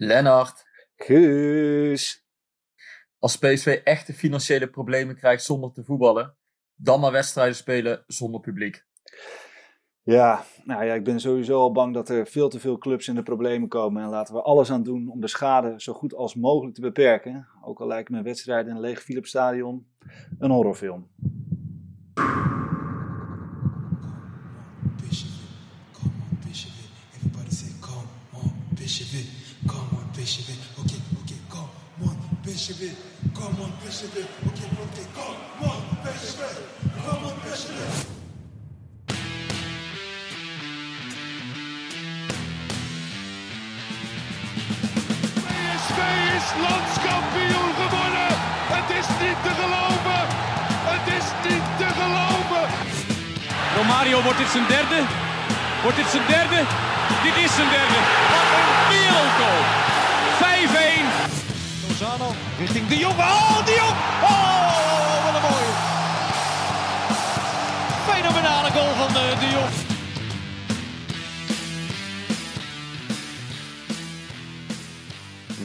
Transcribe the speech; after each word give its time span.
Lennart, 0.00 0.64
Guus. 0.96 2.26
als 3.18 3.36
PSV 3.38 3.80
echte 3.84 4.12
financiële 4.12 4.68
problemen 4.68 5.16
krijgt 5.16 5.44
zonder 5.44 5.72
te 5.72 5.84
voetballen, 5.84 6.36
dan 6.74 7.00
maar 7.00 7.12
wedstrijden 7.12 7.54
spelen 7.56 8.04
zonder 8.06 8.40
publiek. 8.40 8.86
Ja, 10.02 10.44
nou 10.64 10.84
ja, 10.84 10.94
ik 10.94 11.04
ben 11.04 11.20
sowieso 11.20 11.60
al 11.60 11.72
bang 11.72 11.94
dat 11.94 12.08
er 12.08 12.26
veel 12.26 12.48
te 12.48 12.60
veel 12.60 12.78
clubs 12.78 13.08
in 13.08 13.14
de 13.14 13.22
problemen 13.22 13.68
komen. 13.68 14.02
En 14.02 14.08
laten 14.08 14.34
we 14.34 14.42
alles 14.42 14.70
aan 14.70 14.82
doen 14.82 15.08
om 15.08 15.20
de 15.20 15.28
schade 15.28 15.74
zo 15.76 15.92
goed 15.92 16.14
als 16.14 16.34
mogelijk 16.34 16.74
te 16.74 16.80
beperken. 16.80 17.48
Ook 17.62 17.80
al 17.80 17.86
lijkt 17.86 18.10
me 18.10 18.22
wedstrijden 18.22 18.70
in 18.70 18.76
een 18.76 18.82
leeg 18.82 19.02
Philips 19.02 19.28
Stadion 19.28 19.86
een 20.38 20.50
horrorfilm. 20.50 21.08
Bishop, 24.96 25.30
come 25.92 26.12
on, 28.32 29.37
Bishop. 30.28 30.44
Everybody 30.78 30.94
say, 31.24 31.38
come 31.48 31.70
on, 32.04 32.16
Bishop. 32.44 32.76
Come 33.32 33.60
on, 33.62 33.72
Bishop. 33.82 34.12
Okay, 34.12 34.68
okay, 34.84 35.06
come 35.16 35.70
on, 35.70 35.80
Bishop. 36.04 36.52
Come 37.00 37.24
on, 37.24 37.34
Bishop. 37.44 37.72
PSV 45.48 45.98
is 46.36 46.46
landskampioen 46.64 47.72
geworden. 47.80 48.28
Het 48.74 48.88
is 49.00 49.08
niet 49.22 49.38
te 49.44 49.52
geloven. 49.60 50.20
Het 50.92 51.06
is 51.18 51.26
niet 51.48 51.66
te 51.80 51.88
geloven. 52.00 52.64
Romario, 53.76 54.22
wordt 54.22 54.38
dit 54.38 54.48
zijn 54.48 54.66
derde? 54.68 55.00
Wordt 55.82 55.96
dit 55.96 56.06
zijn 56.06 56.26
derde? 56.26 56.60
Dit 57.22 57.36
is 57.44 57.54
zijn 57.54 57.68
derde. 57.68 57.98
Wat 58.32 58.48
een 58.58 58.70
wereldgoal. 58.88 59.96
5-1. 60.38 60.40
Lozano 61.88 62.30
richting 62.58 62.86
De 62.86 62.96
Jong. 62.96 63.18
Oh, 63.18 63.66
De 63.66 63.74
Jong! 63.80 63.96
Oh, 64.22 65.24
wat 65.24 65.34
een 65.34 65.42
mooie. 65.48 65.72
Fenomenale 68.10 68.70
goal 68.70 68.94
van 68.94 69.08
eh, 69.08 69.40
De 69.40 69.48
Jong. 69.56 69.86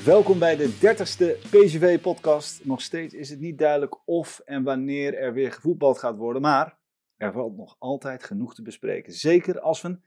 Welkom 0.05 0.39
bij 0.39 0.55
de 0.55 0.69
30ste 0.69 1.49
PSV-podcast. 1.49 2.65
Nog 2.65 2.81
steeds 2.81 3.13
is 3.13 3.29
het 3.29 3.39
niet 3.39 3.57
duidelijk 3.57 3.97
of 4.05 4.41
en 4.45 4.63
wanneer 4.63 5.17
er 5.17 5.33
weer 5.33 5.51
gevoetbald 5.51 5.99
gaat 5.99 6.17
worden. 6.17 6.41
Maar 6.41 6.77
er 7.17 7.31
valt 7.31 7.57
nog 7.57 7.75
altijd 7.79 8.23
genoeg 8.23 8.55
te 8.55 8.61
bespreken. 8.61 9.13
Zeker 9.13 9.59
als 9.59 9.81
we 9.81 9.87
een 9.87 10.03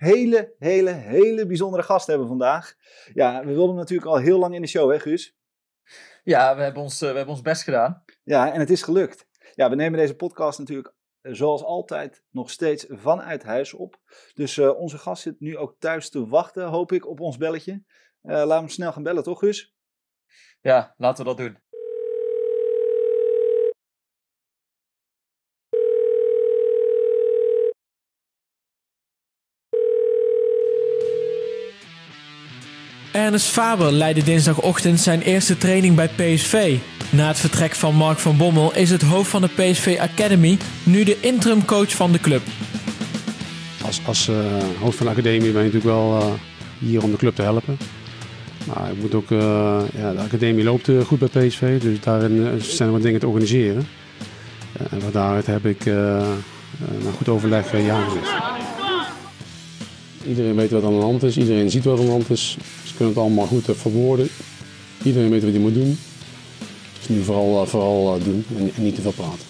hele, 0.00 0.54
hele, 0.58 0.90
hele 0.90 1.46
bijzondere 1.46 1.82
gast 1.82 2.06
hebben 2.06 2.26
vandaag. 2.26 2.74
Ja, 3.12 3.40
we 3.40 3.46
wilden 3.46 3.68
hem 3.68 3.76
natuurlijk 3.76 4.10
al 4.10 4.16
heel 4.16 4.38
lang 4.38 4.54
in 4.54 4.60
de 4.60 4.68
show, 4.68 4.90
hè 4.90 4.98
Guus? 4.98 5.36
Ja, 6.22 6.56
we 6.56 6.62
hebben 6.62 6.82
ons, 6.82 7.02
eh, 7.02 7.10
we 7.10 7.16
hebben 7.16 7.34
ons 7.34 7.42
best 7.42 7.62
gedaan. 7.62 8.04
Ja, 8.24 8.52
en 8.52 8.60
het 8.60 8.70
is 8.70 8.82
gelukt. 8.82 9.26
Ja, 9.54 9.68
we 9.70 9.74
nemen 9.74 9.98
deze 9.98 10.16
podcast 10.16 10.58
natuurlijk 10.58 10.94
eh, 11.20 11.32
zoals 11.32 11.62
altijd 11.62 12.24
nog 12.30 12.50
steeds 12.50 12.86
vanuit 12.88 13.42
huis 13.42 13.74
op. 13.74 14.00
Dus 14.34 14.58
eh, 14.58 14.78
onze 14.78 14.98
gast 14.98 15.22
zit 15.22 15.40
nu 15.40 15.56
ook 15.56 15.76
thuis 15.78 16.10
te 16.10 16.26
wachten, 16.26 16.66
hoop 16.66 16.92
ik, 16.92 17.06
op 17.06 17.20
ons 17.20 17.36
belletje. 17.36 17.72
Eh 17.72 18.32
laten 18.32 18.48
we 18.48 18.54
hem 18.54 18.68
snel 18.68 18.92
gaan 18.92 19.02
bellen, 19.02 19.22
toch 19.22 19.38
Guus? 19.38 19.74
Ja, 20.60 20.94
laten 20.96 21.24
we 21.24 21.34
dat 21.34 21.46
doen. 21.46 21.69
Ernest 33.12 33.46
Faber 33.46 33.92
leidde 33.92 34.22
dinsdagochtend 34.22 35.00
zijn 35.00 35.22
eerste 35.22 35.58
training 35.58 35.94
bij 35.94 36.08
PSV. 36.08 36.76
Na 37.10 37.28
het 37.28 37.38
vertrek 37.38 37.74
van 37.74 37.94
Mark 37.94 38.18
van 38.18 38.36
Bommel 38.36 38.74
is 38.74 38.90
het 38.90 39.02
hoofd 39.02 39.30
van 39.30 39.40
de 39.40 39.48
PSV 39.48 39.98
Academy 40.00 40.58
nu 40.82 41.04
de 41.04 41.20
interim 41.20 41.64
coach 41.64 41.94
van 41.94 42.12
de 42.12 42.20
club. 42.20 42.42
Als, 43.84 44.00
als 44.06 44.28
eh, 44.28 44.36
hoofd 44.80 44.96
van 44.96 45.06
de 45.06 45.12
academie 45.12 45.52
ben 45.52 45.62
je 45.62 45.72
natuurlijk 45.72 45.84
wel 45.84 46.18
eh, 46.20 46.26
hier 46.78 47.02
om 47.02 47.10
de 47.10 47.16
club 47.16 47.34
te 47.34 47.42
helpen. 47.42 47.78
Maar 48.66 48.90
ik 48.90 49.00
moet 49.00 49.14
ook, 49.14 49.30
eh, 49.30 49.80
ja, 49.94 50.12
de 50.12 50.20
academie 50.20 50.64
loopt 50.64 50.88
goed 51.06 51.18
bij 51.18 51.46
PSV, 51.46 51.80
dus 51.80 52.00
daarin 52.00 52.62
zijn 52.62 52.88
er 52.88 52.94
wat 52.94 53.02
dingen 53.02 53.20
te 53.20 53.26
organiseren. 53.26 53.86
En 54.90 55.00
van 55.00 55.12
daaruit 55.12 55.46
heb 55.46 55.66
ik 55.66 55.84
na 55.84 57.10
goed 57.16 57.28
overleg 57.28 57.72
ja 57.84 58.04
gezegd. 58.04 58.32
Iedereen 60.28 60.54
weet 60.54 60.70
wat 60.70 60.84
aan 60.84 60.98
de 60.98 61.04
hand 61.04 61.22
is, 61.22 61.36
iedereen 61.36 61.70
ziet 61.70 61.84
wat 61.84 61.98
aan 61.98 62.04
de 62.04 62.10
hand 62.10 62.30
is. 62.30 62.56
Kunnen 63.00 63.18
het 63.18 63.24
allemaal 63.26 63.46
goed 63.46 63.68
eh, 63.68 63.74
verwoorden. 63.74 64.28
Iedereen 65.02 65.30
weet 65.30 65.42
wat 65.42 65.50
hij 65.50 65.60
moet 65.60 65.74
doen. 65.74 65.98
Dus 66.98 67.08
nu 67.08 67.22
vooral, 67.22 67.62
eh, 67.62 67.68
vooral 67.68 68.16
eh, 68.16 68.24
doen 68.24 68.44
en, 68.56 68.82
niet 68.82 68.94
te 68.94 69.00
veel 69.00 69.12
praten. 69.12 69.46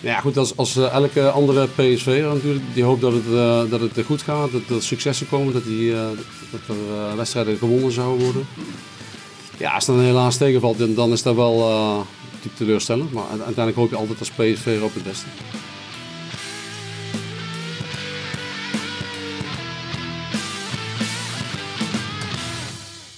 Ja, 0.00 0.20
goed, 0.20 0.36
als, 0.36 0.56
als 0.56 0.76
elke 0.76 1.30
andere 1.30 1.66
PSV'er 1.66 2.34
natuurlijk, 2.34 2.64
die 2.74 2.82
hoopt 2.82 3.00
dat 3.00 3.12
het, 3.12 3.30
dat 3.70 3.80
het 3.80 4.06
goed 4.06 4.22
gaat, 4.22 4.52
dat 4.52 4.76
er 4.76 4.82
successen 4.82 5.28
komen, 5.28 5.52
dat, 5.52 5.64
die, 5.64 5.92
dat 6.50 6.76
er 6.76 7.16
wedstrijden 7.16 7.56
gewonnen 7.58 7.92
zouden 7.92 8.24
worden. 8.24 8.46
Ja, 9.58 9.70
als 9.72 9.86
dat 9.86 9.96
dan 9.96 10.04
helaas 10.04 10.36
tegenvalt, 10.36 10.78
dan, 10.78 10.94
dan 10.94 11.12
is 11.12 11.22
dat 11.22 11.34
wel 11.34 11.58
natuurlijk 12.30 12.56
teleurstellend. 12.56 13.12
Maar 13.12 13.28
uiteindelijk 13.30 13.76
hoop 13.76 13.90
je 13.90 13.96
altijd 13.96 14.18
als 14.18 14.30
PSV'er 14.30 14.84
op 14.84 14.94
het 14.94 15.04
beste. 15.04 15.26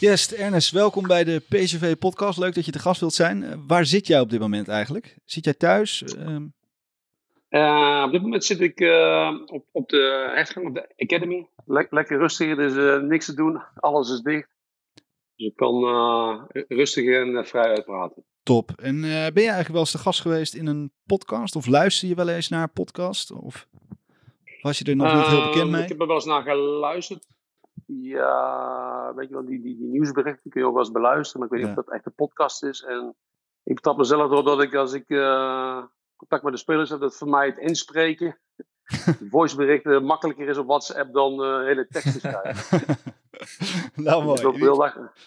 Yes, 0.03 0.35
Ernest, 0.35 0.71
welkom 0.71 1.07
bij 1.07 1.25
de 1.25 1.43
PSV-podcast. 1.49 2.39
Leuk 2.39 2.55
dat 2.55 2.65
je 2.65 2.73
te 2.73 2.79
gast 2.79 3.01
wilt 3.01 3.13
zijn. 3.15 3.43
Eh, 3.43 3.55
waar 3.67 3.87
zit 3.87 4.07
jij 4.07 4.21
op 4.21 4.31
dit 4.31 4.41
moment 4.41 4.69
eigenlijk? 4.69 5.17
Zit 5.25 5.45
jij 5.45 5.55
thuis? 5.55 6.03
Ehm, 6.03 6.47
Eh, 7.49 8.03
op 8.07 8.13
dit 8.13 8.23
moment 8.23 8.45
zit 8.45 8.61
ik 8.61 8.81
eh, 8.81 9.31
op, 9.47 9.65
op 9.73 9.89
de 9.89 10.31
hertgang 10.35 10.67
op 10.67 10.75
de 10.75 10.89
Academy. 10.97 11.47
Lek- 11.67 11.91
lekker 11.93 12.19
rustig, 12.19 12.49
er 12.49 12.61
is 13.03 13.03
niks 13.09 13.27
te 13.27 13.35
doen. 13.35 13.63
Alles 13.75 14.11
is 14.11 14.21
dicht. 14.21 14.49
Dus 15.37 15.47
ik 15.47 15.57
kan 15.57 15.85
rustig 16.69 17.05
en 17.09 17.47
vrij 17.47 17.69
uitpraten. 17.69 18.25
top. 18.43 18.71
En 18.77 19.01
ben 19.01 19.11
je 19.11 19.31
eigenlijk 19.35 19.69
wel 19.69 19.81
eens 19.81 19.91
te 19.91 19.99
gast 19.99 20.21
geweest 20.21 20.55
in 20.55 20.67
een 20.67 20.93
podcast? 21.07 21.57
Of 21.57 21.67
luister 21.67 22.09
je 22.09 22.15
wel 22.15 22.29
eens 22.29 22.49
naar 22.49 22.63
een 22.63 22.73
podcast? 22.73 23.31
Of 23.33 23.69
was 24.63 24.79
je 24.79 24.85
er 24.85 24.97
nog 24.97 25.15
niet 25.15 25.27
heel 25.27 25.39
bekend 25.43 25.57
Ehm, 25.63 25.71
mee? 25.71 25.83
Ik 25.83 25.89
heb 25.89 26.01
er 26.01 26.07
wel 26.07 26.17
eens 26.17 26.25
naar 26.25 26.43
geluisterd. 26.43 27.27
Ja, 28.01 29.13
weet 29.15 29.29
je 29.29 29.35
wel, 29.35 29.45
die, 29.45 29.61
die, 29.63 29.77
die 29.77 29.87
nieuwsberichten 29.89 30.51
kun 30.51 30.61
je 30.61 30.67
ook 30.67 30.73
wel 30.75 30.83
eens 30.83 30.93
beluisteren. 30.93 31.41
Maar 31.41 31.49
ik 31.49 31.55
weet 31.55 31.65
niet 31.67 31.77
Ja. 31.77 31.81
of 31.83 31.87
dat 31.87 31.95
echt 31.95 32.07
een 32.07 32.15
podcast 32.15 32.65
is. 32.65 32.83
En 32.83 33.15
ik 33.65 33.75
betrap 33.75 33.97
mezelf 33.97 34.31
erop 34.31 34.45
dat 34.47 34.63
ik 34.63 34.75
als 34.75 34.93
ik 34.93 35.05
eh, 35.09 35.83
contact 36.17 36.43
met 36.43 36.53
de 36.53 36.59
spelers 36.59 36.91
heb, 36.91 37.01
dat 37.01 37.17
voor 37.17 37.29
mij 37.29 37.47
het 37.47 37.59
inspreken, 37.59 38.39
voiceberichten 39.31 40.05
makkelijker 40.05 40.49
is 40.49 40.59
op 40.59 40.67
WhatsApp 40.67 41.13
dan 41.13 41.43
eh, 41.43 41.65
hele 41.65 41.87
teksten 41.87 42.21
schrijven. 42.21 42.81
nou, 43.95 44.27
Dus 44.27 44.43
mooi. 44.43 44.59
heel 44.59 44.77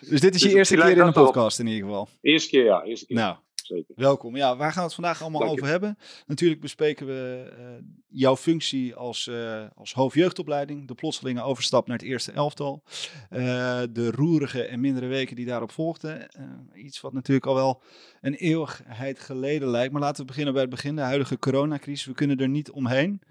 Dus 0.10 0.22
dit 0.22 0.36
is 0.36 0.42
je 0.42 0.48
Dus 0.48 0.58
eerste 0.58 0.76
keer 0.76 0.90
in 0.90 1.00
een 1.00 1.14
podcast 1.14 1.60
in 1.60 1.68
ieder 1.68 1.88
geval. 1.88 2.08
Eerste 2.22 2.50
keer, 2.50 2.64
ja. 2.64 2.84
Eerste 2.84 3.06
keer. 3.06 3.16
Nou, 3.18 3.36
Zeker. 3.66 3.96
welkom. 3.96 4.36
Ja, 4.36 4.56
waar 4.56 4.68
gaan 4.72 4.80
we 4.80 4.86
het 4.86 4.94
vandaag 4.94 5.22
allemaal 5.22 5.40
Dank 5.40 5.54
je. 5.54 5.58
over 5.60 5.72
hebben? 5.72 5.98
Natuurlijk 6.26 6.62
bespreken 6.62 7.06
we 7.08 7.52
eh, 7.58 7.66
jouw 8.08 8.36
functie 8.36 8.96
als, 8.96 9.28
eh 9.28 9.66
als 9.76 9.94
hoofdjeugdopleiding. 9.94 10.88
De 10.88 10.96
plotselinge 10.96 11.42
overstap 11.42 11.88
naar 11.88 11.98
het 11.98 12.06
eerste 12.06 12.32
elftal. 12.32 12.84
eh, 13.30 13.82
de 13.92 14.12
roerige 14.12 14.64
en 14.64 14.80
mindere 14.80 15.08
weken 15.08 15.36
die 15.36 15.46
daarop 15.46 15.72
volgden. 15.72 16.28
Iets 16.74 17.02
wat 17.02 17.14
natuurlijk 17.14 17.46
al 17.46 17.56
wel 17.56 17.82
een 18.22 18.34
eeuwigheid 18.34 19.20
geleden 19.20 19.68
lijkt. 19.68 19.92
Maar 19.92 20.02
laten 20.02 20.22
we 20.22 20.28
beginnen 20.28 20.54
bij 20.54 20.62
het 20.62 20.72
begin. 20.72 20.96
De 20.96 21.02
huidige 21.02 21.40
coronacrisis. 21.40 22.06
We 22.06 22.14
kunnen 22.14 22.38
er 22.38 22.50
niet 22.50 22.72
omheen. 22.72 23.22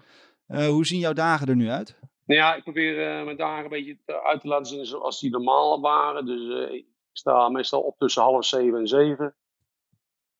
Hoe 0.47 0.85
zien 0.85 0.99
jouw 0.99 1.13
dagen 1.13 1.47
er 1.47 1.55
nu 1.55 1.69
uit? 1.69 1.99
Nou 2.25 2.39
ja, 2.39 2.55
ik 2.55 2.63
probeer 2.63 3.23
mijn 3.25 3.37
dagen 3.37 3.63
een 3.63 3.69
beetje 3.69 3.97
uit 4.23 4.41
te 4.41 4.47
laten 4.47 4.65
zien 4.65 4.85
zoals 4.85 5.19
die 5.19 5.29
normaal 5.29 5.81
waren. 5.81 6.25
Dus 6.25 6.69
ik 6.71 6.85
sta 7.11 7.49
meestal 7.49 7.81
op 7.81 7.97
tussen 7.97 8.21
half 8.21 8.45
zeven 8.45 8.79
en 8.79 8.87
zeven. 8.87 9.35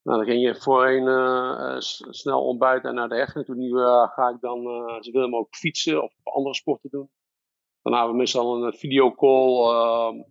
Nou, 0.05 0.17
dan 0.17 0.27
ging 0.27 0.41
je 0.41 0.55
voorheen 0.55 1.07
eh, 1.07 1.75
eh, 1.75 1.79
snel 2.09 2.45
ontbijten 2.45 2.89
en 2.89 2.95
naar 2.95 3.09
de 3.09 3.15
hechten. 3.15 3.45
Toen 3.45 3.57
nu 3.57 3.79
eh, 3.79 4.09
ga 4.09 4.29
ik 4.29 4.39
dan 4.39 4.65
eh 4.65 4.97
zoveel 4.99 5.27
mogelijk 5.29 5.55
fietsen 5.55 6.03
of 6.03 6.13
andere 6.23 6.55
sporten 6.55 6.89
doen. 6.89 7.09
Dan 7.81 7.93
hebben 7.93 8.11
we 8.11 8.17
meestal 8.17 8.63
een 8.63 8.73
videocall 8.73 10.25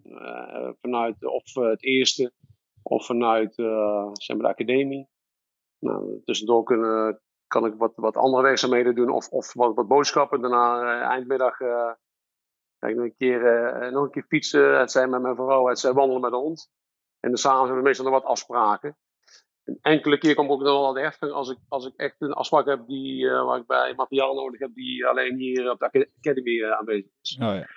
vanuit 0.80 1.24
of 1.24 1.54
het 1.54 1.82
eerste 1.82 2.32
of 2.82 3.06
vanuit 3.06 3.56
maar 3.56 4.38
de 4.38 4.48
academie. 4.48 5.08
Nou, 5.78 6.20
tussendoor 6.24 6.64
kunnen, 6.64 7.20
kan 7.46 7.66
ik 7.66 7.74
wat, 7.74 7.92
wat 7.94 8.16
andere 8.16 8.42
werkzaamheden 8.42 8.94
doen 8.94 9.10
of, 9.10 9.28
of 9.28 9.54
wat, 9.54 9.74
wat 9.74 9.88
boodschappen. 9.88 10.40
Daarna 10.40 11.00
eindmiddag 11.00 11.56
ga 11.56 12.86
ik 12.86 12.94
nog 12.96 13.04
een, 13.04 13.16
keer, 13.16 13.40
nog 13.92 14.04
een 14.04 14.10
keer 14.10 14.26
fietsen. 14.28 14.78
Het 14.78 14.90
zijn 14.90 15.10
met 15.10 15.22
mijn 15.22 15.36
vrouw, 15.36 15.66
het 15.66 15.78
zijn 15.78 15.94
wandelen 15.94 16.20
met 16.20 16.30
de 16.30 16.36
hond. 16.36 16.70
En 17.20 17.28
dan 17.28 17.38
s'avonds 17.38 17.64
hebben 17.64 17.82
we 17.82 17.88
meestal 17.88 18.10
nog 18.10 18.14
wat 18.14 18.30
afspraken. 18.30 18.96
Een 19.64 19.78
enkele 19.80 20.18
keer 20.18 20.34
kom 20.34 20.44
ik 20.44 20.50
ook 20.50 20.60
nog 20.60 20.68
wel 20.68 20.88
aan 20.88 20.94
de 20.94 21.00
heftig 21.00 21.30
als 21.30 21.50
ik, 21.50 21.58
als 21.68 21.86
ik 21.86 21.92
echt 21.96 22.14
een 22.18 22.32
afspraak 22.32 22.66
heb 22.66 22.86
die, 22.86 23.28
eh, 23.28 23.44
waar 23.44 23.58
ik 23.58 23.66
bij 23.66 23.94
materiaal 23.94 24.34
nodig 24.34 24.60
heb 24.60 24.74
die 24.74 25.06
alleen 25.06 25.36
hier 25.36 25.70
op 25.70 25.78
de 25.78 26.08
academie 26.18 26.64
eh, 26.64 26.78
aanwezig 26.78 27.10
is. 27.20 27.36
Oh 27.40 27.54
ja. 27.54 27.68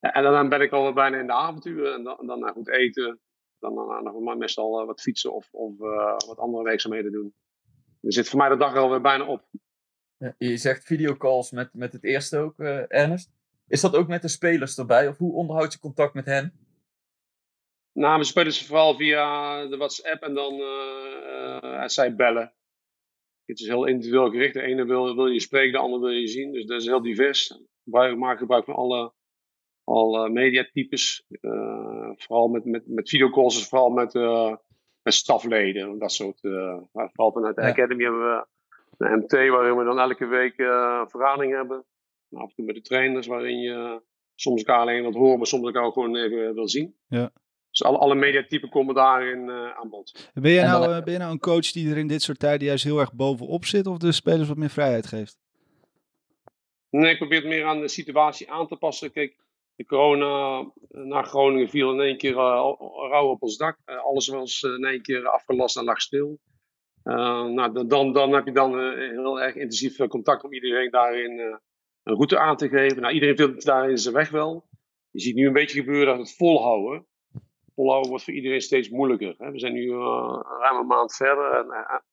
Ja, 0.00 0.12
en 0.12 0.22
dan 0.22 0.48
ben 0.48 0.60
ik 0.60 0.72
al 0.72 0.92
bijna 0.92 1.18
in 1.18 1.26
de 1.26 1.32
avonturen. 1.32 1.94
En 1.94 2.04
dan, 2.04 2.26
dan 2.26 2.40
naar 2.40 2.52
goed 2.52 2.68
eten. 2.68 3.20
Dan, 3.58 3.74
dan, 3.74 4.04
dan 4.04 4.22
nog 4.22 4.36
meestal 4.36 4.86
wat 4.86 5.00
fietsen 5.00 5.34
of, 5.34 5.48
of 5.52 5.78
wat 6.26 6.38
andere 6.38 6.64
werkzaamheden 6.64 7.12
doen. 7.12 7.34
Dan 8.00 8.12
zit 8.12 8.28
voor 8.28 8.38
mij 8.38 8.48
de 8.48 8.56
dag 8.56 8.76
alweer 8.76 9.00
bijna 9.00 9.26
op. 9.26 9.48
Ja, 10.16 10.34
je 10.38 10.56
zegt 10.56 10.84
videocalls 10.84 11.50
met, 11.50 11.74
met 11.74 11.92
het 11.92 12.04
eerste 12.04 12.38
ook, 12.38 12.58
Ernest. 12.58 13.30
Is 13.68 13.80
dat 13.80 13.96
ook 13.96 14.08
met 14.08 14.22
de 14.22 14.28
spelers 14.28 14.78
erbij? 14.78 15.08
Of 15.08 15.18
hoe 15.18 15.32
onderhoud 15.32 15.72
je 15.72 15.78
contact 15.78 16.14
met 16.14 16.26
hen? 16.26 16.67
Nou, 17.92 18.18
we 18.18 18.24
spelen 18.24 18.52
ze 18.52 18.64
vooral 18.64 18.94
via 18.94 19.66
de 19.66 19.76
WhatsApp 19.76 20.22
en 20.22 20.34
dan 20.34 20.54
uh, 20.54 21.86
zij 21.86 22.14
bellen. 22.14 22.52
Het 23.44 23.60
is 23.60 23.66
heel 23.66 23.86
individueel 23.86 24.30
gericht. 24.30 24.54
De 24.54 24.62
ene 24.62 24.84
wil, 24.84 25.14
wil 25.14 25.26
je 25.26 25.40
spreken, 25.40 25.72
de 25.72 25.78
andere 25.78 26.02
wil 26.02 26.12
je 26.12 26.26
zien. 26.26 26.52
Dus 26.52 26.66
dat 26.66 26.80
is 26.80 26.86
heel 26.86 27.02
divers. 27.02 27.60
We 27.82 28.14
maken 28.18 28.38
gebruik 28.38 28.64
van 28.64 28.74
alle, 28.74 29.12
alle 29.84 30.30
mediatypes. 30.30 31.24
Uh, 31.28 32.10
vooral 32.16 32.48
met, 32.48 32.64
met, 32.64 32.82
met 32.86 33.08
videocalls, 33.08 33.54
dus 33.54 33.68
vooral 33.68 33.90
met, 33.90 34.14
uh, 34.14 34.56
met 35.02 35.14
stafleden. 35.14 35.98
Dat 35.98 36.12
soort. 36.12 36.40
vooral 36.90 37.32
vanuit 37.32 37.56
de 37.56 37.62
Academy 37.62 38.02
hebben 38.02 38.20
we 38.20 38.46
een 38.96 39.18
MT 39.18 39.32
waarin 39.32 39.76
we 39.76 39.84
dan 39.84 39.98
elke 39.98 40.26
week 40.26 40.54
vergadering 41.10 41.52
hebben. 41.52 41.84
Nou, 42.28 42.44
af 42.44 42.48
en 42.50 42.54
toe 42.54 42.64
met 42.64 42.74
de 42.74 42.80
trainers 42.80 43.26
waarin 43.26 43.58
je 43.58 44.02
soms 44.34 44.62
elkaar 44.62 44.80
alleen 44.80 45.02
wat 45.02 45.14
horen, 45.14 45.38
maar 45.38 45.46
soms 45.46 45.66
elkaar 45.66 45.82
ook 45.82 45.92
gewoon 45.92 46.16
even 46.16 46.54
wil 46.54 46.68
zien. 46.68 46.96
Ja. 47.08 47.32
Dus 47.70 47.82
alle, 47.82 47.98
alle 47.98 48.14
mediatypen 48.14 48.68
komen 48.68 48.94
daarin 48.94 49.48
uh, 49.48 49.78
aan 49.78 49.88
bod. 49.88 50.30
Ben 50.34 50.52
je, 50.52 50.60
nou, 50.60 50.90
uh, 50.90 51.02
ben 51.02 51.12
je 51.12 51.18
nou 51.18 51.32
een 51.32 51.38
coach 51.38 51.72
die 51.72 51.90
er 51.90 51.96
in 51.96 52.06
dit 52.06 52.22
soort 52.22 52.38
tijden 52.38 52.66
juist 52.66 52.84
heel 52.84 52.98
erg 52.98 53.12
bovenop 53.12 53.64
zit 53.64 53.86
of 53.86 53.98
de 53.98 54.12
spelers 54.12 54.48
wat 54.48 54.56
meer 54.56 54.70
vrijheid 54.70 55.06
geeft? 55.06 55.38
Nee, 56.90 57.10
ik 57.12 57.18
probeer 57.18 57.38
het 57.38 57.48
meer 57.48 57.64
aan 57.64 57.80
de 57.80 57.88
situatie 57.88 58.50
aan 58.50 58.66
te 58.66 58.76
passen. 58.76 59.12
Kijk, 59.12 59.36
de 59.74 59.84
corona 59.84 60.64
naar 60.88 61.24
Groningen 61.24 61.68
viel 61.68 61.92
in 61.92 62.00
één 62.00 62.16
keer 62.16 62.32
uh, 62.32 62.72
rauw 63.10 63.28
op 63.28 63.42
ons 63.42 63.56
dak. 63.56 63.78
alles 63.84 64.28
was 64.28 64.62
in 64.62 64.84
één 64.84 65.02
keer 65.02 65.28
afgelast 65.28 65.76
en 65.76 65.84
lag 65.84 66.00
stil. 66.00 66.38
nou, 67.02 67.86
dan, 67.86 68.12
dan 68.12 68.32
heb 68.32 68.46
je 68.46 68.52
dan 68.52 68.92
heel 68.94 69.40
erg 69.40 69.54
intensief 69.54 70.06
contact 70.06 70.44
om 70.44 70.52
iedereen 70.52 70.90
daarin 70.90 71.38
een 72.02 72.14
route 72.14 72.38
aan 72.38 72.56
te 72.56 72.68
geven. 72.68 73.00
Nou, 73.02 73.14
iedereen 73.14 73.36
vindt 73.36 73.64
daarin 73.64 73.98
zijn 73.98 74.14
weg 74.14 74.30
wel. 74.30 74.68
Je 75.10 75.20
ziet 75.20 75.34
nu 75.34 75.46
een 75.46 75.52
beetje 75.52 75.80
gebeuren 75.80 76.06
dat 76.06 76.26
het 76.26 76.36
volhouden 76.36 77.07
volhouden 77.78 78.10
wordt 78.10 78.24
voor 78.24 78.34
iedereen 78.34 78.60
steeds 78.60 78.88
moeilijker. 78.88 79.34
Hè. 79.38 79.50
We 79.50 79.58
zijn 79.58 79.72
nu 79.72 79.84
uh, 79.84 80.40
ruim 80.60 80.78
een 80.78 80.86
maand 80.86 81.14
verder 81.14 81.52
en, 81.52 81.70
en, 81.70 82.04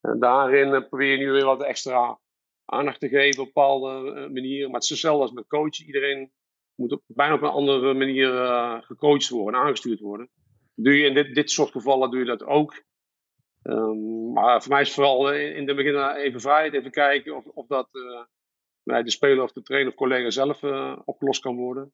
en 0.00 0.18
daarin 0.18 0.88
probeer 0.88 1.10
je 1.10 1.16
nu 1.16 1.30
weer 1.30 1.44
wat 1.44 1.62
extra 1.62 2.18
aandacht 2.64 3.00
te 3.00 3.08
geven 3.08 3.40
op 3.40 3.46
bepaalde 3.46 3.90
manieren. 4.32 4.66
Maar 4.66 4.80
het 4.80 4.82
is 4.82 4.88
hetzelfde 4.88 5.22
als 5.22 5.32
met 5.32 5.46
coachen. 5.46 5.86
Iedereen 5.86 6.32
moet 6.74 6.92
op, 6.92 7.02
bijna 7.06 7.34
op 7.34 7.42
een 7.42 7.48
andere 7.48 7.94
manier 7.94 8.32
gecoacht 8.82 9.28
worden, 9.28 9.60
aangestuurd 9.60 10.00
worden. 10.00 10.30
Doe 10.74 10.98
in 10.98 11.14
dit, 11.14 11.34
dit 11.34 11.50
soort 11.50 11.70
gevallen 11.70 12.10
doe 12.10 12.20
je 12.20 12.26
dat 12.26 12.44
ook. 12.44 12.82
Um, 13.62 14.32
maar 14.32 14.62
voor 14.62 14.72
mij 14.72 14.80
is 14.80 14.86
het 14.86 14.96
vooral 14.96 15.32
in 15.32 15.66
het 15.68 15.76
begin 15.76 16.14
even 16.14 16.40
vrijheid, 16.40 16.74
even 16.74 16.90
kijken 16.90 17.36
of, 17.36 17.46
of 17.46 17.66
dat 17.66 17.88
bij 18.82 19.02
de 19.02 19.10
speler 19.10 19.42
of 19.42 19.52
de 19.52 19.62
trainer 19.62 19.90
of 19.90 19.98
collega 19.98 20.30
zelf 20.30 20.62
opgelost 21.04 21.40
kan 21.40 21.56
worden. 21.56 21.92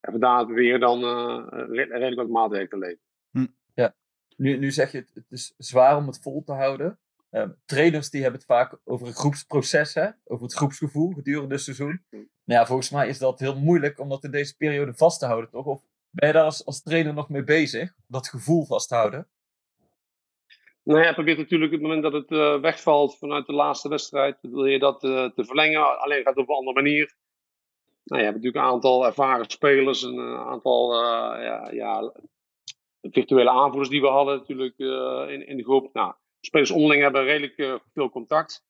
En 0.00 0.10
vandaar 0.10 0.46
weer 0.46 0.78
dan 0.78 1.00
uh, 1.04 1.46
redelijk 1.66 2.14
wat 2.14 2.28
maatregelen 2.28 2.68
te 2.68 2.78
leven. 2.78 3.00
Hm. 3.30 3.46
Ja, 3.74 3.94
nu, 4.36 4.58
nu 4.58 4.70
zeg 4.70 4.92
je 4.92 4.98
het, 4.98 5.10
het 5.14 5.30
is 5.30 5.54
zwaar 5.56 5.96
om 5.96 6.06
het 6.06 6.20
vol 6.22 6.42
te 6.42 6.52
houden. 6.52 6.98
Uh, 7.30 7.48
trainers 7.64 8.10
die 8.10 8.22
hebben 8.22 8.40
het 8.40 8.48
vaak 8.48 8.78
over 8.84 9.06
een 9.06 9.12
groepsproces, 9.12 9.94
hè? 9.94 10.08
over 10.24 10.44
het 10.44 10.54
groepsgevoel 10.54 11.12
gedurende 11.12 11.54
het 11.54 11.62
seizoen. 11.62 12.04
Hm. 12.10 12.16
Nou 12.16 12.60
ja, 12.60 12.66
volgens 12.66 12.90
mij 12.90 13.08
is 13.08 13.18
dat 13.18 13.40
heel 13.40 13.58
moeilijk 13.58 13.98
om 13.98 14.08
dat 14.08 14.24
in 14.24 14.30
deze 14.30 14.56
periode 14.56 14.94
vast 14.94 15.18
te 15.18 15.26
houden, 15.26 15.50
toch? 15.50 15.66
Of 15.66 15.82
ben 16.10 16.28
je 16.28 16.34
daar 16.34 16.44
als, 16.44 16.66
als 16.66 16.82
trainer 16.82 17.14
nog 17.14 17.28
mee 17.28 17.44
bezig, 17.44 17.94
dat 18.06 18.28
gevoel 18.28 18.64
vast 18.64 18.88
te 18.88 18.94
houden? 18.94 19.28
Nou 20.82 21.02
ja, 21.02 21.12
probeert 21.12 21.38
natuurlijk 21.38 21.72
op 21.72 21.78
het 21.78 21.88
moment 21.88 22.02
dat 22.02 22.12
het 22.12 22.30
uh, 22.30 22.60
wegvalt 22.60 23.18
vanuit 23.18 23.46
de 23.46 23.52
laatste 23.52 23.88
wedstrijd, 23.88 24.38
wil 24.40 24.64
je 24.64 24.78
dat 24.78 25.04
uh, 25.04 25.30
te 25.30 25.44
verlengen. 25.44 26.00
Alleen 26.00 26.22
gaat 26.22 26.34
het 26.34 26.42
op 26.42 26.48
een 26.48 26.54
andere 26.54 26.82
manier 26.82 27.14
nou, 28.04 28.20
je 28.20 28.28
hebt 28.28 28.36
natuurlijk 28.36 28.64
een 28.64 28.72
aantal 28.72 29.06
ervaren 29.06 29.50
spelers, 29.50 30.02
een 30.02 30.18
eh, 30.18 30.46
aantal 30.46 30.92
uh, 30.92 30.98
ja, 31.44 31.70
ja, 31.70 32.12
virtuele 33.00 33.50
aanvoerders 33.50 33.88
die 33.88 34.00
we 34.00 34.08
hadden 34.08 34.36
natuurlijk 34.36 34.78
uh, 34.78 35.24
in, 35.28 35.46
in 35.46 35.56
de 35.56 35.64
groep. 35.64 35.92
Nou, 35.92 36.14
spelers 36.40 36.70
onderling 36.70 37.02
hebben 37.02 37.24
redelijk 37.24 37.80
veel 37.92 38.10
contact. 38.10 38.64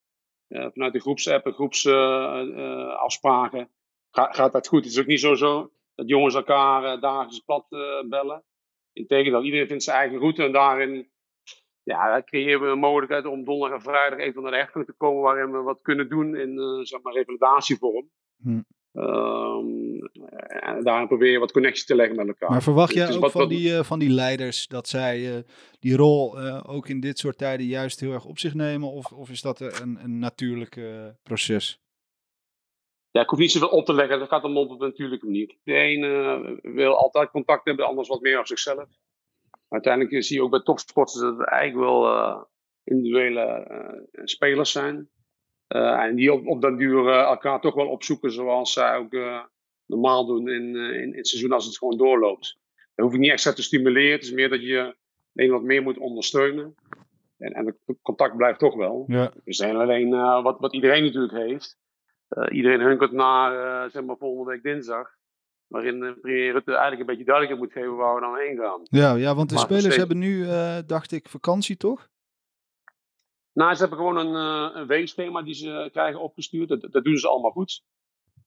vanuit 0.49 0.93
de 0.93 1.00
groepsapp 1.00 1.47
en 1.47 1.53
groepsafspraken 1.53 3.71
Ga, 4.11 4.32
gaat 4.32 4.53
dat 4.53 4.69
goed. 4.69 4.85
Het 4.85 4.93
is 4.93 5.00
ook 5.00 5.06
niet 5.06 5.21
zo, 5.21 5.35
zo 5.35 5.71
dat 5.94 6.09
jongens 6.09 6.35
elkaar 6.35 7.00
dagelijks 7.00 7.38
plat 7.38 7.69
bellen. 8.09 8.44
Integendeel, 8.93 9.43
iedereen 9.43 9.67
vindt 9.67 9.82
zijn 9.82 9.97
eigen 9.97 10.19
route 10.19 10.44
en 10.44 10.53
daarin 10.53 11.11
ja, 11.82 12.23
creëren 12.23 12.61
we 12.61 12.67
een 12.67 12.79
mogelijkheid 12.79 13.27
om 13.27 13.44
donderdag 13.44 13.79
en 13.79 13.85
vrijdag 13.85 14.19
even 14.19 14.43
naar 14.43 14.50
de 14.50 14.56
rechter 14.56 14.85
te 14.85 14.93
komen 14.93 15.23
waarin 15.23 15.53
we 15.53 15.59
wat 15.59 15.79
kunnen 15.82 16.09
doen 16.09 16.37
in 16.37 16.85
zeg 16.87 17.03
maar 17.03 17.12
revalidatievorm. 17.12 18.11
Hm. 18.43 18.61
Um, 18.92 20.08
en 20.46 20.82
daarin 20.82 21.06
probeer 21.06 21.31
je 21.31 21.38
wat 21.38 21.52
connecties 21.52 21.84
te 21.84 21.94
leggen 21.94 22.16
met 22.16 22.26
elkaar. 22.26 22.50
Maar 22.50 22.62
verwacht 22.62 22.94
jij 22.94 23.16
ook 23.16 23.31
van, 23.31 23.48
die, 23.48 23.69
uh, 23.69 23.82
van 23.82 23.98
die 23.98 24.10
leiders 24.10 24.66
dat 24.66 24.88
zij 24.88 25.37
uh, 25.37 25.42
die 25.78 25.96
rol 25.96 26.40
uh, 26.40 26.64
ook 26.66 26.88
in 26.88 27.00
dit 27.00 27.19
soort 27.19 27.38
tijden 27.38 27.66
juist 27.66 28.00
heel 28.00 28.12
erg 28.12 28.25
op 28.25 28.38
zich 28.38 28.54
nemen? 28.54 28.90
Of, 28.90 29.12
of 29.12 29.31
is 29.31 29.42
dat 29.42 29.60
een, 29.60 29.98
een 30.02 30.19
natuurlijk 30.19 30.81
proces? 31.22 31.81
Ja, 33.10 33.20
ik 33.20 33.28
hoef 33.28 33.38
niet 33.38 33.50
zoveel 33.50 33.69
op 33.69 33.84
te 33.84 33.94
leggen. 33.94 34.19
Dat 34.19 34.28
gaat 34.28 34.42
allemaal 34.42 34.62
op 34.62 34.70
een 34.70 34.78
natuurlijke 34.78 35.26
manier. 35.26 35.56
De 35.62 35.75
ene 35.75 36.58
wil 36.62 36.96
altijd 36.96 37.31
contact 37.31 37.64
hebben, 37.64 37.84
de 37.84 37.90
ander 37.90 38.06
wat 38.06 38.20
meer 38.20 38.38
op 38.38 38.46
zichzelf. 38.46 38.88
Uiteindelijk 39.69 40.25
zie 40.25 40.36
je 40.36 40.43
ook 40.43 40.50
bij 40.50 40.62
topsporters 40.62 41.20
dat 41.20 41.38
het 41.38 41.48
eigenlijk 41.48 41.88
wel 41.88 42.48
individuele 42.84 43.66
spelers 44.25 44.72
zijn. 44.72 45.10
Uh, 45.76 46.02
en 46.02 46.14
die 46.14 46.32
op, 46.32 46.46
op 46.46 46.61
den 46.61 46.76
duur 46.76 47.05
uh, 47.05 47.20
elkaar 47.20 47.61
toch 47.61 47.75
wel 47.75 47.88
opzoeken 47.88 48.32
zoals 48.32 48.72
zij 48.72 48.96
ook 48.96 49.12
uh, 49.12 49.43
normaal 49.87 50.26
doen 50.26 50.49
in, 50.49 50.76
in, 50.76 51.02
in, 51.02 51.17
het 51.17 51.28
seizoen 51.28 51.52
als 51.52 51.67
het 51.67 51.78
gewoon 51.78 51.96
doorloopt. 51.96 52.58
Dan 52.94 53.05
hoef 53.05 53.14
je 53.14 53.20
niet 53.20 53.31
extra 53.31 53.52
te 53.52 53.62
stimuleren. 53.62 54.12
Het 54.12 54.22
is 54.22 54.32
meer 54.32 54.49
dat 54.49 54.62
je 54.62 54.96
een 55.34 55.50
wat 55.50 55.62
meer 55.62 55.82
moet 55.82 55.99
ondersteunen. 55.99 56.75
En, 57.38 57.52
en 57.52 57.67
het 57.67 57.99
contact 58.02 58.37
blijft 58.37 58.58
toch 58.58 58.75
wel. 58.75 59.05
Ja. 59.06 59.32
Er 59.44 59.55
zijn 59.55 59.76
alleen 59.76 60.11
wat, 60.43 60.61
wat 60.61 60.75
iedereen 60.75 61.05
natuurlijk 61.05 61.32
heeft. 61.32 61.78
iedereen 62.50 62.81
hunkert 62.81 63.12
naar 63.12 63.90
zeg 63.90 64.05
maar 64.05 64.17
volgende 64.17 64.50
week 64.50 64.62
dinsdag. 64.62 65.08
Waarin 65.67 66.19
premier 66.20 66.52
Rutte 66.52 66.70
eigenlijk 66.70 67.00
een 67.00 67.06
beetje 67.06 67.25
duidelijker 67.25 67.58
moet 67.64 67.72
geven 67.72 67.96
waar 67.96 68.14
we 68.14 68.20
dan 68.20 68.37
heen 68.37 68.56
gaan. 68.56 68.81
Ja, 68.82 69.14
ja 69.14 69.34
want 69.34 69.49
de 69.49 69.55
maar 69.55 69.64
spelers 69.64 69.96
hebben 69.96 70.19
nu, 70.19 70.46
dacht 70.86 71.12
ik, 71.12 71.29
vakantie 71.29 71.77
toch? 71.77 72.08
Ze 73.52 73.62
hebben 73.62 73.98
gewoon 73.98 74.16
een, 74.16 74.34
uh, 74.34 74.80
een 74.80 74.86
weekschema 74.86 75.42
die 75.42 75.54
ze 75.54 75.88
krijgen 75.92 76.20
opgestuurd. 76.20 76.69
Dat, 76.69 76.86
dat 76.90 77.04
doen 77.04 77.16
ze 77.16 77.28
allemaal 77.28 77.50
goed. 77.50 77.82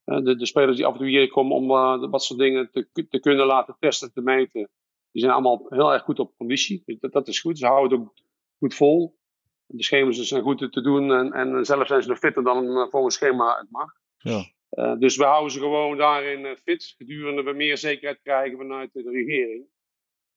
Uh, 0.05 0.24
de, 0.24 0.36
de, 0.36 0.45
spelers 0.45 0.77
die 0.77 0.86
af 0.86 0.93
en 0.93 1.00
toe 1.00 1.07
hier 1.07 1.27
komen 1.27 1.55
om 1.55 1.72
uh, 1.72 2.10
wat 2.10 2.24
soort 2.24 2.39
dingen 2.39 2.69
te, 2.72 3.07
te, 3.10 3.19
kunnen 3.19 3.45
laten 3.45 3.75
testen, 3.79 4.13
te 4.13 4.22
meten, 4.22 4.69
die 5.12 5.22
zijn 5.22 5.33
allemaal 5.33 5.65
heel 5.69 5.93
erg 5.93 6.03
goed 6.03 6.19
op 6.19 6.38
conditie. 6.38 6.81
Dus 6.86 7.00
dat, 7.00 7.12
dat 7.12 7.27
is 7.27 7.39
goed. 7.39 7.57
Ze 7.57 7.65
houden 7.65 8.00
het 8.00 8.07
ook 8.07 8.13
goed 8.57 8.75
vol. 8.75 9.17
De 9.65 9.83
schema's 9.83 10.22
zijn 10.22 10.43
goed 10.43 10.72
te 10.72 10.81
doen 10.81 11.12
en, 11.12 11.31
en 11.31 11.65
zelf 11.65 11.88
zijn 11.88 12.01
ze 12.01 12.10
nog 12.10 12.17
fitter 12.17 12.43
dan 12.43 12.88
voor 12.89 13.03
een 13.03 13.12
schema 13.12 13.57
het 13.60 13.72
mag. 13.72 13.91
Ja. 14.17 14.95
dus 14.95 15.17
we 15.17 15.24
houden 15.24 15.51
ze 15.51 15.60
gewoon 15.60 15.98
daarin 15.98 16.57
fit, 16.57 16.93
gedurende 16.98 17.43
we 17.43 17.53
meer 17.53 17.77
zekerheid 17.77 18.19
krijgen 18.22 18.57
vanuit 18.57 18.93
de 18.93 19.12
regering 19.12 19.67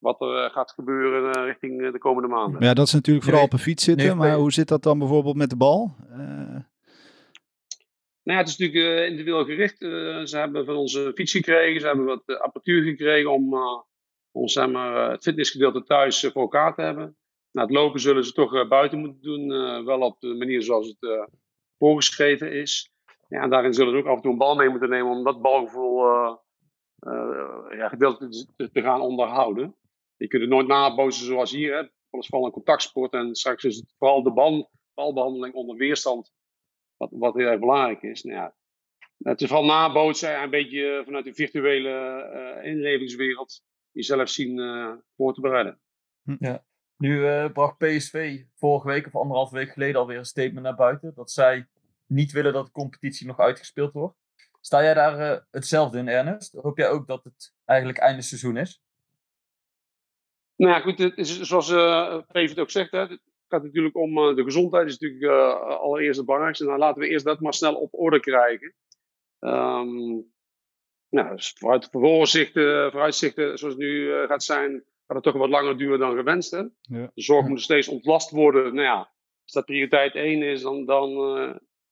wat 0.07 0.21
er 0.21 0.45
eh, 0.45 0.51
gaat 0.51 0.71
gebeuren 0.71 1.33
eh, 1.33 1.45
richting 1.45 1.83
eh, 1.83 1.93
de 1.93 1.99
komende 1.99 2.29
maanden. 2.29 2.63
Ja, 2.63 2.75
dat 2.75 2.87
is 2.87 2.93
natuurlijk 2.93 3.25
vooral 3.25 3.45
op 3.45 3.53
een 3.53 3.59
fiets 3.59 3.85
zitten. 3.85 4.17
maar 4.17 4.35
hoe 4.35 4.53
zit 4.53 4.69
dat 4.69 4.83
dan 4.83 4.99
bijvoorbeeld 4.99 5.37
met 5.37 5.51
de 5.51 5.57
bal? 5.57 5.95
Nou 8.23 8.39
ja, 8.39 8.45
het 8.45 8.49
is 8.49 8.57
natuurlijk 8.57 8.99
uh, 9.01 9.07
individueel 9.07 9.45
gericht. 9.45 9.79
ze 10.29 10.37
hebben 10.39 10.65
van 10.65 10.77
onze 10.77 11.13
fiets 11.15 11.33
gekregen, 11.33 11.81
ze 11.81 11.87
hebben 11.87 12.05
wat 12.05 12.23
apparatuur 12.27 12.83
gekregen 12.83 13.33
om, 13.33 13.55
om 14.31 14.49
zeg 14.49 14.71
maar, 14.71 15.11
het 15.11 15.23
fitnessgedeelte 15.23 15.83
thuis 15.83 16.21
voor 16.21 16.43
elkaar 16.43 16.75
te 16.75 16.83
hebben. 16.83 17.17
Nou, 17.53 17.67
het 17.67 17.77
lopen 17.77 18.01
zullen 18.01 18.25
ze 18.25 18.33
toch 18.33 18.69
buiten 18.69 18.99
moeten 18.99 19.23
doen, 19.23 19.49
wel 19.85 20.01
op 20.01 20.21
de 20.21 20.35
manier 20.35 20.63
zoals 20.63 20.95
het 20.99 21.29
voorgeschreven 21.79 22.53
is. 22.53 22.91
Ja, 23.29 23.43
en 23.43 23.51
daarin 23.51 23.75
zullen 23.75 23.93
ze 23.93 23.99
ook 23.99 24.07
af 24.07 24.17
en 24.17 24.23
toe 24.23 24.33
een 24.33 24.39
bal 24.39 24.55
mee 24.55 24.69
moeten 24.69 24.89
nemen 24.89 25.13
om 25.13 25.25
dat 25.25 25.43
balgevoel 25.43 26.05
ja, 27.77 27.89
gedeelte 27.89 28.29
te, 28.57 28.71
te 28.71 28.83
gaan 28.83 29.01
onderhouden. 29.01 29.75
Je 30.16 30.26
kunt 30.26 30.42
het 30.42 30.50
nooit 30.50 30.66
nabootsen 30.66 31.26
zoals 31.26 31.50
hier. 31.50 31.75
Hè. 31.75 31.88
Alles 32.11 32.26
vooral 32.26 32.46
een 32.46 32.52
contactsport. 32.52 33.12
En 33.12 33.35
straks 33.35 33.64
is 33.64 33.76
het 33.76 33.94
vooral 33.99 34.23
de 34.23 34.32
bal, 34.32 34.70
balbehandeling 34.94 35.54
onder 35.54 35.76
weerstand. 35.76 36.32
Wat, 36.96 37.11
wat 37.12 37.35
heel 37.35 37.46
erg 37.46 37.61
belangrijk 37.61 38.02
is. 38.02 38.23
Nou 38.23 38.50
het 39.18 39.40
is 39.40 39.49
vooral 39.49 39.66
nabootsen. 39.66 40.42
Een 40.42 40.50
beetje 40.50 41.02
vanuit 41.04 41.25
de 41.25 41.35
virtuele 41.35 41.90
uh, 42.61 42.70
inlevingswereld. 42.70 43.62
Jezelf 43.90 44.28
zien 44.28 44.58
uh, 44.58 44.92
voor 45.16 45.35
te 45.35 45.40
bereiden. 45.40 45.80
Hm. 46.23 46.37
Ja. 46.38 46.64
Nu 46.96 47.49
bracht 47.50 47.78
PSV 47.78 48.42
vorige 48.54 48.87
week 48.87 49.06
of 49.06 49.16
anderhalve 49.16 49.54
week 49.54 49.70
geleden 49.70 50.00
alweer 50.00 50.18
een 50.18 50.25
statement 50.25 50.62
naar 50.62 50.75
buiten. 50.75 51.14
Dat 51.14 51.30
zij 51.30 51.66
niet 52.06 52.32
willen 52.32 52.52
dat 52.52 52.66
de 52.66 52.73
competitie 52.73 53.26
nog 53.26 53.38
uitgespeeld 53.38 53.92
wordt. 53.92 54.16
Sta 54.61 54.82
jij 54.82 54.94
daar 54.94 55.18
eh, 55.18 55.40
hetzelfde 55.50 55.99
in, 55.99 56.08
Ernest? 56.08 56.52
Hoop 56.52 56.78
jij 56.78 56.88
ook 56.88 57.06
dat 57.06 57.25
het 57.25 57.54
eigenlijk 57.64 57.99
einde 57.99 58.23
seizoen 58.23 58.56
is? 58.56 58.82
Nou 60.57 60.73
ja, 60.73 60.81
goed, 60.81 60.99
het 60.99 61.17
is, 61.17 61.41
zoals 61.41 61.71
uh, 61.71 62.21
ook 62.57 62.71
zegt, 62.71 62.91
hè, 62.91 62.99
het 62.99 63.21
gaat 63.49 63.63
natuurlijk 63.63 63.97
om 63.97 64.19
uh, 64.19 64.37
de 64.37 64.43
gezondheid, 64.43 64.87
is 64.87 64.99
natuurlijk 64.99 65.33
uh, 65.33 65.61
allereerst 65.61 66.17
het 66.17 66.27
belangrijkste. 66.27 66.65
En 66.65 66.71
dan 66.71 66.79
laten 66.79 67.03
we 67.03 67.09
eerst 67.09 67.25
dat 67.25 67.41
maar 67.41 67.55
snel 67.55 67.75
op 67.75 67.95
orde 67.95 68.21
krijgen. 68.21 68.75
Um, 69.41 70.35
nou, 71.09 71.37
dus 71.37 71.55
vooruit, 71.59 71.89
vooruitzichten, 71.91 72.91
vooruitzichten 72.91 73.59
zoals 73.59 73.75
het 73.75 73.83
nu 73.83 74.13
gaat 74.27 74.45
zijn, 74.45 74.85
gaat 75.07 75.17
het 75.17 75.23
toch 75.23 75.35
wat 75.35 75.49
langer 75.49 75.79
duren 75.79 75.99
dan 75.99 76.17
gewenst. 76.17 76.51
Hè? 76.51 76.59
Ja. 76.81 77.11
De 77.15 77.23
zorg 77.23 77.47
moet 77.47 77.61
steeds 77.61 77.89
ontlast 77.89 78.31
worden. 78.31 78.75
Nou 78.75 78.87
ja, 78.87 78.99
als 79.43 79.53
dat 79.53 79.65
prioriteit 79.65 80.15
1 80.15 80.43
is, 80.43 80.63
dan, 80.63 80.85
dan 80.85 81.11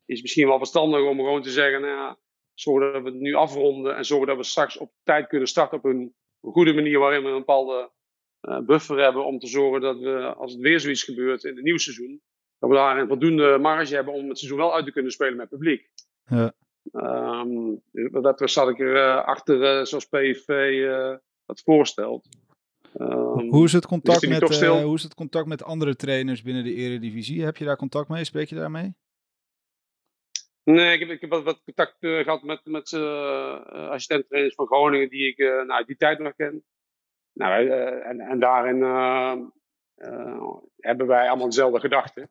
is 0.04 0.14
het 0.14 0.22
misschien 0.22 0.46
wel 0.46 0.58
verstandig 0.58 1.00
om 1.00 1.16
gewoon 1.16 1.42
te 1.42 1.50
zeggen, 1.50 1.80
nou 1.80 1.92
ja, 1.92 2.18
zorgen 2.54 2.92
dat 2.92 3.02
we 3.02 3.08
het 3.08 3.20
nu 3.20 3.34
afronden 3.34 3.96
en 3.96 4.04
zorgen 4.04 4.26
dat 4.26 4.36
we 4.36 4.42
straks 4.42 4.76
op 4.76 4.92
tijd 5.02 5.26
kunnen 5.26 5.48
starten 5.48 5.78
op 5.78 5.84
een 5.84 6.14
goede 6.40 6.74
manier 6.74 6.98
waarin 6.98 7.22
we 7.22 7.28
een 7.28 7.38
bepaalde 7.38 7.90
buffer 8.66 8.98
hebben 8.98 9.24
om 9.24 9.38
te 9.38 9.46
zorgen 9.46 9.80
dat 9.80 9.98
we, 9.98 10.34
als 10.34 10.52
het 10.52 10.60
weer 10.60 10.80
zoiets 10.80 11.02
gebeurt 11.02 11.44
in 11.44 11.54
het 11.54 11.64
nieuwe 11.64 11.80
seizoen, 11.80 12.20
dat 12.58 12.70
we 12.70 12.76
daar 12.76 12.98
een 12.98 13.08
voldoende 13.08 13.58
marge 13.58 13.94
hebben 13.94 14.14
om 14.14 14.28
het 14.28 14.38
seizoen 14.38 14.60
wel 14.60 14.74
uit 14.74 14.84
te 14.84 14.92
kunnen 14.92 15.12
spelen 15.12 15.36
met 15.36 15.48
publiek. 15.48 15.90
Ja. 16.24 16.52
Um, 16.92 17.82
dat 18.22 18.50
zat 18.50 18.68
ik 18.68 18.80
er 18.80 18.94
uh, 18.94 19.24
achter, 19.24 19.78
uh, 19.78 19.84
zoals 19.84 20.06
PSV 20.06 20.82
dat 21.46 21.62
voorstelt. 21.62 22.28
Um, 23.00 23.48
hoe, 23.48 23.64
is 23.64 23.72
het 23.72 23.86
contact 23.86 24.28
met, 24.28 24.60
hoe 24.60 24.94
is 24.94 25.02
het 25.02 25.14
contact 25.14 25.46
met 25.46 25.62
andere 25.62 25.96
trainers 25.96 26.42
binnen 26.42 26.64
de 26.64 26.74
Eredivisie? 26.74 27.44
Heb 27.44 27.56
je 27.56 27.64
daar 27.64 27.76
contact 27.76 28.08
mee? 28.08 28.24
Spreek 28.24 28.48
je 28.48 28.54
daarmee? 28.54 28.94
Nee, 30.64 30.92
ik 30.92 31.00
heb, 31.00 31.08
ik 31.08 31.20
heb 31.20 31.30
wat, 31.30 31.42
wat 31.42 31.62
contact 31.64 31.96
uh, 32.00 32.22
gehad 32.22 32.42
met, 32.42 32.60
met 32.64 32.92
uh, 32.92 33.66
assistent-trainers 33.66 34.54
van 34.54 34.66
Groningen 34.66 35.08
die 35.08 35.28
ik 35.28 35.38
nou, 35.38 35.70
uit 35.70 35.86
die 35.86 35.96
tijd 35.96 36.18
nog 36.18 36.34
ken. 36.36 36.64
Nou, 37.34 37.68
en, 38.00 38.20
en 38.20 38.38
daarin 38.38 38.82
hebben 40.76 41.06
wij 41.06 41.28
allemaal 41.28 41.48
dezelfde 41.48 41.80
gedachten. 41.80 42.30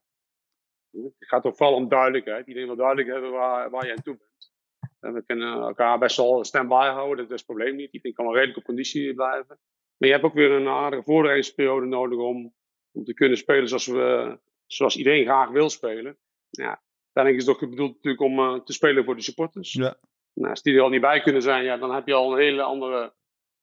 Het 0.91 1.13
gaat 1.17 1.41
toch 1.41 1.55
vooral 1.55 1.75
om 1.75 1.89
duidelijkheid. 1.89 2.47
Iedereen 2.47 2.67
wil 2.67 2.77
duidelijk 2.77 3.07
hebben 3.07 3.31
waar, 3.31 3.69
waar 3.69 3.85
je 3.85 3.91
aan 3.91 4.01
toe 4.01 4.17
bent. 4.17 4.51
En 4.99 5.13
we 5.13 5.25
kunnen 5.25 5.61
elkaar 5.61 5.99
best 5.99 6.17
wel 6.17 6.43
stand-by 6.43 6.87
houden, 6.87 7.17
dat 7.17 7.31
is 7.31 7.37
het 7.37 7.45
probleem 7.45 7.75
niet. 7.75 7.93
Iedereen 7.93 8.15
kan 8.15 8.25
wel 8.25 8.33
redelijk 8.33 8.57
op 8.57 8.63
conditie 8.63 9.13
blijven. 9.13 9.59
Maar 9.97 10.09
je 10.09 10.11
hebt 10.11 10.23
ook 10.23 10.33
weer 10.33 10.51
een 10.51 10.67
aardige 10.67 11.03
voorbereidingsperiode 11.03 11.85
nodig 11.85 12.19
om, 12.19 12.53
om 12.91 13.03
te 13.03 13.13
kunnen 13.13 13.37
spelen 13.37 13.67
zoals, 13.67 13.87
we, 13.87 14.39
zoals 14.65 14.97
iedereen 14.97 15.25
graag 15.25 15.49
wil 15.49 15.69
spelen. 15.69 16.17
Ja, 16.49 16.81
Uiteindelijk 17.13 17.37
is 17.37 17.45
het 17.45 17.63
ook 17.63 17.69
bedoeld 17.69 17.93
natuurlijk 17.93 18.21
om 18.21 18.39
uh, 18.39 18.63
te 18.63 18.73
spelen 18.73 19.03
voor 19.05 19.15
de 19.15 19.21
supporters. 19.21 19.73
Ja. 19.73 19.97
Nou, 20.33 20.49
als 20.49 20.61
die 20.61 20.75
er 20.75 20.81
al 20.81 20.89
niet 20.89 21.01
bij 21.01 21.21
kunnen 21.21 21.41
zijn, 21.41 21.63
ja, 21.63 21.77
dan 21.77 21.93
heb 21.93 22.07
je 22.07 22.13
al 22.13 22.31
een 22.31 22.39
hele 22.39 22.61
andere 22.61 23.13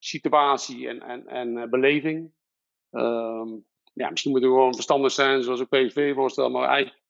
situatie 0.05 0.89
en, 0.89 1.03
en, 1.03 1.27
en 1.27 1.57
uh, 1.57 1.65
beleving. 1.65 2.33
Um, 2.91 3.65
ja, 3.93 4.11
misschien 4.11 4.31
moet 4.31 4.41
het 4.41 4.51
gewoon 4.51 4.75
verstandig 4.75 5.13
zijn, 5.13 5.43
zoals 5.43 5.61
een 5.61 5.69
PSV 5.69 6.15
voorstel, 6.15 6.51
maar 6.51 6.69
eigenlijk 6.69 7.05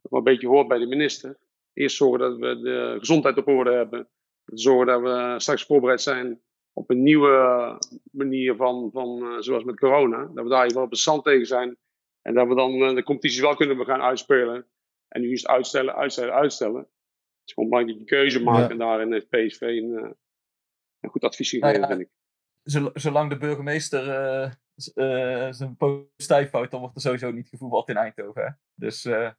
wat 0.00 0.18
een 0.18 0.24
beetje 0.24 0.48
hoort 0.48 0.68
bij 0.68 0.78
de 0.78 0.86
minister. 0.86 1.38
Eerst 1.72 1.96
zorgen 1.96 2.18
dat 2.18 2.36
we 2.36 2.60
de 2.60 2.96
gezondheid 2.98 3.36
op 3.36 3.48
orde 3.48 3.72
hebben. 3.72 4.08
Zorgen 4.44 4.86
dat 4.86 5.00
we 5.00 5.34
straks 5.40 5.64
voorbereid 5.64 6.00
zijn 6.00 6.40
op 6.72 6.90
een 6.90 7.02
nieuwe 7.02 7.78
manier 8.10 8.56
van, 8.56 8.90
van 8.92 9.22
uh, 9.22 9.38
zoals 9.38 9.64
met 9.64 9.78
corona. 9.78 10.18
Dat 10.18 10.44
we 10.44 10.50
daar 10.50 10.62
ieder 10.62 10.72
geval 10.72 10.88
bestand 10.88 11.24
tegen 11.24 11.46
zijn. 11.46 11.76
En 12.22 12.34
dat 12.34 12.48
we 12.48 12.54
dan 12.54 12.94
de 12.94 13.02
competitie 13.02 13.42
wel 13.42 13.54
kunnen 13.54 13.84
gaan 13.84 14.02
uitspelen. 14.02 14.66
En 15.08 15.20
nu 15.20 15.32
is 15.32 15.42
het 15.42 15.50
uitstellen, 15.50 15.94
uitstellen, 15.94 16.34
uitstellen. 16.34 16.80
Het 16.80 17.44
is 17.44 17.52
gewoon 17.52 17.68
belangrijk 17.68 17.98
dat 17.98 18.08
je 18.08 18.14
keuze 18.16 18.42
maakt. 18.42 18.58
Ja. 18.58 18.68
En 18.68 18.78
daarin 18.78 19.12
heeft 19.12 19.28
PSV 19.28 19.60
een, 19.60 20.16
een 21.00 21.10
goed 21.10 21.24
advies 21.24 21.52
Nou 21.52 21.62
gegeven, 21.62 21.88
ja, 21.88 21.96
vind 21.96 22.08
ik. 22.08 22.17
Zol- 22.70 22.90
Zolang 22.94 23.30
de 23.30 23.36
burgemeester 23.38 24.08
eh, 24.10 24.44
eh, 24.94 25.52
zijn 25.52 25.76
postijf 25.76 26.50
houdt, 26.50 26.70
dan 26.70 26.80
wordt 26.80 26.94
er 26.94 27.00
sowieso 27.02 27.30
niet 27.30 27.48
gevoetbald 27.48 27.88
in 27.88 27.96
Eindhoven. 27.96 28.42
Hè? 28.42 28.48
Dus 28.74 29.04
eh, 29.04 29.30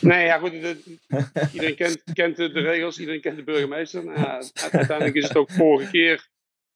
Nee, 0.00 0.24
ja, 0.24 0.38
goed. 0.38 0.50
de- 0.50 0.98
iedereen 1.54 1.74
kent, 1.76 2.02
kent 2.12 2.36
de, 2.36 2.46
regels, 2.46 2.98
iedereen 2.98 3.20
kent 3.20 3.36
de 3.36 3.44
burgemeester. 3.44 4.04
Nou, 4.04 4.18
ja, 4.20 4.40
uiteindelijk 4.70 5.14
is 5.16 5.28
het 5.28 5.36
ook 5.36 5.50
vorige 5.50 5.90
keer. 5.90 6.28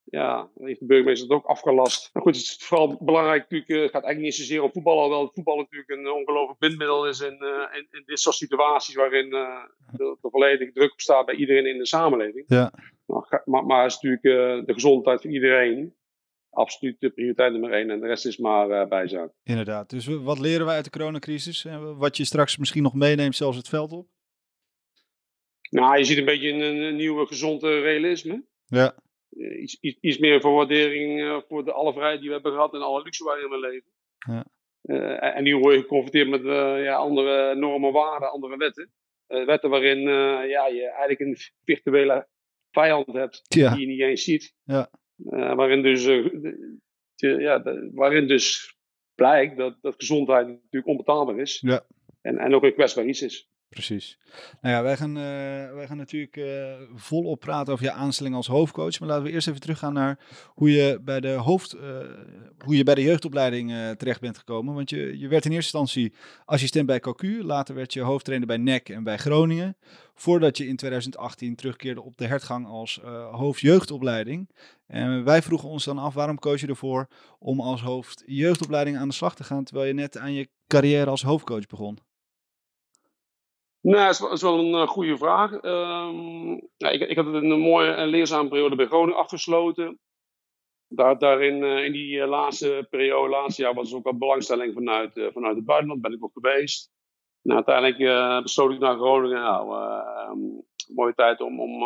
Ja, 0.05 0.51
heeft 0.55 0.81
de 0.81 0.87
burgemeester 0.87 1.29
het 1.29 1.37
ook 1.37 1.45
afgelast. 1.47 2.11
Maar 2.13 2.23
goed, 2.23 2.37
het 2.37 2.45
is 2.45 2.57
vooral 2.61 3.05
belangrijk 3.05 3.41
natuurlijk. 3.43 3.71
eh, 3.71 3.77
Het 3.77 3.91
gaat 3.91 4.05
eigenlijk 4.05 4.25
niet 4.25 4.35
zozeer 4.35 4.63
om 4.63 4.73
voetbal, 4.73 4.97
alhoewel 4.97 5.23
het 5.25 5.35
voetbal 5.35 5.57
natuurlijk 5.57 5.91
een 5.91 6.11
ongelooflijk 6.13 6.59
bindmiddel 6.59 7.07
is 7.09 7.21
in, 7.21 7.39
eh, 7.39 7.77
in, 7.79 7.87
in 7.91 8.03
dit 8.07 8.21
soort 8.21 8.37
situaties 8.37 8.95
waarin 8.95 9.33
eh 9.33 9.65
de 9.93 10.17
volledige 10.21 10.73
druk 10.73 10.93
op 10.93 11.01
staat 11.01 11.27
bij 11.27 11.35
iedereen 11.35 11.67
in 11.67 11.79
de 11.79 11.87
samenleving. 11.87 12.45
Ja. 12.49 12.73
Maar, 13.45 13.65
maar, 13.67 13.87
is 13.87 13.95
natuurlijk 13.95 14.25
eh, 14.25 14.67
de 14.67 14.73
gezondheid 14.73 15.21
van 15.23 15.31
iedereen 15.31 15.95
absoluut 16.51 17.01
de 17.01 17.11
prioriteit 17.11 17.53
nummer 17.53 17.73
één. 17.73 17.91
En 17.91 18.01
de 18.01 18.07
rest 18.07 18.27
is 18.27 18.37
maar 18.37 18.71
eh 18.71 18.89
bijzaak. 18.89 19.33
Inderdaad. 19.43 19.91
Dus 19.91 20.07
wat 20.07 20.39
leren 20.39 20.67
wij 20.67 20.75
uit 20.75 20.85
de 20.85 20.91
coronacrisis? 20.91 21.65
En 21.65 21.97
Wat 21.97 22.17
je 22.17 22.25
straks 22.25 22.57
misschien 22.57 22.83
nog 22.83 22.95
meeneemt, 22.95 23.37
zelfs 23.37 23.57
het 23.57 23.69
veld 23.69 23.93
op? 23.93 24.09
Nou, 25.71 25.99
je 25.99 26.05
ziet 26.05 26.19
een 26.19 26.25
beetje 26.25 26.49
een, 26.51 26.61
een 26.83 26.97
nieuwe 26.97 27.27
gezonde 27.27 27.81
realisme. 27.81 28.45
Ja. 28.67 28.95
Eh, 29.31 29.63
iets, 29.63 29.81
iets, 29.81 29.99
iets 30.01 30.19
meer 30.19 30.41
voor 30.41 30.53
waardering 30.55 31.21
eh, 31.21 31.41
voor 31.49 31.65
de 31.65 31.73
alle 31.73 31.93
vrijheid 31.93 32.19
die 32.19 32.29
we 32.29 32.35
hebben 32.35 32.53
gehad 32.53 32.75
en 32.75 32.81
alle 32.83 33.03
luxe 33.03 33.25
waarin 33.25 33.49
we 33.49 33.59
leven. 33.59 33.91
Ja. 34.19 34.45
Eh, 34.83 35.37
en- 35.37 35.43
nu 35.43 35.57
word 35.57 35.75
je 35.75 35.81
geconfronteerd 35.81 36.29
met 36.29 36.45
eh, 36.45 36.85
ja, 36.85 36.95
andere 36.95 37.55
normen, 37.55 37.93
waarden, 37.93 38.31
andere 38.31 38.57
wetten. 38.57 38.93
Eh, 39.27 39.47
wetten 39.47 39.71
waarin 39.71 39.99
eh, 39.99 40.49
ja, 40.51 40.67
je 40.67 40.83
eigenlijk 40.91 41.21
een 41.21 41.37
virtuele 41.65 42.29
vijand 42.81 43.07
hebt 43.13 43.43
Ja. 43.49 43.71
die 43.75 43.81
je 43.81 43.87
niet 43.87 44.01
eens 44.01 44.25
ziet. 44.25 44.55
Ja. 44.65 44.91
Eh, 45.31 45.55
waarin, 45.55 45.83
dus, 45.83 46.07
eh, 46.07 46.25
de- 47.15 47.37
ja, 47.39 47.59
de- 47.59 47.91
waarin 47.95 48.27
dus 48.29 48.77
blijkt 49.15 49.57
dat, 49.57 49.79
dat 49.81 49.95
gezondheid 49.97 50.47
natuurlijk 50.47 50.87
onbetaalbaar 50.87 51.39
is. 51.39 51.61
Ja. 51.61 51.87
En, 52.21 52.39
en 52.39 52.55
ook 52.55 52.63
een 52.63 52.75
kwetsbaar 52.75 53.05
iets 53.07 53.23
is. 53.23 53.49
Precies. 53.69 54.19
Nou 54.61 54.75
ja, 54.75 54.83
wij 54.83 54.97
gaan, 54.97 55.17
eh, 55.17 55.75
wij 55.75 55.87
gaan 55.87 55.97
natuurlijk 55.97 56.37
eh, 56.37 56.75
volop 56.95 57.41
praten 57.41 57.73
over 57.73 57.85
je 57.85 57.93
aanstelling 57.93 58.35
als 58.35 58.47
hoofdcoach. 58.47 59.01
Maar 59.01 59.09
laten 59.09 59.25
we 59.25 59.31
eerst 59.31 59.49
even 59.49 59.61
teruggaan 59.61 59.93
naar 59.93 60.19
hoe 60.47 60.73
je 60.73 61.01
bij 61.05 61.21
de, 61.21 61.29
hoofd, 61.29 61.73
eh, 61.73 61.99
hoe 62.65 62.77
je 62.77 62.85
bij 62.85 62.95
de 62.95 63.03
jeugdopleiding 63.03 63.73
terecht 63.97 64.21
bent 64.21 64.39
gekomen. 64.39 64.75
Want 64.75 64.91
je, 64.91 65.19
je 65.19 65.29
werd 65.29 65.45
in 65.45 65.53
eerste 65.53 65.79
instantie 65.79 66.13
assistent 66.45 66.87
bij 66.87 67.01
Cocu. 67.01 67.45
Later 67.45 67.75
werd 67.75 67.93
je 67.93 68.01
hoofdtrainer 68.01 68.47
bij 68.47 68.57
NEC 68.57 68.89
en 68.89 69.05
bij 69.05 69.17
Groningen. 69.17 69.77
Voordat 70.15 70.57
je 70.57 70.67
in 70.67 70.77
2018 70.77 71.57
terugkeerde 71.57 72.03
op 72.03 72.17
de 72.17 72.27
hertgang 72.27 72.67
als 72.67 73.01
hoofdjeugdopleiding. 73.31 74.51
En 74.87 75.25
wij 75.25 75.43
vroegen 75.43 75.69
ons 75.69 75.85
dan 75.85 75.99
af, 75.99 76.15
waarom 76.15 76.39
koos 76.39 76.61
je 76.61 76.67
ervoor 76.67 77.09
om 77.39 77.61
als 77.61 77.83
hoofd 77.83 78.23
jeugdopleiding 78.27 78.97
aan 78.97 79.09
de 79.09 79.15
slag 79.15 79.35
te 79.35 79.45
gaan... 79.45 79.65
terwijl 79.65 79.87
je 79.87 79.95
net 79.95 80.19
aan 80.19 80.33
je 80.33 80.49
carrière 80.67 81.11
als 81.11 81.23
hoofdcoach 81.23 81.67
begon? 81.67 81.99
Nou, 83.81 84.17
dat 84.19 84.33
is 84.33 84.43
wel, 84.43 84.59
een 84.59 84.75
eh, 84.75 84.89
goede 84.89 85.17
vraag. 85.17 85.53
Ehm, 85.53 86.51
ja, 86.77 86.89
ik, 86.89 87.01
ik 87.01 87.17
had 87.17 87.27
een 87.27 87.61
mooie 87.61 87.91
en 87.91 88.09
leerzame 88.09 88.49
periode 88.49 88.77
bij 88.77 88.87
Groningen 88.87 89.19
afgesloten. 89.19 89.99
Daar, 90.89 91.19
daarin, 91.19 91.63
eh, 91.63 91.85
in 91.85 91.93
die 91.93 92.21
eh, 92.21 92.29
laatste 92.29 92.87
periode, 92.91 93.29
laatste 93.29 93.63
jaar, 93.63 93.75
was 93.75 93.91
er 93.91 93.97
ook 93.97 94.05
wat 94.05 94.19
belangstelling 94.19 94.75
vanuit, 94.75 95.13
vanuit 95.33 95.57
het 95.57 95.65
buitenland. 95.65 96.01
Ben 96.01 96.13
ik 96.13 96.25
ook 96.25 96.33
geweest. 96.33 96.91
Nou, 97.43 97.65
uiteindelijk 97.65 98.43
besloot 98.43 98.73
ik 98.73 98.79
naar 98.79 98.97
Groningen. 98.97 99.41
Nou, 99.41 99.77
eh, 99.77 100.23
ehm, 100.23 100.39
mooie 100.95 101.15
tijd 101.15 101.41
om, 101.41 101.61
om 101.61 101.81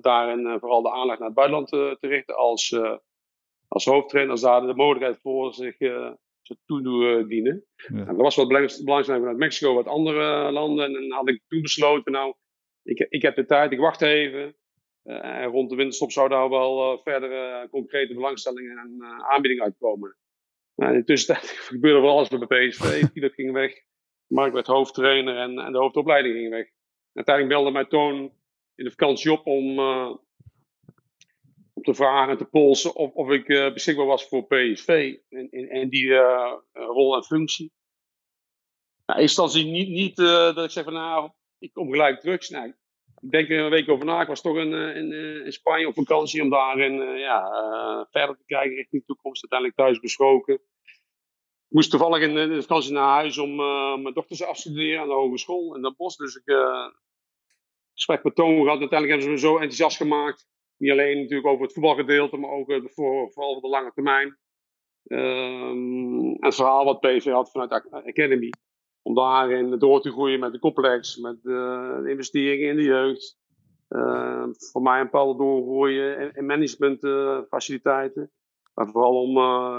daarin 0.00 0.58
vooral 0.60 0.82
de 0.82 0.92
aandacht 0.92 1.18
naar 1.18 1.28
het 1.28 1.36
buitenland 1.36 1.68
te 1.68 1.96
richten 2.00 2.36
als, 2.36 2.80
als 3.68 3.84
hoofdtrainer. 3.84 4.32
Als 4.32 4.66
de 4.66 4.74
mogelijkheid 4.74 5.20
voor 5.20 5.54
zich 5.54 5.78
toedienen. 6.66 7.64
Ja. 7.76 7.94
Nou, 7.94 8.08
er 8.08 8.16
was 8.16 8.36
wat 8.36 8.48
belang- 8.48 8.84
belangstelling 8.84 9.22
vanuit 9.22 9.38
Mexico, 9.38 9.74
wat 9.74 9.86
andere 9.86 10.52
landen. 10.52 10.84
En 10.84 10.92
dan 10.92 11.10
had 11.10 11.28
ik 11.28 11.42
toen 11.48 11.62
besloten, 11.62 12.12
nou, 12.12 12.34
ik, 12.82 13.06
ik 13.08 13.22
heb 13.22 13.34
de 13.34 13.46
tijd, 13.46 13.72
ik 13.72 13.78
wacht 13.78 14.02
even. 14.02 14.54
Eh, 15.02 15.24
en 15.24 15.44
rond 15.44 15.70
de 15.70 15.76
winterstop 15.76 16.12
zou 16.12 16.28
daar 16.28 16.48
wel 16.48 16.92
eh, 16.92 17.02
verdere 17.02 17.68
concrete 17.70 18.14
belangstellingen 18.14 18.78
en 18.78 18.96
eh, 18.98 19.30
aanbiedingen 19.30 19.64
uitkomen. 19.64 20.16
Nou, 20.74 20.92
in 20.92 20.98
de 20.98 21.04
tussentijd 21.04 21.50
gebeurde 21.70 22.00
wel 22.00 22.10
alles 22.10 22.28
bij 22.28 22.68
PSV. 22.68 23.04
Philip 23.12 23.32
ging 23.32 23.52
weg. 23.52 23.74
Mark 24.26 24.52
werd 24.52 24.66
hoofdtrainer 24.66 25.36
en, 25.36 25.58
en 25.58 25.72
de 25.72 25.78
hoofdopleiding 25.78 26.34
ging 26.34 26.50
weg. 26.50 26.68
Uiteindelijk 27.12 27.56
belde 27.56 27.70
mij 27.70 27.84
Toon 27.84 28.32
in 28.74 28.84
de 28.84 28.90
vakantie 28.90 29.32
op 29.32 29.46
om, 29.46 29.78
eh, 29.78 30.16
om 31.80 31.94
te 31.94 32.02
vragen 32.02 32.30
en 32.30 32.38
te 32.38 32.44
polsen 32.44 32.94
of, 32.94 33.12
of 33.12 33.30
ik 33.30 33.48
eh, 33.48 33.72
beschikbaar 33.72 34.06
was 34.06 34.28
voor 34.28 34.46
PSV 34.46 35.14
in, 35.28 35.70
in 35.70 35.88
die 35.88 36.14
eh, 36.14 36.52
rol 36.72 37.16
en 37.16 37.24
functie. 37.24 37.72
Nou, 39.06 39.18
in 39.18 39.26
instantie 39.26 39.64
niet, 39.64 39.88
niet 39.88 40.18
eh, 40.18 40.54
dat 40.54 40.64
ik 40.64 40.70
zeg 40.70 40.84
van 40.84 40.92
nou, 40.92 41.30
ik 41.58 41.72
kom 41.72 41.90
gelijk 41.90 42.20
terug. 42.20 42.50
Nou, 42.50 42.74
ik 43.20 43.30
denk 43.30 43.50
er 43.50 43.58
een 43.58 43.70
week 43.70 43.88
over 43.88 44.04
na. 44.04 44.20
Ik 44.20 44.28
was 44.28 44.40
toch 44.40 44.56
in, 44.56 44.74
eh, 44.74 44.96
in, 44.96 45.12
eh, 45.12 45.50
Spanje 45.50 45.86
op 45.86 45.94
vakantie 45.94 46.42
om 46.42 46.50
daarin 46.50 47.00
eh, 47.00 47.18
ja, 47.18 47.50
eh, 47.50 48.04
verder 48.10 48.36
te 48.36 48.44
kijken 48.46 48.76
richting 48.76 49.00
de 49.00 49.06
toekomst. 49.06 49.42
Uiteindelijk 49.42 49.78
thuis 49.78 50.00
besproken. 50.00 50.54
Ik 50.54 51.76
moest 51.76 51.90
toevallig 51.90 52.22
in 52.22 52.36
in 52.36 52.48
de 52.48 52.62
vakantie 52.62 52.92
naar 52.92 53.14
huis 53.14 53.38
om 53.38 53.60
eh, 53.60 53.96
mijn 53.96 54.14
dochter 54.14 54.36
te 54.36 54.46
afstuderen 54.46 55.00
aan 55.00 55.08
de 55.08 55.14
hogeschool 55.14 55.76
in 55.76 55.82
Den 55.82 55.94
Bosch. 55.96 56.16
Dus 56.16 56.34
ik 56.34 56.46
eh, 56.46 56.86
gesprek 57.92 58.24
met 58.24 58.34
Toon 58.34 58.62
gehad. 58.62 58.78
Uiteindelijk 58.80 59.08
hebben 59.08 59.22
ze 59.22 59.30
me 59.30 59.38
zo 59.38 59.52
enthousiast 59.52 59.96
gemaakt. 59.96 60.48
Niet 60.80 60.90
alleen 60.90 61.16
natuurlijk 61.20 61.48
over 61.48 61.62
het 61.62 61.72
voetbalgedeelte, 61.72 62.36
maar 62.36 62.50
ook 62.50 62.70
eh, 62.70 62.76
voor, 62.84 63.30
vooral 63.32 63.52
voor 63.52 63.62
de 63.62 63.68
lange 63.68 63.90
termijn. 63.94 64.38
Ehm, 65.04 66.28
en 66.28 66.36
het 66.40 66.54
verhaal 66.54 66.84
wat 66.84 67.00
PV 67.00 67.24
had 67.24 67.50
vanuit 67.50 67.70
de 67.70 68.02
Academy. 68.06 68.50
Om 69.02 69.14
daarin 69.14 69.78
door 69.78 70.00
te 70.02 70.10
groeien 70.10 70.40
met 70.40 70.52
de 70.52 70.58
complex, 70.58 71.16
met 71.16 71.42
de, 71.42 72.00
de 72.04 72.10
investeringen 72.10 72.68
in 72.68 72.76
de 72.76 72.82
jeugd. 72.82 73.38
Ehm, 73.88 74.48
voor 74.72 74.82
mij 74.82 74.98
een 74.98 75.04
bepaalde 75.04 75.38
doorgroeien 75.38 76.18
in, 76.20 76.30
in 76.34 76.46
managementfaciliteiten. 76.46 78.30
maar 78.74 78.88
vooral 78.88 79.20
om 79.22 79.36
eh, 79.36 79.78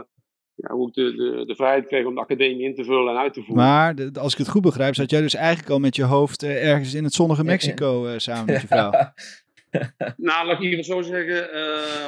ja, 0.55 0.73
hoe 0.73 0.87
ik 0.87 0.93
de, 0.93 1.15
de, 1.15 1.45
de 1.45 1.55
vrijheid 1.55 1.87
kreeg 1.87 2.05
om 2.05 2.15
de 2.15 2.21
academie 2.21 2.61
in 2.67 2.75
te 2.75 2.83
vullen 2.83 3.13
en 3.13 3.19
uit 3.19 3.33
te 3.33 3.43
voeren. 3.43 3.63
Maar 3.65 3.95
de- 3.95 4.11
als 4.19 4.31
ik 4.31 4.37
het 4.37 4.49
goed 4.49 4.61
begrijp, 4.61 4.95
zat 4.95 5.09
jij 5.09 5.21
dus 5.21 5.33
eigenlijk 5.35 5.69
al 5.69 5.79
met 5.79 5.95
je 5.95 6.03
hoofd 6.03 6.43
eh, 6.43 6.69
ergens 6.69 6.93
in 6.93 7.03
het 7.03 7.13
zonnige 7.13 7.43
Mexico 7.43 8.05
eh, 8.05 8.17
samen 8.17 8.45
met 8.45 8.61
je 8.61 8.67
vrouw. 8.67 8.91
Nou, 10.17 10.47
laat 10.47 10.61
ik 10.61 10.69
hier 10.69 10.83
zo 10.83 11.01
zeggen, 11.01 11.53
eh 11.53 12.07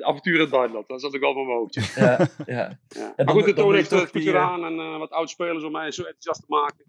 avontuur 0.08 0.34
in 0.34 0.40
het 0.40 0.50
buitenland. 0.50 0.88
Dat 0.88 1.00
zat 1.00 1.14
ik 1.14 1.22
al 1.22 1.32
van 1.32 1.46
mijn 1.46 1.58
hoofdje. 1.58 1.82
Ja, 1.96 2.28
ja. 2.46 2.78
Maar 3.16 3.34
goed, 3.34 3.44
de 3.44 3.52
Toon 3.52 3.74
heeft 3.74 3.90
het 3.90 4.00
goed 4.00 4.20
eh, 4.20 4.26
gedaan 4.26 4.64
en 4.64 4.78
eh, 4.78 4.98
wat 4.98 5.10
oud-spelers 5.10 5.64
om 5.64 5.72
mij 5.72 5.90
zo 5.90 6.02
enthousiast 6.02 6.40
te 6.40 6.46
maken. 6.48 6.84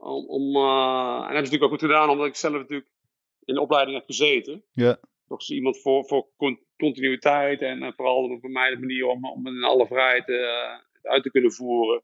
Om, 0.00 0.26
om, 0.26 0.56
en 0.56 0.62
dat 0.62 1.22
hebben 1.22 1.36
ze 1.36 1.52
natuurlijk 1.52 1.62
ook 1.62 1.70
goed 1.70 1.80
gedaan, 1.80 2.08
omdat 2.08 2.26
ik 2.26 2.34
zelf 2.34 2.54
natuurlijk 2.54 2.90
in 3.44 3.54
de 3.54 3.60
opleiding 3.60 3.96
heb 3.96 4.06
gezeten. 4.06 4.62
Ja. 4.72 4.98
Toch 5.28 5.40
is 5.40 5.50
iemand 5.50 5.80
voor, 5.80 6.04
voor 6.04 6.26
con- 6.36 6.60
continuïteit 6.76 7.62
en 7.62 7.92
vooral 7.96 8.38
voor 8.40 8.50
mij 8.50 8.70
de 8.70 8.78
manier 8.78 9.06
om, 9.06 9.24
om 9.24 9.46
in 9.46 9.64
alle 9.64 9.86
vrijheid 9.86 10.26
het 10.92 11.06
uit 11.06 11.22
te 11.22 11.30
kunnen 11.30 11.52
voeren. 11.52 12.02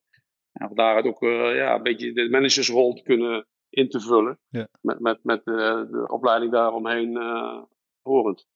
En 0.53 0.67
van 0.67 0.77
daaruit 0.77 1.07
ook 1.07 1.21
ja, 1.55 1.75
een 1.75 1.83
beetje 1.83 2.13
de 2.13 2.29
managersrol 2.31 2.95
te 2.95 3.03
kunnen 3.03 3.47
in 3.73 3.88
te 3.88 4.00
vullen. 4.00 4.38
Ja. 4.49 4.69
Met, 4.81 5.00
met, 5.00 5.25
met 5.25 5.47
eh, 5.47 5.55
de 5.91 6.05
opleiding 6.09 6.52
daaromheen 6.52 7.17
eh 7.17 7.62
horend. 8.02 8.47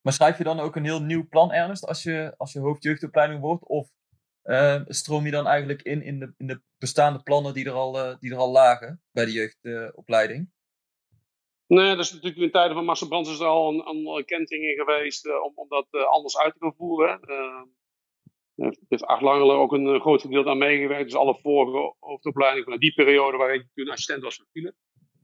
Maar 0.00 0.12
schrijf 0.12 0.38
je 0.38 0.44
dan 0.44 0.60
ook 0.60 0.76
een 0.76 0.84
heel 0.84 1.02
nieuw 1.02 1.28
plan, 1.28 1.52
Ernest, 1.52 1.86
als 1.86 2.02
je, 2.02 2.34
als 2.36 2.52
je 2.52 2.60
hoofdjeugdopleiding 2.60 3.40
wordt? 3.40 3.64
Of 3.64 3.90
eh, 4.42 4.80
stroom 4.86 5.24
je 5.24 5.30
dan 5.30 5.46
eigenlijk 5.46 5.82
in 5.82 6.02
in 6.02 6.18
de, 6.18 6.34
in 6.36 6.46
de 6.46 6.60
bestaande 6.78 7.22
plannen 7.22 7.54
die 7.54 7.64
er 7.64 7.72
al, 7.72 7.98
eh, 7.98 8.16
die 8.18 8.32
er 8.32 8.38
al 8.38 8.50
lagen 8.50 9.02
bij 9.12 9.24
de 9.24 9.32
jeugdopleiding? 9.32 10.50
Nee, 11.66 11.96
dat 11.96 12.04
is 12.04 12.12
natuurlijk 12.12 12.40
in 12.40 12.50
tijden 12.50 12.74
van 12.74 12.84
Marcel 12.84 13.08
Brands 13.08 13.30
is 13.30 13.40
er 13.40 13.46
al 13.46 13.68
een, 13.68 14.06
een 14.06 14.24
kentering 14.24 14.78
geweest 14.78 15.26
eh, 15.26 15.42
om, 15.44 15.52
om 15.54 15.68
dat 15.68 15.86
anders 15.90 16.38
uit 16.38 16.52
te 16.52 16.58
gaan 16.58 16.74
voeren. 16.74 17.20
Uh, 18.58 18.64
heeft, 18.66 18.80
heeft 18.88 19.04
Acht 19.04 19.22
Langelen 19.22 19.56
ook 19.56 19.72
een 19.72 19.86
eh, 19.86 20.00
groot 20.00 20.20
gedeelte 20.20 20.48
aan 20.50 20.58
meegewerkt. 20.58 21.04
Dus 21.04 21.14
alle 21.14 21.38
vorige 21.42 21.94
hoofdopleidingen 21.98 22.68
van 22.70 22.78
die 22.78 22.92
periode 22.94 23.36
waar 23.36 23.54
ik 23.54 23.66
toen 23.74 23.88
assistent 23.88 24.22
was 24.22 24.36
van 24.36 24.46
Philip, 24.52 24.74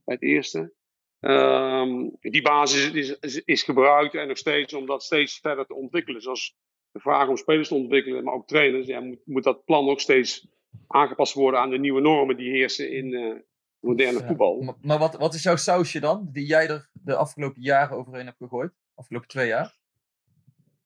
bij 0.04 0.14
het 0.14 0.22
eerste. 0.22 0.74
Ehm, 1.20 2.08
die 2.20 2.42
basis 2.42 2.90
is, 2.90 3.18
is, 3.18 3.44
is 3.44 3.62
gebruikt 3.62 4.14
en 4.14 4.28
nog 4.28 4.36
steeds 4.38 4.74
om 4.74 4.86
dat 4.86 5.02
steeds 5.02 5.38
verder 5.38 5.66
te 5.66 5.74
ontwikkelen. 5.74 6.20
Zoals 6.20 6.56
de 6.90 7.00
vraag 7.00 7.28
om 7.28 7.36
spelers 7.36 7.68
te 7.68 7.74
ontwikkelen, 7.74 8.24
maar 8.24 8.34
ook 8.34 8.46
trainers. 8.46 8.86
Ja, 8.86 9.00
moet, 9.00 9.20
moet 9.24 9.44
dat 9.44 9.64
plan 9.64 9.88
ook 9.88 10.00
steeds 10.00 10.48
aangepast 10.86 11.34
worden 11.34 11.60
aan 11.60 11.70
de 11.70 11.78
nieuwe 11.78 12.00
normen 12.00 12.36
die 12.36 12.50
heersen 12.50 12.92
in 12.92 13.14
eh, 13.14 13.34
moderne 13.78 14.18
Ja. 14.18 14.26
voetbal. 14.26 14.60
Maar, 14.60 14.74
maar 14.82 14.98
wat, 14.98 15.16
wat 15.16 15.34
is 15.34 15.42
jouw 15.42 15.56
sausje 15.56 16.00
dan, 16.00 16.28
die 16.32 16.46
jij 16.46 16.68
er 16.68 16.90
de 16.92 17.16
afgelopen 17.16 17.62
jaren 17.62 17.96
overheen 17.96 18.26
hebt 18.26 18.38
gegooid? 18.38 18.72
Afgelopen 18.94 19.28
twee 19.28 19.46
jaar? 19.46 19.76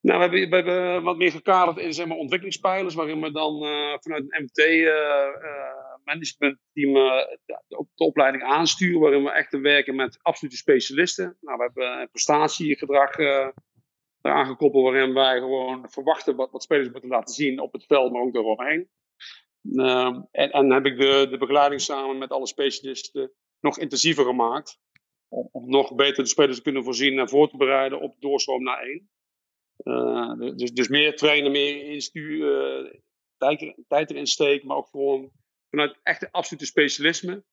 Nou, 0.09 0.31
we 0.31 0.39
hebben, 0.39 1.03
wat 1.03 1.17
meer 1.17 1.31
gekaderd 1.31 1.79
in 1.79 1.93
zeg 1.93 2.07
maar, 2.07 2.17
ontwikkelingspijlers, 2.17 2.95
waarin 2.95 3.21
we 3.21 3.33
dan 3.33 3.65
eh, 3.65 3.95
vanuit 3.99 4.25
een 4.29 4.45
MT-managementteam 4.45 6.93
de, 6.93 7.39
de, 7.47 7.63
de 7.67 8.05
opleiding 8.05 8.45
aansturen, 8.45 9.01
waarin 9.01 9.25
we 9.25 9.31
echt 9.31 9.61
werken 9.61 9.95
met 9.95 10.19
absolute 10.23 10.57
specialisten. 10.57 11.37
Nou, 11.41 11.57
we 11.57 11.63
hebben 11.63 12.01
een 12.01 12.11
prestatiegedrag 12.11 13.17
eh 13.17 13.49
eraan 14.21 14.47
gekoppeld, 14.47 14.85
waarin 14.85 15.15
wij 15.15 15.39
gewoon 15.39 15.91
verwachten 15.91 16.37
wat, 16.37 16.51
wat 16.51 16.63
spelers 16.63 16.91
moeten 16.91 17.11
laten 17.11 17.35
zien 17.35 17.61
op 17.61 17.73
het 17.73 17.87
veld, 17.87 18.13
maar 18.13 18.23
ook 18.23 18.35
daaromheen. 18.35 18.89
Ehm, 19.73 20.21
en, 20.31 20.51
en 20.51 20.71
heb 20.71 20.87
ik 20.87 20.99
de, 20.99 21.27
de 21.31 21.39
begeleiding 21.39 21.81
samen 21.81 22.19
met 22.19 22.31
alle 22.31 22.47
specialisten 22.47 23.33
nog 23.61 23.79
intensiever 23.79 24.25
gemaakt. 24.25 24.79
Om, 25.29 25.71
nog 25.71 25.95
beter 25.95 26.23
de 26.23 26.29
spelers 26.29 26.57
te 26.57 26.63
kunnen 26.63 26.85
voorzien 26.85 27.19
en 27.19 27.29
voor 27.29 27.49
te 27.49 27.57
bereiden 27.57 28.01
op 28.01 28.17
doorstroom 28.19 28.63
naar 28.63 28.83
één. 28.83 29.09
Uh, 29.85 30.57
dus, 30.57 30.73
dus 30.73 30.89
meer 30.89 31.17
trainen, 31.17 31.51
meer 31.51 31.85
instuur, 31.85 32.83
uh, 32.85 32.93
tijd, 33.37 33.75
tijd 33.89 34.11
erin 34.11 34.27
steken, 34.27 34.67
maar 34.67 34.77
ook 34.77 34.89
gewoon 34.89 35.31
vanuit 35.71 35.99
echte 36.03 36.29
absolute 36.31 36.67
specialisme. 36.67 37.45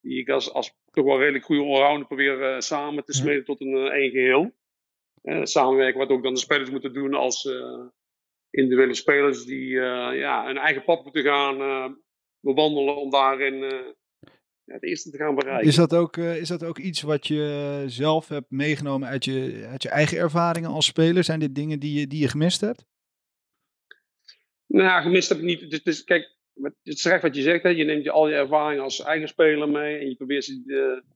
Die 0.00 0.18
ik 0.18 0.28
als, 0.28 0.52
als 0.52 0.74
toch 0.90 1.04
wel 1.04 1.18
redelijk 1.18 1.44
goede 1.44 1.62
allrounder 1.62 2.06
probeer 2.06 2.54
uh, 2.54 2.60
samen 2.60 3.04
te 3.04 3.12
smeden 3.12 3.44
tot 3.44 3.60
een 3.60 3.76
één 3.76 4.10
geheel. 4.10 4.52
samenwerken 5.42 5.98
wat 5.98 6.08
ook 6.08 6.22
dan 6.22 6.34
de 6.34 6.40
spelers 6.40 6.70
moeten 6.70 6.92
doen 6.92 7.14
als 7.14 7.48
individuele 8.50 8.94
spelers 8.94 9.44
die 9.44 9.68
ja, 9.68 10.46
hun 10.46 10.58
eigen 10.58 10.84
pad 10.84 11.04
moeten 11.04 11.22
gaan 11.22 11.58
bewandelen 12.40 12.96
om 12.96 13.10
daarin 13.10 13.64
het 14.64 14.82
eerste 14.82 15.10
te 15.10 15.16
gaan 15.16 15.34
bereiken. 15.34 15.68
Is 15.68 15.76
dat, 15.76 15.94
ook, 15.94 16.16
uh, 16.16 16.36
is 16.36 16.48
dat 16.48 16.64
ook 16.64 16.78
iets 16.78 17.02
wat 17.02 17.26
je 17.26 17.84
zelf 17.86 18.28
hebt 18.28 18.50
meegenomen 18.50 19.08
uit 19.08 19.24
je, 19.24 19.66
uit 19.70 19.82
je 19.82 19.88
eigen 19.88 20.18
ervaringen 20.18 20.70
als 20.70 20.86
speler? 20.86 21.24
Zijn 21.24 21.40
dit 21.40 21.54
dingen 21.54 21.80
die 21.80 22.00
je, 22.00 22.06
die 22.06 22.20
je 22.20 22.28
gemist 22.28 22.60
hebt? 22.60 22.86
Nou, 24.66 25.02
gemist 25.02 25.28
heb 25.28 25.38
ik 25.38 25.44
niet. 25.44 25.70
Dus, 25.70 25.82
dus 25.82 26.04
kijk, 26.04 26.36
het 26.62 26.74
is 26.82 27.02
terecht 27.02 27.22
wat 27.22 27.34
je 27.34 27.42
zegt. 27.42 27.62
Hè. 27.62 27.68
Je 27.68 27.84
neemt 27.84 28.04
je, 28.04 28.10
al 28.10 28.28
je 28.28 28.34
ervaringen 28.34 28.82
als 28.82 29.02
eigen 29.02 29.28
speler 29.28 29.68
mee 29.68 29.98
en 29.98 30.08
je 30.08 30.16
probeert 30.16 30.44
ze 30.44 30.62
uh, 30.66 31.12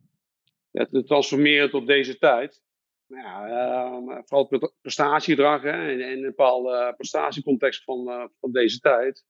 ja, 0.70 0.84
te 0.84 1.04
transformeren 1.04 1.70
tot 1.70 1.86
deze 1.86 2.18
tijd. 2.18 2.62
Nou 3.06 3.48
ja, 3.48 3.86
uh, 3.86 4.18
vooral 4.24 4.46
het 4.50 4.72
prestatiegedrag 4.80 5.62
hè, 5.62 5.90
in, 5.90 6.00
in 6.00 6.16
een 6.16 6.22
bepaalde 6.22 6.94
prestatiecontext 6.96 7.84
van, 7.84 8.08
uh, 8.08 8.24
van 8.40 8.52
deze 8.52 8.78
tijd. 8.78 9.24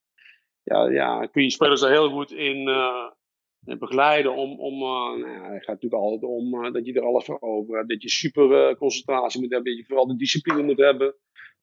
Ja, 0.62 0.88
ja, 0.90 1.26
kun 1.26 1.42
je 1.42 1.50
spelers 1.50 1.82
er 1.82 1.90
heel 1.90 2.10
goed 2.10 2.32
in 2.32 2.68
begeleiden 3.60 4.34
om, 4.34 4.60
om 4.60 4.74
uh, 4.74 5.26
nou 5.26 5.30
ja, 5.30 5.52
het 5.52 5.64
gaat 5.64 5.80
natuurlijk 5.82 6.02
altijd 6.02 6.22
om 6.22 6.54
uh, 6.54 6.72
dat 6.72 6.86
je 6.86 6.92
er 6.92 7.04
alles 7.04 7.24
voor 7.24 7.40
over 7.40 7.76
hebt. 7.76 7.88
Dat 7.88 8.02
je 8.02 8.08
super 8.08 8.70
uh, 8.70 8.76
concentratie 8.76 9.40
moet 9.40 9.50
hebben, 9.50 9.70
dat 9.70 9.80
je 9.80 9.86
vooral 9.86 10.06
de 10.06 10.16
discipline 10.16 10.62
moet 10.62 10.78
hebben. 10.78 11.14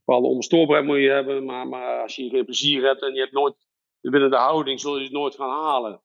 Bepaalde 0.06 0.28
onbestoorbaarheid 0.28 0.88
moet 0.88 0.98
je 0.98 1.10
hebben, 1.10 1.46
maar, 1.46 1.68
maar 1.68 2.02
als 2.02 2.16
je 2.16 2.30
geen 2.30 2.46
plezier 2.46 2.84
hebt 2.84 3.02
en 3.02 3.14
je 3.14 3.20
hebt 3.20 3.34
nooit 3.34 3.56
de 4.02 4.36
houding, 4.36 4.80
zul 4.80 4.98
je 4.98 5.04
het 5.04 5.12
nooit 5.12 5.36
gaan 5.36 5.64
halen. 5.64 6.02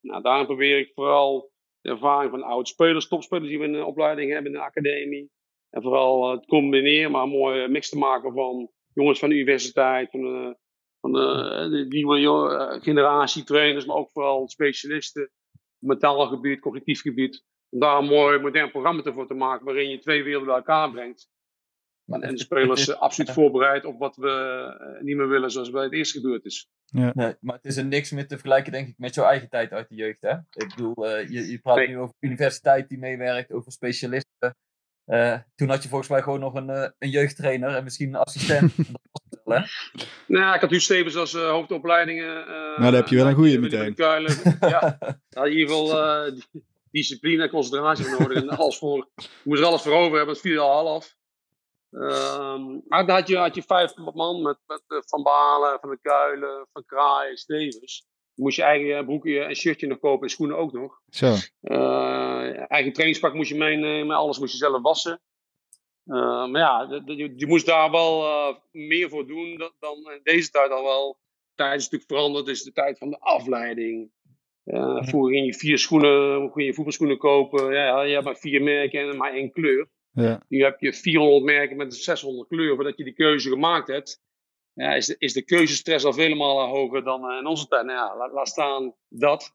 Nou, 0.00 0.22
daarom 0.22 0.46
probeer 0.46 0.78
ik 0.78 0.92
vooral 0.94 1.50
de 1.80 1.90
ervaring 1.90 2.30
van 2.30 2.42
oud-spelers, 2.42 3.08
topspelers 3.08 3.48
die 3.48 3.58
we 3.58 3.64
in 3.64 3.72
de 3.72 3.84
opleiding 3.84 4.32
hebben 4.32 4.52
in 4.52 4.58
de 4.58 4.64
academie. 4.64 5.30
En 5.70 5.82
vooral 5.82 6.30
het 6.30 6.46
combineren, 6.46 7.10
maar 7.10 7.22
een 7.22 7.28
mooie 7.28 7.68
mix 7.68 7.88
te 7.88 7.98
maken 7.98 8.32
van 8.32 8.70
jongens 8.94 9.18
van 9.18 9.28
de 9.28 9.34
universiteit, 9.34 10.12
de, 10.12 10.56
van 11.04 11.12
de, 11.12 11.68
de 11.70 11.86
nieuwe 11.88 12.78
generatie 12.82 13.44
trainers, 13.44 13.84
maar 13.84 13.96
ook 13.96 14.10
vooral 14.10 14.48
specialisten 14.48 15.30
mentaal 15.78 16.26
gebied, 16.26 16.60
cognitief 16.60 17.00
gebied. 17.00 17.44
Om 17.68 17.80
daar 17.80 17.98
een 17.98 18.04
mooi 18.04 18.38
modern 18.38 18.70
programma 18.70 19.12
voor 19.12 19.26
te 19.26 19.34
maken 19.34 19.64
waarin 19.64 19.90
je 19.90 19.98
twee 19.98 20.22
werelden 20.22 20.48
bij 20.48 20.56
elkaar 20.56 20.90
brengt. 20.90 21.28
Maar 22.04 22.20
en 22.20 22.34
de 22.34 22.40
spelers 22.40 22.88
uh, 22.88 22.94
absoluut 22.94 23.30
voorbereid 23.40 23.84
op 23.84 23.98
wat 23.98 24.16
we 24.16 24.98
niet 25.02 25.16
meer 25.16 25.28
willen 25.28 25.50
zoals 25.50 25.70
bij 25.70 25.82
het 25.82 25.92
eerst 25.92 26.12
gebeurd 26.12 26.44
is. 26.44 26.68
Ja. 26.84 27.10
Nee, 27.14 27.34
maar 27.40 27.56
het 27.56 27.64
is 27.64 27.76
er 27.76 27.84
niks 27.84 28.10
meer 28.10 28.26
te 28.26 28.34
vergelijken, 28.34 28.72
denk 28.72 28.88
ik, 28.88 28.98
met 28.98 29.14
jouw 29.14 29.24
eigen 29.24 29.48
tijd 29.48 29.72
uit 29.72 29.88
de 29.88 29.94
jeugd. 29.94 30.22
Hè? 30.22 30.32
Ik 30.32 30.72
bedoel, 30.76 31.06
uh, 31.06 31.28
je, 31.28 31.50
je 31.50 31.58
praat 31.58 31.76
nee. 31.76 31.88
nu 31.88 31.98
over 31.98 32.14
universiteit 32.20 32.88
die 32.88 32.98
meewerkt, 32.98 33.52
over 33.52 33.72
specialisten. 33.72 34.56
Uh, 35.06 35.38
toen 35.54 35.68
had 35.68 35.82
je 35.82 35.88
volgens 35.88 36.10
mij 36.10 36.22
gewoon 36.22 36.40
nog 36.40 36.54
een, 36.54 36.70
uh, 36.70 36.88
een 36.98 37.10
jeugdtrainer 37.10 37.74
en 37.74 37.84
misschien 37.84 38.08
een 38.08 38.20
assistent. 38.20 38.76
dat 38.76 38.86
was 39.10 39.22
hè? 39.44 39.60
Nou, 40.26 40.54
ik 40.54 40.60
had 40.60 40.72
u 40.72 40.80
Stevens 40.80 41.16
als 41.16 41.34
uh, 41.34 41.50
hoofdopleidingen. 41.50 42.40
Uh, 42.40 42.48
nou, 42.48 42.82
dan 42.82 42.94
heb 42.94 43.08
je 43.08 43.16
wel 43.16 43.26
een 43.26 43.34
goede 43.34 43.58
meteen. 43.58 43.94
Kuilen. 43.94 44.58
ja, 44.60 44.98
in 45.30 45.52
ieder 45.52 45.68
geval 45.68 46.32
discipline 46.90 47.42
en 47.42 47.50
concentratie 47.50 48.08
nodig. 48.08 48.42
En 48.42 48.48
alles 48.48 48.78
voor, 48.78 49.08
je 49.14 49.28
moest 49.42 49.60
er 49.60 49.66
alles 49.66 49.82
voor 49.82 49.92
over 49.92 50.16
hebben, 50.16 50.34
het 50.34 50.44
viel 50.44 50.60
al 50.60 50.86
half. 50.86 51.16
Um, 51.90 52.82
maar 52.88 53.06
dan 53.06 53.16
had 53.16 53.28
je, 53.28 53.36
had 53.36 53.54
je 53.54 53.62
vijf 53.62 53.96
man 53.96 54.42
met, 54.42 54.58
met 54.66 54.82
Van 55.06 55.22
Balen, 55.22 55.78
Van 55.80 55.90
de 55.90 55.98
Kuilen, 56.02 56.66
Van 56.72 56.84
Kraai, 56.86 57.36
Stevens. 57.36 58.06
Dan 58.34 58.44
moest 58.44 58.56
je 58.56 58.62
eigen 58.62 59.04
broekje 59.04 59.40
en 59.40 59.56
shirtje 59.56 59.86
nog 59.86 59.98
kopen 59.98 60.22
en 60.22 60.30
schoenen 60.30 60.56
ook 60.56 60.72
nog. 60.72 61.00
Zo. 61.08 61.34
Uh, 61.62 62.70
eigen 62.70 62.92
trainingspak 62.92 63.34
moest 63.34 63.48
je 63.48 63.56
meenemen, 63.56 64.16
alles 64.16 64.38
moest 64.38 64.52
je 64.52 64.58
zelf 64.58 64.82
wassen. 64.82 65.20
Uh, 66.06 66.46
maar 66.46 66.60
ja, 66.60 67.02
je, 67.04 67.32
je, 67.36 67.46
moest 67.46 67.66
daar 67.66 67.90
wel 67.90 68.22
uh, 68.22 68.56
meer 68.70 69.08
voor 69.08 69.26
doen 69.26 69.58
dan, 69.58 69.70
dan 69.78 69.96
in 69.96 70.20
deze 70.22 70.50
tijd 70.50 70.70
al 70.70 70.82
wel. 70.82 71.18
De 71.48 71.62
tijd 71.62 71.78
is 71.80 71.84
natuurlijk 71.84 72.10
veranderd, 72.10 72.48
is 72.48 72.62
de 72.62 72.72
tijd 72.72 72.98
van 72.98 73.10
de 73.10 73.18
afleiding. 73.18 74.10
Uh, 74.64 75.02
vroeger 75.02 75.32
ging 75.32 75.46
je 75.46 75.54
vier 75.54 75.78
schoenen, 75.78 76.50
ging 76.52 76.66
je 76.66 76.74
voetbalschoenen 76.74 77.18
kopen. 77.18 77.72
Ja, 77.72 78.02
je 78.02 78.12
hebt 78.12 78.24
maar 78.24 78.36
vier 78.36 78.62
merken 78.62 79.10
en 79.10 79.16
maar 79.16 79.32
één 79.32 79.52
kleur. 79.52 79.88
Ja. 80.10 80.42
Nu 80.48 80.62
heb 80.62 80.80
je 80.80 80.92
400 80.92 81.44
merken 81.44 81.76
met 81.76 81.94
600 81.94 82.48
kleuren 82.48 82.74
voordat 82.74 82.96
je 82.96 83.04
die 83.04 83.12
keuze 83.12 83.48
gemaakt 83.48 83.88
hebt. 83.88 84.22
Ja, 84.72 84.94
is, 84.94 85.06
de, 85.06 85.16
is 85.18 85.32
de 85.32 85.42
keuzestress 85.42 86.04
al 86.04 86.12
vele 86.12 86.34
malen 86.34 86.68
hoger 86.68 87.04
dan 87.04 87.32
in 87.32 87.46
onze 87.46 87.66
tijd. 87.66 87.84
Nou 87.84 87.98
ja, 87.98 88.16
laat, 88.16 88.32
laat, 88.32 88.48
staan 88.48 88.94
dat 89.08 89.54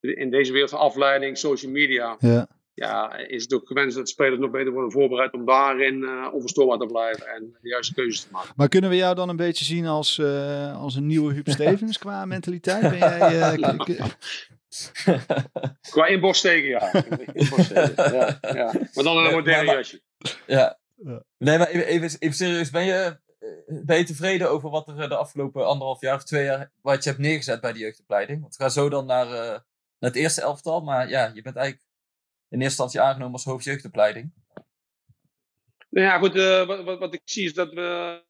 in 0.00 0.30
deze 0.30 0.52
wereld 0.52 0.70
van 0.70 0.78
afleiding, 0.78 1.38
social 1.38 1.72
media. 1.72 2.16
Ja. 2.18 2.48
Ja, 2.80 3.16
is 3.16 3.42
het 3.42 3.54
ook 3.54 3.66
gewenst 3.66 3.96
dat 3.96 4.08
spelers 4.08 4.40
nog 4.40 4.50
beter 4.50 4.72
worden 4.72 4.92
voorbereid 4.92 5.32
om 5.32 5.44
daarin 5.44 5.94
uh, 5.94 6.28
onverstoorbaar 6.32 6.78
te 6.78 6.86
blijven 6.86 7.26
en 7.26 7.56
de 7.60 7.68
juiste 7.68 7.94
keuzes 7.94 8.22
te 8.22 8.28
maken. 8.30 8.52
Maar 8.56 8.68
kunnen 8.68 8.90
we 8.90 8.96
jou 8.96 9.14
dan 9.14 9.28
een 9.28 9.36
beetje 9.36 9.64
zien 9.64 9.86
als, 9.86 10.18
uh, 10.18 10.82
als 10.82 10.94
een 10.94 11.06
nieuwe 11.06 11.32
Huub 11.32 11.48
Stevens 11.58 11.98
qua 11.98 12.24
mentaliteit? 12.24 12.80
Ben 12.80 12.98
jij, 12.98 13.56
uh, 13.58 15.18
qua 15.80 16.06
inborststeken, 16.06 16.68
ja. 16.68 16.92
Inborststeken, 17.32 18.12
ja, 18.12 18.38
ja. 18.40 18.72
Maar 18.94 19.04
dan 19.04 19.16
een 19.16 19.32
moderne 19.32 19.72
jasje. 19.72 20.00
Ja. 20.46 20.78
Nee, 21.38 21.58
maar 21.58 21.68
even, 21.68 21.86
even, 21.86 22.16
even 22.18 22.36
serieus, 22.36 22.70
ben 22.70 22.84
je, 22.84 23.16
ben 23.66 23.98
je 23.98 24.04
tevreden 24.04 24.50
over 24.50 24.70
wat 24.70 24.88
er 24.88 25.08
de 25.08 25.16
afgelopen 25.16 25.66
anderhalf 25.66 26.00
jaar 26.00 26.14
of 26.14 26.24
twee 26.24 26.44
jaar, 26.44 26.70
wat 26.82 27.04
je 27.04 27.10
hebt 27.10 27.22
neergezet 27.22 27.60
bij 27.60 27.72
de 27.72 27.78
jeugdopleiding? 27.78 28.40
Want 28.40 28.56
we 28.56 28.62
gaan 28.62 28.72
zo 28.72 28.88
dan 28.88 29.06
naar, 29.06 29.26
naar 29.26 30.10
het 30.10 30.16
eerste 30.16 30.40
elftal, 30.40 30.80
maar 30.80 31.08
ja, 31.08 31.30
je 31.34 31.42
bent 31.42 31.56
eigenlijk 31.56 31.88
in 32.50 32.60
eerste 32.60 32.82
instantie 32.82 33.00
aangenomen 33.00 33.32
als 33.32 33.44
hoofdjeugdopleiding. 33.44 34.32
Nou 35.90 36.06
ja, 36.06 36.18
goed, 36.18 36.36
uh, 36.36 36.66
wat, 36.66 36.98
wat, 36.98 37.14
ik 37.14 37.20
zie 37.24 37.44
is 37.44 37.54
dat 37.54 37.72
we, 37.72 38.22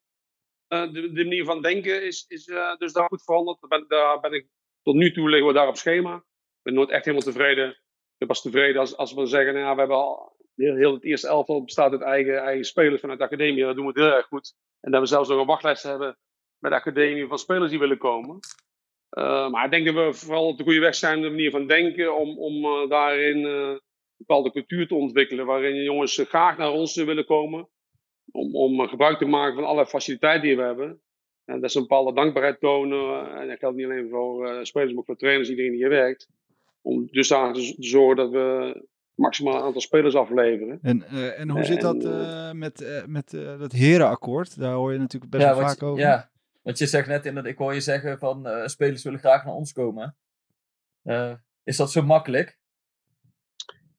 uh, 0.69 0.93
de, 0.93 1.11
manier 1.13 1.45
van 1.45 1.63
denken 1.63 2.07
is, 2.07 2.25
is 2.29 2.47
uh, 2.47 2.77
dus 2.77 2.93
daar 2.93 3.09
goed 3.09 3.25
veranderd. 3.25 3.89
Daar 3.89 4.21
ben, 4.21 4.33
ik, 4.33 4.47
tot 4.83 4.95
nu 4.95 5.13
toe 5.13 5.29
liggen 5.29 5.49
we 5.49 5.55
daar 5.55 5.69
op 5.69 5.77
schema. 5.77 6.17
Ik 6.17 6.63
ben 6.63 6.75
nooit 6.75 6.91
echt 6.91 7.05
helemaal 7.05 7.27
tevreden. 7.27 7.69
Ik 7.69 7.79
ben 8.19 8.29
pas 8.29 8.43
tevreden 8.43 8.81
als, 8.81 8.97
als 8.97 9.15
we 9.15 9.27
zeggen, 9.27 9.53
nou 9.53 9.67
ja, 9.67 9.73
we 9.73 9.79
hebben 9.79 9.97
al, 9.97 10.37
heel, 10.55 10.75
heel 10.75 10.95
het 10.95 11.05
eerste 11.05 11.29
elftal 11.29 11.65
bestaat 11.65 11.93
uit 11.93 12.03
eigen, 12.03 12.39
eigen 12.39 12.65
spelers 12.65 13.01
vanuit 13.01 13.19
de 13.19 13.25
academie. 13.25 13.65
Dat 13.65 13.77
doen 13.77 13.87
we 13.87 14.01
heel 14.01 14.13
erg 14.13 14.27
goed. 14.27 14.55
En 14.81 14.91
dat 14.91 15.01
we 15.01 15.07
zelfs 15.07 15.29
nog 15.29 15.41
een 15.41 15.47
wachtlijst 15.47 15.83
hebben 15.83 16.19
met 16.59 16.71
de 16.71 16.77
academie 16.77 17.27
van 17.27 17.39
spelers 17.39 17.71
die 17.71 17.79
willen 17.79 17.99
komen. 17.99 18.39
maar 19.51 19.65
ik 19.65 19.71
denk 19.71 19.87
dat 19.87 19.95
we 19.95 20.13
vooral 20.13 20.47
op 20.47 20.59
de 20.59 20.65
goede 20.65 20.81
weg 20.81 20.95
zijn, 20.95 21.21
de 21.21 21.29
manier 21.29 21.51
van 21.51 21.67
denken, 21.67 22.17
om, 22.17 22.39
om 22.39 22.89
daarin 22.89 23.81
bepaalde 24.27 24.51
cultuur 24.51 24.89
te 24.89 24.95
ontwikkelen 24.95 25.47
waarin 25.47 25.83
jongens 25.83 26.25
graag 26.29 26.57
naar 26.57 26.73
ons 26.73 26.95
willen 26.95 27.27
komen. 27.27 27.69
Om, 28.33 28.57
om 28.57 28.89
gebruik 28.89 29.19
te 29.19 29.25
maken 29.25 29.55
van 29.55 29.65
alle 29.65 29.87
faciliteiten 29.87 30.49
die 30.49 30.57
we 30.57 30.63
hebben. 30.63 31.01
En 31.45 31.61
dat 31.61 31.73
ze 31.73 31.79
een 31.79 31.87
bepaalde 31.87 32.15
dankbaarheid 32.15 32.61
tonen. 32.61 33.35
En 33.41 33.49
dat 33.49 33.59
geldt 33.59 33.77
niet 33.77 33.85
alleen 33.85 34.09
voor 34.09 34.47
uh, 34.47 34.63
spelers, 34.63 34.91
maar 34.91 35.01
ook 35.01 35.07
voor 35.07 35.17
trainers, 35.17 35.49
iedereen 35.49 35.71
die 35.71 35.81
hier 35.81 35.89
werkt. 35.89 36.29
Om 36.83 37.09
dus 37.11 37.33
aan 37.33 37.53
te 37.53 37.75
zorgen 37.79 38.17
dat 38.17 38.31
we 38.31 38.89
maximaal 39.15 39.63
aantal 39.63 39.81
spelers 39.81 40.15
afleveren. 40.15 40.79
En, 40.83 41.05
uh, 41.13 41.41
en 41.41 41.51
hoe 41.51 41.65
zit 41.65 41.81
dat 41.81 42.05
uh, 42.05 42.53
met, 42.53 43.05
met 43.07 43.31
dat 43.59 43.73
herenakkoord? 43.73 44.59
Daar 44.59 44.75
hoor 44.75 44.93
je 44.93 44.99
natuurlijk 44.99 45.31
best 45.31 45.45
ja, 45.45 45.55
wel 45.55 45.67
vaak 45.67 45.81
je, 45.81 45.85
over. 45.85 46.01
Ja, 46.01 46.31
want 46.63 46.79
je 46.79 46.87
zegt 46.87 47.09
net, 47.09 47.27
in 47.27 47.35
dat 47.35 47.47
ik 47.47 47.59
hoor 47.59 47.75
je 47.75 47.81
zeggen 47.81 48.19
van 48.19 48.49
spelers 48.65 49.03
willen 49.03 49.19
graag 49.19 49.45
naar 49.45 49.55
ons 49.55 49.73
komen. 49.73 50.17
is 51.65 51.77
dat 51.77 51.91
zo 51.91 52.03
makkelijk? 52.03 52.60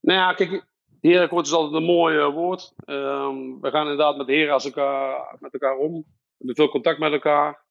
Nou 0.01 0.19
ja, 0.19 0.33
kijk, 0.33 0.65
herenakkoord 1.01 1.45
is 1.45 1.53
altijd 1.53 1.73
een 1.73 1.95
mooi 1.95 2.17
uh, 2.17 2.33
woord. 2.33 2.73
Um, 2.85 3.61
we 3.61 3.69
gaan 3.69 3.81
inderdaad 3.81 4.17
met 4.17 4.27
heren 4.27 4.53
als 4.53 4.65
elkaar, 4.65 5.37
met 5.39 5.53
elkaar 5.53 5.77
om. 5.77 5.93
We 5.93 6.37
hebben 6.37 6.55
veel 6.55 6.69
contact 6.69 6.99
met 6.99 7.11
elkaar. 7.11 7.65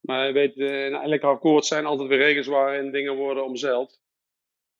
Maar 0.00 0.26
je 0.26 0.32
weet, 0.32 0.56
uh, 0.56 0.86
in 0.86 0.94
elk 0.94 1.22
akkoord 1.22 1.64
zijn 1.64 1.86
altijd 1.86 2.08
weer 2.08 2.18
regels 2.18 2.46
waarin 2.46 2.92
dingen 2.92 3.16
worden 3.16 3.44
omzeild. 3.44 4.00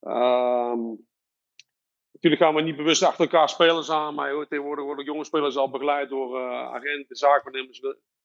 Um, 0.00 1.06
natuurlijk 2.12 2.42
gaan 2.42 2.54
we 2.54 2.60
niet 2.60 2.76
bewust 2.76 3.02
achter 3.02 3.24
elkaar 3.24 3.48
spelers 3.48 3.90
aan, 3.90 4.14
maar 4.14 4.30
hoor, 4.30 4.46
tegenwoordig 4.46 4.84
worden 4.84 5.04
jonge 5.04 5.24
spelers 5.24 5.56
al 5.56 5.70
begeleid 5.70 6.08
door 6.08 6.40
uh, 6.40 6.74
agenten, 6.74 7.16
zaakwaarnemers, 7.16 7.80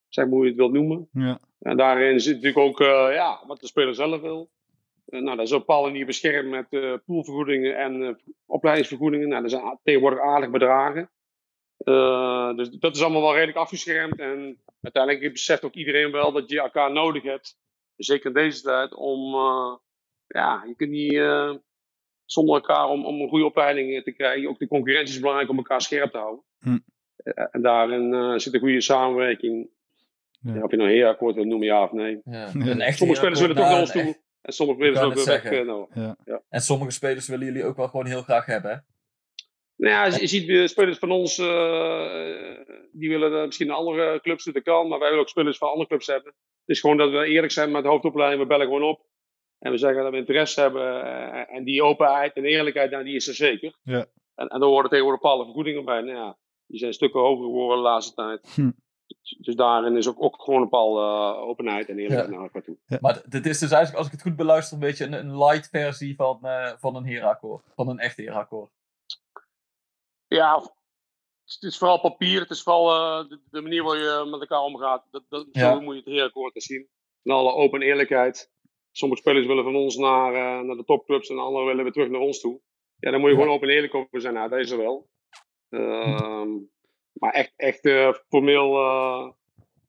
zeg 0.07 0.25
maar 0.25 0.33
hoe 0.33 0.43
je 0.43 0.49
het 0.49 0.57
wilt 0.59 0.71
noemen. 0.71 1.09
Ja. 1.13 1.39
En 1.59 1.77
daarin 1.77 2.19
zit 2.19 2.35
natuurlijk 2.35 2.65
ook 2.65 2.79
ja, 3.13 3.43
wat 3.47 3.59
de 3.59 3.67
speler 3.67 3.95
zelf 3.95 4.21
wil. 4.21 4.49
Uh, 5.09 5.21
nou, 5.21 5.37
dat 5.37 5.45
is 5.45 5.51
op 5.51 5.59
een 5.59 5.65
bepaalde 5.65 5.89
manier 5.89 6.05
beschermd 6.05 6.49
met 6.49 6.67
uh, 6.69 6.93
poolvergoedingen 7.05 7.77
en 7.77 8.01
uh, 8.01 8.13
opleidingsvergoedingen. 8.45 9.27
Nou, 9.27 9.41
dat 9.41 9.51
zijn 9.51 9.79
tegenwoordig 9.83 10.19
aardig 10.19 10.49
bedragen. 10.49 11.09
dus 12.55 12.69
dat 12.69 12.95
is 12.95 13.01
allemaal 13.01 13.21
wel 13.21 13.33
redelijk 13.33 13.57
afgeschermd. 13.57 14.19
En 14.19 14.61
uiteindelijk 14.81 15.33
beseft 15.33 15.65
ook 15.65 15.73
iedereen 15.73 16.11
wel 16.11 16.31
dat 16.31 16.49
je 16.49 16.59
elkaar 16.59 16.91
nodig 16.91 17.23
hebt. 17.23 17.57
Zeker 17.95 18.27
in 18.27 18.33
deze 18.33 18.61
tijd 18.61 18.95
om, 18.95 19.31
ja, 20.27 20.63
je 20.67 20.75
kunt 20.75 20.89
niet 20.89 21.21
zonder 22.25 22.55
elkaar 22.55 22.87
om, 22.87 23.05
om 23.05 23.21
een 23.21 23.29
goede 23.29 23.45
opleiding 23.45 24.03
te 24.03 24.11
krijgen. 24.11 24.49
Ook 24.49 24.59
de 24.59 24.67
concurrentie 24.67 25.13
is 25.13 25.19
belangrijk 25.19 25.49
om 25.49 25.57
elkaar 25.57 25.81
scherp 25.81 26.11
te 26.11 26.17
houden. 26.17 26.43
Hm. 26.59 26.77
en 27.51 27.61
daarin 27.61 28.39
zit 28.39 28.53
een 28.53 28.59
goede 28.59 28.81
samenwerking. 28.81 29.69
Ja. 30.41 30.63
Of 30.63 30.71
je 30.71 30.77
nou 30.77 30.89
heerakkoord 30.89 31.35
wil 31.35 31.45
noemen, 31.45 31.67
ja 31.67 31.83
of 31.83 31.91
nee. 31.91 32.21
Ja. 32.23 32.47
Sommige 32.91 33.19
spelers 33.19 33.39
willen 33.39 33.55
toch 33.55 33.69
naar 33.69 33.79
ons 33.79 33.91
toe. 33.91 34.27
En 34.41 34.53
sommige 34.53 34.79
spelers 34.79 34.99
ook 34.99 35.13
weer 35.13 35.25
weg. 35.25 35.65
Nou. 35.65 35.87
Ja. 35.93 36.15
Ja. 36.25 36.41
En 36.49 36.61
sommige 36.61 36.91
spelers 36.91 37.27
willen 37.27 37.45
jullie 37.45 37.65
ook 37.65 37.77
wel 37.77 37.87
gewoon 37.87 38.05
heel 38.05 38.21
graag 38.21 38.45
hebben, 38.45 38.71
hè? 38.71 38.77
Nou 39.75 39.93
ja, 39.93 40.17
je 40.17 40.27
ziet 40.27 40.69
spelers 40.69 40.97
van 40.97 41.11
ons, 41.11 41.37
uh, 41.37 42.57
die 42.91 43.09
willen 43.09 43.45
misschien 43.45 43.67
naar 43.67 43.75
andere 43.75 44.19
clubs 44.21 44.43
dat 44.43 44.63
kan. 44.63 44.87
Maar 44.87 44.99
wij 44.99 45.07
willen 45.07 45.23
ook 45.23 45.29
spelers 45.29 45.57
van 45.57 45.69
andere 45.69 45.87
clubs 45.87 46.07
hebben. 46.07 46.33
Het 46.35 46.75
is 46.75 46.79
gewoon 46.79 46.97
dat 46.97 47.11
we 47.11 47.25
eerlijk 47.25 47.51
zijn 47.51 47.71
met 47.71 47.83
de 47.83 47.89
hoofdopleiding. 47.89 48.41
We 48.41 48.47
bellen 48.47 48.65
gewoon 48.65 48.83
op. 48.83 49.07
En 49.59 49.71
we 49.71 49.77
zeggen 49.77 50.03
dat 50.03 50.11
we 50.11 50.17
interesse 50.17 50.61
hebben. 50.61 51.05
Uh, 51.05 51.55
en 51.55 51.63
die 51.63 51.83
openheid 51.83 52.33
en 52.33 52.45
eerlijkheid, 52.45 52.91
nou, 52.91 53.03
die 53.03 53.15
is 53.15 53.27
er 53.27 53.33
zeker. 53.33 53.77
Ja. 53.83 54.05
En, 54.35 54.47
en 54.47 54.61
er 54.61 54.67
worden 54.67 54.89
tegenwoordig 54.89 55.21
bepaalde 55.21 55.43
vergoedingen 55.43 55.85
bij. 55.85 56.01
Nou 56.01 56.17
ja, 56.17 56.37
die 56.65 56.79
zijn 56.79 56.93
stukken 56.93 57.19
hoger 57.19 57.43
geworden 57.43 57.77
de 57.77 57.83
laatste 57.83 58.13
tijd. 58.13 58.53
Hm. 58.55 58.71
Dus 59.39 59.55
daarin 59.55 59.97
is 59.97 60.07
ook, 60.07 60.21
ook 60.23 60.41
gewoon 60.41 60.61
een 60.61 60.69
bepaalde 60.69 60.99
uh, 61.01 61.41
openheid 61.41 61.89
en 61.89 61.97
eerlijkheid 61.99 62.29
Ja. 62.29 62.35
naar 62.35 62.43
elkaar 62.43 62.63
toe. 62.63 62.77
Ja. 62.85 62.97
Maar 63.01 63.21
dit 63.25 63.45
is 63.45 63.59
dus 63.59 63.71
eigenlijk, 63.71 63.97
als 63.97 64.05
ik 64.05 64.11
het 64.11 64.21
goed 64.21 64.35
beluister, 64.35 64.73
een 64.73 64.79
beetje 64.79 65.05
een, 65.05 65.13
een 65.13 65.37
light 65.37 65.69
versie 65.69 66.15
van, 66.15 66.39
eh, 66.41 66.71
van 66.77 66.95
een 66.95 67.05
herakkoord. 67.05 67.63
Van 67.75 67.89
een 67.89 67.99
echt 67.99 68.17
herakkoord. 68.17 68.71
Ja, 70.27 70.61
het 71.45 71.63
is 71.63 71.77
vooral 71.77 71.99
papier. 71.99 72.39
Het 72.39 72.49
is 72.49 72.63
vooral 72.63 72.95
uh, 73.23 73.29
de, 73.29 73.39
de, 73.51 73.61
manier 73.61 73.83
waarop 73.83 74.01
je 74.01 74.29
met 74.31 74.39
elkaar 74.39 74.61
omgaat. 74.61 75.05
Dat, 75.11 75.23
dat, 75.29 75.47
Ja. 75.51 75.73
Zo 75.73 75.81
moet 75.81 75.93
je 75.93 75.99
het 75.99 76.09
heerakkoord 76.09 76.63
zien. 76.63 76.87
In 77.23 77.31
alle 77.31 77.53
open 77.53 77.81
eerlijkheid. 77.81 78.51
Sommige 78.91 79.21
spelers 79.21 79.45
willen 79.45 79.63
van 79.63 79.75
ons 79.75 79.95
naar, 79.95 80.33
uh, 80.33 80.65
naar 80.67 80.75
de 80.75 80.83
topclubs 80.85 81.29
en 81.29 81.39
anderen 81.39 81.67
willen 81.67 81.83
weer 81.83 81.93
terug 81.93 82.09
naar 82.09 82.21
ons 82.21 82.39
toe. 82.39 82.59
Ja, 82.99 83.11
dan 83.11 83.19
moet 83.19 83.29
je 83.29 83.35
Ja. 83.35 83.41
gewoon 83.41 83.55
open 83.55 83.69
en 83.69 83.75
eerlijk 83.75 83.95
over 83.95 84.21
zijn. 84.21 84.33
Nou, 84.33 84.49
dat 84.49 84.59
is 84.59 84.71
er 84.71 84.77
wel. 84.77 85.09
Ehm, 85.69 86.49
maar 87.13 87.31
echt, 87.31 87.53
echt 87.55 87.85
uh, 87.85 88.13
formeel 88.29 88.71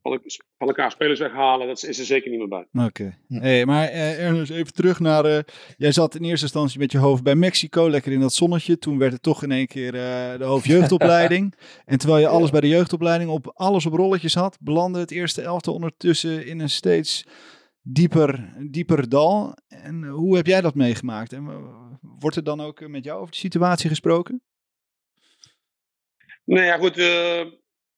van, 0.02 0.12
el- 0.12 0.20
van, 0.58 0.68
elkaar 0.68 0.90
spelers 0.90 1.18
weghalen, 1.18 1.66
dat 1.66 1.82
is 1.84 1.98
er 1.98 2.04
zeker 2.04 2.30
niet 2.30 2.38
meer 2.38 2.48
bij. 2.48 2.84
Oké. 2.86 3.18
Hey, 3.28 3.66
maar 3.66 3.90
uh, 3.90 4.24
Ernest, 4.24 4.50
even 4.50 4.72
terug 4.72 5.00
naar... 5.00 5.26
Uh, 5.26 5.38
jij 5.76 5.92
zat 5.92 6.14
in 6.14 6.24
eerste 6.24 6.44
instantie 6.44 6.78
met 6.78 6.92
je 6.92 6.98
hoofd 6.98 7.22
bij 7.22 7.34
Mexico, 7.34 7.90
lekker 7.90 8.12
in 8.12 8.20
dat 8.20 8.32
zonnetje. 8.32 8.78
Toen 8.78 8.98
werd 8.98 9.12
het 9.12 9.22
toch 9.22 9.42
in 9.42 9.52
één 9.52 9.66
keer 9.66 9.94
uh, 9.94 10.38
de 10.38 10.44
hoofdjeugdopleiding. 10.44 11.54
en 11.84 11.98
terwijl 11.98 12.20
je 12.20 12.28
alles 12.28 12.50
bij 12.50 12.60
de 12.60 12.68
jeugdopleiding 12.68 13.30
op 13.30 13.52
alles 13.54 13.86
op 13.86 13.92
rolletjes 13.92 14.34
had, 14.34 14.58
belandde 14.60 14.98
het 14.98 15.10
eerste 15.10 15.42
elftal 15.42 15.74
ondertussen 15.74 16.46
in 16.46 16.60
een 16.60 16.70
steeds 16.70 17.26
dieper, 17.82 18.54
dieper 18.70 19.08
dal. 19.08 19.56
En 19.68 20.04
hoe 20.04 20.36
heb 20.36 20.46
jij 20.46 20.60
dat 20.60 20.74
meegemaakt? 20.74 21.32
En 21.32 21.48
wordt 22.00 22.36
er 22.36 22.44
dan 22.44 22.60
ook 22.60 22.88
met 22.88 23.04
jou 23.04 23.18
over 23.20 23.32
de 23.32 23.38
situatie 23.38 23.88
gesproken? 23.88 24.42
Nou 26.50 26.64
ja, 26.64 26.76
goed. 26.76 26.96
Uh, 26.96 27.44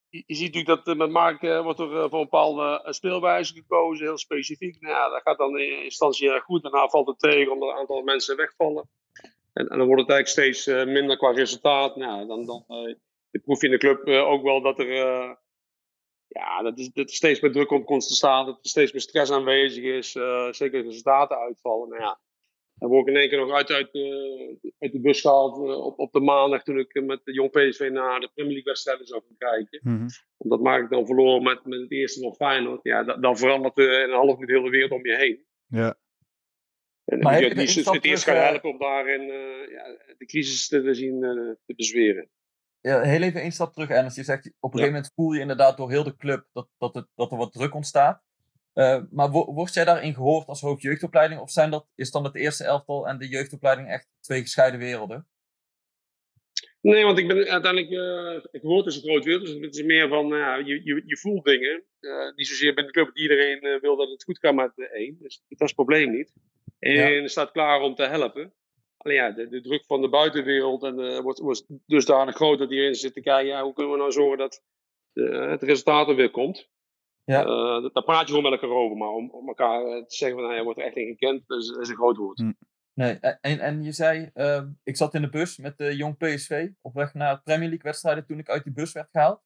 je, 0.08 0.22
je, 0.26 0.34
ziet 0.34 0.54
natuurlijk 0.54 0.84
dat 0.84 0.88
uh, 0.88 1.00
met 1.00 1.10
Mark 1.10 1.42
uh, 1.42 1.62
wordt 1.62 1.78
er 1.78 1.88
voor 1.88 2.02
een 2.02 2.10
bepaalde 2.10 2.82
speelwijze 2.84 3.54
gekozen, 3.54 4.06
heel 4.06 4.18
specifiek. 4.18 4.80
Nou 4.80 5.10
dat 5.10 5.22
gaat 5.22 5.38
dan 5.38 5.58
in 5.58 5.84
instantie 5.84 6.40
goed. 6.40 6.62
Daarna 6.62 6.88
valt 6.88 7.06
het 7.06 7.18
tegen 7.18 7.52
omdat 7.52 7.68
een 7.68 7.76
aantal 7.76 8.02
mensen 8.02 8.36
wegvallen. 8.36 8.88
En, 9.52 9.68
en 9.68 9.78
dan 9.78 9.86
wordt 9.86 10.02
het 10.02 10.10
eigenlijk 10.10 10.28
steeds 10.28 10.66
minder 10.66 11.16
qua 11.16 11.30
resultaat. 11.30 11.96
Nou, 11.96 12.26
dan, 12.26 12.46
dan 12.46 12.64
proef 13.44 13.60
je 13.60 13.66
in 13.66 13.72
de 13.72 13.78
club 13.78 14.06
ook 14.06 14.42
wel 14.42 14.62
dat 14.62 14.78
er 14.78 14.92
ja, 16.26 16.62
dat, 16.62 16.78
is, 16.78 16.92
dat 16.92 17.10
steeds 17.10 17.40
meer 17.40 17.52
druk 17.52 17.70
op 17.70 17.86
komt 17.86 18.08
te 18.08 18.14
staan. 18.14 18.46
Dat 18.46 18.58
er 18.62 18.68
steeds 18.68 18.92
meer 18.92 19.00
stress 19.00 19.32
aanwezig 19.32 19.84
is. 19.84 20.10
zeker 20.56 20.82
resultaten 20.82 21.36
uitvallen. 21.36 21.88
Nou 21.88 22.00
ja, 22.00 22.20
word 22.88 23.08
ik 23.08 23.14
in 23.14 23.20
één 23.20 23.28
keer 23.28 23.38
nog 23.38 23.52
uit, 23.52 23.70
uit, 23.70 23.94
uh, 23.94 24.72
uit 24.78 24.92
de 24.92 25.00
bus 25.00 25.20
gehaald 25.20 25.56
uh, 25.56 25.84
op, 25.84 25.98
op 25.98 26.12
de 26.12 26.20
maandag 26.20 26.62
toen 26.62 26.78
ik 26.78 27.02
met 27.04 27.20
de 27.24 27.32
jong 27.32 27.50
PSV 27.50 27.88
naar 27.92 28.20
de 28.20 28.30
Premier 28.34 28.52
League 28.52 28.72
wedstrijden 28.72 29.06
zou 29.06 29.22
gaan 29.26 29.50
kijken. 29.50 29.80
Mm 29.82 29.96
-hmm. 29.96 30.08
Omdat 30.36 30.60
Mark 30.60 30.90
dan 30.90 31.06
verloren 31.06 31.42
met, 31.42 31.64
met 31.64 31.80
het 31.80 31.92
eerste 31.92 32.20
nog 32.20 32.36
Feyenoord. 32.36 32.80
Ja, 32.82 33.04
da, 33.04 33.16
dan 33.16 33.36
verandert 33.36 33.78
uh, 33.78 33.84
in 33.84 34.08
een 34.08 34.16
half 34.16 34.34
minuut 34.34 34.48
heel 34.48 34.62
de 34.62 34.70
wereld 34.70 34.90
om 34.90 35.06
je 35.06 35.16
heen. 35.16 35.44
Ja. 35.66 35.96
En 37.04 37.18
moet 37.18 37.38
je 37.38 37.54
niet 37.54 37.84
het 37.84 38.04
eerst 38.04 38.24
gaan 38.24 38.36
helpen 38.36 38.70
om 38.70 38.78
daarin 38.78 39.22
ja, 39.70 39.84
de 40.18 40.26
crisis 40.26 40.68
te 40.68 40.94
zien 40.94 41.20
te 41.66 41.74
bezweren. 41.76 42.30
Ja, 42.80 43.00
heel 43.00 43.22
even 43.22 43.40
één 43.40 43.52
stap 43.52 43.72
terug, 43.72 43.88
Ernst. 43.88 44.16
Je 44.16 44.22
zegt, 44.22 44.46
op 44.46 44.72
een 44.72 44.78
gegeven 44.78 44.94
moment 44.94 45.12
voel 45.14 45.32
je 45.32 45.40
inderdaad 45.40 45.76
door 45.76 45.90
heel 45.90 46.04
de 46.04 46.16
club 46.16 46.46
dat, 46.52 46.68
dat, 46.78 46.94
het, 46.94 47.06
dat 47.14 47.30
er 47.30 47.36
wat 47.36 47.52
druk 47.52 47.74
ontstaat. 47.74 48.22
Uh, 48.74 49.02
maar 49.10 49.30
wo 49.30 49.52
word 49.52 49.74
jij 49.74 49.84
daarin 49.84 50.14
gehoord 50.14 50.46
als 50.46 50.60
hoofdjeugdopleiding? 50.60 51.40
Of 51.40 51.50
zijn 51.50 51.70
dat, 51.70 51.86
is 51.94 52.10
dan 52.10 52.24
het 52.24 52.36
eerste 52.36 52.64
elftal 52.64 53.08
en 53.08 53.18
de 53.18 53.28
jeugdopleiding 53.28 53.88
echt 53.88 54.08
twee 54.20 54.40
gescheiden 54.40 54.80
werelden? 54.80 55.26
Nee, 56.80 57.04
want 57.04 57.18
ik 57.18 57.28
ben 57.28 57.36
uiteindelijk, 57.36 57.90
uh, 57.90 58.44
ik 58.50 58.62
hoor 58.62 58.84
dus 58.84 58.96
een 58.96 59.02
groot 59.02 59.24
wereld. 59.24 59.46
Dus 59.46 59.54
het 59.60 59.76
is 59.76 59.82
meer 59.82 60.08
van, 60.08 60.32
uh, 60.32 60.56
je, 60.64 60.80
je, 60.84 61.02
je 61.06 61.16
voelt 61.16 61.44
dingen. 61.44 61.82
Uh, 62.00 62.34
niet 62.34 62.46
zozeer 62.46 62.74
binnen 62.74 62.92
de 62.92 63.00
club. 63.00 63.16
Iedereen 63.16 63.80
wil 63.80 63.96
dat 63.96 64.10
het 64.10 64.24
goed 64.24 64.38
gaat 64.38 64.54
met 64.54 64.72
de 64.74 64.88
één. 64.88 65.16
Dus 65.20 65.42
dat 65.48 65.60
is 65.60 65.66
het 65.66 65.74
probleem 65.74 66.10
niet. 66.10 66.32
En 66.82 67.22
ja. 67.22 67.26
staat 67.26 67.50
klaar 67.50 67.80
om 67.80 67.94
te 67.94 68.02
helpen. 68.02 68.52
alleen 68.96 69.16
ja, 69.16 69.30
de, 69.30 69.48
de 69.48 69.60
druk 69.60 69.84
van 69.86 70.00
de 70.00 70.08
buitenwereld 70.08 70.82
en, 70.82 70.98
eh, 70.98 71.20
wordt, 71.20 71.38
wordt 71.38 71.64
dusdanig 71.86 72.34
groot 72.34 72.58
dat 72.58 72.70
iedereen 72.70 72.94
zit 72.94 73.14
te 73.14 73.20
kijken, 73.20 73.46
ja, 73.46 73.62
hoe 73.62 73.72
kunnen 73.72 73.92
we 73.92 73.98
nou 73.98 74.12
zorgen 74.12 74.38
dat 74.38 74.62
eh, 75.12 75.50
het 75.50 75.62
resultaat 75.62 76.08
er 76.08 76.14
weer 76.14 76.30
komt. 76.30 76.68
Ja. 77.24 77.44
Eh, 77.44 77.92
daar 77.92 78.04
praat 78.04 78.20
je 78.20 78.34
gewoon 78.34 78.50
met 78.50 78.60
elkaar 78.60 78.76
over, 78.76 78.96
maar 78.96 79.08
om, 79.08 79.30
om 79.30 79.48
elkaar 79.48 79.84
eh, 79.84 80.04
te 80.04 80.16
zeggen 80.16 80.38
van, 80.38 80.46
nou, 80.46 80.58
je 80.58 80.64
wordt 80.64 80.78
er 80.78 80.84
echt 80.84 80.96
in 80.96 81.06
gekend, 81.06 81.50
is, 81.50 81.68
is 81.68 81.88
een 81.88 81.96
groot 81.96 82.16
woord. 82.16 82.38
Hm. 82.38 82.52
Nee, 82.94 83.18
en, 83.40 83.58
en 83.58 83.82
je 83.82 83.92
zei, 83.92 84.30
ehm, 84.34 84.68
ik 84.84 84.96
zat 84.96 85.14
in 85.14 85.22
de 85.22 85.28
bus 85.28 85.58
met 85.58 85.78
de 85.78 85.96
jong 85.96 86.16
PSV 86.16 86.68
op 86.80 86.94
weg 86.94 87.14
naar 87.14 87.42
Premier 87.42 87.68
League 87.68 87.82
wedstrijden 87.82 88.26
toen 88.26 88.38
ik 88.38 88.48
uit 88.48 88.64
die 88.64 88.72
bus 88.72 88.92
werd 88.92 89.10
gehaald. 89.10 89.40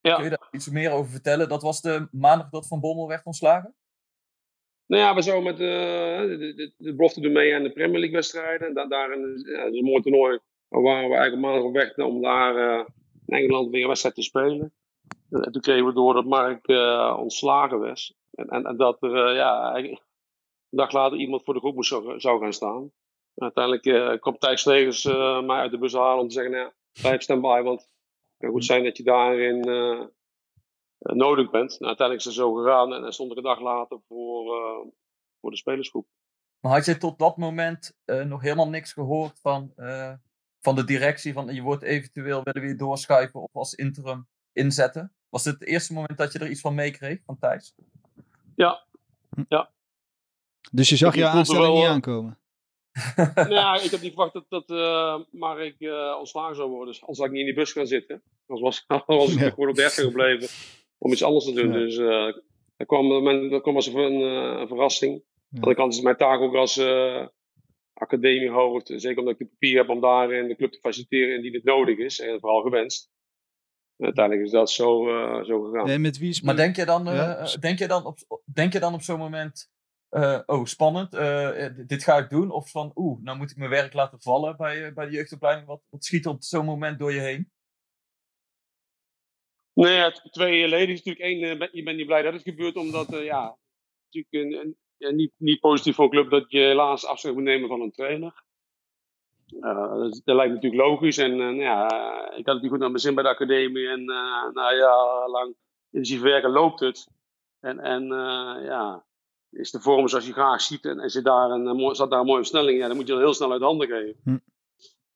Ja. 0.00 0.14
Kun 0.14 0.24
je 0.24 0.30
daar 0.30 0.48
iets 0.50 0.70
meer 0.70 0.92
over 0.92 1.10
vertellen? 1.10 1.48
Dat 1.48 1.62
was 1.62 1.80
de 1.80 2.08
maandag 2.10 2.48
dat 2.50 2.66
Van 2.66 2.80
Bommel 2.80 3.08
werd 3.08 3.24
ontslagen? 3.24 3.74
Nou 4.86 5.02
ja, 5.02 5.14
we 5.14 5.22
zouden 5.22 5.44
met 5.44 5.60
eh, 5.60 6.38
de, 6.38 6.52
de, 6.56 6.72
de 6.76 6.94
belofte 6.94 7.20
doen 7.20 7.32
mee 7.32 7.54
aan 7.54 7.62
de 7.62 7.72
Premier 7.72 7.98
League 7.98 8.16
wedstrijden. 8.16 8.74
Da 8.74 8.86
daarin 8.86 9.20
ja, 9.20 9.64
dat 9.64 9.72
is 9.72 9.78
een 9.78 9.84
mooi 9.84 10.02
toernooi. 10.02 10.38
Maar 10.68 10.82
waren 10.82 11.08
we 11.08 11.14
eigenlijk 11.14 11.46
maandag 11.46 11.64
op 11.64 11.74
weg 11.74 11.96
om 11.96 12.22
daar 12.22 12.56
eh, 12.56 12.86
in 13.26 13.36
Engeland 13.36 13.70
weer 13.70 13.82
een 13.82 13.88
wedstrijd 13.88 14.14
te 14.14 14.22
spelen. 14.22 14.72
En 15.30 15.52
toen 15.52 15.62
kregen 15.62 15.86
we 15.86 15.92
door 15.92 16.14
dat 16.14 16.24
Mark 16.24 16.66
eh, 16.66 17.16
ontslagen 17.18 17.80
was. 17.80 18.14
En, 18.30 18.48
en, 18.48 18.64
en 18.64 18.76
dat 18.76 19.02
er 19.02 19.26
eh, 19.26 19.34
ja, 19.34 19.76
een 19.76 19.98
dag 20.70 20.92
later 20.92 21.18
iemand 21.18 21.44
voor 21.44 21.54
de 21.54 21.60
groep 21.60 21.74
moest 21.74 21.88
zou, 21.88 22.20
zou 22.20 22.40
gaan 22.40 22.52
staan. 22.52 22.92
En 23.34 23.42
uiteindelijk 23.42 23.86
eh, 23.86 24.20
kwam 24.20 24.38
Thijs 24.38 24.60
Slegers 24.60 25.04
eh, 25.04 25.42
mij 25.42 25.58
uit 25.58 25.70
de 25.70 25.78
bus 25.78 25.92
halen 25.92 26.22
om 26.22 26.28
te 26.28 26.34
zeggen, 26.34 26.52
nou, 26.52 26.64
ja, 26.64 26.74
blijf 27.00 27.22
stand-by, 27.22 27.60
want 27.62 27.80
het 27.80 27.90
kan 28.38 28.50
goed 28.50 28.64
zijn 28.64 28.84
dat 28.84 28.96
je 28.96 29.02
daarin 29.02 29.62
eh, 29.62 30.00
eh, 30.98 31.14
nodig 31.14 31.50
bent. 31.50 31.70
Nou, 31.70 31.86
uiteindelijk 31.86 32.18
is 32.18 32.24
het 32.24 32.34
zo 32.34 32.54
gegaan 32.54 32.92
en 32.94 33.02
dan 33.02 33.12
stond 33.12 33.30
ik 33.30 33.36
een 33.36 33.42
dag 33.42 33.60
later 33.60 34.00
voor, 34.08 34.56
eh, 34.56 34.90
voor 35.40 35.50
de 35.50 35.56
spelersgroep. 35.56 36.06
Maar 36.60 36.72
had 36.72 36.84
je 36.84 36.96
tot 36.96 37.18
dat 37.18 37.36
moment 37.36 37.96
eh, 38.04 38.24
nog 38.24 38.42
helemaal 38.42 38.68
niks 38.68 38.92
gehoord 38.92 39.40
van, 39.40 39.72
eh, 39.76 40.12
van 40.60 40.74
de 40.74 40.84
directie? 40.84 41.32
Van 41.32 41.54
je 41.54 41.62
wordt 41.62 41.82
eventueel 41.82 42.42
willen 42.42 42.68
we 42.68 42.74
doorschuiven 42.74 43.40
of 43.40 43.54
als 43.54 43.74
interim 43.74 44.28
inzetten? 44.52 45.15
Was 45.28 45.42
dit 45.42 45.54
het 45.54 45.64
eerste 45.68 45.92
moment 45.92 46.18
dat 46.18 46.32
je 46.32 46.38
er 46.38 46.50
iets 46.50 46.60
van 46.60 46.74
meekreeg 46.74 47.18
van 47.26 47.38
Thijs? 47.38 47.74
Ja, 48.56 48.84
Dus 50.72 50.88
je 50.88 50.96
zag 50.96 51.12
Ik 51.12 51.18
je 51.18 51.26
aanstelling 51.26 51.64
wel, 51.66 51.74
niet 51.74 51.84
eh, 51.84 51.90
aankomen. 51.90 52.38
nou 53.34 53.50
ja, 53.50 53.74
ik 53.80 53.90
heb 53.90 54.00
niet 54.00 54.12
verwacht 54.12 54.32
dat, 54.32 54.44
dat 54.48 54.70
eh 54.70 55.18
Mark 55.30 55.80
eh 55.80 56.16
ontslagen 56.18 56.56
zou 56.56 56.68
worden. 56.68 56.86
Dus 56.86 57.00
anders 57.00 57.18
had 57.18 57.26
ik 57.26 57.32
niet 57.32 57.40
in 57.40 57.46
die 57.46 57.54
bus 57.54 57.72
gaan 57.72 57.86
zitten. 57.86 58.22
Anders 58.46 58.86
was, 58.86 59.06
was 59.06 59.32
ik 59.34 59.40
Ja. 59.40 59.50
gewoon 59.50 59.68
op 59.68 59.74
de 59.74 59.88
gebleven 59.90 60.48
om 60.98 61.12
iets 61.12 61.22
anders 61.22 61.44
te 61.44 61.52
doen. 61.52 61.72
Ja. 61.72 61.78
Dus 61.78 61.96
eh 61.96 62.42
dat, 62.76 62.86
kwam, 62.86 63.24
dat 63.50 63.62
kwam 63.62 63.74
als 63.74 63.86
een, 63.86 64.20
eh, 64.20 64.60
een 64.60 64.68
verrassing. 64.68 65.12
Aan 65.14 65.60
de 65.60 65.68
Ja. 65.68 65.74
kant 65.74 65.88
is 65.90 65.96
het 65.96 66.04
mijn 66.04 66.16
taak 66.16 66.40
ook 66.40 66.54
als 66.54 66.76
eh 66.76 67.26
academiehoofd. 67.92 68.92
Zeker 68.96 69.18
omdat 69.18 69.32
ik 69.32 69.38
de 69.38 69.46
papier 69.46 69.76
heb 69.78 69.88
om 69.88 70.00
daarin 70.00 70.48
de 70.48 70.56
club 70.56 70.72
te 70.72 70.78
faciliteren 70.78 71.34
indien 71.36 71.52
het 71.54 71.64
nodig 71.64 71.98
is. 71.98 72.20
En 72.20 72.40
vooral 72.40 72.62
gewenst. 72.62 73.10
En 73.96 74.04
uiteindelijk 74.04 74.46
is 74.46 74.52
dat 74.52 74.70
zo, 74.70 75.08
eh, 75.08 75.44
zo 75.44 75.62
gegaan. 75.62 75.88
En 75.88 76.00
met 76.00 76.18
wie 76.18 76.28
is 76.28 76.40
Maar 76.40 76.56
denk 76.56 76.76
je 76.76 76.84
dan, 76.84 77.08
eh, 77.08 77.14
Ja. 77.14 77.36
eh, 77.36 77.54
denk 77.60 77.78
je 77.78 77.86
dan 77.88 78.04
op, 78.06 78.18
denk 78.44 78.72
je 78.72 78.78
dan 78.80 78.94
op 78.94 79.02
zo'n 79.02 79.18
moment, 79.18 79.70
eh, 80.08 80.40
oh 80.46 80.64
spannend, 80.64 81.10
dit 81.88 82.02
ga 82.04 82.16
ik 82.18 82.28
doen? 82.30 82.50
Of 82.50 82.70
van, 82.70 82.92
oeh, 82.94 83.22
nou 83.22 83.36
moet 83.36 83.50
ik 83.50 83.56
mijn 83.56 83.70
werk 83.70 83.92
laten 83.92 84.20
vallen 84.20 84.56
bij, 84.56 84.92
bij 84.92 85.06
de 85.06 85.12
jeugdopleiding. 85.12 85.66
Wat, 85.66 85.82
wat 85.90 86.04
schiet 86.04 86.26
op 86.26 86.42
zo'n 86.42 86.64
moment 86.64 86.98
door 86.98 87.12
je 87.12 87.20
heen? 87.20 87.50
Nee, 89.72 89.94
ja, 89.94 90.10
t- 90.10 90.32
twee 90.32 90.68
leden 90.68 90.94
is 90.94 91.02
natuurlijk 91.02 91.24
één. 91.24 91.58
ben- 91.58 91.68
je 91.72 91.82
bent 91.82 91.96
niet 91.96 92.06
blij 92.06 92.22
dat 92.22 92.32
het 92.32 92.42
gebeurt, 92.42 92.76
omdat 92.76 93.12
eh, 93.12 93.24
ja, 93.24 93.56
natuurlijk 94.10 94.64
een, 94.98 95.16
niet, 95.16 95.32
niet 95.36 95.60
positief 95.60 95.94
voor 95.94 96.04
een 96.04 96.10
club 96.10 96.30
dat 96.30 96.50
je 96.50 96.58
helaas 96.58 97.06
afscheid 97.06 97.34
moet 97.34 97.42
nemen 97.42 97.68
van 97.68 97.80
een 97.80 97.90
trainer. 97.92 98.44
Eh, 99.60 99.94
dat, 99.94 100.20
dat 100.24 100.36
lijkt 100.36 100.52
me 100.52 100.54
natuurlijk 100.54 100.82
logisch. 100.82 101.18
En 101.18 101.32
eh, 101.32 101.38
nou 101.38 101.60
ja, 101.60 101.86
ik 102.36 102.46
had 102.46 102.54
het 102.54 102.62
niet 102.62 102.70
goed 102.70 102.80
naar 102.80 102.90
mijn 102.90 103.00
zin 103.00 103.14
bij 103.14 103.22
de 103.22 103.28
academie. 103.28 103.88
En 103.88 104.00
eh 104.00 104.52
nou 104.52 104.76
ja, 104.76 105.28
lang 105.28 105.56
intensief 105.90 106.20
werken 106.20 106.50
loopt 106.50 106.80
het. 106.80 107.08
En, 107.60 107.78
en 107.78 108.06
ja, 108.62 109.04
is 109.50 109.70
de 109.70 109.80
vorm 109.80 110.08
zoals 110.08 110.26
je 110.26 110.32
graag 110.32 110.60
ziet. 110.60 110.84
En, 110.84 111.00
en 111.00 111.10
zit 111.10 111.24
daar 111.24 111.50
een, 111.50 111.94
zat 111.94 112.10
daar 112.10 112.20
een 112.20 112.26
mooie 112.26 112.38
versnelling. 112.38 112.78
Ja, 112.78 112.86
dan 112.86 112.96
moet 112.96 113.06
je 113.06 113.12
dat 113.12 113.22
heel 113.22 113.34
snel 113.34 113.52
uit 113.52 113.62
handen 113.62 113.88
geven. 113.88 114.20
Hm. 114.24 114.38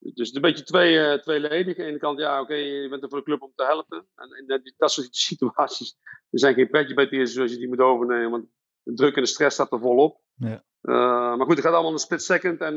Dus 0.00 0.12
het 0.12 0.18
is 0.28 0.34
een 0.34 0.40
beetje 0.40 0.64
twee, 0.64 0.98
eh, 0.98 1.18
tweeledig. 1.18 1.78
Aan 1.78 1.84
de 1.84 1.90
ene 1.90 1.98
kant, 1.98 2.18
ja, 2.18 2.40
oké, 2.40 2.54
je 2.54 2.88
bent 2.88 3.02
er 3.02 3.08
voor 3.08 3.18
de 3.18 3.24
club 3.24 3.42
om 3.42 3.52
te 3.54 3.64
helpen. 3.64 4.06
En 4.14 4.38
in 4.38 4.46
dat, 4.46 4.72
dat 4.76 4.92
soort 4.92 5.16
situaties, 5.30 5.96
er 6.30 6.38
zijn 6.38 6.54
geen 6.54 6.70
pretje 6.70 6.94
bij 6.94 7.06
het 7.10 7.30
zoals 7.30 7.50
je 7.50 7.58
die 7.58 7.68
moet 7.68 7.80
overnemen. 7.80 8.30
Want 8.30 8.46
de 8.82 8.94
druk 8.94 9.16
en 9.16 9.22
de 9.22 9.28
stress 9.28 9.54
staat 9.54 9.72
er 9.72 9.80
volop. 9.80 10.20
Ja. 10.34 10.64
Maar 10.80 11.46
goed, 11.46 11.56
het 11.56 11.64
gaat 11.64 11.72
allemaal 11.72 11.92
een 11.92 11.98
split 11.98 12.22
second. 12.22 12.60
En, 12.60 12.76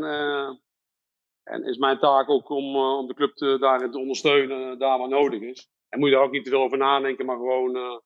en 1.44 1.64
is 1.64 1.78
mijn 1.78 2.00
taak 2.00 2.30
ook 2.30 2.50
om, 2.50 2.76
eh, 2.76 2.98
om 2.98 3.08
de 3.08 3.14
club 3.14 3.36
te, 3.36 3.58
daarin 3.60 3.92
te 3.92 4.00
ondersteunen, 4.00 4.80
daar 4.80 4.98
waar 5.00 5.10
nodig 5.10 5.42
is. 5.42 5.70
En 5.90 6.00
moet 6.00 6.10
je 6.10 6.16
daar 6.16 6.24
ook 6.24 6.32
niet 6.32 6.44
te 6.44 6.50
veel 6.50 6.62
over 6.64 6.78
nadenken, 6.78 7.26
maar 7.26 7.36
gewoon 7.38 7.76
eh 7.76 7.98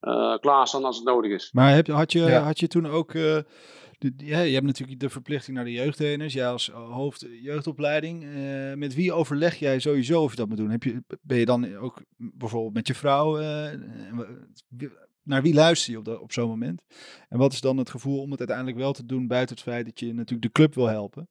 eh, 0.00 0.36
klaarstaan 0.38 0.84
als 0.84 0.96
het 0.96 1.06
nodig 1.06 1.32
is. 1.32 1.52
Maar 1.52 1.74
heb, 1.74 1.86
had, 1.86 2.12
je, 2.12 2.18
Ja. 2.20 2.40
had 2.42 2.60
je 2.60 2.68
toen 2.68 2.86
ook... 2.86 3.14
eh, 3.14 3.38
ja, 4.16 4.40
je 4.40 4.54
hebt 4.54 4.66
natuurlijk 4.66 5.00
de 5.00 5.08
verplichting 5.10 5.56
naar 5.56 5.64
de 5.64 5.72
jeugdtrainers. 5.72 6.32
Jij 6.32 6.48
als 6.48 6.68
hoofd 6.70 7.26
jeugdopleiding. 7.42 8.24
eh, 8.24 8.74
met 8.74 8.94
wie 8.94 9.12
overleg 9.12 9.56
jij 9.56 9.78
sowieso 9.78 10.22
of 10.22 10.30
je 10.30 10.36
dat 10.36 10.48
moet 10.48 10.56
doen? 10.56 10.70
Heb 10.70 10.82
je, 10.82 11.02
ben 11.22 11.38
je 11.38 11.44
dan 11.44 11.76
ook 11.76 12.02
bijvoorbeeld 12.16 12.74
met 12.74 12.86
je 12.86 12.94
vrouw... 12.94 13.38
eh, 13.38 13.72
naar 15.22 15.42
wie 15.42 15.54
luister 15.54 15.92
je 15.92 15.98
op, 15.98 16.04
dat- 16.04 16.20
op 16.20 16.32
zo'n 16.32 16.48
moment? 16.48 16.82
En 17.28 17.38
wat 17.38 17.52
is 17.52 17.60
dan 17.60 17.76
het 17.76 17.90
gevoel 17.90 18.20
om 18.20 18.30
het 18.30 18.38
uiteindelijk 18.38 18.78
wel 18.78 18.92
te 18.92 19.06
doen... 19.06 19.26
buiten 19.26 19.54
het 19.54 19.64
feit 19.64 19.84
dat 19.84 20.00
je 20.00 20.06
natuurlijk 20.14 20.42
de 20.42 20.52
club 20.52 20.74
wil 20.74 20.86
helpen? 20.86 21.28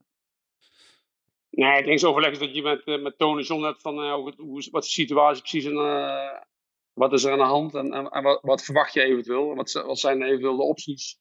Nee, 1.50 1.76
het 1.76 1.86
enige 1.86 2.08
overleg 2.08 2.32
is 2.32 2.40
dat 2.40 2.56
je 2.56 2.62
met, 2.62 2.84
eh, 2.84 3.02
met 3.02 3.18
Tony 3.18 3.42
John 3.42 3.64
hebt 3.64 3.82
van 3.82 4.02
eh, 4.04 4.14
hoe, 4.14 4.68
wat 4.72 4.84
is 4.84 4.96
de 4.96 5.02
situatie 5.02 5.42
precies 5.42 5.66
en 5.66 5.78
eh, 5.78 6.40
wat 6.94 7.14
is 7.14 7.24
er 7.24 7.32
aan 7.32 7.38
de 7.38 7.44
hand 7.44 7.76
en, 7.76 7.94
en, 7.94 8.10
en 8.10 8.24
wat, 8.24 8.40
wat 8.42 8.64
verwacht 8.64 8.94
je 8.94 9.02
eventueel? 9.02 9.56
Wat, 9.56 9.70
zi- 9.70 9.82
wat 9.82 10.00
zijn 10.00 10.22
eventueel 10.24 10.58
de 10.58 10.64
opties? 10.64 11.20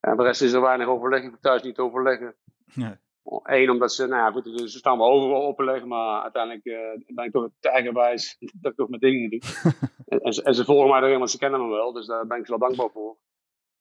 En 0.00 0.16
de 0.16 0.22
rest 0.22 0.42
is 0.42 0.52
er 0.52 0.60
weinig 0.60 0.86
overleg. 0.86 1.22
Ik 1.22 1.36
thuis 1.40 1.62
niet 1.62 1.78
overleggen. 1.78 2.36
Nee. 2.74 2.94
Eén, 3.42 3.70
omdat 3.70 3.92
ze, 3.92 4.06
nou 4.06 4.22
ja, 4.22 4.30
goed, 4.30 4.60
ze 4.70 4.78
staan 4.78 4.98
wel 4.98 5.10
over 5.10 5.34
overleg, 5.36 5.84
maar 5.84 6.22
uiteindelijk 6.22 6.64
ben 7.06 7.24
ik 7.24 7.32
toch 7.32 7.48
eigenwijs 7.60 8.36
dat 8.60 8.70
ik 8.72 8.76
toch 8.76 8.88
mijn 8.88 9.00
dingen 9.00 9.30
doe. 9.30 9.40
en, 10.06 10.20
en, 10.20 10.32
ze, 10.32 10.42
en 10.42 10.54
ze 10.54 10.64
volgen 10.64 10.90
mij 10.90 11.00
erin, 11.02 11.18
want 11.18 11.30
ze 11.30 11.38
kennen 11.38 11.68
me 11.68 11.74
wel, 11.74 11.92
dus 11.92 12.06
daar 12.06 12.26
ben 12.26 12.38
ik 12.38 12.46
ze 12.46 12.50
wel 12.50 12.68
dankbaar 12.68 12.90
voor. 12.90 13.16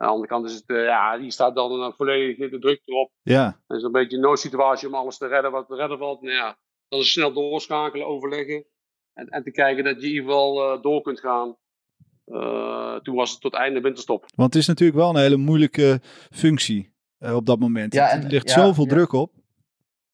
Aan 0.06 0.12
de 0.12 0.18
andere 0.18 0.34
kant 0.34 0.50
is 0.50 0.56
het, 0.56 0.70
eh, 0.70 0.84
ja, 0.84 1.18
die 1.18 1.32
staat 1.32 1.56
dan 1.56 1.82
eh, 1.82 1.91
volledig 1.96 2.50
de 2.50 2.60
druk 2.60 2.82
erop. 2.86 3.12
Ja, 3.22 3.62
Het 3.68 3.78
is 3.78 3.84
een 3.84 3.91
beetje 3.91 4.15
een 4.15 4.24
noodsituatie 4.24 4.88
om 4.88 4.94
alles 4.96 5.18
te 5.18 5.28
redden 5.28 5.52
wat 5.52 5.68
te 5.68 5.76
redden 5.76 5.98
valt. 5.98 6.22
Nou 6.22 6.34
ja, 6.34 6.58
dan 6.88 7.00
is 7.00 7.12
snel 7.12 7.34
doorschakelen, 7.34 8.08
overleggen. 8.08 8.65
En, 9.13 9.28
en 9.28 9.44
te 9.44 9.52
kijken 9.52 9.84
dat 9.84 10.02
je 10.02 10.08
in 10.08 10.13
ieder 10.13 10.24
geval 10.26 10.74
eh, 10.76 10.82
door 10.82 11.02
kunt 11.02 11.20
gaan. 11.20 11.58
Eh, 12.26 12.96
toen 12.96 13.15
was 13.15 13.32
het 13.32 13.41
tot 13.41 13.54
einde 13.54 13.82
winterstop. 13.82 14.26
want 14.36 14.54
het 14.54 14.62
is 14.62 14.68
natuurlijk 14.68 14.98
wel 15.00 15.10
een 15.10 15.22
hele 15.22 15.38
moeilijke 15.38 16.00
functie 16.32 16.94
eh, 17.18 17.36
op 17.36 17.46
dat 17.46 17.60
moment. 17.60 17.94
Ja, 17.94 18.10
en- 18.10 18.24
er 18.24 18.30
ligt 18.30 18.50
ja, 18.50 18.56
zoveel 18.56 18.84
ja. 18.84 18.89
druk 18.89 19.12
op. 19.12 19.34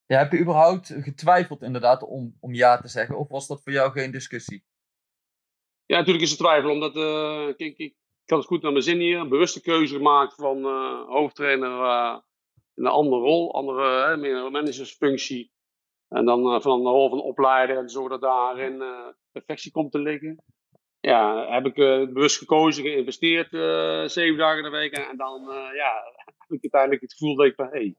Ja, 0.06 0.18
heb 0.18 0.32
je 0.32 0.40
überhaupt 0.40 0.94
getwijfeld 1.00 1.62
inderdaad 1.62 2.04
om, 2.04 2.38
om 2.40 2.54
ja 2.54 2.78
te 2.78 2.88
zeggen? 2.88 3.18
Of 3.18 3.28
was 3.30 3.48
dat 3.48 3.62
voor 3.64 3.74
jou 3.74 3.92
geen 3.92 4.12
discussie? 4.12 4.64
Ja, 5.86 5.98
natuurlijk 5.98 6.24
is 6.26 6.32
er 6.32 6.38
twijfel, 6.38 6.70
omdat 6.72 6.96
eh, 6.96 7.46
kijk, 7.46 7.60
ik, 7.60 7.78
ik 7.78 7.96
had 8.32 8.40
het 8.40 8.48
goed 8.48 8.62
naar 8.62 8.72
mijn 8.72 8.84
zin 8.84 9.00
hier. 9.00 9.20
Een 9.20 9.30
bewuste 9.30 9.62
keuze 9.62 9.96
gemaakt 9.96 10.36
van 10.36 10.66
eh, 10.66 11.08
hoofdtrainer 11.08 11.84
eh, 11.84 12.18
in 12.76 12.86
een 12.86 12.92
andere 12.92 13.22
rol, 13.22 13.54
andere, 13.54 14.08
hè, 14.08 14.18
meer 14.18 14.36
een 14.36 14.52
managersfunctie. 14.52 15.52
En 16.08 16.26
dan 16.26 16.54
eh, 16.54 16.62
van 16.62 16.84
de 16.84 16.90
rol 16.90 17.10
van 17.10 17.22
opleider 17.22 17.78
en 17.78 17.90
zorgen 17.90 18.12
dat 18.12 18.22
daarin 18.22 18.82
eh, 18.82 19.08
perfectie 19.32 19.72
komt 19.72 19.92
te 19.92 20.00
liggen. 20.00 20.44
Ja, 21.00 21.52
heb 21.54 21.66
ik 21.66 21.78
eh, 21.78 22.14
bewust 22.14 22.38
gekozen, 22.38 22.84
geïnvesteerd 22.84 23.54
eh, 23.54 24.04
zeven 24.06 24.38
dagen 24.38 24.58
in 24.58 24.64
de 24.64 24.78
week. 24.78 24.92
En, 24.92 25.08
en 25.08 25.18
dan 25.18 25.42
eh, 25.52 25.76
ja, 25.76 25.92
heb 26.38 26.50
ik 26.50 26.62
uiteindelijk 26.62 27.02
het 27.02 27.14
gevoel 27.14 27.36
dat 27.36 27.46
ik 27.46 27.56
van, 27.56 27.66
hé, 27.66 27.72
hey, 27.72 27.96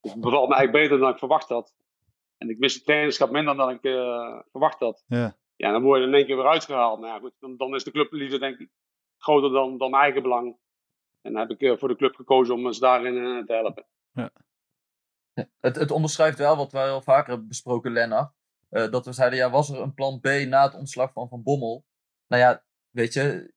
het 0.00 0.20
bevalt 0.20 0.48
me 0.48 0.54
eigenlijk 0.54 0.84
beter 0.84 0.98
dan 0.98 1.12
ik 1.12 1.18
verwacht 1.18 1.48
had. 1.48 1.74
En 2.38 2.50
ik 2.50 2.58
mis 2.58 2.74
het 2.74 2.84
trainerschap 2.84 3.30
minder 3.30 3.56
dan 3.56 3.70
ik 3.70 3.84
eh, 3.84 4.40
verwacht 4.50 4.80
had. 4.80 5.04
Ja. 5.06 5.36
Ja, 5.56 5.72
dan 5.72 5.82
word 5.82 6.00
je 6.00 6.06
in 6.06 6.14
één 6.14 6.26
keer 6.26 6.36
weer 6.36 6.46
uitgehaald. 6.46 7.00
Nou 7.00 7.12
ja, 7.12 7.18
goed, 7.18 7.32
dan, 7.38 7.56
dan 7.56 7.74
is 7.74 7.84
de 7.84 7.90
clubliefde 7.90 8.38
denk 8.38 8.58
ik 8.58 8.70
groter 9.24 9.50
dan, 9.50 9.78
dan 9.78 9.90
mijn 9.90 10.02
eigen 10.02 10.22
belang. 10.22 10.56
En 11.22 11.32
dan 11.32 11.40
heb 11.40 11.50
ik 11.50 11.60
eh, 11.60 11.78
voor 11.78 11.88
de 11.88 11.96
club 11.96 12.14
gekozen 12.14 12.54
om 12.54 12.66
ons 12.66 12.78
daarin 12.78 13.16
eh, 13.16 13.46
te 13.46 13.52
helpen. 13.52 13.86
Het, 15.60 15.76
het 15.76 15.90
onderschrijft 15.90 16.38
wel 16.38 16.56
wat 16.56 16.72
wij 16.72 16.90
al 16.90 17.02
vaker 17.02 17.28
hebben 17.28 17.48
besproken, 17.48 17.92
Lennart. 17.92 18.32
Eh, 18.68 18.90
dat 18.90 19.04
we 19.04 19.12
zeiden, 19.12 19.38
ja, 19.38 19.50
was 19.50 19.70
er 19.70 19.80
een 19.80 19.94
plan 19.94 20.20
B 20.20 20.24
na 20.24 20.62
het 20.62 20.74
ontslag 20.74 21.12
van 21.12 21.28
Van 21.28 21.42
Bommel? 21.42 21.84
Nou 22.26 22.42
ja, 22.42 22.64
weet 22.90 23.12
je, 23.12 23.52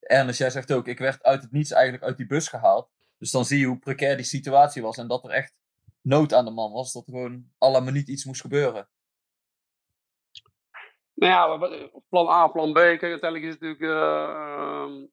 Ernest, 0.00 0.38
jij 0.38 0.50
zegt 0.50 0.72
ook, 0.72 0.88
ik 0.88 0.98
werd 0.98 1.22
uit 1.22 1.42
het 1.42 1.52
niets 1.52 1.70
eigenlijk 1.70 2.04
uit 2.04 2.16
die 2.16 2.26
bus 2.26 2.48
gehaald. 2.48 2.90
Dus 3.18 3.30
dan 3.30 3.44
zie 3.44 3.58
je 3.58 3.66
hoe 3.66 3.78
precair 3.78 4.16
die 4.16 4.24
situatie 4.24 4.82
was 4.82 4.96
en 4.96 5.08
dat 5.08 5.24
er 5.24 5.30
echt 5.30 5.54
nood 6.00 6.34
aan 6.34 6.44
de 6.44 6.50
man 6.50 6.72
was. 6.72 6.92
Dat 6.92 7.06
er 7.06 7.12
gewoon 7.12 7.50
alle 7.58 7.80
minuut 7.80 8.08
iets 8.08 8.24
moest 8.24 8.40
gebeuren. 8.40 8.88
Nou 11.22 11.60
ja, 11.72 12.00
plan 12.08 12.28
A, 12.28 12.46
plan 12.46 12.72
B. 12.72 12.74
Kijk, 12.74 13.02
uiteindelijk 13.02 13.44
is 13.44 13.50
het 13.50 13.60
natuurlijk... 13.60 13.92
eh, 13.92 14.22
ehm, 14.22 15.06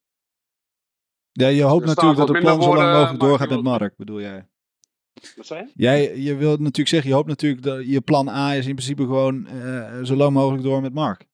Ja, 1.32 1.48
je 1.48 1.64
hoopt 1.64 1.86
natuurlijk 1.86 2.18
dat 2.18 2.28
het 2.28 2.40
plan 2.40 2.62
zo 2.62 2.76
lang 2.76 2.94
mogelijk 2.94 3.20
doorgaat 3.20 3.50
met 3.50 3.64
Mark, 3.64 3.98
bedoel 3.98 4.20
jij? 4.22 4.48
Wat 5.36 5.46
zei 5.46 5.60
je? 5.62 5.72
Jij, 5.76 6.18
je 6.18 6.36
wilt 6.36 6.60
natuurlijk 6.60 6.88
zeggen, 6.88 7.10
je 7.10 7.16
hoopt 7.16 7.28
natuurlijk 7.28 7.64
dat 7.64 7.88
je 7.88 8.02
plan 8.02 8.28
A 8.28 8.54
is 8.54 8.68
in 8.68 8.76
principe 8.76 9.02
gewoon 9.02 9.48
eh, 9.48 10.04
zo 10.04 10.16
lang 10.16 10.34
mogelijk 10.34 10.64
door 10.64 10.82
met 10.82 10.94
Mark. 10.94 11.28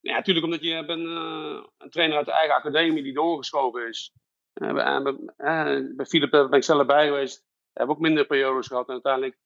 Ja, 0.00 0.14
natuurlijk 0.14 0.46
omdat 0.46 0.62
je 0.62 0.74
eh, 0.74 1.64
een 1.78 1.90
trainer 1.90 2.16
uit 2.16 2.26
de 2.26 2.32
eigen 2.32 2.54
academie 2.54 3.02
die 3.02 3.14
doorgeschoven 3.14 3.88
is. 3.88 4.12
En 4.52 4.74
bij, 4.74 5.16
bij, 5.96 6.06
Philip 6.06 6.30
ben 6.30 6.52
ik 6.52 6.64
zelf 6.64 6.86
bij 6.86 7.06
geweest. 7.06 7.44
Hebben 7.72 7.94
ook 7.96 8.02
minder 8.02 8.26
periodes 8.26 8.66
gehad. 8.66 8.86
En 8.86 8.92
uiteindelijk 8.92 9.38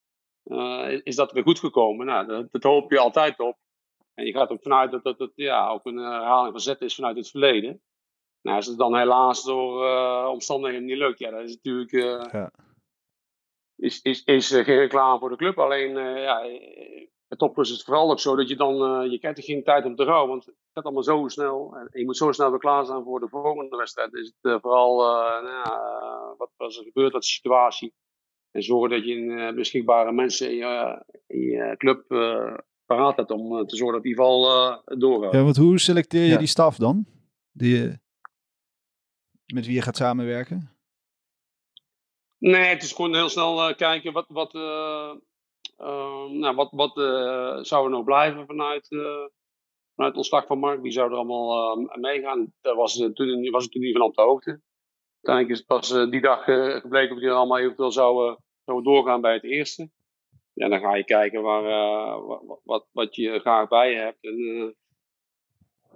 is 1.04 1.16
dat 1.16 1.32
weer 1.32 1.42
goed 1.42 1.58
gekomen. 1.58 2.06
Nou, 2.06 2.26
dat, 2.26 2.52
dat 2.52 2.62
hoop 2.62 2.90
je 2.90 2.98
altijd 2.98 3.40
op. 3.40 3.56
En 4.16 4.26
je 4.26 4.33
gaat 4.33 4.50
ook 4.50 4.62
vanuit 4.62 4.90
dat 4.90 5.02
dat, 5.02 5.18
dat 5.18 5.33
ja, 5.35 5.68
ook 5.68 5.87
een 5.87 5.96
herhaling 5.96 6.52
van 6.52 6.61
zet 6.61 6.81
is 6.81 6.94
vanuit 6.94 7.16
het 7.16 7.31
verleden. 7.31 7.83
Nou, 8.42 8.57
als 8.57 8.66
het 8.66 8.79
dan 8.79 8.96
helaas 8.96 9.44
door 9.44 9.87
eh, 9.87 10.29
omstandigheden 10.33 10.87
niet 10.87 10.96
lukt, 10.96 11.18
ja, 11.18 11.31
dat 11.31 11.42
is 11.42 11.55
natuurlijk 11.55 11.92
eh, 11.92 12.33
Ja. 12.33 12.50
is, 13.76 14.02
is, 14.02 14.24
is 14.24 14.50
eh, 14.50 14.64
geen 14.64 14.79
reclame 14.79 15.18
voor 15.18 15.31
de 15.31 15.37
club. 15.37 15.59
Alleen, 15.59 15.96
ja, 15.98 16.40
bij 17.29 17.38
Toppers 17.38 17.70
is 17.70 17.76
het 17.76 17.85
vooral 17.85 18.11
ook 18.11 18.20
zo 18.20 18.37
dat 18.37 18.48
je 18.48 18.57
dan, 18.57 19.11
je 19.11 19.18
krijgt 19.18 19.38
er 19.38 19.44
geen 19.44 19.64
tijd 19.64 19.85
om 19.85 19.96
te 19.96 20.05
rouwen, 20.05 20.29
want 20.29 20.44
het 20.46 20.55
gaat 20.72 20.85
allemaal 20.85 21.02
zo 21.02 21.29
snel. 21.29 21.76
En 21.76 21.88
je 22.00 22.05
moet 22.05 22.16
zo 22.16 22.33
snel 22.33 22.50
weer 22.50 22.59
klaarstaan 22.59 23.05
voor 23.05 23.20
de 23.20 23.29
volgende 23.29 23.76
wedstrijd. 23.76 24.11
Dus 24.11 24.33
het 24.40 24.61
vooral, 24.61 24.96
nou, 25.42 26.35
wat 26.37 26.50
was 26.57 26.79
er 26.79 26.85
gebeurd, 26.85 27.14
is 27.14 27.20
de 27.20 27.26
situatie. 27.26 27.94
En 28.50 28.62
zorgen 28.62 28.90
dat 28.90 29.05
je 29.05 29.52
beschikbare 29.55 30.12
mensen 30.12 30.50
in 30.50 30.57
je, 30.57 31.05
in 31.26 31.40
je 31.40 31.76
club 31.76 32.05
paraat 32.87 33.16
hebt 33.16 33.31
om 33.31 33.59
eh, 33.59 33.64
te 33.64 33.77
zorgen 33.77 33.94
dat 33.94 34.03
die 34.05 34.14
val 34.16 34.46
eh 34.51 34.99
doorgaat. 34.99 35.33
Ja, 35.33 35.42
want 35.42 35.57
hoe 35.57 35.79
selecteer 35.79 36.22
je 36.25 36.29
Ja. 36.31 36.38
die 36.38 36.46
staf 36.46 36.77
dan? 36.77 37.07
Die, 37.53 37.77
je- 37.77 37.99
met 39.55 39.66
wie 39.66 39.75
je 39.75 39.83
gaat 39.83 39.96
samenwerken? 39.96 40.70
Nee, 42.38 42.62
het 42.64 42.83
is 42.83 42.92
gewoon 42.92 43.14
heel 43.14 43.29
snel 43.29 43.68
eh, 43.68 43.77
kijken 43.77 44.12
wat, 44.12 44.27
wat, 44.29 44.55
eh, 44.55 45.11
eh, 45.77 46.25
nou, 46.31 46.55
wat, 46.55 46.68
wat 46.70 46.96
eh, 46.99 47.59
zou 47.62 47.85
er 47.85 47.90
nou 47.90 48.05
blijven 48.05 48.46
vanuit, 48.46 48.90
eh 48.92 49.25
vanuit 49.94 50.16
ontslag 50.16 50.46
van 50.46 50.59
Mark. 50.59 50.83
Wie 50.83 50.92
zou 50.92 51.11
er 51.11 51.16
allemaal 51.16 51.77
eh, 51.88 51.96
meegaan? 52.01 52.53
Daar 52.61 52.75
was, 52.75 52.99
eh, 53.01 53.09
toen, 53.09 53.51
was 53.51 53.64
ik 53.64 53.70
toen 53.70 53.83
niet 53.83 53.96
van 53.96 54.07
op 54.07 54.14
de 54.14 54.22
hoogte. 54.22 54.61
Uiteindelijk 55.20 55.51
is 55.51 55.59
het 55.59 55.66
pas 55.66 55.90
eh, 55.92 56.11
die 56.11 56.20
dag 56.20 56.46
eh, 56.49 56.75
gebleken 56.81 57.14
of 57.14 57.20
die 57.20 57.29
er 57.29 57.35
allemaal 57.35 57.59
eventueel 57.59 57.92
zouden, 57.92 58.44
zouden 58.64 58.92
doorgaan 58.92 59.20
bij 59.20 59.33
het 59.35 59.44
eerste. 59.44 59.90
Ja, 60.56 60.68
dan 60.68 60.80
ga 60.80 60.94
je 60.94 61.04
kijken 61.04 61.42
waar, 61.42 61.64
eh, 61.64 62.38
wat, 62.64 62.86
wat, 62.92 63.16
je 63.16 63.38
graag 63.38 63.68
bij 63.68 63.90
je 63.90 63.96
hebt. 63.96 64.24
En, 64.24 64.38
eh, 64.38 64.68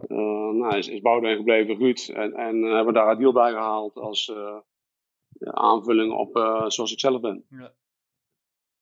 eh, 0.08 0.54
nou, 0.54 0.76
is, 0.76 0.88
is 0.88 1.00
Boudewijn 1.00 1.36
gebleven, 1.36 1.78
Ruud. 1.78 2.08
En, 2.14 2.34
en 2.34 2.62
hebben 2.62 2.86
we 2.86 2.92
daar 2.92 3.10
een 3.10 3.18
deal 3.18 3.32
bij 3.32 3.50
gehaald 3.50 3.96
als 3.96 4.32
ja, 5.38 5.52
aanvulling 5.52 6.12
op 6.12 6.36
zoals 6.68 6.92
ik 6.92 7.00
zelf 7.00 7.20
ben. 7.20 7.46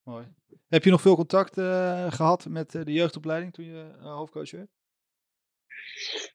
Mooi. 0.02 0.26
Heb 0.68 0.84
je 0.84 0.90
nog 0.90 1.00
veel 1.00 1.16
contact 1.16 1.58
eh, 1.58 2.12
gehad 2.12 2.46
met 2.48 2.70
de 2.70 2.92
jeugdopleiding 2.92 3.52
toen 3.52 3.64
je 3.64 3.90
hoofdcoach 4.00 4.50
werd? 4.50 4.77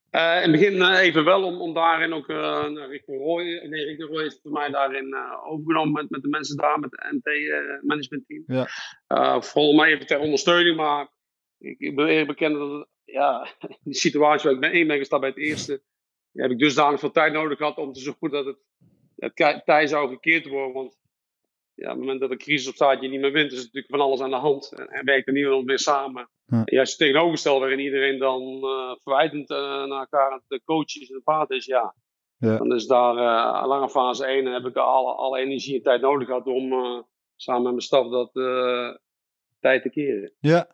Eh, 0.10 0.44
in 0.44 0.52
het 0.52 0.52
begin 0.52 0.82
eh, 0.82 1.00
even 1.00 1.24
wel, 1.24 1.44
om, 1.44 1.62
om 1.62 1.74
daarin 1.74 2.14
ook 2.14 2.30
uh, 2.30 2.68
naar 2.68 2.90
richting 2.90 3.18
Roy. 3.18 3.44
Nee, 3.44 3.86
richting 3.86 4.10
Roy 4.10 4.24
is 4.24 4.40
voor 4.42 4.52
mij 4.52 4.70
daarin 4.70 5.08
uh, 5.08 5.48
overgenomen 5.48 5.92
met, 5.92 6.10
met 6.10 6.22
de 6.22 6.30
mensen 6.30 6.58
daar, 6.58 6.80
met 6.80 6.92
het 6.92 7.12
NT-managementteam. 7.12 8.44
Ja. 8.48 8.68
Uh, 9.08 9.42
vooral 9.42 9.74
mij 9.74 9.94
even 9.94 10.08
ter 10.08 10.20
ondersteuning, 10.20 10.76
maar 10.76 11.08
ik, 11.58 11.80
ik 11.80 11.96
wil 11.96 12.08
eerlijk 12.08 12.28
bekennen 12.28 12.60
dat 12.60 12.72
het, 12.80 12.88
ja, 13.04 13.48
die 13.84 13.94
situatie 13.94 14.50
waar 14.50 14.64
ik 14.64 14.72
ben 14.72 14.88
ben 14.88 14.98
gestapt 14.98 15.22
bij 15.22 15.30
het 15.30 15.40
eerste, 15.40 15.82
heb 16.32 16.52
ik 16.52 16.60
dusdanig 16.60 17.00
veel 17.00 17.12
tijd 17.12 17.34
nodig 17.34 17.58
gehad 17.58 17.78
om 17.78 17.94
te 17.94 18.00
zorgen 18.00 18.30
dat 18.30 18.46
het, 18.46 18.58
het 19.16 19.66
tij 19.66 19.88
zou 19.88 20.10
gekeerd 20.10 20.48
worden. 20.48 20.74
Want 20.74 20.98
ja, 21.76 21.86
op 21.86 21.96
het 21.96 22.00
moment 22.00 22.20
dat 22.20 22.32
een 22.32 22.38
crisis 22.38 22.68
op 22.68 22.76
staat 22.76 23.02
je 23.02 23.08
niet 23.08 23.20
meer 23.20 23.32
wint, 23.32 23.52
is 23.52 23.58
er 23.58 23.64
natuurlijk 23.64 23.94
van 23.94 24.02
alles 24.02 24.22
aan 24.22 24.30
de 24.30 24.36
hand. 24.36 24.72
En, 24.72 24.88
en 24.88 25.06
werkt 25.06 25.28
er 25.28 25.34
niemand 25.34 25.66
meer 25.66 25.80
samen. 25.80 26.30
Ja. 26.46 26.64
En 26.66 26.76
juist 26.76 26.92
het 26.92 27.00
tegenovergestelde 27.00 27.60
waarin 27.60 27.80
iedereen 27.80 28.20
dan 28.20 28.42
uh, 28.42 28.96
verwijtend 29.04 29.50
uh, 29.50 29.58
naar 29.58 30.00
elkaar 30.00 30.32
aan 30.32 30.42
het 30.48 30.64
coachen 30.64 31.02
is 31.02 31.10
en 31.10 31.16
het 31.16 31.24
praten 31.24 31.56
is, 31.56 31.66
ja. 31.66 31.96
ja. 32.38 32.58
Dan 32.58 32.74
is 32.74 32.88
daar 32.88 33.16
uh, 33.16 33.68
lange 33.68 33.90
fase 33.90 34.26
1 34.26 34.46
en 34.46 34.54
heb 34.54 34.66
ik 34.66 34.76
alle, 34.76 35.14
alle 35.14 35.40
energie 35.40 35.76
en 35.76 35.82
tijd 35.82 36.02
nodig 36.02 36.28
gehad 36.28 36.48
om 36.48 36.72
samen 37.36 37.64
met 37.64 37.72
mijn 37.72 37.82
staf 37.82 38.10
dat 38.10 38.32
tijd 39.60 39.82
te 39.82 39.90
keren. 39.90 40.32
Ja, 40.40 40.68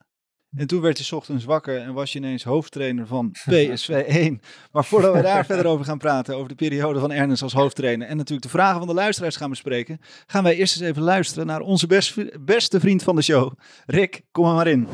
en 0.55 0.67
toen 0.67 0.81
werd 0.81 1.07
je 1.07 1.15
ochtends 1.15 1.45
wakker 1.45 1.77
en 1.77 1.93
was 1.93 2.13
je 2.13 2.19
ineens 2.19 2.43
hoofdtrainer 2.43 3.07
van 3.07 3.31
PSV 3.49 3.89
1. 4.07 4.41
Maar 4.71 4.85
voordat 4.85 5.15
we 5.15 5.21
daar 5.21 5.45
verder 5.55 5.65
over 5.65 5.85
gaan 5.85 5.97
praten, 5.97 6.35
over 6.35 6.49
de 6.49 6.55
periode 6.55 6.99
van 6.99 7.11
Ernest 7.11 7.41
als 7.41 7.53
hoofdtrainer 7.53 8.07
en 8.07 8.17
natuurlijk 8.17 8.43
de 8.43 8.57
vragen 8.57 8.77
van 8.77 8.87
de 8.87 8.93
luisteraars 8.93 9.35
gaan 9.35 9.49
bespreken, 9.49 9.99
gaan 10.27 10.43
wij 10.43 10.55
eerst 10.55 10.75
eens 10.75 10.89
even 10.89 11.01
luisteren 11.01 11.47
naar 11.47 11.61
onze 11.61 11.87
best, 11.87 12.45
beste 12.45 12.79
vriend 12.79 13.03
van 13.03 13.15
de 13.15 13.21
show. 13.21 13.51
Rick, 13.85 14.21
kom 14.31 14.45
er 14.45 14.53
maar 14.53 14.67
in. 14.67 14.87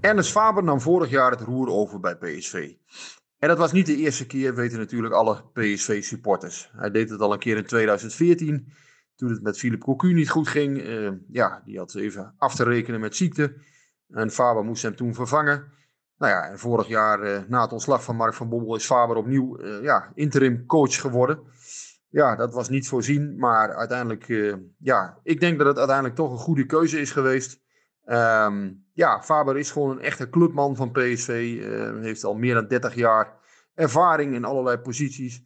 Ernest 0.00 0.30
Faber 0.30 0.64
nam 0.64 0.80
vorig 0.80 1.10
jaar 1.10 1.30
het 1.30 1.40
roer 1.40 1.68
over 1.68 2.00
bij 2.00 2.16
PSV. 2.16 2.72
En 3.38 3.48
dat 3.48 3.58
was 3.58 3.72
niet 3.72 3.86
de 3.86 3.96
eerste 3.96 4.26
keer, 4.26 4.54
weten 4.54 4.78
natuurlijk 4.78 5.14
alle 5.14 5.42
PSV-supporters. 5.52 6.70
Hij 6.76 6.90
deed 6.90 7.10
het 7.10 7.20
al 7.20 7.32
een 7.32 7.38
keer 7.38 7.56
in 7.56 7.66
2014, 7.66 8.72
toen 9.14 9.30
het 9.30 9.42
met 9.42 9.58
Philip 9.58 9.80
Cocu 9.80 10.12
niet 10.12 10.30
goed 10.30 10.48
ging. 10.48 10.78
Uh, 10.78 11.10
ja, 11.28 11.62
die 11.64 11.78
had 11.78 11.94
even 11.94 12.34
af 12.38 12.54
te 12.54 12.64
rekenen 12.64 13.00
met 13.00 13.16
ziekte. 13.16 13.56
En 14.08 14.30
Faber 14.30 14.64
moest 14.64 14.82
hem 14.82 14.96
toen 14.96 15.14
vervangen. 15.14 15.72
Nou 16.18 16.32
ja, 16.32 16.50
en 16.50 16.58
vorig 16.58 16.86
jaar, 16.86 17.24
uh, 17.24 17.38
na 17.48 17.62
het 17.62 17.72
ontslag 17.72 18.04
van 18.04 18.16
Mark 18.16 18.34
van 18.34 18.48
Bommel, 18.48 18.76
is 18.76 18.86
Faber 18.86 19.16
opnieuw 19.16 19.60
uh, 19.60 19.82
ja, 19.82 20.12
interim 20.14 20.66
coach 20.66 21.00
geworden. 21.00 21.40
Ja, 22.08 22.36
dat 22.36 22.54
was 22.54 22.68
niet 22.68 22.88
voorzien, 22.88 23.38
maar 23.38 23.74
uiteindelijk, 23.74 24.28
uh, 24.28 24.54
ja, 24.78 25.18
ik 25.22 25.40
denk 25.40 25.58
dat 25.58 25.66
het 25.66 25.78
uiteindelijk 25.78 26.16
toch 26.16 26.30
een 26.30 26.38
goede 26.38 26.66
keuze 26.66 27.00
is 27.00 27.10
geweest. 27.10 27.64
Um, 28.04 28.84
ja, 28.92 29.22
Faber 29.22 29.58
is 29.58 29.70
gewoon 29.70 29.90
een 29.90 30.00
echte 30.02 30.28
clubman 30.28 30.76
van 30.76 30.92
PSV. 30.92 31.60
heeft 32.02 32.24
al 32.24 32.34
meer 32.34 32.54
dan 32.54 32.68
30 32.68 32.94
jaar 32.94 33.36
ervaring 33.74 34.34
in 34.34 34.44
allerlei 34.44 34.78
posities. 34.78 35.44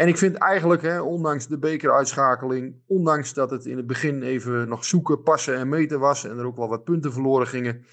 En 0.00 0.08
ik 0.08 0.18
vind 0.18 0.36
eigenlijk, 0.36 0.82
hè, 0.82 1.00
ondanks 1.00 1.46
de 1.46 1.58
bekeruitschakeling, 1.58 2.82
ondanks 2.86 3.34
dat 3.34 3.50
het 3.50 3.66
in 3.66 3.76
het 3.76 3.86
begin 3.86 4.22
even 4.22 4.68
nog 4.68 4.84
zoeken, 4.84 5.22
passen 5.22 5.56
en 5.56 5.68
meten 5.68 6.00
was 6.00 6.24
en 6.24 6.38
er 6.38 6.46
ook 6.46 6.56
wel 6.56 6.68
wat 6.68 6.84
punten 6.84 7.12
verloren 7.12 7.46
gingen, 7.46 7.84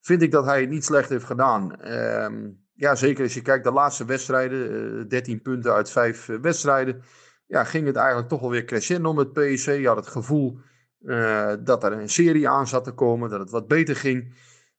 vind 0.00 0.22
ik 0.22 0.30
dat 0.30 0.44
hij 0.44 0.60
het 0.60 0.70
niet 0.70 0.84
slecht 0.84 1.08
heeft 1.08 1.24
gedaan. 1.24 1.92
Um, 1.92 2.64
ja, 2.72 2.94
zeker 2.94 3.22
als 3.22 3.34
je 3.34 3.42
kijkt 3.42 3.64
de 3.64 3.72
laatste 3.72 4.04
wedstrijden, 4.04 4.72
uh, 4.98 5.08
13 5.08 5.42
punten 5.42 5.72
uit 5.72 5.90
5 5.90 6.28
uh, 6.28 6.40
wedstrijden, 6.40 7.02
ja, 7.46 7.64
ging 7.64 7.86
het 7.86 7.96
eigenlijk 7.96 8.28
toch 8.28 8.40
wel 8.40 8.50
weer 8.50 8.64
crescendo 8.64 9.12
met 9.12 9.32
PSV. 9.32 9.78
Je 9.80 9.86
had 9.86 9.96
het 9.96 10.06
gevoel 10.06 10.58
uh, 11.00 11.52
dat 11.60 11.84
er 11.84 11.92
een 11.92 12.08
serie 12.08 12.48
aan 12.48 12.66
zat 12.66 12.84
te 12.84 12.92
komen, 12.92 13.30
dat 13.30 13.40
het 13.40 13.50
wat 13.50 13.68
beter 13.68 13.96
ging. 13.96 14.34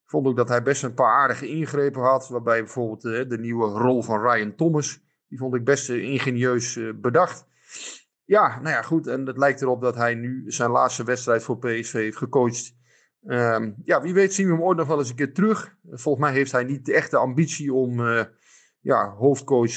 Vond 0.05 0.27
ook 0.27 0.35
dat 0.35 0.49
hij 0.49 0.63
best 0.63 0.83
een 0.83 0.93
paar 0.93 1.13
aardige 1.13 1.47
ingrepen 1.47 2.01
had, 2.01 2.27
waarbij 2.27 2.59
bijvoorbeeld 2.59 3.29
de 3.29 3.37
nieuwe 3.39 3.67
rol 3.67 4.03
van 4.03 4.21
Ryan 4.21 4.55
Thomas 4.55 5.04
die 5.35 5.43
vond 5.43 5.55
ik 5.55 5.65
best 5.65 5.89
uh, 5.89 6.03
ingenieus 6.03 6.75
uh, 6.75 6.93
bedacht. 6.95 7.45
Ja, 8.23 8.59
nou 8.59 8.75
ja, 8.75 8.81
goed. 8.81 9.07
En 9.07 9.25
het 9.25 9.37
lijkt 9.37 9.61
erop 9.61 9.81
dat 9.81 9.95
hij 9.95 10.13
nu 10.13 10.43
zijn 10.47 10.69
laatste 10.69 11.03
wedstrijd 11.03 11.43
voor 11.43 11.57
PSV 11.57 11.93
heeft 11.93 12.17
gecoacht. 12.17 12.75
Um, 13.27 13.75
ja, 13.85 14.01
wie 14.01 14.13
weet 14.13 14.33
zien 14.33 14.47
we 14.47 14.53
hem 14.53 14.63
ooit 14.63 14.77
nog 14.77 14.87
wel 14.87 14.97
eens 14.97 15.09
een 15.09 15.15
keer 15.15 15.33
terug. 15.33 15.75
Volgens 15.91 16.25
mij 16.25 16.33
heeft 16.33 16.51
hij 16.51 16.63
niet 16.63 16.85
de 16.85 16.93
echte 16.93 17.17
ambitie 17.17 17.73
om 17.73 17.99
uh, 17.99 18.23
ja, 18.79 19.09
hoofdcoach 19.09 19.71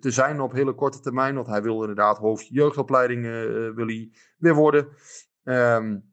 te 0.00 0.10
zijn 0.10 0.40
op 0.40 0.52
hele 0.52 0.74
korte 0.74 1.00
termijn. 1.00 1.34
Want 1.34 1.46
hij 1.46 1.62
wil 1.62 1.80
inderdaad 1.80 2.18
hoofd 2.18 2.46
jeugdopleiding 2.48 3.22
weer 4.38 4.54
worden. 4.54 4.88
Um, 5.44 6.12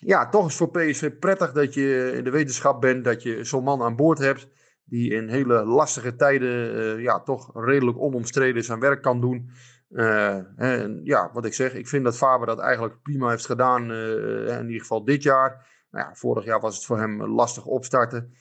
ja, 0.00 0.28
toch 0.28 0.46
is 0.46 0.56
voor 0.56 0.70
PSV 0.70 1.18
prettig 1.18 1.52
dat 1.52 1.74
je 1.74 2.12
in 2.14 2.24
de 2.24 2.30
wetenschap 2.30 2.80
bent 2.80 3.04
dat 3.04 3.22
je 3.22 3.44
zo'n 3.44 3.64
man 3.64 3.82
aan 3.82 3.96
boord 3.96 4.18
hebt 4.18 4.48
die 4.88 5.10
in 5.10 5.28
hele 5.28 5.64
lastige 5.64 6.16
tijden 6.16 6.76
uh, 6.76 7.02
ja, 7.02 7.20
toch 7.20 7.64
redelijk 7.64 7.98
onomstreden 7.98 8.64
zijn 8.64 8.80
werk 8.80 9.02
kan 9.02 9.20
doen. 9.20 9.50
Uh, 9.90 10.60
en 10.60 11.00
ja, 11.04 11.30
wat 11.32 11.44
ik 11.44 11.54
zeg, 11.54 11.74
ik 11.74 11.88
vind 11.88 12.04
dat 12.04 12.16
Faber 12.16 12.46
dat 12.46 12.58
eigenlijk 12.58 13.02
prima 13.02 13.28
heeft 13.28 13.46
gedaan, 13.46 13.90
uh, 13.90 14.58
in 14.58 14.66
ieder 14.66 14.80
geval 14.80 15.04
dit 15.04 15.22
jaar. 15.22 15.66
Nou 15.90 16.08
ja, 16.08 16.14
vorig 16.14 16.44
jaar 16.44 16.60
was 16.60 16.76
het 16.76 16.84
voor 16.84 16.98
hem 16.98 17.22
lastig 17.22 17.64
opstarten. 17.64 18.34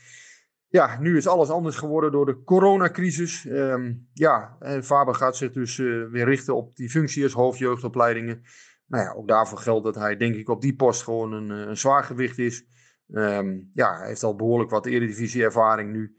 Ja, 0.68 1.00
nu 1.00 1.18
is 1.18 1.28
alles 1.28 1.50
anders 1.50 1.76
geworden 1.76 2.12
door 2.12 2.26
de 2.26 2.44
coronacrisis. 2.44 3.46
Um, 3.46 4.08
ja, 4.14 4.56
en 4.60 4.84
Faber 4.84 5.16
gaat 5.16 5.38
zich 5.38 5.52
dus 5.52 5.78
weer 5.78 6.26
richten 6.26 6.56
op 6.56 6.76
die 6.76 6.90
functie 6.90 7.24
als 7.24 7.34
hoofdjeugdopleidingen. 7.34 8.42
Nou 8.88 9.04
ja, 9.04 9.14
ook 9.14 9.28
daarvoor 9.28 9.58
geldt 9.58 9.86
dat 9.86 9.96
hij 9.96 10.18
denk 10.18 10.36
ik 10.36 10.50
op 10.50 10.62
die 10.62 10.76
post 10.76 11.04
gewoon 11.04 11.34
een, 11.34 11.50
een 11.50 11.78
zwaargewicht 11.78 12.38
is. 12.38 12.66
Um, 13.08 13.72
ja, 13.74 13.98
hij 13.98 14.08
heeft 14.08 14.24
al 14.24 14.36
behoorlijk 14.36 14.70
wat 14.72 14.86
eredivisie-ervaring 14.86 15.92
nu. 15.92 16.16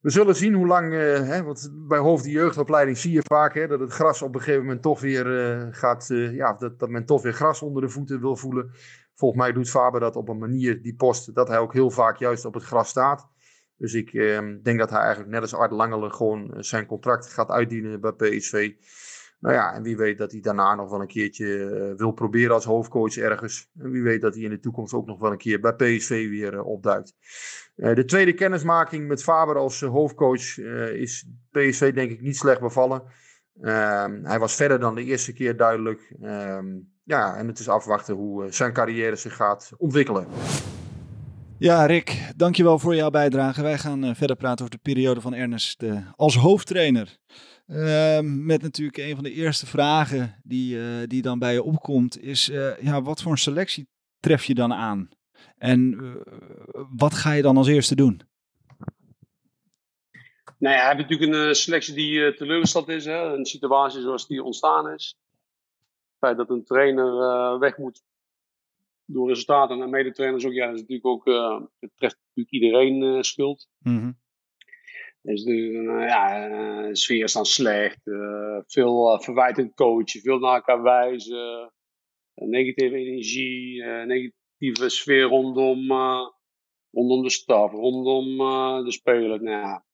We 0.00 0.10
zullen 0.10 0.36
zien 0.36 0.54
hoe 0.54 0.66
lang, 0.66 0.92
uh, 0.92 1.00
hè, 1.28 1.42
want 1.42 1.70
bij 1.88 1.98
hoofd 1.98 2.24
jeugdopleiding 2.24 2.98
zie 2.98 3.12
je 3.12 3.22
vaak 3.22 3.54
hè, 3.54 3.66
dat 3.66 3.80
het 3.80 3.92
gras 3.92 4.22
op 4.22 4.34
een 4.34 4.40
gegeven 4.40 4.62
moment 4.62 4.82
toch 4.82 5.00
weer 5.00 5.26
uh, 5.26 5.66
gaat, 5.70 6.08
uh, 6.10 6.34
ja, 6.34 6.52
dat, 6.52 6.78
dat 6.78 6.88
men 6.88 7.04
toch 7.04 7.22
weer 7.22 7.32
gras 7.32 7.62
onder 7.62 7.82
de 7.82 7.88
voeten 7.88 8.20
wil 8.20 8.36
voelen. 8.36 8.70
Volgens 9.14 9.40
mij 9.40 9.52
doet 9.52 9.70
Faber 9.70 10.00
dat 10.00 10.16
op 10.16 10.28
een 10.28 10.38
manier, 10.38 10.82
die 10.82 10.94
post, 10.94 11.34
dat 11.34 11.48
hij 11.48 11.58
ook 11.58 11.72
heel 11.72 11.90
vaak 11.90 12.16
juist 12.16 12.44
op 12.44 12.54
het 12.54 12.62
gras 12.62 12.88
staat. 12.88 13.28
Dus 13.76 13.94
ik 13.94 14.12
ehm, 14.12 14.62
denk 14.62 14.78
dat 14.78 14.90
hij 14.90 15.00
eigenlijk 15.00 15.30
net 15.30 15.40
als 15.40 15.54
Art 15.54 15.70
Langelen 15.70 16.12
gewoon 16.12 16.54
zijn 16.58 16.86
contract 16.86 17.32
gaat 17.32 17.48
uitdienen 17.50 18.00
bij 18.00 18.12
PSV. 18.12 18.72
Nou 19.40 19.54
ja, 19.54 19.74
en 19.74 19.82
wie 19.82 19.96
weet 19.96 20.18
dat 20.18 20.32
hij 20.32 20.40
daarna 20.40 20.74
nog 20.74 20.90
wel 20.90 21.00
een 21.00 21.06
keertje 21.06 21.64
eh, 21.64 21.96
wil 21.96 22.12
proberen 22.12 22.54
als 22.54 22.64
hoofdcoach 22.64 23.16
ergens. 23.16 23.70
En 23.78 23.90
wie 23.90 24.02
weet 24.02 24.20
dat 24.20 24.34
hij 24.34 24.42
in 24.42 24.50
de 24.50 24.60
toekomst 24.60 24.94
ook 24.94 25.06
nog 25.06 25.18
wel 25.18 25.30
een 25.30 25.38
keer 25.38 25.60
bij 25.60 25.74
PSV 25.74 26.28
weer 26.28 26.62
opduikt. 26.62 27.14
Uh, 27.78 27.94
de 27.94 28.04
tweede 28.04 28.32
kennismaking 28.32 29.08
met 29.08 29.22
Faber 29.22 29.56
als 29.56 29.80
hoofdcoach 29.80 30.58
is 30.92 31.26
PSV 31.50 31.94
denk 31.94 32.10
ik 32.10 32.20
niet 32.20 32.36
slecht 32.36 32.60
bevallen. 32.60 33.02
Ehm, 33.60 34.24
hij 34.24 34.38
was 34.38 34.54
verder 34.54 34.80
dan 34.80 34.94
de 34.94 35.04
eerste 35.04 35.32
keer 35.32 35.56
duidelijk. 35.56 36.14
Um, 36.22 36.92
ja, 37.04 37.36
en 37.36 37.46
het 37.46 37.58
is 37.58 37.68
afwachten 37.68 38.14
hoe 38.14 38.46
zijn 38.52 38.72
carrière 38.72 39.16
zich 39.16 39.36
gaat 39.36 39.70
ontwikkelen. 39.76 40.26
Ja, 41.58 41.86
Rick, 41.86 42.32
dankjewel 42.36 42.78
voor 42.78 42.94
jouw 42.94 43.10
bijdrage. 43.10 43.62
Wij 43.62 43.78
gaan 43.78 44.16
verder 44.16 44.36
praten 44.36 44.64
over 44.64 44.76
de 44.76 44.90
periode 44.90 45.20
van 45.20 45.34
Ernest 45.34 45.84
als 46.16 46.36
hoofdtrainer. 46.36 47.18
Uh, 47.66 48.18
met 48.22 48.62
natuurlijk 48.62 48.96
een 48.96 49.14
van 49.14 49.24
de 49.24 49.32
eerste 49.32 49.66
vragen 49.66 50.40
die, 50.42 50.78
eh, 50.78 50.84
die 51.06 51.22
dan 51.22 51.38
bij 51.38 51.52
je 51.52 51.62
opkomt, 51.62 52.22
is 52.22 52.46
ja, 52.80 53.02
wat 53.02 53.22
voor 53.22 53.32
een 53.32 53.38
selectie 53.38 53.88
tref 54.20 54.44
je 54.44 54.54
dan 54.54 54.72
aan? 54.72 55.08
En 55.58 55.98
wat 56.96 57.14
ga 57.14 57.32
je 57.32 57.42
dan 57.42 57.56
als 57.56 57.68
eerste 57.68 57.94
doen? 57.94 58.20
Nou 60.58 60.76
ja, 60.76 60.88
heb 60.88 60.96
je 60.96 61.02
natuurlijk 61.02 61.32
een 61.32 61.54
selectie 61.54 61.94
die 61.94 62.34
teleurgesteld 62.34 62.88
is, 62.88 63.04
hè? 63.04 63.34
een 63.36 63.46
situatie 63.46 64.00
zoals 64.00 64.26
die 64.26 64.42
ontstaan 64.42 64.90
is. 64.90 65.16
Het 66.10 66.18
feit 66.18 66.36
dat 66.36 66.50
een 66.50 66.64
trainer 66.64 67.58
weg 67.58 67.78
moet 67.78 68.02
door 69.10 69.28
resultaten 69.28 69.82
en 69.82 69.90
medetrainers 69.90 70.46
ook, 70.46 70.52
ja, 70.52 70.66
dat 70.66 70.74
is 70.74 70.80
natuurlijk 70.80 71.06
ook, 71.06 71.26
uh, 71.26 71.60
het 71.78 71.90
treft 71.94 72.18
natuurlijk 72.34 72.54
iedereen 72.54 73.02
uh, 73.02 73.22
schuld. 73.22 73.68
Mm 73.78 73.98
-hmm. 73.98 74.18
Dus 75.22 75.44
de, 75.44 75.52
uh, 75.52 76.06
ja, 76.06 76.94
sfeer 76.94 77.24
is 77.24 77.32
dan 77.32 77.44
slecht, 77.44 78.00
veel 78.66 79.20
verwijtend 79.20 79.74
coachen, 79.74 80.20
veel 80.20 80.38
naar 80.38 80.54
elkaar 80.54 80.82
wijzen, 80.82 81.72
negatieve 82.34 82.96
energie, 82.96 83.84
negatieve 84.58 84.88
sfeer 84.88 85.22
rondom, 85.22 85.90
rondom 86.90 87.22
de 87.22 87.30
staf, 87.30 87.72
rondom 87.72 88.36
de 88.84 88.92
speler. 88.92 89.42
Nou 89.42 89.56
ja, 89.56 89.84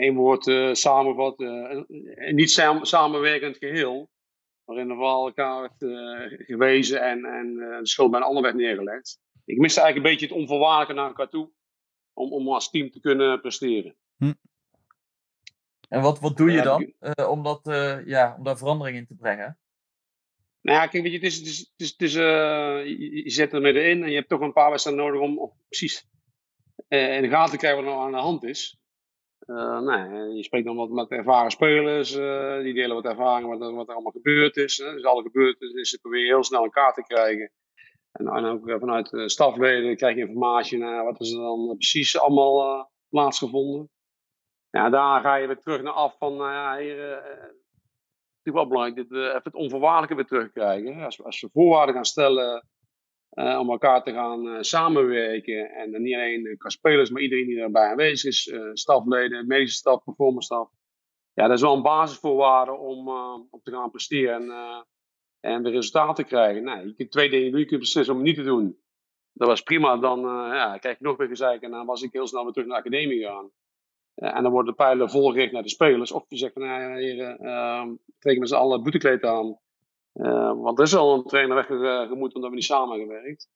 één 0.00 0.14
woord 0.14 0.76
samenvat, 0.78 1.40
een 1.40 2.34
niet 2.34 2.50
samenwerkend 2.82 3.56
geheel 3.56 4.10
waarin 4.64 4.90
er 4.90 4.96
vooral 4.96 5.26
elkaar 5.26 5.60
werd 5.60 5.76
gewezen 6.46 7.02
en, 7.02 7.24
en 7.24 7.54
de 7.54 7.86
schuld 7.86 8.10
bij 8.10 8.20
een 8.20 8.26
ander 8.26 8.42
werd 8.42 8.54
neergelegd. 8.54 9.20
Ik 9.44 9.58
miste 9.58 9.80
eigenlijk 9.80 9.96
een 9.96 10.18
beetje 10.18 10.34
het 10.34 10.42
onvoorwaardelijke 10.42 10.94
naar 10.94 11.08
elkaar 11.08 11.28
toe, 11.28 11.50
om, 12.12 12.32
om 12.32 12.48
als 12.48 12.70
team 12.70 12.90
te 12.90 13.00
kunnen 13.00 13.40
presteren. 13.40 13.96
Hm. 14.16 14.32
En 15.88 16.00
wat, 16.00 16.20
wat 16.20 16.36
doe 16.36 16.50
je 16.50 16.62
dan 16.62 16.92
uh, 17.00 17.30
om, 17.30 17.42
dat, 17.42 17.60
ja, 18.04 18.34
om 18.38 18.44
daar 18.44 18.58
verandering 18.58 18.96
in 18.96 19.06
te 19.06 19.14
brengen? 19.14 19.58
Nou 20.68 20.80
ja, 20.80 20.86
kijk, 20.86 21.02
weet 21.02 21.12
je, 21.12 21.18
het 21.18 21.26
is, 21.26 21.36
het 21.36 21.46
is, 21.46 21.58
het 21.58 21.80
is, 21.80 21.90
het 21.90 22.02
is 22.02 22.12
je, 22.12 23.30
zet 23.30 23.52
er 23.52 23.60
middenin 23.60 24.02
en 24.02 24.08
je 24.08 24.16
hebt 24.16 24.28
toch 24.28 24.40
een 24.40 24.52
paar 24.52 24.70
wedstrijden 24.70 25.04
nodig 25.04 25.20
om, 25.20 25.52
precies 25.68 26.06
in 26.88 27.22
de 27.22 27.28
gaten 27.28 27.50
te 27.50 27.56
krijgen 27.56 27.84
wat 27.84 27.88
er 27.88 27.96
nou 27.96 28.06
aan 28.06 28.18
de 28.18 28.26
hand 28.26 28.44
is. 28.44 28.78
Uh, 29.46 29.80
nee, 29.80 30.34
je 30.36 30.42
spreekt 30.42 30.66
dan 30.66 30.76
wat 30.76 30.90
met 30.90 31.10
ervaren 31.10 31.50
spelers, 31.50 32.16
uh, 32.16 32.60
die 32.60 32.74
delen 32.74 32.94
wat 32.94 33.04
ervaring 33.04 33.48
wat, 33.48 33.72
wat 33.72 33.88
er 33.88 33.94
allemaal 33.94 34.12
gebeurd 34.12 34.56
is. 34.56 34.76
Hè. 34.76 34.92
Dus 34.92 35.04
alle 35.04 35.22
gebeurtenissen 35.22 36.00
probeer 36.00 36.20
je 36.20 36.26
heel 36.26 36.44
snel 36.44 36.64
in 36.64 36.70
kaart 36.70 36.94
te 36.94 37.02
krijgen. 37.02 37.52
En, 38.12 38.26
en 38.26 38.44
ook 38.44 38.70
vanuit 38.78 39.10
de 39.10 39.28
stafleden 39.28 39.96
krijg 39.96 40.14
je 40.14 40.20
informatie 40.20 40.78
naar 40.78 41.04
wat 41.04 41.20
is 41.20 41.32
er 41.32 41.40
dan 41.40 41.74
precies 41.76 42.20
allemaal 42.20 42.78
uh, 42.78 42.84
plaatsgevonden. 43.08 43.90
Ja, 44.70 44.90
daar 44.90 45.20
ga 45.20 45.36
je 45.36 45.46
weer 45.46 45.58
terug 45.58 45.82
naar 45.82 45.92
af 45.92 46.16
van, 46.18 46.36
nou 46.36 46.52
ja, 46.52 46.78
hier, 46.78 47.22
is 48.48 48.54
wel 48.54 48.68
belangrijk, 48.68 48.96
dit, 48.96 49.18
even 49.18 49.40
het 49.42 49.54
onvoorwaardelijke 49.54 50.14
weer 50.14 50.26
terugkrijgen. 50.26 51.04
Als, 51.04 51.24
als 51.24 51.40
we 51.40 51.48
voorwaarden 51.52 51.94
gaan 51.94 52.04
stellen 52.04 52.66
uh, 53.32 53.58
om 53.58 53.70
elkaar 53.70 54.02
te 54.02 54.12
gaan 54.12 54.46
uh, 54.46 54.56
samenwerken. 54.60 55.70
En 55.70 55.92
dan 55.92 56.02
niet 56.02 56.14
alleen 56.14 56.56
qua 56.58 56.68
spelers, 56.68 57.10
maar 57.10 57.22
iedereen 57.22 57.46
die 57.46 57.60
erbij 57.60 57.90
aanwezig 57.90 58.30
is. 58.30 58.46
Uh, 58.46 58.70
stafleden, 58.72 59.46
medische 59.46 59.76
staf, 59.76 60.04
performance 60.04 60.46
staf. 60.46 60.70
Ja, 61.32 61.46
dat 61.46 61.56
is 61.56 61.62
wel 61.62 61.74
een 61.74 61.82
basisvoorwaarde 61.82 62.72
om, 62.72 63.08
om 63.50 63.60
te 63.62 63.70
gaan 63.70 63.90
presteren 63.90 64.50
en, 64.50 64.86
en 65.40 65.62
de 65.62 65.70
resultaten 65.70 66.14
te 66.14 66.24
krijgen. 66.24 66.62
Nou, 66.62 66.86
je 66.86 66.94
kunt 66.94 67.10
twee 67.10 67.30
dingen 67.30 67.50
doen. 67.50 67.60
Je 67.60 67.66
kunt 67.66 67.80
beslissen 67.80 68.14
om 68.14 68.20
het 68.20 68.28
niet 68.28 68.38
te 68.38 68.50
doen. 68.50 68.78
Dat 69.32 69.48
was 69.48 69.62
prima. 69.62 69.96
Dan 69.96 70.20
ja, 70.54 70.78
krijg 70.78 70.94
ik 70.94 71.00
nog 71.00 71.16
weer 71.16 71.28
gezeik 71.28 71.62
en 71.62 71.70
dan 71.70 71.86
was 71.86 72.02
ik 72.02 72.12
heel 72.12 72.26
snel 72.26 72.44
weer 72.44 72.52
terug 72.52 72.68
naar 72.68 72.82
de 72.82 72.88
academie 72.88 73.18
gegaan. 73.18 73.50
En 74.18 74.42
dan 74.42 74.52
worden 74.52 74.72
de 74.72 74.82
pijlen 74.82 75.10
volgericht 75.10 75.52
naar 75.52 75.62
de 75.62 75.68
spelers. 75.68 76.12
Of 76.12 76.24
je 76.28 76.36
zegt 76.36 76.52
van, 76.52 76.62
nou 76.62 76.80
ja, 76.80 76.96
hier, 76.96 77.36
trekken 78.18 78.40
met 78.40 78.48
z'n 78.48 78.54
allen 78.54 78.82
boetekleed 78.82 79.24
aan. 79.24 79.58
Uh, 80.14 80.52
want 80.62 80.78
er 80.78 80.84
is 80.84 80.94
al 80.94 81.14
een 81.14 81.24
trainer 81.24 81.54
weggemoet 81.54 82.34
omdat 82.34 82.50
we 82.50 82.56
niet 82.56 82.64
samen 82.64 82.98
hebben 82.98 83.16
gewerkt. 83.16 83.48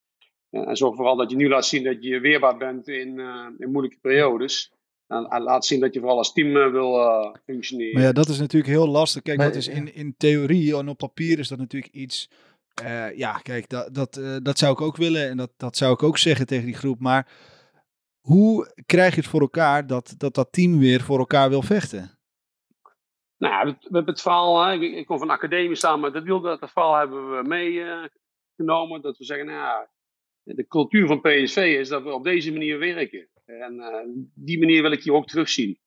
Uh, 0.51 0.69
en 0.69 0.77
zorg 0.77 0.97
vooral 0.97 1.17
dat 1.17 1.31
je 1.31 1.37
nu 1.37 1.49
laat 1.49 1.67
zien 1.67 1.85
dat 1.85 2.05
je 2.05 2.21
weerbaar 2.21 2.57
bent 2.57 2.89
in, 2.89 3.19
uh, 3.19 3.47
in 3.59 3.71
moeilijke 3.71 3.99
periodes. 4.01 4.73
En, 5.07 5.25
en, 5.25 5.43
laat 5.43 5.67
zien 5.67 5.81
dat 5.81 5.95
je 5.95 6.01
vooral 6.01 6.19
als 6.19 6.33
team 6.33 6.53
wil 6.73 7.35
functioneren. 7.45 7.95
Maar 7.95 8.03
ja, 8.03 8.13
dat 8.13 8.29
is 8.29 8.39
natuurlijk 8.39 8.73
heel 8.73 8.89
lastig. 8.89 9.23
Kijk, 9.23 9.39
dat 9.39 9.55
is 9.55 9.69
in, 9.69 9.95
in 9.95 10.15
theorie 10.17 10.77
en 10.77 10.89
op 10.89 10.99
papier 10.99 11.39
is 11.39 11.49
dat 11.49 11.59
natuurlijk 11.59 11.95
iets. 11.95 12.31
ja, 13.15 13.33
kijk, 13.33 13.69
dat, 13.69 13.95
dat, 13.95 14.21
dat 14.43 14.59
zou 14.59 14.73
ik 14.73 14.81
ook 14.81 14.97
willen 14.97 15.29
en 15.29 15.37
dat, 15.37 15.51
dat 15.57 15.77
zou 15.77 15.93
ik 15.93 16.03
ook 16.03 16.19
zeggen 16.19 16.47
tegen 16.47 16.67
die 16.67 16.75
groep. 16.75 17.01
Maar 17.01 17.29
hoe 18.23 18.75
krijg 18.87 19.15
je 19.15 19.21
het 19.21 19.31
voor 19.31 19.41
elkaar 19.41 19.87
dat 19.87 20.15
dat, 20.19 20.35
dat 20.35 20.53
team 20.53 20.79
weer 20.79 21.01
voor 21.01 21.19
elkaar 21.19 21.49
wil 21.49 21.63
vechten? 21.63 22.19
Nou 23.37 23.55
ja, 23.55 23.65
we, 23.65 23.79
hebben 23.83 24.13
het 24.13 24.21
verhaal, 24.21 24.65
hè, 24.65 24.75
ik, 24.75 25.07
kom 25.07 25.19
van 25.19 25.27
de 25.27 25.33
academie 25.33 25.75
samen, 25.75 26.13
dat, 26.13 26.43
dat 26.43 26.71
verhaal 26.71 26.97
hebben 26.97 27.37
we 27.37 27.49
meegenomen. 27.49 28.97
Uh, 28.97 29.03
dat 29.03 29.19
we 29.19 29.25
zeggen, 29.25 29.47
nou 29.47 29.59
ja, 29.59 29.91
de 30.43 30.67
cultuur 30.67 31.07
van 31.07 31.21
PSV 31.21 31.57
is 31.57 31.89
dat 31.89 32.03
we 32.03 32.13
op 32.13 32.25
deze 32.25 32.53
manier 32.53 32.79
werken. 32.79 33.29
En 33.45 33.75
uh, 33.75 34.25
die 34.35 34.59
manier 34.59 34.83
wil 34.83 34.93
ik 34.93 35.03
hier 35.03 35.13
ook 35.13 35.27
terugzien. 35.27 35.79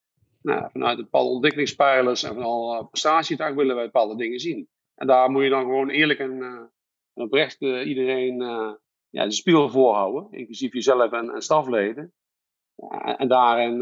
Nou, 0.41 0.69
vanuit 0.71 0.97
bepaalde 0.97 1.29
ontwikkelingspijlers 1.29 2.23
en 2.23 2.33
van 2.33 2.43
al 2.43 2.73
uh, 2.73 2.87
prestatiedag 2.89 3.53
willen 3.53 3.75
wij 3.75 3.85
bepaalde 3.85 4.15
dingen 4.15 4.39
zien. 4.39 4.67
En 4.95 5.07
daar 5.07 5.29
moet 5.29 5.43
je 5.43 5.49
dan 5.49 5.63
gewoon 5.63 5.89
eerlijk 5.89 6.19
en, 6.19 6.37
uh, 6.37 6.61
oprecht 7.13 7.61
iedereen 7.61 8.37
ja, 9.09 9.23
de 9.23 9.31
spiegel 9.31 9.69
voorhouden, 9.69 10.27
inclusief 10.31 10.73
jezelf 10.73 11.11
en, 11.11 11.29
en 11.29 11.41
stafleden. 11.41 12.13
En 13.17 13.27
daarin 13.27 13.79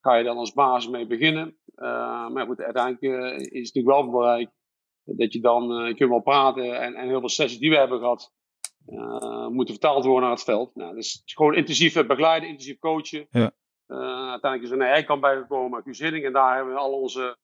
ga 0.00 0.14
je 0.14 0.24
dan 0.24 0.36
als 0.36 0.52
basis 0.52 0.90
mee 0.90 1.06
beginnen. 1.06 1.58
Uh, 1.76 2.28
maar 2.28 2.46
goed, 2.46 2.60
uiteindelijk 2.60 3.02
is 3.02 3.68
het 3.68 3.74
natuurlijk 3.74 3.96
wel 3.96 4.10
belangrijk 4.10 4.50
dat 5.04 5.32
je 5.32 5.40
dan 5.40 5.94
kunt 5.94 6.10
wel 6.10 6.20
praten 6.20 6.80
en, 6.80 6.94
en 6.94 7.08
heel 7.08 7.20
veel 7.20 7.28
sessies 7.28 7.58
die 7.58 7.70
we 7.70 7.76
hebben 7.76 7.98
gehad, 7.98 8.32
moeten 9.50 9.74
vertaald 9.74 10.04
worden 10.04 10.22
naar 10.22 10.36
het 10.36 10.44
veld. 10.44 10.74
Nou, 10.74 10.94
dus 10.94 11.22
gewoon 11.24 11.54
intensief 11.54 12.06
begeleiden, 12.06 12.48
intensief 12.48 12.78
coachen. 12.78 13.26
Ja. 13.30 13.52
uiteindelijk 14.30 14.62
is 14.62 14.70
er 14.70 14.76
een 14.76 14.92
eikant 14.92 15.20
bijgekomen, 15.20 15.82
Q-zitting, 15.82 16.24
en 16.24 16.32
daar 16.32 16.56
hebben 16.56 16.74
we 16.74 16.80
al 16.80 17.00
onze 17.00 17.36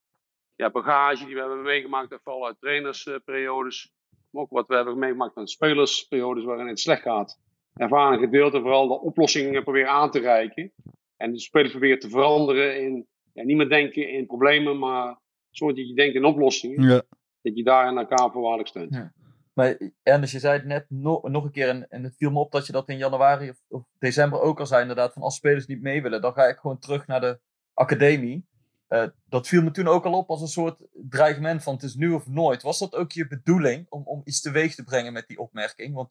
ja, 0.56 0.70
bagage 0.70 1.24
die 1.24 1.34
we 1.34 1.40
hebben 1.40 1.62
meegemaakt, 1.62 2.18
vooral 2.22 2.46
uit 2.46 2.60
trainersperiodes, 2.60 3.92
maar 4.30 4.42
ook 4.42 4.50
wat 4.50 4.66
we 4.66 4.74
hebben 4.74 4.98
meegemaakt 4.98 5.36
aan 5.36 5.46
spelersperiodes 5.46 6.44
waarin 6.44 6.68
het 6.68 6.80
slecht 6.80 7.02
gaat. 7.02 7.40
Ervaring 7.74 8.22
gedeeld 8.22 8.54
en 8.54 8.60
vooral 8.60 8.88
de 8.88 9.00
oplossingen 9.00 9.62
proberen 9.62 9.90
aan 9.90 10.10
te 10.10 10.20
reiken. 10.20 10.72
En 11.16 11.32
de 11.32 11.40
spelers 11.40 11.70
proberen 11.70 11.98
te 11.98 12.08
veranderen 12.08 12.82
in 12.82 13.06
ja, 13.32 13.42
niet 13.42 13.56
meer 13.56 13.68
denken 13.68 14.08
in 14.08 14.26
problemen, 14.26 14.78
maar 14.78 15.18
soort 15.50 15.76
dat 15.76 15.88
je 15.88 15.94
denkt 15.94 16.14
in 16.14 16.24
oplossingen. 16.24 16.88
Ja. 16.88 17.02
Dat 17.42 17.56
je 17.56 17.64
daar 17.64 17.86
aan 17.86 17.98
elkaar 17.98 18.30
voorwaardelijk 18.30 18.68
steunt. 18.68 18.94
Ja. 18.94 19.12
Maar 19.52 19.78
Ernest, 20.02 20.32
je 20.32 20.38
zei 20.38 20.56
het 20.58 20.66
net 20.66 20.86
no 20.88 21.20
nog 21.22 21.44
een 21.44 21.50
keer, 21.50 21.68
en, 21.68 21.88
en, 21.88 22.04
het 22.04 22.16
viel 22.16 22.30
me 22.30 22.38
op 22.38 22.52
dat 22.52 22.66
je 22.66 22.72
dat 22.72 22.88
in 22.88 22.96
januari 22.96 23.50
of, 23.50 23.62
of, 23.68 23.84
december 23.98 24.40
ook 24.40 24.60
al 24.60 24.66
zei, 24.66 24.80
inderdaad, 24.80 25.12
van 25.12 25.22
als 25.22 25.36
spelers 25.36 25.66
niet 25.66 25.82
mee 25.82 26.02
willen, 26.02 26.20
dan 26.20 26.32
ga 26.32 26.44
ik 26.44 26.58
gewoon 26.58 26.78
terug 26.78 27.06
naar 27.06 27.20
de 27.20 27.38
academie. 27.74 28.46
Uh, 28.88 29.04
dat 29.28 29.48
viel 29.48 29.62
me 29.62 29.70
toen 29.70 29.88
ook 29.88 30.04
al 30.04 30.12
op 30.12 30.30
als 30.30 30.40
een 30.40 30.46
soort 30.46 30.78
dreigement 30.92 31.62
van 31.62 31.74
het 31.74 31.82
is 31.82 31.94
nu 31.94 32.12
of 32.12 32.26
nooit. 32.26 32.62
Was 32.62 32.78
dat 32.78 32.94
ook 32.94 33.12
je 33.12 33.26
bedoeling 33.26 33.86
om, 33.88 34.02
om 34.04 34.22
iets 34.24 34.40
teweeg 34.40 34.74
te 34.74 34.84
brengen 34.84 35.12
met 35.12 35.26
die 35.26 35.38
opmerking? 35.38 35.94
Want 35.94 36.10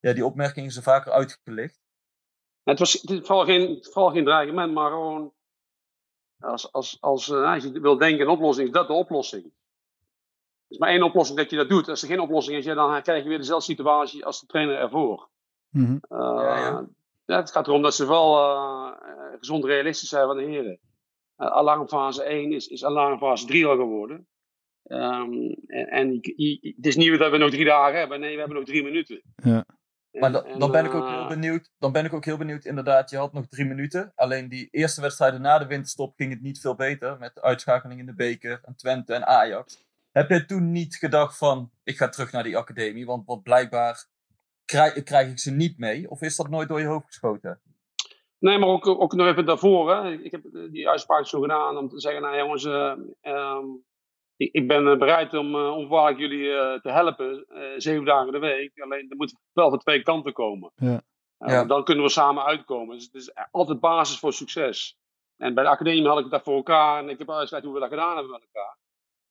ja, 0.00 0.12
die 0.12 0.24
opmerking 0.24 0.66
is 0.66 0.76
er 0.76 0.82
vaker 0.82 1.12
uitgelicht. 1.12 1.80
Het 2.62 2.78
was 2.78 2.92
het 2.92 3.26
vooral 3.26 3.44
geen, 3.44 3.78
vooral 3.80 4.10
geen 4.10 4.24
dreigement, 4.24 4.72
maar 4.72 4.90
gewoon 4.90 5.32
als, 6.40 6.72
als, 6.72 6.96
als, 7.00 7.28
uh, 7.28 7.52
als 7.52 7.62
je 7.62 7.80
wil 7.80 7.98
denken 7.98 8.20
in 8.20 8.28
oplossing, 8.28 8.66
is 8.66 8.74
dat 8.74 8.86
de 8.86 8.92
oplossing. 8.92 9.44
Er 9.44 10.76
is 10.76 10.78
maar 10.78 10.88
één 10.88 11.02
oplossing 11.02 11.38
dat 11.38 11.50
je 11.50 11.56
dat 11.56 11.68
doet. 11.68 11.88
Als 11.88 12.02
er 12.02 12.08
geen 12.08 12.20
oplossing 12.20 12.56
is, 12.56 12.64
ja, 12.64 12.74
dan 12.74 13.02
krijg 13.02 13.22
je 13.22 13.28
weer 13.28 13.38
dezelfde 13.38 13.72
situatie 13.72 14.24
als 14.24 14.40
de 14.40 14.46
trainer 14.46 14.76
ervoor. 14.76 15.28
Mm 15.70 15.84
-hmm. 15.84 16.18
uh, 16.18 16.42
ja, 16.42 16.56
ja. 16.56 16.88
ja, 17.24 17.36
het 17.36 17.50
gaat 17.50 17.66
erom 17.66 17.82
dat 17.82 17.94
ze 17.94 18.06
wel 18.06 18.38
uh, 18.38 18.92
gezond 19.38 19.64
realistisch 19.64 20.08
zijn 20.08 20.26
van 20.26 20.36
de 20.36 20.42
heren. 20.42 20.80
alarmfase 21.36 22.22
1 22.22 22.52
is, 22.52 22.66
is 22.66 22.84
alarmfase 22.84 23.46
3 23.46 23.66
al 23.66 23.76
geworden. 23.76 24.26
Um, 24.84 25.54
en, 25.66 25.86
en 25.86 26.18
je, 26.20 26.32
je, 26.36 26.72
het 26.76 26.86
is 26.86 26.96
niet 26.96 27.18
dat 27.18 27.30
we 27.30 27.36
nog 27.36 27.50
drie 27.50 27.64
dagen 27.64 27.98
hebben. 27.98 28.20
Nee, 28.20 28.32
we 28.32 28.38
hebben 28.38 28.56
nog 28.56 28.66
drie 28.66 28.82
minuten. 28.82 29.22
Ja. 29.34 29.64
Maar 30.12 30.32
da- 30.32 30.42
En- 30.42 30.58
dan 30.58 30.70
ben 30.70 30.84
ik 30.84 30.94
ook 30.94 31.08
heel 31.08 31.20
eh, 31.20 31.28
benieuwd. 31.28 31.70
Dan 31.78 31.92
ben 31.92 32.04
ik 32.04 32.12
ook 32.12 32.24
heel 32.24 32.36
benieuwd. 32.36 32.64
Inderdaad, 32.64 33.10
je 33.10 33.16
had 33.16 33.32
nog 33.32 33.46
drie 33.46 33.66
minuten. 33.66 34.12
Alleen 34.14 34.48
die 34.48 34.68
eerste 34.70 35.00
wedstrijden 35.00 35.40
na 35.40 35.58
de 35.58 35.66
winterstop 35.66 36.14
ging 36.16 36.32
het 36.32 36.42
niet 36.42 36.60
veel 36.60 36.74
beter. 36.74 37.18
Met 37.18 37.34
de 37.34 37.42
uitschakeling 37.42 38.00
in 38.00 38.06
de 38.06 38.14
beker 38.14 38.60
en 38.64 38.76
Twente 38.76 39.14
en 39.14 39.26
Ajax. 39.26 39.84
Heb 40.12 40.28
je 40.30 40.44
toen 40.44 40.72
niet 40.72 40.94
gedacht 40.96 41.38
van, 41.38 41.70
ik 41.84 41.96
ga 41.96 42.08
terug 42.08 42.32
naar 42.32 42.42
die 42.42 42.56
academie? 42.56 43.06
Want, 43.06 43.26
want 43.26 43.42
blijkbaar 43.42 44.06
krijg, 44.64 45.02
krijg 45.02 45.30
ik 45.30 45.38
ze 45.38 45.50
niet 45.50 45.78
mee. 45.78 46.10
Of 46.10 46.20
is 46.22 46.36
dat 46.36 46.48
nooit 46.48 46.68
door 46.68 46.80
je 46.80 46.86
hoofd 46.86 47.06
geschoten? 47.06 47.60
Nee, 48.38 48.58
maar 48.58 48.68
ook, 48.68 48.86
ook 48.86 49.14
nog 49.14 49.26
even 49.26 49.46
daarvoor. 49.46 49.94
Hè. 49.94 50.10
Ik 50.12 50.30
heb 50.30 50.44
eh, 50.44 50.70
die 50.70 50.88
uitspraak 50.88 51.26
zo 51.26 51.40
gedaan 51.40 51.76
om 51.76 51.88
te 51.88 52.00
zeggen, 52.00 52.22
nou 52.22 52.36
jongens, 52.36 52.64
ehm, 53.20 53.64
ik, 54.40 54.52
ik 54.52 54.68
ben 54.68 54.88
eh, 54.88 54.98
bereid 54.98 55.34
om 55.34 55.54
uh, 55.54 55.76
onvoorwaardelijk 55.76 56.32
jullie 56.32 56.52
eh, 56.52 56.80
te 56.80 56.90
helpen, 56.90 57.46
zeven 57.76 58.04
dagen 58.04 58.32
de 58.32 58.38
week. 58.38 58.80
Alleen 58.80 59.10
er 59.10 59.16
moet 59.16 59.34
wel 59.52 59.70
van 59.70 59.78
twee 59.78 60.02
kanten 60.02 60.32
komen. 60.32 60.72
Ja. 60.76 61.02
Eh, 61.38 61.52
Ja. 61.52 61.64
Dan 61.64 61.84
kunnen 61.84 62.04
we 62.04 62.10
samen 62.10 62.44
uitkomen. 62.44 62.96
Dus 62.96 63.04
het 63.04 63.14
is 63.14 63.32
altijd 63.50 63.80
basis 63.80 64.18
voor 64.18 64.32
succes. 64.32 64.98
En 65.36 65.54
bij 65.54 65.64
de 65.64 65.70
academie 65.70 66.08
had 66.08 66.18
ik 66.18 66.30
dat 66.30 66.42
voor 66.42 66.54
elkaar 66.56 67.02
en 67.02 67.08
ik 67.08 67.18
heb 67.18 67.30
uitgelegd 67.30 67.64
hoe 67.64 67.74
we 67.74 67.80
dat 67.80 67.88
gedaan 67.88 68.14
hebben 68.14 68.32
met 68.32 68.46
elkaar. 68.52 68.76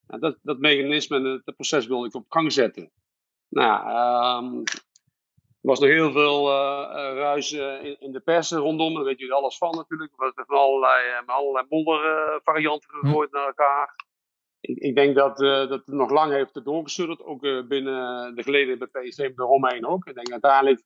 En 0.07 0.20
dat, 0.20 0.38
dat 0.41 0.60
mechanisme 0.60 1.18
en 1.18 1.24
het, 1.24 1.45
dat 1.45 1.55
proces 1.55 1.88
wilde 1.88 2.07
ik 2.07 2.16
op 2.16 2.26
gang 2.30 2.51
zetten. 2.51 2.91
Nou 3.49 3.68
ja, 3.68 3.84
ehm, 3.84 4.55
er 5.62 5.68
was 5.70 5.80
nog 5.80 5.89
heel 5.89 6.12
veel 6.12 6.49
ruis 7.16 7.51
in, 7.51 7.99
in 7.99 8.12
de 8.12 8.20
pers 8.20 8.51
rondom. 8.51 8.93
Daar 8.93 9.03
weet 9.03 9.20
jullie 9.20 9.34
alles 9.34 9.57
van 9.57 9.76
natuurlijk. 9.76 10.12
Er 10.12 10.18
was 10.18 10.45
van 10.47 10.57
allerlei, 10.57 11.22
met 11.26 11.36
allerlei 11.36 11.66
moddervarianten 11.70 12.89
gegooid 12.89 13.32
naar 13.32 13.45
elkaar. 13.45 13.95
Ik, 14.62 14.78
ik 14.78 14.95
denk 14.95 15.16
dat, 15.16 15.41
eh, 15.41 15.70
dat 15.70 15.86
het 15.86 15.88
nog 15.88 16.12
lang 16.12 16.32
heeft 16.32 16.66
doorgesudderd. 16.66 17.24
Ook 17.24 17.43
eh, 17.43 17.68
binnen 17.68 18.36
de 18.36 18.43
geleden 18.43 18.78
bij 18.78 18.88
PSV 18.88 19.20
eromheen 19.20 19.86
ook. 19.86 20.05
Ik 20.05 20.16
denk 20.16 20.32
uiteindelijk 20.32 20.84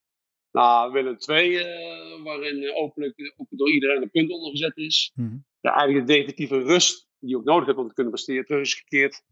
na 0.52 0.92
Willem 0.92 1.18
II, 1.28 1.58
eh, 1.58 2.24
waarin 2.24 2.76
openlijk 2.76 3.34
ook 3.38 3.48
door 3.50 3.72
iedereen 3.72 4.02
een 4.02 4.12
punt 4.12 4.30
onder 4.30 4.52
gezet 4.52 4.78
is. 4.78 5.12
Mhm. 5.16 5.38
Ja, 5.60 5.74
eigenlijk 5.74 6.08
de 6.08 6.14
definitieve 6.14 6.62
rust 6.62 7.08
die 7.20 7.30
je 7.30 7.38
ook 7.38 7.44
nodig 7.44 7.66
hebt 7.66 7.78
om 7.78 7.88
te 7.88 7.94
kunnen 7.94 8.14
presteren, 8.14 8.46
terug 8.46 8.62
is 8.62 8.74
gekeerd. 8.74 9.24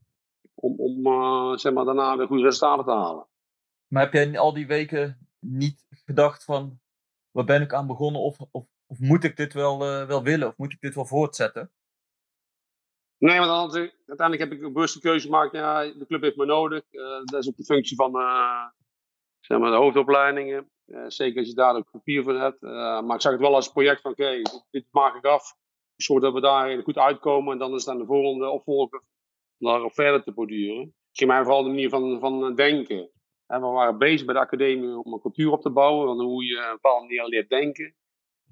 Om, 0.54 0.80
om 0.80 1.58
zeg 1.58 1.74
maar, 1.74 1.86
daarna 1.86 2.18
weer 2.18 2.28
goede 2.28 2.44
resultaten 2.44 2.86
te 2.86 2.92
halen. 2.92 3.28
Maar 3.88 4.04
heb 4.04 4.14
jij 4.14 4.24
in 4.24 4.38
al 4.38 4.54
die 4.54 4.68
weken 4.68 5.28
niet 5.40 5.86
gedacht 5.90 6.44
van, 6.44 6.80
waar 7.32 7.46
ben 7.46 7.62
ik 7.62 7.74
aan 7.74 7.88
begonnen? 7.88 8.22
Of, 8.22 8.38
of, 8.52 8.68
of 8.86 9.00
moet 9.00 9.24
ik 9.24 9.38
dit 9.38 9.54
wel, 9.54 9.80
wel 10.08 10.24
willen? 10.24 10.48
Of 10.48 10.58
moet 10.58 10.74
ik 10.74 10.82
dit 10.82 10.96
wel 10.96 11.06
voortzetten? 11.06 11.72
Nee, 13.22 13.40
want 13.40 13.76
ik- 13.76 13.96
uiteindelijk 14.08 14.50
heb 14.50 14.60
ik 14.60 14.66
een 14.66 14.74
bewuste 14.74 15.00
keuze 15.00 15.26
gemaakt. 15.26 15.52
Ja, 15.52 15.84
de 15.84 16.06
club 16.08 16.22
heeft 16.22 16.36
me 16.36 16.46
nodig. 16.46 16.84
Eh, 16.92 17.02
dat 17.24 17.40
is 17.42 17.48
ook 17.48 17.56
de 17.56 17.64
functie 17.64 17.96
van 17.96 18.16
eh, 18.20 18.66
zeg 19.40 19.60
maar 19.60 19.72
de 19.72 19.78
hoofdopleidingen. 19.78 20.70
Eh, 20.86 21.04
zeker 21.08 21.38
als 21.40 21.48
je 21.48 21.54
daar 21.54 21.76
ook 21.76 21.92
papier 21.92 22.24
voor 22.24 22.40
hebt. 22.40 22.62
Maar 22.62 23.16
ik 23.16 23.22
zag 23.22 23.32
het 23.32 23.42
wel 23.42 23.56
als 23.56 23.72
project 23.72 24.02
van: 24.02 24.12
oké, 24.12 24.42
dit, 24.72 24.86
maak 24.92 25.16
ik 25.16 25.26
af. 25.26 25.56
Zorg 25.96 26.22
dat 26.22 26.34
we 26.34 26.42
daar 26.42 26.82
goed 26.84 26.98
uitkomen. 26.98 27.54
En 27.54 27.60
dan 27.60 27.74
is 27.74 27.86
het 27.86 27.94
aan 27.94 28.00
de 28.00 28.06
volgende 28.06 28.50
opvolger 28.50 29.00
om 29.60 29.68
daarop 29.68 29.94
verder 29.94 30.24
te 30.24 30.32
borduren. 30.34 30.82
Het 30.82 31.18
ging 31.18 31.30
mij 31.30 31.44
vooral 31.44 31.64
de 31.64 31.70
manier 31.70 31.90
van, 31.90 32.20
van 32.20 32.56
denken. 32.56 33.12
En 33.48 33.62
we 33.62 33.68
waren 33.68 33.98
bezig 33.98 34.26
bij 34.26 34.34
de 34.36 34.40
academie 34.42 34.98
om 34.98 35.14
een 35.14 35.20
cultuur 35.22 35.52
op 35.52 35.62
te 35.62 35.70
bouwen. 35.72 36.08
Van 36.08 36.26
hoe 36.26 36.46
je 36.46 36.58
op 36.58 36.64
een 36.64 36.72
bepaalde 36.72 37.06
manier 37.06 37.26
leert 37.26 37.50
denken. 37.50 37.96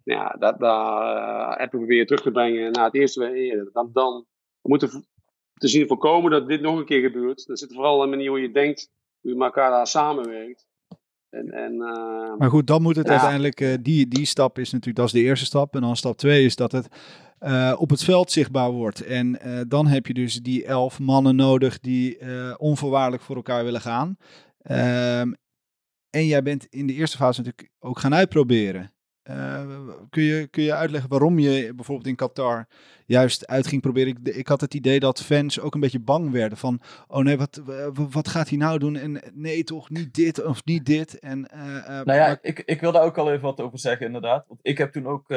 Ja, 0.03 0.35
dat, 0.39 0.59
daar 0.59 1.57
hebben 1.59 1.79
we 1.79 1.85
weer 1.85 2.05
terug 2.05 2.21
te 2.21 2.31
brengen 2.31 2.71
naar 2.71 2.85
het 2.85 2.95
eerste. 2.95 3.69
Dan, 3.73 3.89
dan 3.93 4.25
moeten 4.69 5.05
te 5.53 5.67
zien 5.67 5.87
voorkomen 5.87 6.31
dat 6.31 6.47
dit 6.47 6.61
nog 6.61 6.77
een 6.77 6.85
keer 6.85 7.01
gebeurt. 7.01 7.47
Dat 7.47 7.59
zit 7.59 7.73
vooral 7.73 7.99
de 7.99 8.07
manier 8.07 8.29
hoe 8.29 8.41
je 8.41 8.51
denkt, 8.51 8.91
hoe 9.21 9.31
je 9.31 9.37
met 9.37 9.47
elkaar 9.47 9.71
daar 9.71 9.87
samenwerkt. 9.87 10.67
En, 11.29 11.51
en, 11.51 11.71
eh, 11.73 12.37
Maar 12.37 12.49
goed, 12.49 12.67
dan 12.67 12.81
moet 12.81 12.95
het 12.95 13.05
Ja. 13.05 13.11
uiteindelijk, 13.11 13.61
eh, 13.61 13.73
die, 13.81 14.07
die 14.07 14.25
stap 14.25 14.59
is 14.59 14.71
natuurlijk, 14.71 14.95
dat 14.97 15.05
is 15.05 15.11
de 15.11 15.27
eerste 15.27 15.45
stap. 15.45 15.75
En 15.75 15.81
dan 15.81 15.95
stap 15.95 16.17
twee 16.17 16.45
is 16.45 16.55
dat 16.55 16.71
het 16.71 16.87
eh, 17.39 17.75
op 17.77 17.89
het 17.89 18.03
veld 18.03 18.31
zichtbaar 18.31 18.71
wordt. 18.71 19.01
En 19.05 19.39
dan 19.67 19.87
heb 19.87 20.05
je 20.05 20.13
dus 20.13 20.35
die 20.35 20.65
elf 20.65 20.99
mannen 20.99 21.35
nodig 21.35 21.79
die 21.79 22.17
onvoorwaardelijk 22.57 23.23
voor 23.23 23.35
elkaar 23.35 23.63
willen 23.63 23.81
gaan. 23.81 24.17
Ehm, 24.61 25.31
en 26.09 26.25
jij 26.25 26.41
bent 26.43 26.65
in 26.65 26.87
de 26.87 26.93
eerste 26.93 27.17
fase 27.17 27.41
natuurlijk 27.41 27.71
ook 27.79 27.99
gaan 27.99 28.13
uitproberen. 28.13 28.93
Eh, 29.29 29.87
kun, 30.09 30.23
je, 30.23 30.47
kun 30.47 30.63
je 30.63 30.73
uitleggen 30.73 31.09
waarom 31.09 31.39
je 31.39 31.73
bijvoorbeeld 31.75 32.07
in 32.07 32.15
Qatar 32.15 32.67
juist 33.05 33.47
uit 33.47 33.67
ging 33.67 33.81
proberen? 33.81 34.17
Ik, 34.23 34.35
ik 34.35 34.47
had 34.47 34.61
het 34.61 34.73
idee 34.73 34.99
dat 34.99 35.23
fans 35.23 35.59
ook 35.59 35.73
een 35.73 35.79
beetje 35.79 35.99
bang 35.99 36.31
werden 36.31 36.57
van... 36.57 36.81
oh 37.07 37.23
nee, 37.23 37.37
wat, 37.37 37.61
wat 37.93 38.27
gaat 38.27 38.49
hij 38.49 38.57
nou 38.57 38.79
doen? 38.79 38.95
En 38.95 39.21
nee, 39.33 39.63
toch 39.63 39.89
niet 39.89 40.13
dit 40.13 40.43
of 40.43 40.65
niet 40.65 40.85
dit. 40.85 41.19
En, 41.19 41.47
eh, 41.47 41.77
eh, 41.77 42.05
Nou 42.05 42.19
ja, 42.19 42.27
maar- 42.27 42.39
ik, 42.41 42.59
ik 42.59 42.81
wil 42.81 42.91
daar 42.91 43.03
ook 43.03 43.17
al 43.17 43.31
even 43.31 43.43
wat 43.43 43.61
over 43.61 43.79
zeggen, 43.79 44.05
inderdaad. 44.05 44.47
Want 44.47 44.59
ik 44.63 44.77
heb 44.77 44.91
toen 44.91 45.07
ook 45.07 45.29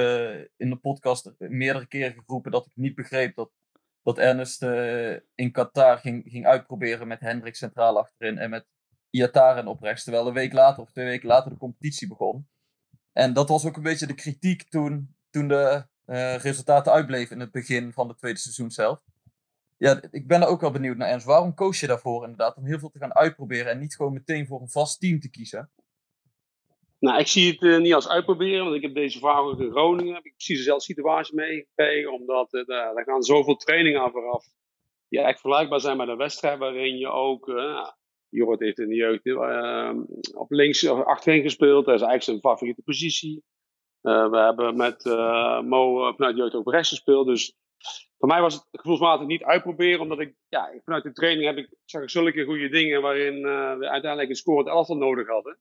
in 0.57 0.71
de 0.71 0.79
podcast 0.81 1.33
meerdere 1.39 1.87
keren 1.87 2.23
geroepen 2.27 2.51
dat 2.51 2.67
ik 2.67 2.73
niet 2.75 2.95
begreep 2.95 3.35
dat, 3.35 3.51
dat 4.03 4.19
Ernest 4.19 4.63
in 5.35 5.53
Qatar 5.53 5.99
ging, 5.99 6.25
ging 6.27 6.47
uitproberen 6.47 7.09
met 7.09 7.21
Hendrik 7.21 7.57
centraal 7.57 7.99
achterin 7.99 8.39
en 8.39 8.51
met 8.51 8.67
Iataren 9.11 9.67
op 9.67 9.83
rechts. 9.83 10.03
Terwijl 10.05 10.27
een 10.27 10.35
week 10.35 10.53
later 10.53 10.83
of 10.83 10.91
twee 10.91 11.07
weken 11.07 11.29
later 11.29 11.51
de 11.51 11.57
competitie 11.57 12.09
begon. 12.09 12.51
En 13.13 13.33
dat 13.33 13.49
was 13.49 13.67
ook 13.67 13.77
een 13.77 13.83
beetje 13.83 14.07
de 14.07 14.15
kritiek 14.15 14.69
toen, 14.69 15.17
toen 15.31 15.49
de 15.49 15.87
eh, 16.05 16.37
resultaten 16.37 16.93
uitbleven 16.93 17.35
in 17.35 17.41
het 17.41 17.53
begin 17.53 17.93
van 17.93 18.09
het 18.09 18.19
tweede 18.19 18.39
seizoen 18.39 18.71
zelf. 18.71 19.01
Ja, 19.77 20.03
ik 20.11 20.27
ben 20.27 20.41
er 20.41 20.49
ook 20.49 20.61
wel 20.61 20.71
benieuwd 20.71 20.97
naar, 20.97 21.09
Ernst. 21.09 21.27
Waarom 21.27 21.55
koos 21.55 21.81
je 21.81 21.87
daarvoor 21.87 22.23
inderdaad 22.23 22.57
om 22.57 22.67
heel 22.67 22.79
veel 22.79 22.91
te 22.91 22.99
gaan 22.99 23.15
uitproberen 23.15 23.73
en 23.73 23.79
niet 23.79 23.97
gewoon 23.97 24.13
meteen 24.13 24.47
voor 24.47 24.61
een 24.61 24.71
vast 24.71 25.01
team 25.01 25.21
te 25.21 25.31
kiezen? 25.31 25.71
nou, 26.99 27.19
ik 27.19 27.27
zie 27.27 27.53
het 27.53 27.63
eh, 27.63 27.79
niet 27.79 27.95
als 27.95 28.09
uitproberen, 28.09 28.65
want 28.65 28.77
ik 28.77 28.83
heb 28.83 28.95
deze 28.95 29.27
ook 29.27 29.61
in 29.61 29.71
Groningen. 29.71 30.15
Heb 30.15 30.25
ik 30.25 30.35
precies 30.35 30.57
dezelfde 30.57 30.85
situatie 30.85 31.35
meegekregen, 31.35 32.13
omdat 32.13 32.53
uh, 32.53 32.67
daar 32.67 33.05
gaan 33.05 33.23
zoveel 33.23 33.57
trainingen 33.57 34.01
aan 34.01 34.11
vooraf. 34.11 34.45
Die 35.09 35.19
eigenlijk 35.21 35.39
vergelijkbaar 35.39 35.81
zijn 35.81 35.97
met 35.97 36.09
een 36.09 36.17
wedstrijd 36.17 36.59
waarin 36.59 36.97
je 36.99 37.09
ook. 37.09 37.47
Jorrit 38.33 38.61
heeft 38.61 38.79
in 38.79 38.89
de 38.89 38.95
jeugd 38.95 39.27
uh, 39.27 39.93
op 40.35 40.51
links 40.51 40.89
achterin 40.89 41.43
gespeeld. 41.43 41.85
Dat 41.85 41.95
is 41.95 42.01
eigenlijk 42.01 42.23
zijn 42.23 42.55
favoriete 42.55 42.83
positie. 42.83 43.45
Uh, 44.03 44.31
we 44.31 44.37
hebben 44.37 44.77
met 44.77 45.05
uh, 45.05 45.61
Mo 45.61 46.13
vanuit 46.13 46.35
de 46.35 46.41
jeugd 46.41 46.55
ook 46.55 46.73
rechts 46.73 46.89
gespeeld. 46.89 47.27
Dus 47.27 47.57
voor 48.19 48.29
mij 48.29 48.41
was 48.41 48.55
het 48.55 48.67
gevoelsmatig 48.71 49.27
niet 49.27 49.43
uitproberen. 49.43 50.01
Omdat 50.01 50.21
ik, 50.21 50.35
ja, 50.49 50.73
vanuit 50.85 51.03
de 51.03 51.13
training 51.13 51.47
heb 51.47 51.57
ik, 51.57 51.69
zag 51.85 52.03
ik 52.03 52.11
zulke 52.11 52.45
goede 52.45 52.69
dingen 52.69 53.03
waarin 53.03 53.43
we 53.79 53.89
uiteindelijk 53.89 54.29
een 54.29 54.37
scorend 54.37 54.69
elftal 54.69 54.97
nodig 54.97 55.29
hadden. 55.29 55.59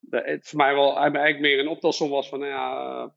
Dat 0.00 0.24
het 0.24 0.48
voor 0.48 0.58
mij 0.58 0.74
wel 0.74 0.96
eigenlijk 0.96 1.40
meer 1.40 1.58
een 1.58 1.68
optelsom 1.68 2.10
was 2.10 2.28
van, 2.28 2.38
nou 2.38 2.50
ja, 2.50 3.14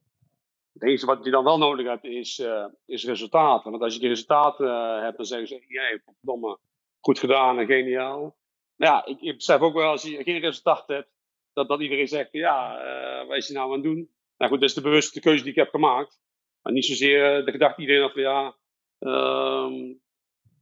het 0.73 0.83
enige 0.83 1.05
wat 1.05 1.25
je 1.25 1.31
dan 1.31 1.43
wel 1.43 1.57
nodig 1.57 1.87
hebt 1.87 2.03
is, 2.03 2.43
is 2.85 3.05
resultaten. 3.05 3.71
Want 3.71 3.83
als 3.83 3.93
je 3.93 3.99
die 3.99 4.09
resultaten 4.09 5.01
hebt, 5.03 5.17
dan 5.17 5.25
zeggen 5.25 5.47
ze, 5.47 5.63
jij, 5.67 6.01
verdomme, 6.05 6.57
goed 6.99 7.19
gedaan 7.19 7.59
en 7.59 7.65
geniaal. 7.65 8.36
Maar 8.77 8.87
ja, 8.87 9.05
ik, 9.05 9.21
ik 9.21 9.35
besef 9.35 9.59
ook 9.59 9.73
wel 9.73 9.89
als 9.89 10.03
je 10.03 10.23
geen 10.23 10.39
resultaat 10.39 10.87
hebt, 10.87 11.09
dat, 11.53 11.67
dat 11.67 11.81
iedereen 11.81 12.07
zegt, 12.07 12.31
ja, 12.31 12.85
uh, 13.21 13.27
wat 13.27 13.37
is 13.37 13.47
je 13.47 13.53
nou 13.53 13.67
aan 13.67 13.73
het 13.73 13.83
doen? 13.83 14.09
Nou 14.37 14.51
goed, 14.51 14.59
dat 14.59 14.69
is 14.69 14.75
de 14.75 14.81
bewuste 14.81 15.19
keuze 15.19 15.43
die 15.43 15.51
ik 15.51 15.57
heb 15.57 15.69
gemaakt. 15.69 16.19
Maar 16.61 16.73
niet 16.73 16.85
zozeer 16.85 17.45
de 17.45 17.51
gedachte 17.51 17.81
iedereen 17.81 18.01
had 18.01 18.11
van, 18.11 18.21
ja, 18.21 18.55
um, 18.99 20.01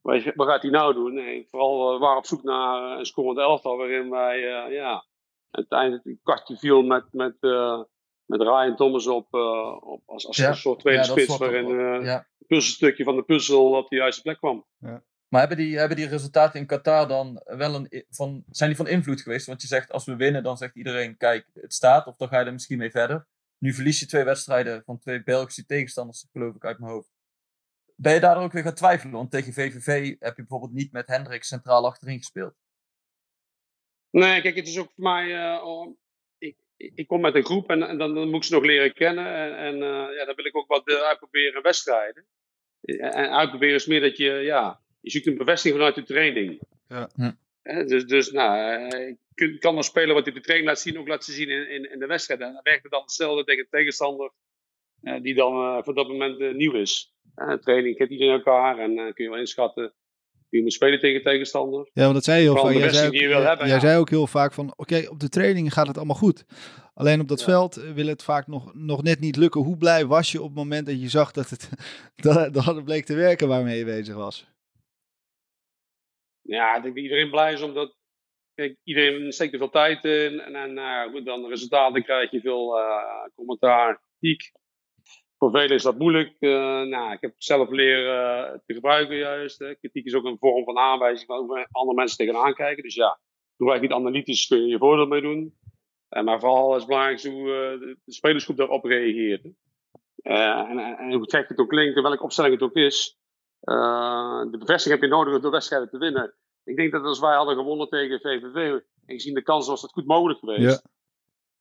wat, 0.01 0.24
wat, 0.36 0.47
gaat 0.47 0.61
hij 0.61 0.72
nou 0.72 0.93
doen? 0.93 1.13
Nee, 1.13 1.47
vooral 1.49 1.93
we 1.93 1.99
waren 1.99 2.18
op 2.18 2.26
zoek 2.26 2.43
naar 2.43 2.97
een 2.97 3.05
scorend 3.05 3.38
elftal 3.38 3.78
waarin 3.78 4.09
wij, 4.09 4.38
uh, 4.38 4.74
ja, 4.74 5.05
uiteindelijk 5.51 6.05
een 6.05 6.20
kwartje 6.24 6.57
viel 6.57 6.82
met, 6.82 7.05
met, 7.11 7.36
uh, 7.41 7.82
met 8.26 8.41
Ryan 8.41 8.76
Thomas 8.76 9.07
op, 9.07 9.34
uh, 9.34 9.78
op 9.82 10.01
als, 10.05 10.28
als 10.28 10.38
ja. 10.38 10.47
een 10.47 10.55
soort 10.55 10.80
tweede 10.80 10.99
ja, 10.99 11.05
spits, 11.05 11.38
waarin 11.38 11.70
uh, 11.70 12.05
ja. 12.05 12.28
het 12.38 12.47
puzzelstukje 12.47 13.03
van 13.03 13.16
de 13.16 13.24
puzzel 13.24 13.72
op 13.72 13.89
de 13.89 13.95
juiste 13.95 14.22
plek 14.22 14.38
kwam. 14.38 14.66
Ja. 14.78 15.03
Maar 15.28 15.40
hebben 15.40 15.58
die, 15.58 15.78
hebben 15.78 15.98
die 15.98 16.08
resultaten 16.08 16.60
in 16.60 16.66
Qatar 16.66 17.08
dan 17.08 17.42
wel 17.46 17.76
een, 17.76 18.06
van, 18.10 18.44
zijn 18.50 18.70
die 18.70 18.78
van 18.78 18.88
invloed 18.88 19.22
geweest? 19.22 19.46
Want 19.46 19.62
je 19.62 19.68
zegt, 19.68 19.92
als 19.92 20.06
we 20.06 20.16
winnen, 20.16 20.44
dan 20.44 20.58
zegt 20.58 20.76
iedereen, 20.76 21.18
kijk, 21.18 21.48
het 21.54 21.74
staat, 21.74 22.08
of 22.08 22.18
dan 22.18 22.28
ga 22.28 22.40
je 22.40 22.46
er 22.46 22.54
misschien 22.54 22.78
mee 22.78 22.92
verder. 22.92 23.28
Nu 23.58 23.74
verlies 23.74 24.00
je 24.00 24.06
twee 24.06 24.24
wedstrijden 24.24 24.84
van 24.86 25.00
twee 25.00 25.24
Belgische 25.24 25.66
tegenstanders, 25.66 26.28
geloof 26.32 26.56
ik, 26.56 26.66
uit 26.66 26.80
mijn 26.80 26.92
hoofd. 26.92 27.10
Ben 27.96 28.14
je 28.14 28.20
daar 28.20 28.38
ook 28.38 28.52
weer 28.52 28.64
gaan 28.64 28.74
twijfelen? 28.74 29.14
Want 29.14 29.32
tegen 29.32 29.54
VVV 29.54 30.16
heb 30.20 30.36
je 30.36 30.42
bijvoorbeeld 30.42 30.74
niet 30.74 30.92
met 30.92 31.08
Hendrik 31.08 31.44
centraal 31.44 31.86
achterin 31.86 32.18
gespeeld. 32.18 32.56
Nee, 34.10 34.42
kijk, 34.42 34.56
het 34.56 34.68
is 34.68 34.80
ook 34.80 34.92
voor 34.96 35.04
mij. 35.04 35.26
Uh, 35.26 35.88
ik, 36.38 36.58
ik 36.76 37.08
kom 37.08 37.22
met 37.22 37.36
een 37.36 37.46
groep 37.46 37.70
en, 37.70 37.80
dan, 37.80 37.98
dan, 37.98 38.30
moet 38.30 38.36
ik 38.36 38.44
ze 38.44 38.54
nog 38.54 38.64
leren 38.64 38.94
kennen. 38.94 39.58
En, 39.58 39.76
uh, 39.76 40.18
ja, 40.18 40.26
dan 40.26 40.36
wil 40.36 40.46
ik 40.46 40.56
ook 40.56 40.68
wat 40.68 40.90
uitproberen 40.90 41.56
in 41.56 41.62
wedstrijden. 41.62 42.26
En 42.82 43.32
uitproberen 43.32 43.76
is 43.76 43.86
meer 43.86 44.02
dat 44.02 44.18
je, 44.18 44.32
ja, 44.32 44.82
je 45.06 45.12
zoekt 45.12 45.28
een 45.28 45.38
bevestiging 45.38 45.76
vanuit 45.76 45.95
de 45.95 46.03
training. 46.03 46.60
Ja. 46.88 47.10
Hm. 47.16 47.32
Dus, 47.86 48.06
dus 48.06 48.32
nou, 48.32 48.88
ik 49.36 49.60
kan 49.60 49.74
dan 49.74 49.84
spelen 49.84 50.16
wat 50.16 50.26
hij 50.26 50.34
de 50.34 50.41
training 50.41 50.70
laat 50.70 50.80
zien, 50.80 50.99
ook 50.99 51.08
laten 51.08 51.34
zien 51.34 51.49
in, 51.49 51.70
in, 51.70 51.91
in 51.91 51.99
de 51.99 52.06
wedstrijd. 52.06 52.39
En 52.39 52.53
dan 52.53 52.62
werkt 52.64 52.84
het 52.84 52.91
dan 52.91 53.01
hetzelfde 53.01 53.43
tegen 53.43 53.62
een 53.64 53.80
tegenstander 53.80 54.32
uh, 55.01 55.22
die 55.22 55.36
dan 55.36 55.53
uh, 55.53 55.84
voor 55.84 55.93
dat 55.93 56.08
moment 56.08 56.39
uh, 56.39 56.53
nieuw 56.53 56.74
is. 56.74 57.14
Uh, 57.36 57.53
training 57.53 57.97
kent 57.97 58.10
iedereen 58.10 58.34
elkaar 58.34 58.80
en 58.80 58.95
kun 59.14 59.24
je 59.24 59.30
wel 59.30 59.39
inschatten 59.39 59.93
je 60.49 60.62
moet 60.62 60.74
spelen 60.74 60.99
tegen 60.99 61.24
tegenstander. 61.24 61.89
Ja, 61.93 62.01
want 62.01 62.14
dat 62.14 62.24
zei 62.24 62.41
je 62.41 62.51
heel 62.51 62.58
vaak. 62.58 62.74
Jij, 62.74 62.89
zei 62.89 63.08
ook, 63.08 63.14
je 63.14 63.28
wil 63.28 63.38
jij- 63.38 63.47
hebben, 63.47 63.66
jij 63.66 63.76
ja. 63.76 63.82
zei 63.82 63.99
ook 63.99 64.10
heel 64.10 64.28
vaak 64.28 64.53
van, 64.53 64.74
oké, 64.76 65.06
op 65.10 65.20
de 65.20 65.30
training 65.30 65.74
gaat 65.74 65.88
het 65.88 65.97
allemaal 65.97 66.16
goed. 66.16 66.45
Alleen 66.93 67.20
op 67.20 67.28
dat 67.28 67.39
Ja. 67.39 67.45
veld 67.45 67.78
eh, 67.78 67.91
wil 67.91 68.08
het 68.08 68.24
vaak 68.24 68.47
nog, 68.47 68.74
nog 68.74 69.03
net 69.03 69.20
niet 69.20 69.36
lukken. 69.36 69.62
Hoe 69.62 69.78
blij 69.78 70.06
was 70.06 70.32
je 70.32 70.41
op 70.41 70.47
het 70.47 70.56
moment 70.56 70.86
dat 70.86 71.01
je 71.01 71.10
zag 71.10 71.32
dat 71.32 71.49
het, 71.49 71.70
dat, 72.16 72.53
dat 72.53 72.66
het 72.66 72.86
bleek 72.86 73.06
te 73.06 73.16
werken 73.16 73.47
waarmee 73.47 73.78
je 73.78 73.86
bezig 73.86 74.16
was? 74.16 74.45
Ja, 76.48 76.76
ik 76.76 76.84
denk 76.84 76.96
dat 76.96 77.04
iedereen 77.04 77.30
blij 77.30 77.54
is 77.54 77.62
omdat 77.62 77.96
kijk, 78.56 78.78
iedereen 78.84 79.32
steekt 79.32 79.54
er 79.54 79.60
veel 79.60 79.70
tijd 79.70 80.04
in. 80.04 80.39
En, 80.39 80.56
en 80.56 80.78
eh, 80.78 81.12
goed, 81.12 81.26
dan 81.26 81.48
resultaten 81.48 82.04
krijg 82.04 82.32
je 82.32 82.41
veel 82.41 82.80
eh, 82.80 83.26
commentaar, 83.36 84.02
kritiek. 84.20 84.52
Voor 85.38 85.52
velen 85.52 85.76
is 85.76 85.84
dat 85.84 85.98
moeilijk. 85.98 86.36
Eh, 86.39 86.82
nou, 86.82 87.14
ik 87.14 87.22
heb 87.22 87.34
zelf 87.38 87.70
leren 87.70 88.62
te 88.66 88.74
gebruiken 88.74 89.18
juist. 89.18 89.60
Hè. 89.60 89.76
Kritiek 89.76 90.06
is 90.06 90.14
ook 90.14 90.26
een 90.26 90.38
vorm 90.39 90.64
van 90.64 90.78
aanwijzing 90.78 91.28
van 91.28 91.68
andere 91.72 91.96
mensen 91.96 92.18
tegenaan 92.18 92.54
kijken. 92.54 92.84
Dus 92.84 92.96
ja, 92.96 93.20
eigenlijk 93.58 93.82
niet 93.82 94.00
analytisch, 94.00 94.48
kun 94.48 94.62
je 94.62 94.68
je 94.68 94.78
voordeel 94.78 95.08
mee 95.08 95.22
doen. 95.22 95.54
Maar 96.24 96.39
vooral 96.39 96.72
is 96.72 96.78
het 96.78 96.88
belangrijk 96.88 97.24
hoe 97.24 97.46
de, 97.80 97.98
spelersgroep 98.06 98.58
daarop 98.58 98.84
reageert. 98.84 99.46
En, 100.16 100.80
en, 100.80 101.14
hoe 101.14 101.30
gek 101.30 101.50
het 101.50 101.60
ook 101.60 101.70
klinkt 101.70 102.02
welke 102.02 102.24
opstelling 102.24 102.54
het 102.54 102.64
ook 102.64 102.76
is. 102.76 103.18
Eh, 103.66 104.41
de 104.51 104.57
bevestiging 104.57 105.01
heb 105.01 105.09
je 105.09 105.16
nodig 105.16 105.36
om 105.36 105.41
de 105.41 105.49
wedstrijden 105.49 105.89
te 105.89 105.97
winnen. 105.97 106.34
Ik 106.63 106.76
denk 106.76 106.91
dat 106.91 107.03
als 107.03 107.20
wij 107.20 107.36
hadden 107.36 107.55
gewonnen 107.55 107.88
tegen 107.89 108.20
VVV, 108.20 108.55
en 109.05 109.16
gezien 109.16 109.34
de 109.34 109.41
kans 109.41 109.68
was 109.68 109.82
dat 109.82 109.91
goed 109.91 110.05
mogelijk 110.05 110.39
geweest. 110.39 110.61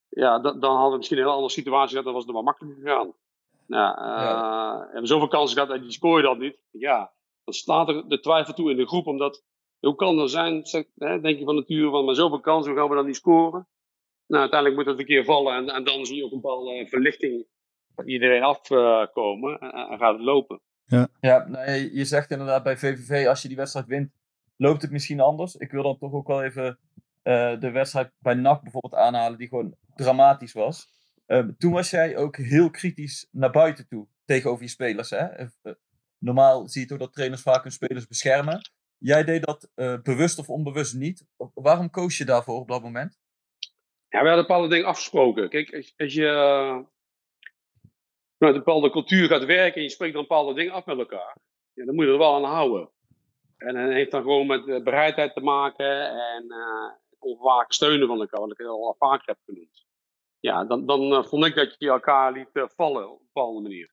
Ja, 0.09 0.39
da- 0.39 0.53
dan 0.53 0.73
hadden 0.73 0.91
we 0.91 0.97
misschien 0.97 1.19
een 1.19 1.25
heel 1.25 1.33
andere 1.33 1.53
situatie 1.53 1.89
gehad, 1.89 2.05
dan 2.05 2.15
was 2.15 2.25
het 2.25 2.33
maar 2.35 2.43
makkelijker 2.43 2.83
gegaan. 2.83 3.15
Ja, 3.67 3.97
eh, 3.99 4.79
We 4.81 4.91
hebben 4.91 5.07
zoveel 5.07 5.29
kansen 5.29 5.57
gehad 5.59 5.77
en 5.77 5.83
die 5.83 5.91
scoor 5.93 6.17
je 6.17 6.23
dan 6.23 6.39
niet. 6.39 6.59
Ja, 6.71 7.13
dan 7.45 7.55
slaat 7.55 7.89
er 7.89 8.09
de 8.09 8.21
twijfel 8.21 8.55
toe 8.55 8.71
in 8.71 8.77
de 8.77 8.87
groep, 8.87 9.07
omdat 9.07 9.45
hoe 9.81 9.95
kan 9.95 10.19
er 10.19 10.29
zijn, 10.29 10.67
zeg, 10.67 10.85
hè, 10.95 11.21
denk 11.21 11.39
je 11.39 11.45
van 11.45 11.55
nature 11.55 11.91
van, 11.91 12.05
maar 12.05 12.15
zoveel 12.15 12.41
kansen, 12.41 12.71
hoe 12.73 12.81
gaan 12.81 12.89
we 12.91 12.95
dan 12.97 13.07
niet 13.07 13.17
scoren? 13.17 13.69
Nou, 14.27 14.41
uiteindelijk 14.41 14.81
moet 14.81 14.91
het 14.91 14.99
een 15.01 15.07
keer 15.15 15.25
vallen 15.25 15.55
en, 15.55 15.69
en 15.69 15.85
dan 15.85 16.07
zie 16.07 16.17
je 16.17 16.25
ook 16.25 16.33
een 16.33 16.41
bepaalde 16.41 16.87
verlichting 16.89 17.47
van 17.95 18.09
iedereen 18.09 18.43
afkomen 18.43 19.59
en, 19.61 19.73
en 19.73 19.99
gaat 19.99 20.13
het 20.15 20.25
lopen. 20.25 20.61
Ja, 21.21 21.47
nou, 21.49 21.71
je, 21.71 21.95
je 21.95 22.05
zegt 22.05 22.31
inderdaad 22.31 22.63
bij 22.63 22.77
VVV, 22.77 23.27
als 23.27 23.43
je 23.43 23.49
die 23.49 23.57
wedstrijd 23.57 23.87
wint, 23.87 24.13
loopt 24.57 24.83
het 24.83 24.91
misschien 24.91 25.21
anders. 25.21 25.57
Ik 25.57 25.71
wil 25.71 25.83
dan 25.83 25.99
toch 25.99 26.13
ook 26.13 26.27
wel 26.27 26.43
even 26.43 26.79
eh, 27.23 27.61
de 27.61 27.71
wedstrijd 27.71 28.13
bij 28.19 28.35
NAC 28.35 28.63
bijvoorbeeld 28.63 28.95
aanhalen, 28.95 29.39
die 29.39 29.49
gewoon 29.49 29.77
dramatisch 29.95 30.53
was. 30.53 30.89
Ehm, 31.27 31.51
toen 31.59 31.73
was 31.73 31.91
jij 31.91 32.17
ook 32.17 32.37
heel 32.37 32.71
kritisch 32.71 33.29
naar 33.31 33.51
buiten 33.51 33.89
toe 33.89 34.07
tegenover 34.25 34.63
je 34.63 34.71
spelers. 34.71 35.11
Hè? 35.11 35.27
Eh, 35.27 35.47
normaal 36.19 36.69
zie 36.69 36.81
je 36.81 36.87
toch 36.87 36.99
dat 36.99 37.13
trainers 37.13 37.43
vaak 37.43 37.63
hun 37.63 37.73
spelers 37.73 38.07
beschermen. 38.07 38.71
Jij 38.99 39.25
deed 39.25 39.45
dat 39.45 39.71
eh, 39.75 40.01
bewust 40.03 40.39
of 40.39 40.49
onbewust 40.49 40.95
niet. 40.95 41.27
Waarom 41.55 41.91
koos 41.91 42.19
je 42.19 42.25
daarvoor 42.25 42.61
op 42.61 42.69
dat 42.69 42.83
moment? 42.83 43.19
Ja, 44.09 44.21
we 44.21 44.27
hadden 44.27 44.47
bepaalde 44.47 44.69
dingen 44.69 44.87
afgesproken. 44.87 45.49
Kijk, 45.49 45.93
als, 45.97 46.15
je 46.15 46.85
vanuit 48.39 48.57
een 48.57 48.65
bepaalde 48.65 48.91
cultuur 48.91 49.29
gaat 49.29 49.45
werken 49.45 49.77
en 49.77 49.83
je 49.83 49.89
spreekt 49.89 50.13
dan 50.15 50.23
bepaalde 50.23 50.55
dingen 50.55 50.73
af 50.73 50.87
met 50.87 50.99
elkaar, 50.99 51.37
ja, 51.73 51.85
dan 51.85 51.95
moet 51.95 52.05
je 52.05 52.11
er 52.11 52.19
wel 52.19 52.35
aan 52.35 52.45
houden. 52.45 52.91
En 53.57 53.75
dat 53.75 53.93
heeft 53.93 54.11
dan 54.11 54.23
gewoon 54.23 54.47
met 54.47 54.69
eh, 54.69 54.83
bereidheid 54.83 55.35
te 55.35 55.41
maken 55.41 56.09
en 56.11 56.45
eh 56.51 57.03
ongewaken 57.19 57.75
steunen 57.75 58.07
van 58.07 58.21
elkaar, 58.21 58.41
wat 58.41 58.51
ik 58.51 58.67
al 58.67 58.95
vaker 58.99 59.27
heb 59.27 59.39
genoemd. 59.45 59.87
Ja, 60.41 60.65
dan, 60.65 60.87
dan 60.87 61.13
eh, 61.13 61.25
vond 61.25 61.45
ik 61.47 61.55
dat 61.55 61.75
je 61.79 61.89
elkaar 61.89 62.33
liet 62.33 62.49
vallen 62.53 63.11
op 63.11 63.19
een 63.21 63.27
bepaalde 63.33 63.61
manier. 63.61 63.93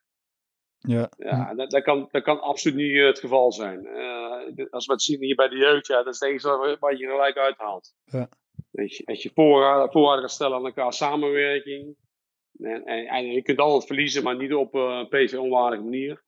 Ja. 0.77 1.09
Ja, 1.17 1.53
dat, 1.53 1.71
dat, 1.71 1.83
kan, 1.83 2.07
dat 2.11 2.23
kan 2.23 2.41
absoluut 2.41 2.77
niet 2.77 2.97
het 3.01 3.19
geval 3.19 3.51
zijn. 3.51 3.87
Als 4.69 4.85
we 4.85 4.93
het 4.93 5.01
zien 5.01 5.23
hier 5.23 5.35
bij 5.35 5.49
de 5.49 5.57
jeugd, 5.57 5.87
ja, 5.87 6.03
dat 6.03 6.13
is 6.13 6.19
het 6.19 6.29
enige 6.29 6.77
wat- 6.79 6.97
je 6.99 7.07
gelijk 7.07 7.37
uithaalt. 7.37 7.93
Ja. 8.05 8.29
Als 8.73 8.97
je, 8.97 9.05
als 9.05 9.23
je 9.23 9.31
voor, 9.33 9.89
voorwaarden 9.91 10.21
gaat 10.21 10.31
stellen 10.31 10.57
aan 10.57 10.65
elkaar, 10.65 10.93
samenwerking. 10.93 11.95
En, 12.59 12.85
en, 12.85 13.07
en 13.07 13.25
je 13.25 13.41
kunt 13.41 13.59
altijd 13.59 13.85
verliezen, 13.85 14.23
maar 14.23 14.37
niet 14.37 14.53
op 14.53 14.75
eh, 14.75 14.81
een 14.81 15.07
PSV-onwaardige 15.07 15.83
manier. 15.83 16.23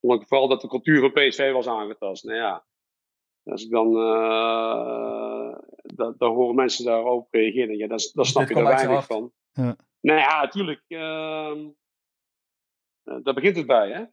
Omdat 0.00 0.28
vooral 0.28 0.48
dat 0.48 0.60
de 0.60 0.68
cultuur 0.68 1.00
van 1.00 1.12
PSV 1.12 1.52
was 1.52 1.66
aangetast. 1.66 2.24
Nou 2.24 2.36
ja, 2.36 2.64
als 3.44 3.64
ik 3.64 3.70
dan, 3.70 3.96
eh 3.96 5.58
dat, 5.94 6.18
dan 6.18 6.34
horen 6.34 6.54
mensen 6.54 6.84
daarop 6.84 7.28
reageren. 7.30 7.76
Ja, 7.76 7.86
daar, 7.86 8.10
daar 8.12 8.26
snap 8.26 8.46
dit 8.46 8.56
je 8.56 8.62
er 8.62 8.68
weinig 8.68 9.06
van. 9.06 9.32
Ja. 9.52 9.76
Nou 10.00 10.18
ja, 10.18 10.40
natuurlijk. 10.42 10.82
eh, 10.88 11.56
daar 13.22 13.34
begint 13.34 13.56
het 13.56 13.66
bij, 13.66 13.90
hè. 13.90 14.04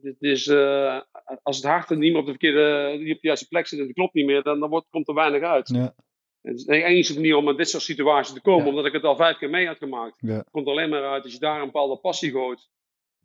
Het 0.00 0.22
is, 0.22 0.46
eh, 0.46 1.00
als 1.42 1.56
het 1.56 1.66
hart 1.66 1.90
er 1.90 1.96
niet 1.96 2.10
meer 2.10 2.20
op 2.20 2.26
de 2.26 2.30
verkeerde, 2.30 2.96
niet 2.98 3.14
op 3.14 3.20
de 3.20 3.26
juiste 3.26 3.48
plek 3.48 3.66
zit 3.66 3.78
en 3.78 3.84
het 3.84 3.94
klopt 3.94 4.14
niet 4.14 4.26
meer, 4.26 4.42
dan, 4.42 4.60
dan 4.60 4.68
wordt, 4.68 4.86
komt 4.90 5.08
er 5.08 5.14
weinig 5.14 5.42
uit. 5.42 5.68
Ja. 5.68 5.94
Het 6.42 6.54
is 6.56 6.64
de 6.64 6.82
enige 6.82 7.14
manier 7.14 7.36
om 7.36 7.44
met 7.44 7.56
dit 7.56 7.68
soort 7.68 7.82
situaties 7.82 8.34
te 8.34 8.40
komen, 8.40 8.62
Ja. 8.64 8.68
omdat 8.70 8.86
ik 8.86 8.92
het 8.92 9.04
al 9.04 9.16
vijf 9.16 9.36
keer 9.38 9.50
mee 9.50 9.66
had 9.66 9.76
gemaakt. 9.78 10.14
Ja. 10.18 10.34
Het 10.36 10.50
komt 10.50 10.66
alleen 10.66 10.88
maar 10.90 11.04
uit 11.04 11.22
als 11.24 11.32
je 11.32 11.38
daar 11.38 11.58
een 11.60 11.64
bepaalde 11.66 11.96
passie 11.96 12.30
gooit. 12.30 12.68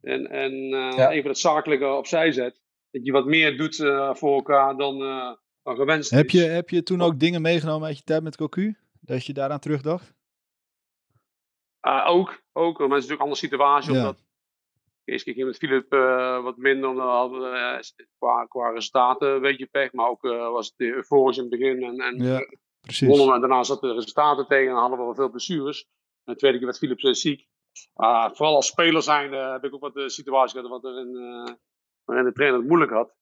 En, 0.01 0.27
en 0.29 0.51
eh, 0.51 0.97
Ja. 0.97 1.09
even 1.11 1.29
het 1.29 1.37
zakelijke 1.39 1.87
opzij 1.87 2.31
zet. 2.31 2.61
Dat 2.91 3.05
je 3.05 3.11
wat 3.11 3.25
meer 3.25 3.57
doet 3.57 3.79
eh, 3.79 4.13
voor 4.15 4.33
elkaar 4.35 4.77
dan, 4.77 5.01
eh, 5.01 5.31
dan 5.63 5.75
gewenst 5.75 6.09
Heb 6.11 6.25
is. 6.25 6.31
je, 6.31 6.39
heb 6.39 6.69
je 6.69 6.83
toen 6.83 7.01
ook 7.01 7.19
dingen 7.19 7.41
meegenomen 7.41 7.87
uit 7.87 7.97
je 7.97 8.03
tijd 8.03 8.23
met 8.23 8.37
Cocu? 8.37 8.75
Dat 9.01 9.25
je 9.25 9.33
daaraan 9.33 9.59
terugdacht? 9.59 10.13
Ah, 11.79 12.09
ook, 12.09 12.41
ook, 12.53 12.77
maar 12.79 12.89
het 12.89 13.03
is 13.03 13.09
natuurlijk 13.09 13.11
een 13.11 13.19
andere 13.19 13.35
situatie. 13.39 13.93
Ja. 13.93 13.99
Omdat 13.99 14.23
Eerst 15.03 15.23
keer 15.23 15.33
ging 15.33 15.45
met 15.47 15.57
Philip 15.57 15.93
eh, 15.93 16.43
wat 16.43 16.57
minder, 16.57 16.89
omdat 16.89 17.05
we 17.05 17.11
hadden 17.11 17.53
eh, 17.53 17.79
qua, 18.17 18.45
qua 18.45 18.69
resultaten 18.71 19.27
een 19.29 19.41
beetje 19.41 19.65
pech. 19.65 19.93
Maar 19.93 20.09
ook 20.09 20.23
eh, 20.25 20.51
was 20.51 20.67
het 20.75 20.79
euforisch 20.79 21.37
in 21.37 21.43
het 21.43 21.51
begin. 21.59 21.83
En, 21.83 21.99
en 21.99 22.23
Ja, 22.23 22.39
precies. 22.85 23.07
wonnen 23.07 23.27
we. 23.27 23.33
En 23.33 23.39
daarna 23.39 23.63
zaten 23.63 23.87
de 23.89 23.93
resultaten 23.93 24.47
tegen 24.47 24.71
en 24.71 24.77
hadden 24.77 24.97
we 24.97 25.03
wel 25.03 25.15
veel 25.15 25.29
blessures. 25.29 25.87
En 26.23 26.33
de 26.33 26.39
tweede 26.39 26.57
keer 26.57 26.67
werd 26.67 26.79
Philip 26.79 26.99
eh, 26.99 27.13
ziek. 27.13 27.47
Vooral 28.33 28.55
als 28.55 28.67
speler 28.67 29.01
zijn 29.01 29.33
heb 29.33 29.63
ik 29.63 29.73
ook 29.73 29.81
wat 29.81 29.93
de 29.93 30.09
situatie 30.09 30.61
gehad 30.61 30.81
wat 30.81 30.91
er 30.91 30.99
in, 30.99 31.15
eh, 31.15 31.53
waarin 32.03 32.25
de 32.25 32.33
trainer 32.33 32.59
het 32.59 32.67
moeilijk 32.67 32.91
had. 32.91 33.15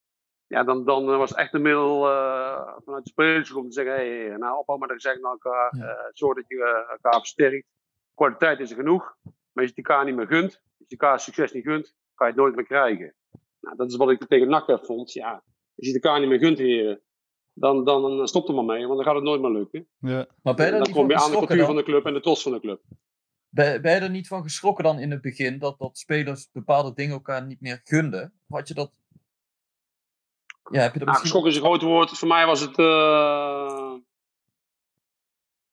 Ja, 0.54 0.64
dan, 0.64 0.86
dan 0.86 1.10
eh, 1.12 1.18
was 1.18 1.30
het 1.30 1.40
echt 1.40 1.54
een 1.54 1.62
middel 1.62 2.10
eh, 2.10 2.78
vanuit 2.84 3.04
de 3.04 3.10
spelers 3.10 3.52
om 3.54 3.68
te 3.68 3.74
zeggen: 3.74 3.94
hey, 3.94 4.10
hey, 4.10 4.38
nou 4.38 4.58
ophouden 4.58 4.88
met 4.88 5.02
gezegd 5.02 5.22
naar 5.22 5.32
elkaar. 5.32 5.72
eh 5.72 6.06
zorg 6.12 6.36
dat 6.36 6.48
je 6.48 6.64
eh, 6.64 6.92
elkaar 6.92 7.20
versterkt. 7.20 7.68
Kwaliteit 8.14 8.60
is 8.60 8.70
er 8.70 8.76
genoeg. 8.76 9.16
Maar 9.24 9.64
als 9.64 9.72
je 9.76 9.76
elkaar 9.76 10.06
niet 10.06 10.16
meer 10.16 10.28
gunt, 10.28 10.52
als 10.52 10.88
je 10.88 10.98
elkaar 10.98 11.20
succes 11.20 11.52
niet 11.52 11.64
gunt, 11.64 11.96
ga 12.16 12.26
je 12.26 12.32
het 12.32 12.40
nooit 12.40 12.56
meer 12.56 12.66
krijgen. 12.66 13.16
Nou, 13.60 13.76
dat 13.76 13.90
is 13.90 13.96
wat 13.96 14.10
ik 14.10 14.28
tegen 14.28 14.50
NAC 14.50 14.68
heb 14.68 14.86
vond. 14.86 15.14
Ja, 15.14 15.32
als 15.76 15.88
je 15.88 15.94
elkaar 15.94 16.20
niet 16.20 16.30
meer 16.30 16.40
gunt, 16.40 16.58
heren, 16.58 17.02
dan, 17.54 17.84
dan, 17.86 18.18
dan 18.18 18.28
stop 18.28 18.48
er 18.48 18.54
maar 18.54 18.64
mee, 18.64 18.86
want 18.86 18.96
dan 18.96 19.06
gaat 19.06 19.16
het 19.16 19.24
nooit 19.24 19.42
meer 19.42 19.52
lukken. 19.52 19.88
Ja. 20.00 20.28
Maar 20.44 20.54
ben 20.56 20.66
je 20.66 20.72
dan 20.72 20.82
niet 20.82 20.92
kom 20.92 21.08
van 21.08 21.10
je 21.10 21.16
aan 21.16 21.20
de 21.20 21.24
geschrokken 21.26 21.48
cultuur 21.48 21.58
dan? 21.58 21.66
van 21.66 21.76
de 21.76 21.84
club 21.84 22.06
en 22.06 22.14
de 22.14 22.20
trots 22.22 22.44
van 22.44 22.52
de 22.52 22.60
club. 22.60 22.82
Ben, 23.50 23.82
ben 23.82 23.94
je 23.94 24.00
er 24.00 24.10
niet 24.10 24.28
van 24.28 24.44
geschrokken 24.44 24.84
dan 24.84 25.00
in 25.00 25.12
het 25.12 25.22
begin 25.22 25.60
dat, 25.60 25.80
dat 25.80 25.98
spelers 25.98 26.50
bepaalde 26.52 26.94
dingen 26.94 27.14
elkaar 27.14 27.46
niet 27.46 27.62
meer 27.62 27.82
gunden? 27.84 28.34
Had 28.48 28.68
je 28.68 28.74
dat. 28.74 28.92
Ja, 30.72 30.82
heb 30.82 30.94
je 30.94 31.00
dat 31.00 31.08
Nou, 31.08 31.20
misschien. 31.20 31.20
geschrokken 31.20 31.52
is 31.52 31.58
een 31.58 31.64
groot 31.64 31.82
woord. 31.82 32.18
Voor 32.18 32.28
mij 32.28 32.46
was 32.46 32.60
het 32.60 32.78
eh 32.78 33.94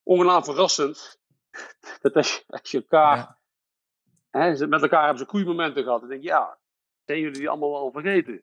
ongenaam 0.03 0.45
verrassend. 0.45 1.19
Dat 2.03 2.15
als 2.15 2.35
je, 2.37 2.43
als 2.47 2.71
je 2.71 2.79
elkaar, 2.79 3.17
Ja. 3.17 3.39
hè, 4.31 4.55
ze- 4.57 4.67
met 4.67 4.83
elkaar 4.83 5.03
hebben 5.05 5.19
ze 5.25 5.29
goede 5.31 5.45
momenten 5.47 5.83
gehad. 5.83 6.01
Dan 6.01 6.09
denk 6.09 6.23
ik, 6.23 6.29
ja, 6.29 6.59
zijn 7.05 7.21
jullie 7.21 7.39
die 7.39 7.49
allemaal 7.49 7.71
wel 7.71 7.91
vergeten? 7.93 8.43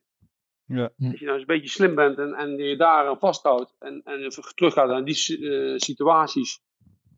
Ja. 0.68 0.84
Als 0.84 1.20
je 1.20 1.26
nou 1.26 1.32
eens 1.32 1.39
een 1.39 1.45
beetje 1.45 1.70
slim 1.70 1.95
bent 1.95 2.18
en, 2.18 2.34
en 2.34 2.57
je 2.57 2.78
daar 2.78 3.07
aan 3.07 3.20
vasthoudt 3.20 3.76
en, 3.80 4.01
en 4.03 4.30
teruggaat 4.55 4.88
naar 4.88 5.05
die 5.05 5.49
eh, 5.49 5.78
situaties, 5.78 6.59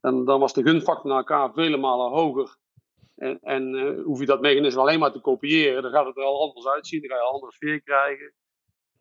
dan, 0.02 0.26
dan 0.26 0.40
was 0.40 0.54
de 0.54 0.64
gunfactor 0.64 1.10
naar 1.10 1.18
elkaar 1.18 1.54
vele 1.54 1.78
malen 1.78 2.12
hoger. 2.12 2.58
En, 3.16 3.40
en 3.42 3.76
eh, 3.76 4.04
hoef 4.04 4.20
je 4.20 4.26
dat 4.26 4.42
mechanisme 4.42 4.82
alleen 4.82 5.00
maar 5.00 5.12
te 5.12 5.20
kopiëren, 5.20 5.82
dan 5.82 5.92
gaat 5.92 6.06
het 6.06 6.18
er 6.18 6.24
al 6.24 6.42
anders 6.42 6.68
uitzien, 6.68 7.02
dan 7.02 7.10
ga 7.10 7.16
je 7.16 7.22
een 7.22 7.34
andere 7.34 7.52
sfeer 7.52 7.82
krijgen. 7.82 8.34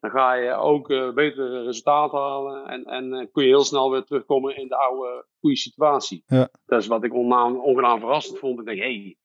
Dan 0.00 0.10
ga 0.10 0.32
je 0.32 0.52
ook 0.52 0.90
eh, 0.90 1.12
betere 1.12 1.62
resultaten 1.62 2.18
halen 2.18 2.66
en, 2.66 2.84
en 2.84 3.12
eh, 3.12 3.26
kun 3.32 3.42
je 3.42 3.48
heel 3.48 3.64
snel 3.64 3.90
weer 3.90 4.04
terugkomen 4.04 4.56
in 4.56 4.68
de 4.68 4.76
oude 4.76 5.26
goede 5.40 5.56
situatie. 5.56 6.22
Ja. 6.26 6.48
Dat 6.66 6.80
is 6.80 6.86
wat 6.86 7.04
ik 7.04 7.14
ongenaam, 7.14 7.56
ongenaam 7.60 7.98
verrassend 7.98 8.38
vond. 8.38 8.58
Ik 8.60 8.66
denk, 8.66 8.78
hé, 8.78 8.84
hey, 8.84 9.16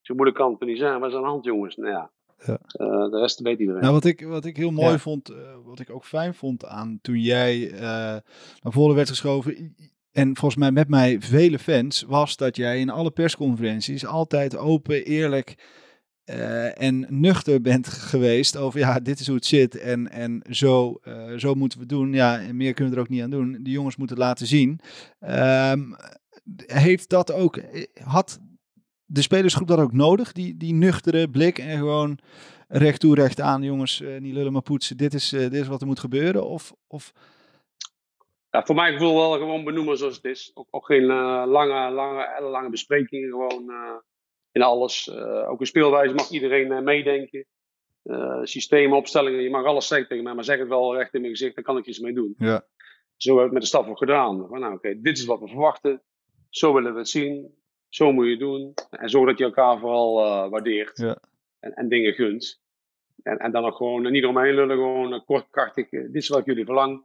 zo 0.00 0.14
moeilijk 0.14 0.38
kan 0.38 0.50
het 0.50 0.68
niet 0.68 0.78
zijn. 0.78 1.00
Wat 1.00 1.08
is 1.10 1.16
aan 1.16 1.22
de 1.22 1.28
hand, 1.28 1.44
jongens? 1.44 1.76
Nou 1.76 1.90
ja, 1.90 2.10
Ja. 2.46 2.58
eh, 2.66 3.10
de 3.10 3.18
rest 3.20 3.40
weet 3.40 3.58
iedereen. 3.58 3.80
Nou, 3.82 3.92
wat 3.92 4.04
ik, 4.04 4.24
wat 4.26 4.44
ik 4.44 4.56
heel 4.56 4.70
mooi 4.70 4.90
Ja. 4.90 4.98
vond, 4.98 5.28
eh, 5.28 5.36
wat 5.64 5.80
ik 5.80 5.90
ook 5.90 6.04
fijn 6.04 6.34
vond 6.34 6.64
aan 6.64 6.98
toen 7.02 7.20
jij 7.20 7.70
eh, 7.72 7.80
naar 7.80 8.72
voren 8.72 8.94
werd 8.94 9.08
geschoven, 9.08 9.74
en 10.12 10.36
volgens 10.36 10.56
mij 10.60 10.70
met 10.72 10.88
mij 10.88 11.20
vele 11.20 11.58
fans, 11.58 12.02
was 12.02 12.36
dat 12.36 12.56
jij 12.56 12.80
in 12.80 12.90
alle 12.90 13.10
persconferenties 13.10 14.06
altijd 14.06 14.56
open, 14.56 15.04
eerlijk 15.04 15.54
eh, 16.24 16.82
en 16.82 17.06
nuchter 17.08 17.60
bent 17.60 17.88
geweest 17.88 18.56
over, 18.56 18.80
ja, 18.80 19.00
dit 19.00 19.20
is 19.20 19.26
hoe 19.26 19.36
het 19.36 19.46
zit 19.46 19.78
en, 19.78 20.10
en 20.10 20.42
zo, 20.50 20.98
eh, 21.02 21.32
zo 21.36 21.54
moeten 21.54 21.78
we 21.78 21.84
het 21.84 21.94
doen. 21.94 22.12
Ja, 22.12 22.40
en 22.40 22.56
meer 22.56 22.74
kunnen 22.74 22.92
we 22.92 22.98
er 22.98 23.04
ook 23.04 23.10
niet 23.12 23.22
aan 23.22 23.30
doen. 23.30 23.58
De 23.62 23.70
jongens 23.70 23.96
moeten 23.96 24.16
het 24.16 24.24
laten 24.26 24.46
zien. 24.46 24.80
Ehm, 25.20 25.82
heeft 26.66 27.08
dat 27.08 27.32
ook, 27.32 27.60
had 28.02 28.40
de 29.14 29.22
spelersgroep 29.22 29.68
dat 29.68 29.78
ook 29.78 29.92
nodig? 29.92 30.32
Die, 30.32 30.56
die 30.56 30.74
nuchtere 30.74 31.30
blik 31.30 31.58
en 31.58 31.78
gewoon 31.78 32.18
recht 32.68 33.00
toe, 33.00 33.14
recht 33.14 33.40
aan, 33.40 33.62
jongens, 33.62 34.00
uh, 34.00 34.20
niet 34.20 34.34
lullen 34.34 34.52
maar 34.52 34.62
poetsen. 34.62 34.96
Dit 34.96 35.14
is, 35.14 35.32
uh, 35.32 35.40
dit 35.40 35.52
is 35.52 35.66
wat 35.66 35.80
er 35.80 35.86
moet 35.86 35.98
gebeuren? 35.98 36.46
Of, 36.46 36.74
of... 36.86 37.12
Ja, 38.50 38.64
voor 38.64 38.74
mij 38.74 38.92
gevoel 38.92 39.14
wel 39.14 39.32
gewoon 39.32 39.64
benoemen 39.64 39.96
zoals 39.96 40.16
het 40.16 40.24
is. 40.24 40.50
Ook, 40.54 40.68
ook 40.70 40.86
geen 40.86 41.02
uh, 41.02 41.44
lange, 41.46 41.90
lange, 41.90 42.40
lange 42.40 42.70
besprekingen, 42.70 43.30
gewoon 43.30 43.70
in 44.52 44.62
alles. 44.62 45.10
ook 45.48 45.60
in 45.60 45.66
speelwijze 45.66 46.14
mag 46.14 46.30
iedereen 46.30 46.84
meedenken. 46.84 47.46
systemen, 48.42 48.96
opstellingen, 48.96 49.42
je 49.42 49.50
mag 49.50 49.64
alles 49.64 49.86
zeggen 49.86 50.08
tegen 50.08 50.24
mij, 50.24 50.34
maar 50.34 50.44
zeg 50.44 50.58
het 50.58 50.68
wel 50.68 50.96
recht 50.96 51.14
in 51.14 51.20
mijn 51.20 51.32
gezicht, 51.32 51.54
dan 51.54 51.64
kan 51.64 51.76
ik 51.76 51.86
iets 51.86 51.98
mee 51.98 52.14
doen. 52.14 52.34
Ja. 52.38 52.66
Zo 53.16 53.28
hebben 53.30 53.36
we 53.36 53.42
het 53.42 53.52
met 53.52 53.62
de 53.62 53.68
staf 53.68 53.88
ook 53.88 53.98
gedaan. 53.98 54.46
Van, 54.48 54.60
nou, 54.60 54.74
oké, 54.74 55.00
dit 55.00 55.18
is 55.18 55.24
wat 55.24 55.40
we 55.40 55.48
verwachten. 55.48 56.02
Zo 56.48 56.74
willen 56.74 56.92
we 56.92 56.98
het 56.98 57.08
zien. 57.08 57.54
Zo 57.94 58.12
moet 58.12 58.26
je 58.26 58.36
doen. 58.36 58.74
En 58.90 59.08
zorg 59.08 59.28
dat 59.28 59.38
je 59.38 59.44
elkaar 59.44 59.78
vooral 59.78 60.14
waardeert. 60.50 60.98
Ja. 60.98 61.18
En, 61.60 61.72
en 61.72 61.88
dingen 61.88 62.12
gunt. 62.12 62.60
En, 63.22 63.38
en 63.38 63.52
dan 63.52 63.64
ook 63.64 63.76
gewoon 63.76 64.12
niet 64.12 64.24
omheen 64.24 64.54
lullen, 64.54 64.76
gewoon 64.76 65.24
kort, 65.24 65.46
krachtig. 65.50 65.88
dit 65.88 66.14
is 66.14 66.28
wat 66.28 66.44
jullie 66.44 66.64
verlangen. 66.64 67.04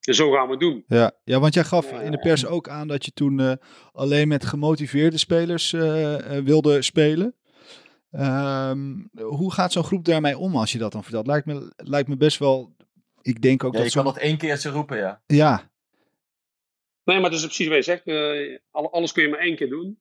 En 0.00 0.14
zo 0.14 0.30
gaan 0.32 0.44
we 0.44 0.50
het 0.50 0.60
doen. 0.60 0.84
Ja, 0.86 1.12
ja 1.24 1.40
want 1.40 1.54
jij 1.54 1.64
gaf 1.64 1.92
in 1.92 2.10
de 2.10 2.18
pers 2.18 2.46
ook 2.46 2.68
aan 2.68 2.88
dat 2.88 3.04
je 3.04 3.12
toen 3.12 3.40
uh, 3.40 3.52
alleen 3.92 4.28
met 4.28 4.44
gemotiveerde 4.44 5.18
spelers 5.18 5.72
uh, 5.72 5.82
uh, 5.82 6.38
wilde 6.38 6.82
spelen. 6.82 7.34
Um, 8.10 9.10
hoe 9.14 9.52
gaat 9.52 9.72
zo'n 9.72 9.84
groep 9.84 10.04
daarmee 10.04 10.38
om 10.38 10.56
als 10.56 10.72
je 10.72 10.78
dat 10.78 10.92
dan 10.92 11.02
vertelt? 11.02 11.26
Lijkt 11.26 11.46
me, 11.46 11.72
lijkt 11.76 12.08
me 12.08 12.16
best 12.16 12.38
wel. 12.38 12.76
Ik 13.22 13.42
denk 13.42 13.64
ook 13.64 13.72
ja, 13.72 13.78
dat. 13.78 13.88
Je 13.88 13.94
kan 13.94 14.04
dat 14.04 14.18
één 14.18 14.38
keertje 14.38 14.70
roepen, 14.70 14.96
ja. 14.96 15.22
Ja. 15.26 15.70
Nee, 17.04 17.20
maar 17.20 17.30
dat 17.30 17.38
is 17.38 17.44
precies 17.44 17.68
wat 17.68 17.76
je 17.76 17.82
zegt. 17.82 18.06
alles 18.90 19.12
kun 19.12 19.22
je 19.22 19.28
maar 19.28 19.38
één 19.38 19.56
keer 19.56 19.68
doen. 19.68 19.98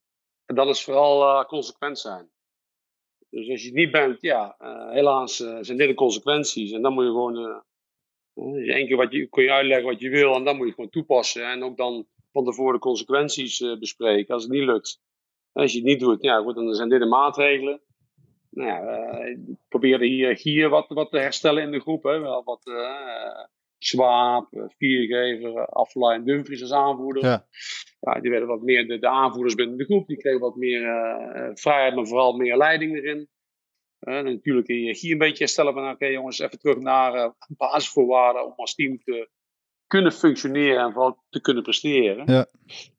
En 0.47 0.55
dat 0.55 0.67
is 0.67 0.83
vooral 0.83 1.45
consequent 1.45 1.99
zijn. 1.99 2.29
Dus 3.29 3.49
als 3.49 3.61
je 3.61 3.67
het 3.67 3.77
niet 3.77 3.91
bent, 3.91 4.21
ja, 4.21 4.55
uh, 4.61 4.91
helaas 4.91 5.39
uh, 5.39 5.57
zijn 5.61 5.77
dit 5.77 5.87
de 5.87 5.93
consequenties. 5.93 6.71
En 6.71 6.81
dan 6.81 6.93
moet 6.93 7.03
je 7.03 7.09
gewoon, 7.09 7.63
uh, 8.33 8.75
één 8.75 8.87
keer 8.87 8.97
wat 8.97 9.11
je, 9.11 9.27
kun 9.27 9.43
je 9.43 9.51
uitleggen 9.51 9.87
wat 9.87 9.99
je 9.99 10.09
wil 10.09 10.35
en 10.35 10.43
dan 10.43 10.57
moet 10.57 10.67
je 10.67 10.73
gewoon 10.73 10.89
toepassen. 10.89 11.49
En 11.49 11.63
ook 11.63 11.77
dan 11.77 12.07
van 12.31 12.45
tevoren 12.45 12.73
de 12.73 12.79
consequenties 12.79 13.77
bespreken 13.79 14.33
als 14.33 14.43
het 14.43 14.51
niet 14.51 14.63
lukt. 14.63 15.01
En 15.53 15.61
als 15.61 15.71
je 15.71 15.77
het 15.77 15.87
niet 15.87 15.99
doet, 15.99 16.21
ja 16.21 16.41
goed, 16.41 16.55
dan 16.55 16.73
zijn 16.73 16.89
dit 16.89 16.99
de 16.99 17.05
maatregelen. 17.05 17.81
Nou 18.49 18.67
ja, 18.69 19.17
ik 19.25 19.39
probeerde 19.67 20.05
hier, 20.05 20.35
hier 20.35 20.69
wat, 20.69 20.85
wat 20.87 21.11
te 21.11 21.17
herstellen 21.17 21.63
in 21.63 21.71
de 21.71 21.79
groep. 21.79 22.03
Hè. 22.03 22.19
Wel 22.19 22.43
wat 22.43 22.61
Zwaap, 23.77 24.47
Viergever, 24.77 25.65
Afla 25.65 26.13
en 26.13 26.23
Dumfries 26.23 26.61
als 26.61 26.71
aanvoerder. 26.71 27.23
Ja. 27.23 27.45
Ja. 28.13 28.21
die 28.21 28.31
werden 28.31 28.47
wat 28.49 28.61
meer 28.61 28.87
de, 28.87 28.99
de 28.99 29.09
aanvoerders 29.09 29.55
binnen 29.55 29.77
de 29.77 29.85
groep. 29.85 30.07
Die 30.07 30.17
kregen 30.17 30.39
wat 30.39 30.55
meer 30.55 30.81
uh, 30.81 31.49
vrijheid, 31.53 31.95
maar 31.95 32.07
vooral 32.07 32.37
meer 32.37 32.57
leiding 32.57 32.95
erin. 32.95 33.29
Uh, 33.99 34.21
natuurlijk 34.21 34.67
hier 34.67 35.11
een 35.11 35.17
beetje 35.17 35.43
herstellen 35.43 35.73
van, 35.73 35.89
oké 35.89 36.05
jongens, 36.05 36.39
even 36.39 36.59
terug 36.59 36.77
naar 36.77 37.15
uh, 37.15 37.29
basisvoorwaarden 37.47 38.45
om 38.45 38.53
als 38.55 38.75
team 38.75 38.97
te 38.97 39.29
kunnen 39.87 40.11
functioneren 40.11 40.83
en 40.83 40.93
vooral 40.93 41.23
te 41.29 41.41
kunnen 41.41 41.63
presteren. 41.63 42.23
Ja. 42.25 42.47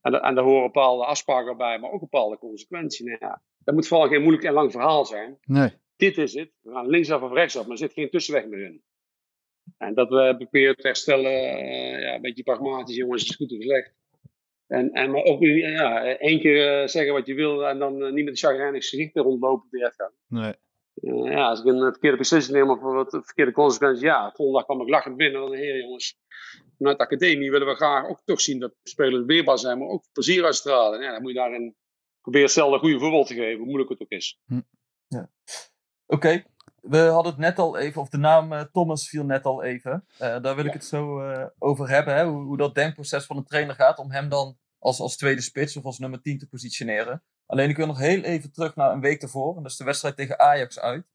En, 0.01 0.13
en 0.23 0.35
daar 0.35 0.45
horen 0.45 0.63
bepaalde 0.63 1.05
afspraken 1.05 1.57
bij, 1.57 1.79
maar 1.79 1.91
ook 1.91 2.01
bepaalde 2.01 2.39
consequenties. 2.39 3.07
Nou 3.07 3.17
ja, 3.21 3.43
dat 3.59 3.75
moet 3.75 3.89
vooral 3.89 4.09
geen 4.09 4.23
moeilijk 4.23 4.45
en 4.45 4.53
lang 4.53 4.73
verhaal 4.73 5.05
zijn. 5.05 5.39
Nee. 5.45 5.71
Dit 5.97 6.19
is 6.19 6.35
het. 6.35 6.53
We 6.61 6.73
gaan 6.73 6.89
linksaf 6.89 7.23
of 7.23 7.33
rechtsaf, 7.33 7.63
maar 7.63 7.71
er 7.71 7.79
zit 7.79 7.93
geen 7.93 8.11
tussenweg 8.11 8.47
meer 8.47 8.65
in. 8.65 8.83
En 9.77 9.95
dat 9.95 10.09
we 10.09 10.35
proberen 10.39 10.77
te 10.77 10.87
herstellen, 10.87 11.33
ja, 12.01 12.15
een 12.15 12.21
beetje 12.21 12.43
pragmatisch, 12.43 12.97
jongens, 12.97 13.25
is 13.25 13.37
goed 13.37 13.53
of 13.53 13.63
slecht. 13.63 13.95
En, 14.69 14.93
en 14.93 15.11
maar 15.11 15.23
ook 15.23 15.43
ja, 15.43 16.17
één 16.19 16.41
keer 16.41 16.83
uh, 16.83 16.89
zeggen 16.89 17.13
wat 17.13 17.27
je 17.27 17.35
wil 17.35 17.67
en 17.67 17.79
dan 17.79 18.03
uh, 18.03 18.13
niet 18.13 18.25
met 18.25 18.33
een 18.33 18.49
chagrijnig 18.49 18.89
gezicht 18.89 19.17
rondlopen 19.17 19.69
te 19.71 19.93
gaan. 19.97 20.13
Nee. 20.27 20.55
ja, 21.33 21.49
als 21.49 21.61
ik 21.61 21.67
een 21.67 21.81
verkeerde 21.81 22.17
beslissing 22.17 22.57
neem 22.57 22.71
of 22.71 22.81
wat 22.81 23.11
verkeerde 23.11 23.53
consequenties, 23.53 24.03
ja, 24.03 24.33
volgende 24.35 24.53
dag 24.53 24.65
kwam 24.65 24.81
ik 24.81 24.89
lachend 24.89 25.17
binnen. 25.17 25.41
Dan, 25.41 25.55
heer 25.55 25.81
jongens, 25.81 26.19
vanuit 26.77 26.99
de 26.99 27.05
academie 27.05 27.51
willen 27.51 27.67
we 27.67 27.75
graag 27.75 28.09
ook 28.09 28.21
toch 28.25 28.41
zien 28.41 28.59
dat 28.59 28.75
spelers 28.83 29.25
weerbaar 29.25 29.59
zijn, 29.59 29.79
maar 29.79 29.89
ook 29.89 30.05
plezier 30.13 30.45
uitstralen. 30.45 31.03
Ja, 31.03 31.13
dan 31.13 31.23
moet 31.23 31.31
je 31.31 31.37
daarin 31.37 31.77
proberen 32.21 32.47
hetzelfde 32.47 32.75
een 32.75 32.81
goede 32.81 32.99
voorbeeld 32.99 33.27
te 33.27 33.35
geven, 33.35 33.57
hoe 33.57 33.67
moeilijk 33.67 33.91
het 33.91 34.01
ook 34.01 34.11
is. 34.11 34.41
Hm. 34.47 34.61
Ja. 35.07 35.31
Oké, 36.07 36.27
okay. 36.27 36.45
We 36.89 36.99
hadden 36.99 37.33
het 37.33 37.41
net 37.41 37.59
al 37.59 37.79
even, 37.79 38.01
of 38.01 38.09
de 38.09 38.19
naam 38.19 38.53
uh, 38.53 38.61
Thomas 38.61 39.09
viel 39.09 39.25
net 39.25 39.45
al 39.45 39.63
even. 39.63 40.05
Uh, 40.13 40.19
daar 40.19 40.57
wil 40.57 40.65
ik 40.65 40.73
het 40.73 40.85
zo 40.85 41.31
uh, 41.31 41.47
over 41.59 41.89
hebben, 41.89 42.15
hè? 42.15 42.25
Hoe, 42.25 42.45
hoe, 42.45 42.57
dat 42.57 42.75
denkproces 42.75 43.25
van 43.25 43.37
een 43.37 43.45
trainer 43.45 43.75
gaat 43.75 43.99
om 43.99 44.11
hem 44.11 44.29
dan 44.29 44.59
als, 44.79 45.01
als 45.01 45.17
tweede 45.17 45.41
spits 45.41 45.77
of 45.77 45.85
als 45.85 45.99
nummer 45.99 46.21
10 46.21 46.39
te 46.39 46.49
positioneren. 46.49 47.23
Alleen 47.47 47.69
ik 47.69 47.77
wil 47.77 47.87
nog 47.87 47.99
heel 47.99 48.23
even 48.23 48.53
terug 48.53 48.77
naar 48.77 48.93
een 48.93 49.01
week 49.01 49.23
ervoor, 49.23 49.57
en 49.57 49.63
dat 49.63 49.71
is 49.71 49.77
de 49.77 49.85
wedstrijd 49.85 50.17
tegen 50.17 50.39
Ajax 50.39 50.79
uit. 50.81 51.07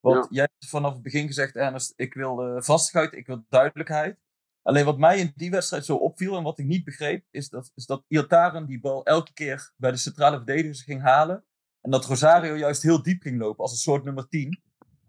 Want 0.00 0.24
ja. 0.24 0.28
jij 0.30 0.48
hebt 0.52 0.70
vanaf 0.70 0.92
het 0.92 1.02
begin 1.02 1.26
gezegd, 1.26 1.56
Ernest, 1.56 1.92
ik 1.96 2.14
wil 2.14 2.62
vastigheid, 2.62 3.12
ik 3.12 3.26
wil 3.26 3.44
duidelijkheid. 3.48 4.18
Alleen 4.62 4.84
wat 4.84 4.98
mij 4.98 5.18
in 5.18 5.32
die 5.36 5.50
wedstrijd 5.50 5.84
zo 5.84 5.96
opviel 5.96 6.36
en 6.36 6.42
wat 6.42 6.58
ik 6.58 6.66
niet 6.66 6.84
begreep, 6.84 7.24
is 7.30 7.48
dat, 7.48 7.70
is 7.74 7.86
dat 7.86 8.04
Iataren 8.08 8.66
die 8.66 8.80
bal 8.80 9.04
elke 9.04 9.32
keer 9.32 9.72
bij 9.76 9.90
de 9.90 9.96
centrale 9.96 10.36
verdedigers 10.36 10.82
ging 10.82 11.02
halen. 11.02 11.44
En 11.80 11.90
dat 11.90 12.04
Rosario 12.04 12.56
juist 12.56 12.82
heel 12.82 13.02
diep 13.02 13.22
ging 13.22 13.38
lopen 13.38 13.62
als 13.62 13.72
een 13.72 13.78
soort 13.78 14.04
nummer 14.04 14.28
10. 14.28 14.62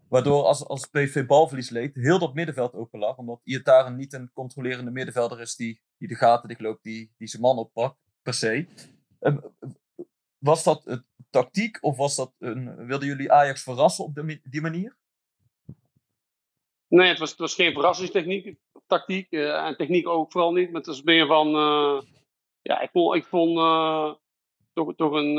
Waardoor 0.09 0.43
als, 0.43 0.65
als 0.65 0.85
PV 0.85 1.25
balverlies 1.25 1.69
leed, 1.69 1.95
heel 1.95 2.19
dat 2.19 2.33
middenveld 2.33 2.73
open 2.73 2.99
lag. 2.99 3.17
Omdat 3.17 3.41
Iataren 3.43 3.95
niet 3.95 4.13
een 4.13 4.31
controlerende 4.33 4.91
middenvelder 4.91 5.41
is 5.41 5.55
die, 5.55 5.81
die 5.97 6.07
de 6.07 6.15
gaten 6.15 6.47
dichtloopt, 6.47 6.83
die, 6.83 7.13
die 7.17 7.27
zijn 7.27 7.41
man 7.41 7.57
oppakt, 7.57 7.97
per 8.21 8.33
se. 8.33 8.67
Um, 9.19 9.41
was 10.37 10.63
dat 10.63 10.81
een 10.85 11.05
tactiek 11.29 11.77
of 11.81 11.97
was 11.97 12.15
dat 12.15 12.33
een, 12.39 12.85
wilden 12.85 13.07
jullie 13.07 13.31
Ajax 13.31 13.63
verrassen 13.63 14.05
op 14.05 14.15
de, 14.15 14.39
die 14.43 14.61
manier? 14.61 14.97
Nee, 16.87 17.07
het 17.07 17.19
was, 17.19 17.35
was 17.35 17.55
geen 17.55 17.73
verrassingstechniek, 17.73 18.57
tactiek. 18.87 19.27
Uh, 19.31 19.65
en 19.65 19.77
techniek 19.77 20.07
ook 20.07 20.31
vooral 20.31 20.51
niet. 20.51 20.67
Maar 20.67 20.77
het 20.77 20.85
was 20.85 21.03
meer 21.03 21.27
van, 21.27 21.47
uh, 21.47 22.01
ja, 22.61 22.79
ik 22.79 22.89
vond, 22.91 23.15
ik 23.15 23.25
vond 23.25 23.57
uh, 23.57 24.13
toch, 24.73 24.95
toch 24.95 25.11
een 25.11 25.37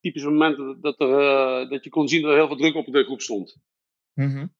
typisch 0.00 0.24
moment 0.24 0.82
dat, 0.82 1.00
er, 1.00 1.08
uh, 1.08 1.70
dat 1.70 1.84
je 1.84 1.90
kon 1.90 2.08
zien 2.08 2.22
dat 2.22 2.30
er 2.30 2.36
heel 2.36 2.46
veel 2.46 2.56
druk 2.56 2.74
op 2.74 2.86
de 2.86 3.04
groep 3.04 3.20
stond. 3.20 3.56
Mm 4.14 4.30
-hmm. 4.30 4.54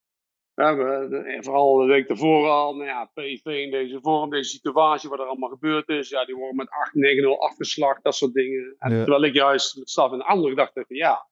ja, 0.53 0.75
we, 0.75 1.07
de, 1.09 1.37
vooral 1.43 1.75
de 1.75 1.85
week 1.85 2.07
daarvoor 2.07 2.47
al, 2.47 2.75
nou 2.75 2.87
ja, 2.87 3.05
PSV 3.05 3.45
in 3.45 3.71
deze 3.71 3.99
vorm, 4.01 4.29
deze 4.29 4.49
situatie, 4.49 5.09
wat 5.09 5.19
er 5.19 5.25
allemaal 5.25 5.49
gebeurd 5.49 5.89
is. 5.89 6.09
Ja, 6.09 6.25
die 6.25 6.35
worden 6.35 6.55
met 6.55 6.67
8-9-0 6.67 7.39
afgeslacht, 7.39 8.03
dat 8.03 8.15
soort 8.15 8.33
dingen. 8.33 8.75
En 8.77 8.91
Ja. 8.91 8.97
Terwijl 8.97 9.23
ik 9.23 9.33
juist 9.33 9.77
met 9.77 9.89
staf 9.89 10.11
in 10.11 10.17
de 10.17 10.23
andere 10.23 10.49
gedachte 10.49 10.85
van 10.87 10.95
ja, 10.95 11.29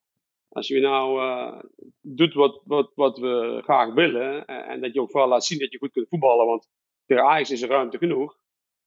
als 0.48 0.68
je 0.68 0.80
nou 0.80 1.20
eh, 1.20 1.62
doet 2.00 2.34
wat, 2.34 2.62
wat, 2.64 2.92
wat 2.94 3.18
we 3.18 3.60
graag 3.62 3.94
willen, 3.94 4.46
en, 4.46 4.64
en 4.64 4.80
dat 4.80 4.94
je 4.94 5.00
ook 5.00 5.10
vooral 5.10 5.28
laat 5.28 5.44
zien 5.44 5.58
dat 5.58 5.72
je 5.72 5.78
goed 5.78 5.92
kunt 5.92 6.08
voetballen, 6.08 6.46
want 6.46 6.68
tegen 7.06 7.24
Ajax 7.24 7.50
is 7.50 7.62
er 7.62 7.68
ruimte 7.68 7.98
genoeg. 7.98 8.38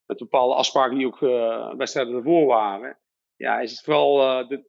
Met 0.06 0.18
bepaalde 0.18 0.54
afspraken 0.54 0.96
die 0.96 1.06
ook 1.06 1.22
eh, 1.22 1.74
wedstrijden 1.74 2.14
ervoor 2.14 2.46
waren. 2.46 2.98
Ja, 3.36 3.60
is 3.60 3.70
het 3.70 3.80
vooral 3.80 4.20
eh, 4.20 4.48
de, 4.48 4.68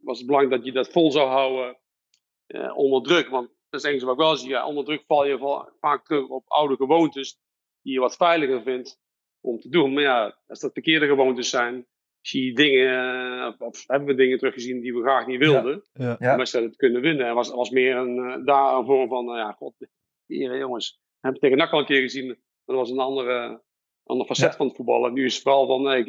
was 0.00 0.18
het 0.18 0.26
belangrijk 0.26 0.56
dat 0.56 0.66
je 0.66 0.72
dat 0.72 0.88
vol 0.92 1.10
zou 1.12 1.28
houden 1.28 1.78
eh, 2.46 2.76
onder 2.78 3.02
druk. 3.02 3.28
Want 3.28 3.48
dat 3.48 3.80
is 3.80 3.82
het 3.82 3.90
enige 3.90 4.04
wat 4.06 4.14
ik 4.14 4.20
wel 4.20 4.36
zie. 4.36 4.48
Ja, 4.48 4.66
onder 4.66 4.84
druk 4.84 5.04
val 5.06 5.26
je 5.26 5.38
va- 5.38 5.72
vaak 5.80 6.04
terug 6.04 6.28
op 6.28 6.44
oude 6.46 6.76
gewoontes 6.76 7.38
die 7.82 7.92
je 7.92 8.00
wat 8.00 8.16
veiliger 8.16 8.62
vindt 8.62 9.00
om 9.40 9.58
te 9.60 9.68
doen. 9.68 9.92
Maar 9.92 10.02
ja, 10.02 10.38
als 10.46 10.60
dat 10.60 10.72
verkeerde 10.72 11.06
gewoontes 11.06 11.50
zijn, 11.50 11.86
zie 12.20 12.44
je 12.44 12.52
dingen, 12.54 12.88
eh, 13.40 13.46
of, 13.46 13.60
of 13.60 13.84
hebben 13.86 14.08
we 14.08 14.14
dingen 14.14 14.38
teruggezien 14.38 14.80
die 14.80 14.94
we 14.94 15.02
graag 15.02 15.26
niet 15.26 15.38
wilden. 15.38 15.82
Ja. 15.92 16.16
Ja. 16.18 16.30
Om 16.32 16.36
wedstrijden 16.36 16.70
te 16.70 16.76
kunnen 16.76 17.00
winnen. 17.00 17.26
En 17.26 17.34
was, 17.34 17.50
was 17.50 17.70
meer 17.70 17.96
een, 17.96 18.18
eh, 18.18 18.44
daar 18.44 18.76
een 18.78 18.84
vorm 18.84 19.08
van, 19.08 19.24
nou 19.24 19.38
ja, 19.38 19.52
god, 19.52 19.74
hier 20.26 20.58
jongens. 20.58 21.00
We 21.00 21.18
hebben 21.20 21.40
tegen 21.40 21.56
NAC 21.56 21.72
al 21.72 21.78
een 21.78 21.86
keer 21.86 22.00
gezien. 22.00 22.28
Dat 22.64 22.76
was 22.76 22.90
een 22.90 22.98
andere, 22.98 23.62
ander 24.04 24.26
facet 24.26 24.50
Ja. 24.50 24.56
van 24.56 24.66
het 24.66 24.76
voetballen. 24.76 25.12
Nu 25.12 25.24
is 25.24 25.34
het 25.34 25.42
vooral 25.42 25.66
van, 25.66 25.82
nee, 25.82 26.04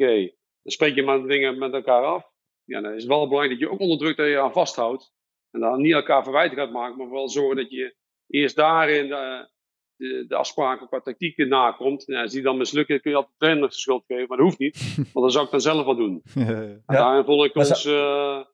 dan 0.62 0.72
spreek 0.72 0.94
je 0.94 1.02
maar 1.02 1.26
dingen 1.26 1.58
met 1.58 1.72
elkaar 1.72 2.04
af. 2.04 2.30
Ja, 2.68 2.80
dan 2.80 2.92
is 2.92 3.02
het 3.02 3.08
wel 3.08 3.28
belangrijk 3.28 3.60
dat 3.60 3.68
je 3.68 3.74
ook 3.74 3.80
onder 3.80 3.98
druk 3.98 4.16
dat 4.16 4.26
je 4.26 4.40
aan 4.40 4.52
vasthoudt. 4.52 5.12
En 5.50 5.60
dan 5.60 5.80
niet 5.80 5.92
elkaar 5.92 6.22
verwijten 6.22 6.56
gaat 6.56 6.70
maken, 6.70 6.96
maar 6.96 7.10
wel 7.10 7.28
zorgen 7.28 7.56
dat 7.56 7.70
je 7.70 7.94
eerst 8.26 8.56
daarin 8.56 9.08
de, 9.08 9.48
de, 9.96 10.24
de 10.28 10.34
afspraken 10.34 10.86
qua 10.88 11.00
tactiek 11.00 11.36
nakomt. 11.36 12.04
Ja, 12.06 12.22
als 12.22 12.32
die 12.32 12.42
dan 12.42 12.56
mislukken, 12.56 13.00
kun 13.00 13.10
je 13.10 13.16
altijd 13.16 13.34
de 13.38 13.44
trainer 13.44 13.68
de 13.68 13.74
schuld 13.74 14.04
geven, 14.06 14.28
maar 14.28 14.36
dat 14.36 14.46
hoeft 14.46 14.58
niet. 14.58 14.94
Want 15.12 15.12
dan 15.12 15.30
zou 15.30 15.44
ik 15.44 15.50
dan 15.50 15.60
zelf 15.60 15.84
wel 15.84 15.96
doen. 15.96 16.22
En 16.86 16.96
daarin 16.96 17.24
vond 17.24 17.44
ik 17.44 17.54
onze 17.56 17.94
eh, 17.94 18.44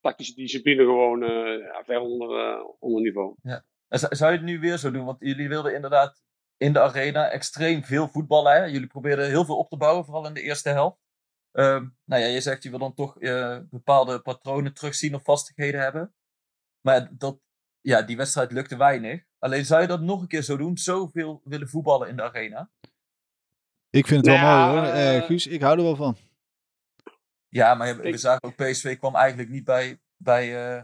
tactische 0.00 0.34
discipline 0.34 0.84
gewoon 0.84 1.22
eh, 1.22 1.58
ja, 1.58 1.82
ver 1.84 2.00
onder, 2.00 2.38
eh, 2.38 2.64
onder 2.78 3.02
niveau. 3.02 3.34
En 3.88 3.98
zou 3.98 4.14
zou 4.14 4.32
je 4.32 4.36
het 4.36 4.46
nu 4.46 4.60
weer 4.60 4.76
zo 4.76 4.90
doen? 4.90 5.04
Want 5.04 5.20
jullie 5.20 5.48
wilden 5.48 5.74
inderdaad 5.74 6.22
in 6.56 6.72
de 6.72 6.80
arena 6.80 7.28
extreem 7.28 7.82
veel 7.82 8.08
voetballen. 8.08 8.52
Hè? 8.52 8.64
Jullie 8.64 8.86
probeerden 8.86 9.28
heel 9.28 9.44
veel 9.44 9.58
op 9.58 9.68
te 9.68 9.76
bouwen, 9.76 10.04
vooral 10.04 10.26
in 10.26 10.34
de 10.34 10.42
eerste 10.42 10.68
helft. 10.68 11.01
Ehm, 11.52 11.86
nou 12.04 12.22
ja, 12.22 12.28
je 12.28 12.40
zegt 12.40 12.62
je 12.62 12.70
wil 12.70 12.78
dan 12.78 12.94
toch 12.94 13.18
eh, 13.20 13.58
bepaalde 13.70 14.20
patronen 14.20 14.74
terugzien 14.74 15.14
of 15.14 15.22
vastigheden 15.24 15.80
hebben. 15.80 16.14
Maar 16.80 17.08
dat, 17.12 17.38
ja, 17.80 18.02
die 18.02 18.16
wedstrijd 18.16 18.52
lukte 18.52 18.76
weinig. 18.76 19.24
Alleen 19.38 19.64
zou 19.64 19.80
je 19.80 19.86
dat 19.86 20.00
nog 20.00 20.20
een 20.20 20.26
keer 20.28 20.42
zo 20.42 20.56
doen? 20.56 20.78
Zoveel 20.78 21.40
willen 21.44 21.68
voetballen 21.68 22.08
in 22.08 22.16
de 22.16 22.22
arena? 22.22 22.70
Ik 23.90 24.06
vind 24.06 24.26
het 24.26 24.40
wel 24.40 24.44
mooi 24.66 24.78
hoor, 24.80 24.92
eh, 24.94 25.16
Eh, 25.16 25.24
Guus. 25.24 25.46
Ik 25.46 25.60
hou 25.62 25.76
er 25.78 25.82
wel 25.84 25.96
van. 25.96 26.16
Ja, 27.48 27.74
maar 27.74 27.96
we 27.96 28.02
Ik- 28.02 28.18
zagen 28.18 28.42
ook 28.42 28.56
PSV 28.56 28.98
kwam 28.98 29.14
eigenlijk 29.16 29.48
niet 29.48 29.64
bij, 29.64 30.00
bij, 30.16 30.76
eh, 30.76 30.82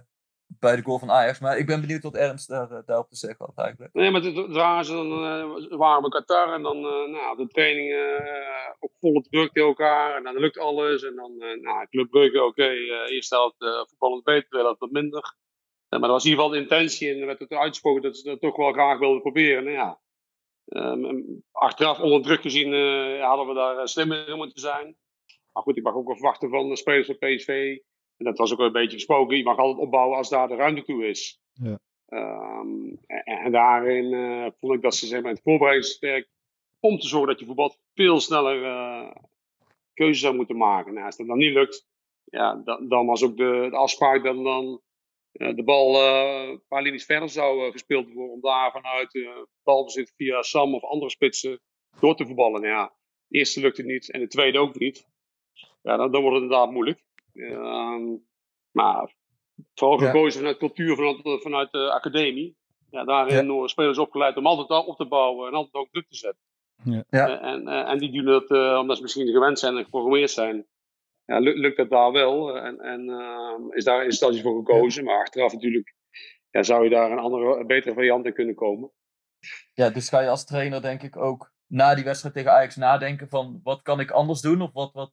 bij 0.49 0.77
de 0.77 0.83
goal 0.83 0.99
van 0.99 1.11
Ajax. 1.11 1.39
Maar 1.39 1.59
ik 1.59 1.67
ben 1.67 1.81
benieuwd 1.81 2.03
wat 2.03 2.15
Ernst 2.15 2.49
daar, 2.49 2.71
eh, 2.71 2.79
daarop 2.87 3.09
te 3.09 3.17
zeggen 3.17 3.45
had 3.45 3.65
eigenlijk. 3.65 3.95
Nee, 3.95 4.11
maar 4.11 4.23
het 4.23 4.53
waren 4.53 4.85
ze 4.85 4.93
dan, 4.93 5.13
eh, 5.13 5.77
waren 5.79 6.03
we 6.03 6.09
Qatar 6.09 6.53
en 6.53 6.63
dan 6.63 6.77
eh, 6.77 7.11
nou, 7.11 7.37
de 7.37 7.47
training 7.47 7.93
eh, 7.93 8.71
op 8.79 8.91
volle 9.01 9.23
druk 9.23 9.53
tegen 9.53 9.69
elkaar. 9.69 10.17
En 10.17 10.23
dan 10.23 10.39
lukt 10.39 10.59
alles. 10.59 11.03
En 11.03 11.15
dan, 11.15 11.37
nou, 11.37 11.87
Club 11.89 12.11
Brugge, 12.11 12.45
oké, 12.45 12.63
eh 12.63 13.11
eerst 13.11 13.31
helft 13.31 13.63
uh, 13.63 13.85
voetballend 13.87 14.25
beter, 14.25 14.49
tweede 14.49 14.67
helft 14.67 14.81
wat 14.81 14.91
minder. 14.91 15.37
Maar 15.89 16.01
dat 16.01 16.11
was 16.11 16.25
in 16.25 16.31
ieder 16.31 16.45
geval 16.45 16.59
de 16.59 16.63
intentie 16.63 17.11
en 17.11 17.21
er 17.21 17.27
werd 17.27 17.39
het 17.39 17.53
uitgesproken 17.53 18.03
dat 18.03 18.17
ze 18.17 18.29
dat 18.29 18.41
toch 18.41 18.57
wel 18.57 18.73
graag 18.73 18.99
wilden 18.99 19.23
proberen. 19.23 19.65
Nou 19.65 19.77
ja, 19.77 20.01
ehm, 20.65 21.23
achteraf 21.53 22.01
onder 22.01 22.23
druk 22.23 22.41
gezien 22.41 22.73
hadden 23.21 23.47
we 23.47 23.55
daar 23.55 23.89
slimmer 23.89 24.29
in 24.29 24.37
moeten 24.37 24.61
zijn. 24.61 24.97
Maar 25.53 25.63
goed, 25.63 25.77
ik 25.77 25.83
mag 25.83 25.95
ook 25.95 26.07
wel 26.07 26.17
verwachten 26.17 26.51
van 26.51 26.69
de 26.69 26.77
spelers 26.77 27.07
van 27.07 27.17
PSV. 27.19 27.79
En 28.19 28.25
dat 28.25 28.39
was 28.39 28.53
ook 28.53 28.59
een 28.59 28.73
beetje 28.73 28.97
gesproken. 28.97 29.37
Je 29.37 29.43
mag 29.43 29.59
altijd 29.59 29.87
opbouwen 29.87 30.17
als 30.17 30.29
daar 30.29 30.49
de 30.49 30.55
ruimte 30.55 30.83
toe 30.83 31.09
is. 31.09 31.41
Ja. 31.53 31.79
Ehm, 32.07 32.95
en, 33.07 33.23
en 33.25 33.53
daarin 33.53 34.13
eh, 34.13 34.47
vond 34.61 34.75
ik 34.75 34.83
dat 34.83 34.95
ze 34.95 35.07
zeg 35.07 35.21
maar, 35.21 35.31
in 35.31 35.35
het 35.35 35.45
voorbereidingswerk 35.45 36.29
om 36.81 36.99
te 36.99 37.07
zorgen 37.07 37.29
dat 37.29 37.41
je 37.41 37.47
voetbal 37.47 37.77
veel 37.95 38.21
sneller 38.21 38.65
eh 38.65 39.11
keuzes 39.95 40.21
zou 40.21 40.35
moeten 40.35 40.57
maken. 40.57 40.93
Nou, 40.93 41.07
als 41.07 41.17
dat 41.17 41.27
dan 41.27 41.39
niet 41.39 41.53
lukt, 41.53 41.87
ja, 42.25 42.55
dan, 42.55 42.89
dan 42.89 43.07
was 43.07 43.23
ook 43.23 43.37
de, 43.37 43.67
de 43.71 43.77
afspraak 43.77 44.25
dat 44.25 44.45
dan 44.45 44.83
eh, 45.33 45.57
de 45.57 45.65
bal 45.65 46.03
een 46.03 46.63
paar 46.69 46.83
linies 46.83 47.05
verder 47.05 47.29
zou 47.29 47.71
gespeeld 47.71 48.13
worden. 48.13 48.35
Om 48.35 48.41
daar 48.41 48.73
vanuit 48.73 49.15
uh, 49.15 49.31
balbezit 49.63 50.13
via 50.17 50.43
Sam 50.43 50.75
of 50.75 50.85
andere 50.85 51.11
spitsen 51.11 51.61
door 52.01 52.17
te 52.17 52.27
voetballen. 52.27 52.61
Nou 52.61 52.73
ja, 52.73 52.95
de 53.27 53.39
eerste 53.39 53.61
lukte 53.61 53.83
niet 53.83 54.11
en 54.11 54.21
de 54.21 54.27
tweede 54.27 54.59
ook 54.59 54.79
niet. 54.79 55.07
Ja, 55.83 55.97
dan, 55.97 56.13
dan 56.13 56.21
wordt 56.23 56.37
het 56.37 56.45
inderdaad 56.45 56.71
moeilijk. 56.71 57.05
Ehm, 57.39 58.17
maar 58.71 59.15
vooral 59.75 60.01
Ja. 60.01 60.07
gekozen 60.07 60.39
vanuit 60.41 60.57
cultuur, 60.59 60.97
vanuit, 60.97 61.43
vanuit 61.43 61.73
de 61.73 61.91
academie. 61.93 62.57
Ja, 62.91 63.05
daarin 63.05 63.49
worden 63.51 63.69
spelers 63.71 63.99
opgeleid 63.99 64.37
om 64.37 64.47
altijd 64.47 64.87
op 64.87 64.97
te 64.97 65.07
bouwen 65.07 65.49
en 65.49 65.55
altijd 65.55 65.75
ook 65.75 65.91
druk 65.91 66.09
te 66.09 66.17
zetten. 66.17 66.43
Ja. 66.85 67.05
Ja. 67.11 67.29
Eh, 67.41 67.49
en, 67.53 67.69
eh, 67.69 67.91
en 67.91 67.99
die 67.99 68.13
doen 68.13 68.25
dat 68.25 68.51
eh, 68.51 68.79
omdat 68.81 68.97
ze 68.97 69.03
misschien 69.03 69.27
gewend 69.33 69.59
zijn 69.59 69.77
en 69.77 69.85
geprogrammeerd 69.85 70.31
zijn. 70.31 70.67
Ja, 71.25 71.39
lu- 71.39 71.59
lukt 71.61 71.77
dat 71.77 71.91
daar 71.91 72.13
wel 72.13 72.57
eh, 72.57 72.65
en, 72.65 72.81
en 72.81 73.09
ehm, 73.09 73.71
is 73.73 73.85
daar 73.85 73.99
in 73.99 74.05
instantie 74.05 74.43
voor 74.43 74.57
gekozen. 74.65 75.05
Maar 75.05 75.21
achteraf 75.21 75.53
natuurlijk 75.53 75.95
ja, 76.51 76.63
zou 76.63 76.85
je 76.85 76.91
daar 76.91 77.11
een 77.11 77.19
andere, 77.19 77.59
een 77.59 77.67
betere 77.67 77.95
variant 77.95 78.27
in 78.27 78.33
kunnen 78.35 78.55
komen. 78.55 78.91
Ja, 79.75 79.91
dus 79.91 80.09
ga 80.09 80.21
je 80.21 80.29
als 80.29 80.45
trainer 80.45 80.83
denk 80.83 81.03
ik 81.03 81.17
ook 81.17 81.53
na 81.67 81.95
die 81.95 82.05
wedstrijd 82.05 82.35
tegen 82.35 82.53
Ajax 82.53 82.77
nadenken 82.77 83.29
van 83.29 83.61
wat 83.63 83.83
kan 83.83 84.01
ik 84.01 84.11
anders 84.11 84.41
doen 84.41 84.61
of 84.63 84.73
wat, 84.73 84.93
wat 84.93 85.13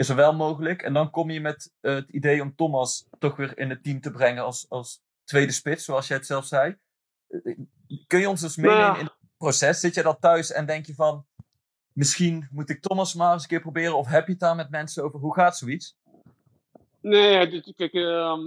is 0.00 0.08
er 0.08 0.16
wel 0.16 0.32
mogelijk. 0.34 0.82
En 0.82 0.92
dan 0.92 1.10
kom 1.10 1.30
je 1.30 1.40
met 1.40 1.72
eh, 1.80 1.94
het 1.94 2.08
idee 2.08 2.42
om 2.42 2.54
Thomas 2.54 3.06
toch 3.18 3.36
weer 3.36 3.58
in 3.58 3.70
het 3.70 3.82
team 3.84 4.00
te 4.00 4.10
brengen 4.10 4.44
als, 4.44 4.66
als 4.68 5.00
tweede 5.24 5.52
spits, 5.52 5.84
zoals 5.84 6.08
jij 6.08 6.16
het 6.16 6.26
zelf 6.26 6.44
zei. 6.44 6.76
Eh, 7.28 7.58
Kun 8.06 8.20
je 8.20 8.28
ons 8.28 8.40
dus 8.40 8.56
meenemen 8.56 8.80
Nou 8.80 8.94
ja. 8.94 9.00
in 9.00 9.04
het 9.04 9.16
proces? 9.36 9.80
Zit 9.80 9.94
je 9.94 10.02
dat 10.02 10.20
thuis 10.20 10.52
en 10.52 10.66
denk 10.66 10.86
je 10.86 10.94
van 10.94 11.26
misschien 11.92 12.48
moet 12.50 12.70
ik 12.70 12.80
Thomas 12.80 13.14
maar 13.14 13.32
eens 13.32 13.42
een 13.42 13.48
keer 13.48 13.60
proberen 13.60 13.96
of 13.96 14.06
heb 14.06 14.26
je 14.26 14.30
het 14.32 14.40
daar 14.40 14.56
met 14.56 14.70
mensen 14.70 15.04
over? 15.04 15.20
Hoe 15.20 15.34
gaat 15.34 15.56
zoiets? 15.56 15.96
Nee, 17.00 17.62
kijk, 17.74 17.92
ehm, 17.92 18.40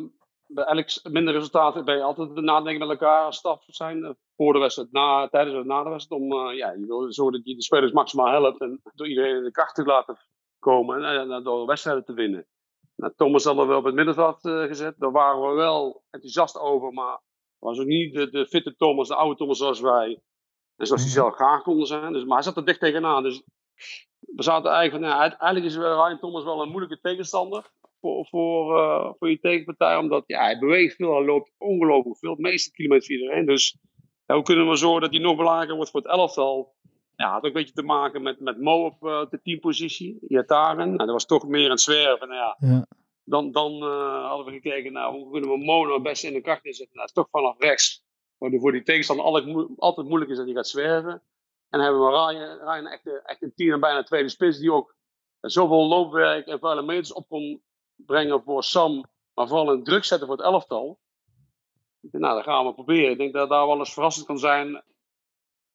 bij 0.47 0.65
elk 0.65 0.87
minder 1.03 1.33
resultaat 1.33 1.85
ben 1.85 1.95
je 1.97 2.03
altijd 2.03 2.33
nadenken 2.33 2.87
met 2.87 2.89
elkaar 2.99 3.25
als 3.25 3.37
staf 3.37 3.63
zijn. 3.67 4.03
eh, 4.03 4.11
voor 4.35 4.53
de 4.53 4.59
wedstrijd, 4.59 4.91
na, 4.91 5.27
tijdens 5.27 5.55
en 5.55 5.67
na 5.67 5.83
de 5.83 5.89
wedstrijd. 5.89 6.21
Om, 6.21 6.33
ja, 6.53 6.71
je 6.71 6.85
wil 6.85 7.13
zorgen 7.13 7.33
dat 7.33 7.45
je 7.47 7.55
de 7.55 7.61
spelers 7.63 7.91
maximaal 7.91 8.31
helpt. 8.31 8.61
En 8.61 8.81
door 8.95 9.07
iedereen 9.07 9.35
in 9.35 9.43
de 9.43 9.51
kracht 9.51 9.75
te 9.75 9.83
laten 9.83 10.17
komen. 10.63 11.03
En, 11.03 11.31
en 11.31 11.43
door 11.43 11.65
wedstrijden 11.65 12.05
te 12.05 12.13
winnen. 12.13 12.47
Nou, 12.95 13.13
Thomas 13.15 13.43
hadden 13.43 13.63
we 13.63 13.69
wel 13.69 13.79
op 13.79 13.85
het 13.85 13.95
middenveld 13.95 14.45
eh, 14.45 14.63
gezet. 14.63 14.95
Daar 14.97 15.11
waren 15.11 15.49
we 15.49 15.53
wel 15.55 16.03
enthousiast 16.09 16.59
over. 16.59 16.93
Maar 16.93 17.19
was 17.59 17.79
ook 17.79 17.85
niet 17.85 18.13
de, 18.13 18.29
de 18.29 18.47
fitte 18.47 18.75
Thomas, 18.75 19.07
de 19.07 19.15
oude 19.15 19.35
Thomas 19.35 19.57
zoals 19.57 19.79
wij. 19.79 20.21
En 20.75 20.85
zoals 20.85 21.01
hij 21.01 21.11
zelf 21.11 21.35
graag 21.35 21.61
konden 21.61 21.87
zijn. 21.87 22.13
Dus, 22.13 22.23
maar 22.23 22.35
hij 22.35 22.43
zat 22.43 22.57
er 22.57 22.65
dicht 22.65 22.79
tegenaan. 22.79 23.23
Dus 23.23 23.43
we 24.19 24.43
zaten 24.43 24.71
eigenlijk 24.71 25.05
van, 25.05 25.13
ja, 25.13 25.37
eigenlijk 25.37 25.65
is 25.65 25.77
Ryan 25.77 26.19
Thomas 26.19 26.43
wel 26.43 26.61
een 26.61 26.69
moeilijke 26.69 26.99
tegenstander 26.99 27.71
voor, 27.99 28.25
voor, 28.25 28.79
eh, 28.79 29.11
voor 29.19 29.29
je 29.29 29.39
tegenpartij. 29.39 29.97
Omdat 29.97 30.23
ja, 30.27 30.43
hij 30.43 30.59
beweegt 30.59 30.95
veel, 30.95 31.15
hij 31.15 31.25
loopt 31.25 31.51
ongelooflijk 31.57 32.17
veel. 32.17 32.35
De 32.35 32.41
meeste 32.41 32.71
kilometers 32.71 33.09
iedereen. 33.09 33.45
Dus 33.45 33.77
ja, 34.25 34.35
hoe 34.35 34.43
kunnen 34.43 34.69
we 34.69 34.75
zorgen 34.75 35.01
dat 35.01 35.11
hij 35.11 35.19
nog 35.19 35.35
belangrijker 35.35 35.75
wordt 35.75 35.91
voor 35.91 36.01
het 36.01 36.09
elftal? 36.09 36.73
Ja, 37.15 37.27
had 37.31 37.37
ook 37.37 37.43
een 37.45 37.53
beetje 37.53 37.73
te 37.73 37.83
maken 37.83 38.21
met, 38.21 38.39
met 38.39 38.59
Mo 38.61 38.85
op 38.85 39.05
eh, 39.07 39.25
de 39.29 39.41
teampositie. 39.41 40.19
Iataren. 40.27 40.85
Nou, 40.87 40.97
dat 40.97 41.09
was 41.09 41.25
toch 41.25 41.47
meer 41.47 41.63
aan 41.65 41.69
het 41.71 41.81
zwerven. 41.81 42.27
Nou, 42.27 42.39
ja, 42.39 42.57
Ja. 42.59 42.85
dan, 43.23 43.51
dan 43.51 43.71
eh, 43.83 44.27
hadden 44.27 44.45
we 44.45 44.51
gekeken, 44.51 44.93
nou, 44.93 45.15
hoe 45.15 45.31
kunnen 45.31 45.49
we 45.49 45.57
Mo 45.57 45.81
nou 45.81 45.93
het 45.93 46.03
beste 46.03 46.27
in 46.27 46.33
de 46.33 46.41
kracht 46.41 46.65
inzetten? 46.65 46.95
Nou, 46.95 47.07
dat 47.07 47.17
is 47.17 47.23
toch 47.23 47.41
vanaf 47.41 47.59
rechts. 47.59 48.03
Waardoor 48.37 48.59
voor 48.59 48.71
die 48.71 48.83
tegenstander 48.83 49.25
altijd, 49.25 49.67
altijd 49.77 50.07
moeilijk 50.07 50.31
is 50.31 50.37
dat 50.37 50.45
hij 50.45 50.55
gaat 50.55 50.67
zwerven. 50.67 51.11
En 51.69 51.79
dan 51.79 51.81
hebben 51.81 52.01
we 52.01 52.09
Ryan, 52.09 52.57
Ryan 52.59 52.87
echt, 52.87 53.05
een- 53.05 53.21
echt 53.23 53.41
een 53.41 53.53
tien 53.55 53.71
en 53.71 53.79
bijna 53.79 54.03
tweede 54.03 54.29
spits. 54.29 54.57
Die 54.59 54.71
ook 54.73 54.95
zoveel 55.41 55.87
loopwerk 55.87 56.47
en 56.47 56.59
vuile 56.59 56.81
meters 56.81 57.13
op 57.13 57.27
kon 57.27 57.63
brengen 57.95 58.43
voor 58.43 58.63
Sam. 58.63 59.05
Maar 59.33 59.47
vooral 59.47 59.71
een 59.71 59.83
druk 59.83 60.03
zetten 60.03 60.27
voor 60.27 60.37
het 60.37 60.45
elftal. 60.45 60.99
Nou, 62.11 62.35
dat 62.35 62.43
gaan 62.43 62.65
we 62.65 62.73
proberen. 62.73 63.11
Ik 63.11 63.17
denk 63.17 63.33
dat 63.33 63.49
daar 63.49 63.67
wel 63.67 63.77
eens 63.79 63.93
verrassend 63.93 64.25
kan 64.25 64.37
zijn. 64.39 64.83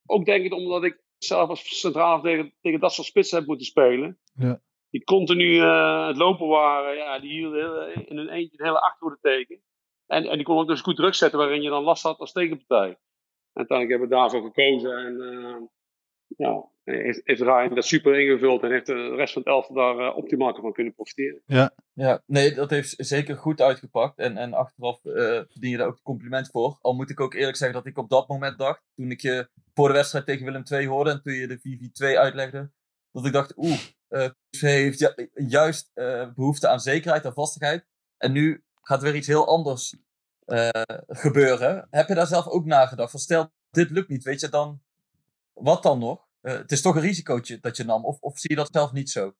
Ook 0.06 0.24
denk 0.24 0.44
ik 0.44 0.52
omdat 0.54 0.84
ik 0.84 1.00
zelf 1.18 1.48
als 1.48 1.78
centraal 1.80 2.20
tegen, 2.20 2.54
tegen 2.60 2.80
dat 2.80 2.92
soort 2.92 3.06
spitsen 3.06 3.38
heb 3.38 3.46
moeten 3.46 3.66
spelen. 3.66 4.18
Ja. 4.34 4.60
Die 4.90 5.04
continu 5.04 5.58
eh, 5.58 6.06
het 6.06 6.16
lopen 6.16 6.46
waren. 6.46 6.96
Ja, 6.96 7.18
die 7.18 7.30
hielden 7.30 7.60
heel- 7.60 8.04
in 8.06 8.16
hun 8.16 8.28
eentje 8.28 8.58
een 8.58 8.66
hele 8.66 8.80
achterhoede 8.80 9.18
tegen. 9.20 9.62
En, 10.06 10.24
en 10.24 10.36
die 10.36 10.44
kon 10.46 10.58
ook 10.58 10.68
dus 10.68 10.80
goed 10.80 10.96
druk 10.96 11.14
zetten 11.14 11.38
waarin 11.38 11.62
je 11.62 11.68
dan 11.68 11.82
last 11.82 12.02
had 12.02 12.18
als 12.18 12.32
tegenpartij. 12.32 12.88
En 12.88 12.98
uiteindelijk 13.52 14.00
hebben 14.00 14.08
we 14.08 14.14
daarvoor 14.14 14.52
gekozen. 14.52 14.98
En 14.98 15.20
eh, 15.20 15.62
ja, 16.36 16.64
heeft, 16.90 17.20
heeft 17.24 17.40
Ryan 17.40 17.74
dat 17.74 17.84
super 17.84 18.20
ingevuld. 18.20 18.62
En 18.62 18.70
heeft 18.70 18.86
de 18.86 19.14
rest 19.14 19.32
van 19.32 19.42
het 19.42 19.50
elftal 19.50 19.74
daar 19.74 19.98
eh, 19.98 20.16
optimaal 20.16 20.54
van 20.60 20.72
kunnen 20.72 20.94
profiteren. 20.94 21.40
Ja, 21.92 22.22
nee, 22.26 22.54
dat 22.54 22.70
heeft 22.70 22.94
zeker 22.96 23.36
goed 23.36 23.60
uitgepakt. 23.60 24.18
En, 24.18 24.36
en 24.36 24.52
achteraf 24.54 25.04
eh, 25.04 25.12
verdien 25.50 25.70
je 25.70 25.76
daar 25.76 25.86
ook 25.86 25.92
het 25.94 26.02
compliment 26.02 26.48
voor. 26.50 26.78
Al 26.80 26.94
moet 26.94 27.10
ik 27.10 27.20
ook 27.20 27.34
eerlijk 27.34 27.56
zeggen 27.56 27.76
dat 27.76 27.86
ik 27.86 27.98
op 27.98 28.08
dat 28.10 28.28
moment 28.28 28.58
dacht, 28.58 28.82
toen 28.94 29.10
ik 29.10 29.20
je 29.20 29.48
voor 29.74 29.88
de 29.88 29.94
wedstrijd 29.94 30.26
tegen 30.26 30.44
Willem 30.44 30.62
II 30.70 30.86
hoorde 30.86 31.10
en 31.10 31.22
toen 31.22 31.32
je 31.32 31.46
de 31.46 32.12
4-4-2 32.14 32.18
uitlegde, 32.18 32.70
dat 33.12 33.26
ik 33.26 33.32
dacht, 33.32 33.52
oeh, 33.56 33.78
eh 34.08 34.28
PSV 34.50 34.60
heeft 34.62 34.98
ju- 34.98 35.28
juist 35.34 35.90
eh, 35.94 36.28
behoefte 36.34 36.68
aan 36.68 36.80
zekerheid 36.80 37.24
en 37.24 37.32
vastigheid. 37.32 37.86
En 38.16 38.32
nu 38.32 38.64
gaat 38.82 39.02
weer 39.02 39.14
iets 39.14 39.26
heel 39.26 39.46
anders 39.46 39.96
eh, 40.44 40.68
gebeuren. 41.06 41.86
Heb 41.90 42.08
je 42.08 42.14
daar 42.14 42.26
zelf 42.26 42.46
ook 42.46 42.64
nagedacht? 42.64 43.10
Van 43.10 43.20
stel, 43.20 43.50
dit 43.70 43.90
lukt 43.90 44.08
niet, 44.08 44.24
weet 44.24 44.40
je 44.40 44.48
dan, 44.48 44.80
wat 45.52 45.82
dan 45.82 45.98
nog? 45.98 46.26
Eh, 46.40 46.52
het 46.52 46.72
is 46.72 46.82
toch 46.82 46.94
een 46.94 47.02
risicootje 47.02 47.58
dat 47.60 47.76
je 47.76 47.84
nam, 47.84 48.04
of, 48.04 48.20
of 48.20 48.38
zie 48.38 48.50
je 48.50 48.56
dat 48.56 48.68
zelf 48.72 48.92
niet 48.92 49.10
zo? 49.10 49.32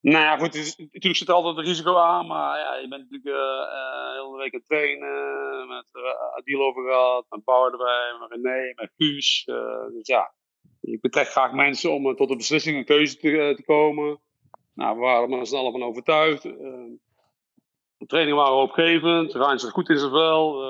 Nou 0.00 0.24
ja, 0.24 0.36
goed, 0.36 0.54
natuurlijk 0.78 1.16
zit 1.16 1.28
er 1.28 1.34
altijd 1.34 1.56
een 1.56 1.64
risico 1.64 1.96
aan, 1.96 2.26
maar 2.26 2.58
ja, 2.58 2.74
je 2.74 2.88
bent 2.88 3.10
natuurlijk 3.10 3.36
eh, 3.36 4.12
heel 4.12 4.30
de 4.30 4.38
week 4.38 4.52
aan 4.52 4.58
het 4.58 4.68
trainen, 4.68 5.68
met 5.68 5.86
uh, 5.92 6.36
Adil 6.36 6.62
over 6.62 6.82
gehad, 6.82 7.26
met 7.28 7.44
Bauer 7.44 7.72
erbij, 7.72 8.16
met 8.20 8.30
René, 8.30 8.72
met 8.74 8.92
Guus. 8.96 9.44
dus 9.92 10.06
ja, 10.06 10.34
ik 10.80 11.00
betrek 11.00 11.28
graag 11.28 11.52
mensen 11.52 11.92
om 11.92 12.16
tot 12.16 12.30
een 12.30 12.36
beslissing, 12.36 12.76
een 12.76 12.84
keuze 12.84 13.16
te, 13.16 13.62
komen. 13.64 14.20
Nou, 14.74 14.94
we 14.94 15.00
waren 15.00 15.32
er 15.32 15.46
snel 15.46 15.72
van 15.72 15.82
overtuigd. 15.82 16.42
De 16.42 18.06
trainingen 18.06 18.42
waren 18.42 18.56
opgevend, 18.56 19.32
Rijn 19.32 19.58
zat 19.58 19.70
goed 19.70 19.88
in 19.88 19.98
zijn 19.98 20.10
vel. 20.10 20.62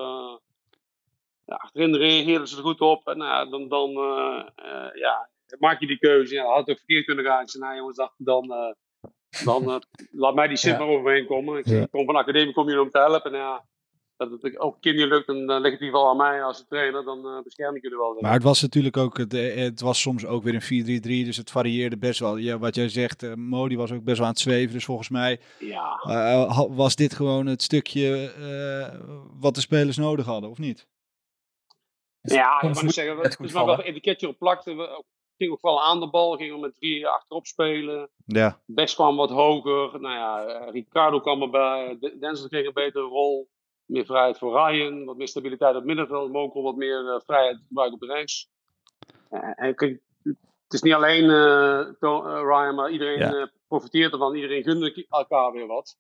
Achterin 1.47 1.95
reageerden 1.95 2.49
ze 2.49 2.57
er 2.57 2.63
goed 2.63 2.81
op. 2.81 3.09
En 3.09 3.19
nou, 3.19 3.51
dan, 3.51 3.69
dan 3.69 3.91
eh, 3.91 4.49
eh, 4.55 4.95
ja, 4.95 5.29
maak 5.59 5.81
je 5.81 5.87
die 5.87 5.99
keuze. 5.99 6.35
Ja, 6.35 6.45
had 6.45 6.57
het 6.59 6.71
ook 6.71 6.79
verkeerd 6.79 7.05
kunnen 7.05 7.25
gaan. 7.25 7.43
Ik 7.43 7.51
zei, 7.51 7.63
nou 7.63 7.77
jongens, 7.77 7.97
dacht, 7.97 8.15
dan, 8.17 8.75
dan 9.45 9.83
laat 10.11 10.35
mij 10.35 10.49
die 10.49 10.57
zin 10.57 10.73
Ja. 10.73 10.79
maar 10.79 10.89
over 10.89 11.03
me 11.03 11.13
heen 11.13 11.27
komen. 11.27 11.59
Ik, 11.59 11.67
ik 11.67 11.91
kom 11.91 12.05
van 12.05 12.15
de 12.15 12.21
academie, 12.21 12.53
kom 12.53 12.69
hier 12.69 12.81
om 12.81 12.91
te 12.91 12.99
helpen. 12.99 13.33
En 13.33 13.39
ja, 13.39 13.65
dat 14.17 14.31
het 14.31 14.59
ook 14.59 14.85
niet 14.85 14.95
lukt, 14.95 15.27
dan, 15.27 15.37
ligt 15.37 15.49
het 15.49 15.65
in 15.65 15.71
ieder 15.71 15.87
geval 15.87 16.09
aan 16.09 16.17
mij 16.17 16.43
als 16.43 16.65
trainer. 16.69 17.05
Dan 17.05 17.41
bescherm 17.45 17.77
ik 17.77 17.83
jullie 17.83 17.99
wel. 17.99 18.17
Maar 18.21 18.33
het 18.33 18.43
was 18.43 18.63
natuurlijk 18.63 18.97
ook, 18.97 19.19
het, 19.19 19.33
het 19.33 19.81
was 19.81 20.01
soms 20.01 20.27
ook 20.27 20.43
weer 20.43 20.55
een 20.55 21.03
4-3-3, 21.03 21.27
dus 21.27 21.37
het 21.37 21.51
varieerde 21.51 21.97
best 21.99 22.21
wel. 22.21 22.37
Ja, 22.37 22.59
wat 22.59 22.75
jij 22.75 22.89
zegt, 22.89 23.37
Modi 23.37 23.77
was 23.77 23.93
ook 23.93 24.05
best 24.05 24.17
wel 24.17 24.27
aan 24.27 24.33
het 24.33 24.43
zweven, 24.43 24.73
dus 24.73 24.85
volgens 24.85 25.09
mij 25.09 25.41
ja, 25.59 26.67
was 26.69 26.97
dit 26.97 27.15
gewoon 27.15 27.47
het 27.47 27.63
stukje 27.63 28.33
wat 29.41 29.55
de 29.55 29.61
spelers 29.61 29.97
nodig 29.97 30.27
hadden, 30.27 30.51
of 30.51 30.59
niet? 30.59 30.87
Ja 32.33 32.63
ik 32.63 32.83
moet 32.83 32.93
zeggen, 32.95 33.19
het 33.19 33.41
is 33.41 33.53
maar 33.53 33.65
wel 33.65 33.79
een 33.79 33.85
etiketje 33.85 34.29
op 34.29 34.39
plakte. 34.39 34.75
We 34.75 35.05
gingen 35.37 35.53
ook 35.53 35.61
vooral 35.61 35.83
aan 35.83 36.01
de 36.01 36.11
bal, 36.11 36.37
gingen 36.37 36.55
we 36.55 36.61
met 36.61 36.75
drie 36.75 37.07
achterop 37.09 37.47
spelen. 37.47 38.11
Ja, 38.27 38.61
Best 38.67 38.95
kwam 38.95 39.17
wat 39.17 39.31
hoger. 39.31 40.01
Nou 40.01 40.15
ja, 40.15 40.45
eh, 40.45 40.73
Ricardo 40.73 41.21
kwam 41.21 41.43
erbij. 41.43 41.97
De- 42.01 42.19
Denzel 42.19 42.49
kreeg 42.49 42.67
een 42.67 42.73
betere 42.73 43.05
rol. 43.05 43.49
Meer 43.85 44.05
vrijheid 44.05 44.39
voor 44.39 44.53
Ryan. 44.69 45.05
Wat 45.05 45.17
meer 45.17 45.29
stabiliteit 45.29 45.71
op 45.71 45.77
het 45.77 45.85
middenveld. 45.87 46.33
Mokel 46.33 46.63
wat 46.63 46.77
meer 46.77 47.09
eh, 47.15 47.21
vrijheid 47.25 47.59
gebruiken 47.69 48.01
op 48.01 48.09
de 48.09 48.15
rechts. 48.15 48.51
Eh, 49.31 49.51
en 49.55 49.75
kijk, 49.75 50.01
het 50.65 50.73
is 50.73 50.83
niet 50.83 50.93
alleen 50.95 51.27
Ryan, 52.01 52.75
maar 52.75 52.91
iedereen 52.91 53.19
Ja. 53.19 53.51
profiteert 53.69 54.13
ervan. 54.13 54.35
Iedereen 54.35 54.63
gunde 54.63 55.07
elkaar 55.09 55.53
weer 55.53 55.67
wat. 55.67 55.97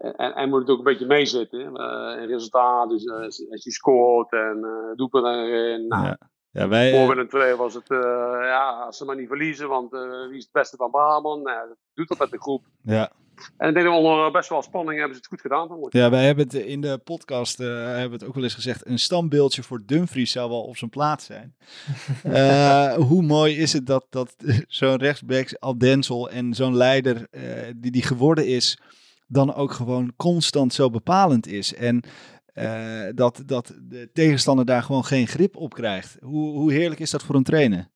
En, 0.00 0.34
en, 0.34 0.48
moet 0.48 0.60
het 0.60 0.70
ook 0.70 0.78
een 0.78 0.84
beetje 0.84 1.06
meezitten. 1.06 1.60
Uh, 1.60 2.22
in 2.22 2.28
resultaat, 2.28 2.88
dus 2.88 3.04
uh, 3.04 3.50
als 3.50 3.64
je 3.64 3.70
scoort 3.70 4.32
en 4.32 4.58
uh, 4.62 4.96
doelpunten 4.96 5.44
erin. 5.44 5.86
Nou, 5.86 6.04
Ja. 6.04 6.18
Ja, 6.52 6.68
wij, 6.68 7.06
voor 7.06 7.40
eh, 7.40 7.54
was 7.54 7.74
het, 7.74 7.90
uh, 7.90 7.98
ja, 8.42 8.82
als 8.86 8.96
ze 8.96 9.04
maar 9.04 9.16
niet 9.16 9.28
verliezen, 9.28 9.68
want 9.68 9.92
uh, 9.92 10.00
wie 10.28 10.36
is 10.36 10.42
het 10.42 10.52
beste 10.52 10.76
van 10.76 10.90
Brabant? 10.90 11.44
Nou, 11.44 11.68
dat 11.68 11.76
doet 11.94 12.08
dat 12.08 12.18
met 12.18 12.30
de 12.30 12.40
groep. 12.40 12.64
ja. 12.82 13.12
En 13.56 13.68
ik 13.68 13.74
denk 13.74 13.86
dat 13.86 13.96
onder 13.96 14.30
best 14.30 14.48
wel 14.48 14.62
spanning 14.62 14.98
hebben 14.98 15.16
ze 15.16 15.20
het 15.20 15.30
goed 15.30 15.40
gedaan. 15.40 15.84
ik. 15.84 15.92
Ja, 15.92 16.10
wij 16.10 16.24
hebben 16.24 16.44
het 16.44 16.54
in 16.54 16.80
de 16.80 16.98
podcast 17.04 17.60
uh, 17.60 17.84
hebben 17.84 18.18
het 18.18 18.24
ook 18.24 18.34
wel 18.34 18.42
eens 18.42 18.54
gezegd. 18.54 18.86
Een 18.86 18.98
standbeeldje 18.98 19.62
voor 19.62 19.82
Dumfries 19.86 20.32
zou 20.32 20.48
wel 20.50 20.62
op 20.62 20.76
zijn 20.76 20.90
plaats 20.90 21.24
zijn. 21.24 21.54
uh, 22.26 22.92
hoe 23.08 23.22
mooi 23.22 23.56
is 23.56 23.72
het 23.72 23.86
dat, 23.86 24.06
dat 24.10 24.34
zo'n 24.68 24.96
rechtsback 24.96 25.56
Al 25.58 25.78
Denzel 25.78 26.30
en 26.30 26.54
zo'n 26.54 26.76
leider 26.76 27.26
uh, 27.30 27.42
die 27.76 27.90
die 27.90 28.02
geworden 28.02 28.46
is, 28.46 28.78
dan 29.30 29.54
ook 29.54 29.72
gewoon 29.72 30.12
constant 30.16 30.74
zo 30.74 30.90
bepalend 30.90 31.46
is. 31.46 31.74
En 31.74 32.02
uh, 32.54 33.08
dat, 33.14 33.42
dat 33.46 33.74
de 33.80 34.10
tegenstander 34.12 34.64
daar 34.64 34.82
gewoon 34.82 35.04
geen 35.04 35.26
grip 35.26 35.56
op 35.56 35.74
krijgt. 35.74 36.16
Hoe, 36.20 36.50
hoe 36.58 36.72
heerlijk 36.72 37.00
is 37.00 37.10
dat 37.10 37.22
voor 37.22 37.34
een 37.34 37.42
trainer? 37.42 37.90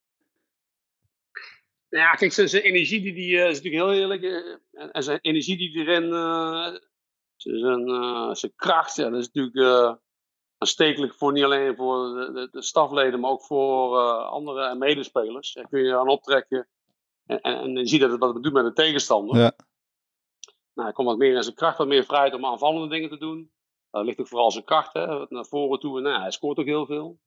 Ja, 1.89 2.11
kijk, 2.15 2.33
zijn, 2.33 2.49
zijn 2.49 2.63
energie 2.63 3.01
die, 3.01 3.15
die 3.15 3.31
uh, 3.31 3.49
is 3.49 3.63
natuurlijk 3.63 3.85
heel 3.85 3.93
eerlijk. 3.93 4.23
Uh, 4.23 4.91
en, 4.93 5.03
zijn 5.03 5.19
energie 5.21 5.57
die 5.57 5.77
erin, 5.77 6.05
uh, 6.05 6.75
zijn, 7.37 8.37
zijn 8.37 8.53
kracht, 8.57 8.97
ja, 8.97 9.11
dat 9.11 9.21
is 9.21 9.31
natuurlijk 9.33 9.99
aanstekelijk 10.59 11.15
voor 11.15 11.33
niet 11.33 11.45
alleen 11.45 11.77
voor 11.77 12.15
de, 12.15 12.33
de, 12.33 12.49
de 12.51 12.63
stafleden, 12.63 13.21
maar 13.21 13.31
ook 13.31 13.45
voor 13.45 13.99
andere 14.25 14.75
medespelers. 14.75 15.53
Daar 15.53 15.69
kun 15.69 15.83
je 15.83 15.97
aan 15.97 16.09
optrekken 16.09 16.69
en, 17.27 17.41
en, 17.41 17.57
en 17.59 17.77
je 17.77 17.87
ziet 17.87 18.01
dat 18.01 18.11
het 18.11 18.21
wat 18.21 18.35
het 18.35 18.43
doet 18.43 18.53
met 18.53 18.65
de 18.65 18.73
tegenstander. 18.73 19.39
Ja. 19.39 19.53
Nou, 20.75 20.87
hij 20.87 20.93
komt 20.93 21.09
wat 21.09 21.19
meer 21.19 21.35
in 21.35 21.43
zijn 21.43 21.55
kracht, 21.55 21.79
wat 21.79 21.87
meer 21.87 22.05
vrijheid 22.05 22.35
om 22.35 22.45
aanvallende 22.45 22.89
dingen 22.89 23.09
te 23.09 23.19
doen. 23.19 23.51
Dat 23.91 24.05
ligt 24.05 24.21
ook 24.21 24.29
vooral 24.29 24.51
zijn 24.51 24.65
kracht, 24.65 24.93
hè, 24.93 25.25
naar 25.29 25.47
voren 25.47 25.79
toe. 25.81 26.01
Nou, 26.01 26.21
hij 26.21 26.31
scoort 26.31 26.59
ook 26.59 26.65
heel 26.65 26.87
veel. 26.87 27.19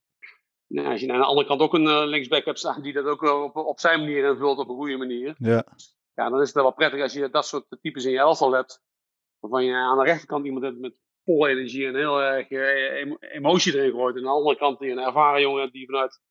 Nou, 0.68 0.88
als 0.88 1.02
je 1.02 1.12
aan 1.12 1.20
de 1.20 1.26
andere 1.26 1.48
kant 1.48 1.62
ook 1.62 1.74
een 1.74 1.86
uh, 1.86 2.06
linksback 2.06 2.46
hebt 2.46 2.60
staan 2.60 2.82
die 2.82 2.94
dat 2.94 3.06
ook 3.06 3.24
uh, 3.24 3.44
op, 3.44 3.56
op 3.56 3.80
zijn 3.80 4.00
manier 4.00 4.26
invult, 4.26 4.58
op 4.58 4.70
een 4.70 4.76
goede 4.76 4.98
manier. 4.98 5.36
Ja. 5.38 5.66
Ja, 6.14 6.30
dan 6.30 6.42
is 6.42 6.48
het 6.48 6.56
wel 6.56 6.74
prettig 6.74 7.02
als 7.02 7.14
je 7.14 7.30
dat 7.30 7.46
soort 7.46 7.78
types 7.82 8.06
in 8.06 8.12
je 8.12 8.18
elftal 8.18 8.52
hebt. 8.52 8.82
Waarvan 9.40 9.66
je 9.66 9.74
aan 9.74 9.98
de 9.98 10.04
rechterkant 10.04 10.46
iemand 10.46 10.64
hebt 10.64 10.80
met 10.80 11.00
volle 11.24 11.50
energie 11.50 11.88
en 11.88 11.96
heel 11.96 12.22
erg 12.22 12.50
uh, 12.50 13.16
emotie 13.20 13.76
erin 13.76 13.92
gooit. 13.92 14.16
En 14.16 14.22
aan 14.22 14.28
de 14.28 14.38
andere 14.38 14.58
kant 14.58 14.80
die 14.80 14.92
een 14.92 15.00
ervaren 15.00 15.42
jongen 15.42 15.72
die 15.72 15.86
vanuit 15.86 16.22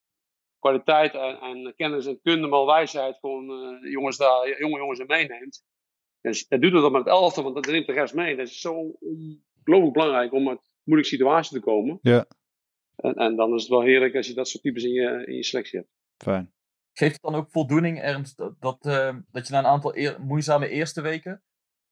kwaliteit 0.59 1.15
en, 1.15 1.41
en 1.41 1.75
kennis 1.77 2.07
en 2.07 2.21
kunde, 2.21 2.47
maar 2.47 2.67
wijsheid 2.67 3.19
gewoon 3.21 3.79
jongens 3.91 4.17
daar, 4.17 4.61
jonge 4.61 4.79
jongens 4.79 4.99
in 4.99 5.07
meeneemt. 5.07 5.65
Dus 6.27 6.49
dat 6.49 6.61
doet 6.61 6.73
het 6.73 6.83
dan 6.83 6.93
met 6.93 7.05
het 7.05 7.11
elftal, 7.11 7.43
want 7.43 7.55
dat 7.55 7.67
neemt 7.67 7.87
de 7.87 7.93
rest 7.93 8.15
mee. 8.15 8.37
Dat 8.37 8.47
is 8.47 8.61
zo 8.61 8.73
ongelooflijk 9.01 9.93
belangrijk 9.93 10.33
om 10.33 10.49
uit 10.49 10.59
een 10.59 10.65
moeilijke 10.85 11.15
situatie 11.17 11.59
te 11.59 11.65
komen. 11.65 11.99
Ja. 12.03 12.27
En, 12.97 13.15
en, 13.15 13.37
dan 13.37 13.55
is 13.55 13.61
het 13.61 13.71
wel 13.71 13.83
heerlijk 13.83 14.15
als 14.15 14.27
je 14.27 14.35
dat 14.35 14.49
soort 14.49 14.63
types 14.63 14.85
in 14.85 14.93
je, 14.93 15.27
in 15.27 15.35
je 15.35 15.45
selectie 15.45 15.79
hebt. 15.79 15.91
Fijn. 16.17 16.53
Geeft 16.93 17.13
het 17.13 17.23
dan 17.23 17.35
ook 17.35 17.51
voldoening, 17.51 18.01
Ernst, 18.01 18.37
dat, 18.37 18.61
dat, 18.61 18.87
uh, 18.87 19.17
dat 19.31 19.47
je 19.47 19.53
na 19.53 19.59
een 19.59 19.67
aantal 19.67 19.97
eer, 19.97 20.21
moeizame 20.21 20.69
eerste 20.69 21.01
weken 21.01 21.43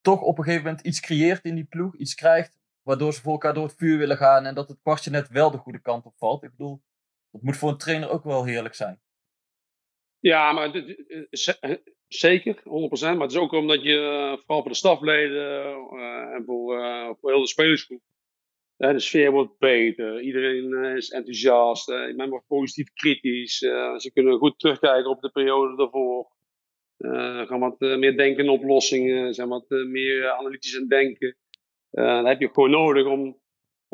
toch 0.01 0.21
op 0.21 0.39
een 0.39 0.45
gegeven 0.45 0.65
moment 0.65 0.87
iets 0.87 1.01
creëert 1.01 1.45
in 1.45 1.55
die 1.55 1.65
ploeg, 1.65 1.97
iets 1.97 2.15
krijgt, 2.15 2.59
waardoor 2.83 3.15
ze 3.15 3.21
voor 3.21 3.33
elkaar 3.33 3.55
door 3.55 3.67
het 3.67 3.77
vuur 3.77 3.99
willen 3.99 4.17
gaan 4.17 4.47
en 4.47 4.55
dat 4.55 4.69
het 4.69 4.81
kwartje 4.83 5.11
net 5.11 5.29
wel 5.29 5.51
de 5.51 5.59
goede 5.59 5.81
kant 5.81 6.05
op 6.05 6.15
valt? 6.17 6.43
Ik 6.43 6.51
bedoel, 6.51 6.83
dat 7.31 7.43
moet 7.43 7.57
voor 7.57 7.71
een 7.71 7.77
trainer 7.77 8.11
ook 8.11 8.25
wel 8.25 8.45
heerlijk 8.45 8.75
zijn. 8.75 9.01
Ja, 10.19 10.53
maar 10.53 10.73
zeker, 12.19 12.59
100%. 12.59 12.63
Maar 13.01 13.21
het 13.21 13.31
is 13.31 13.37
ook 13.37 13.53
omdat 13.53 13.83
je, 13.83 13.99
vooral 14.47 14.63
voor 14.63 14.71
de 14.71 14.77
stafleden 14.77 15.77
uh, 15.93 16.35
en 16.35 16.43
voor, 16.47 16.79
uh, 16.79 17.11
voor 17.21 17.31
heel 17.31 17.41
de 17.41 17.47
spelersgroep, 17.47 18.01
uh, 18.79 18.91
de 18.91 19.01
sfeer 19.01 19.31
wordt 19.31 19.59
beter. 19.59 20.21
Iedereen 20.21 20.97
is 20.97 21.11
enthousiast. 21.11 21.89
men 21.89 22.29
wordt 22.29 22.47
positief 22.47 22.93
kritisch. 22.93 23.59
ze 23.97 24.11
kunnen 24.13 24.39
goed 24.39 24.59
terugkijken 24.59 25.11
op 25.11 25.21
de 25.21 25.31
periode 25.31 25.77
daarvoor. 25.77 26.33
gaan 27.47 27.61
wat 27.61 27.81
meer 27.81 28.17
denken 28.17 28.45
in 28.45 28.51
oplossingen. 28.51 29.35
Zijn 29.35 29.49
wat 29.49 29.69
meer 29.69 30.31
analytisch 30.31 30.77
aan 30.77 30.89
denken. 30.89 31.37
dat 31.91 32.27
heb 32.27 32.41
je 32.41 32.49
gewoon 32.53 32.71
nodig 32.71 33.07
om, 33.07 33.43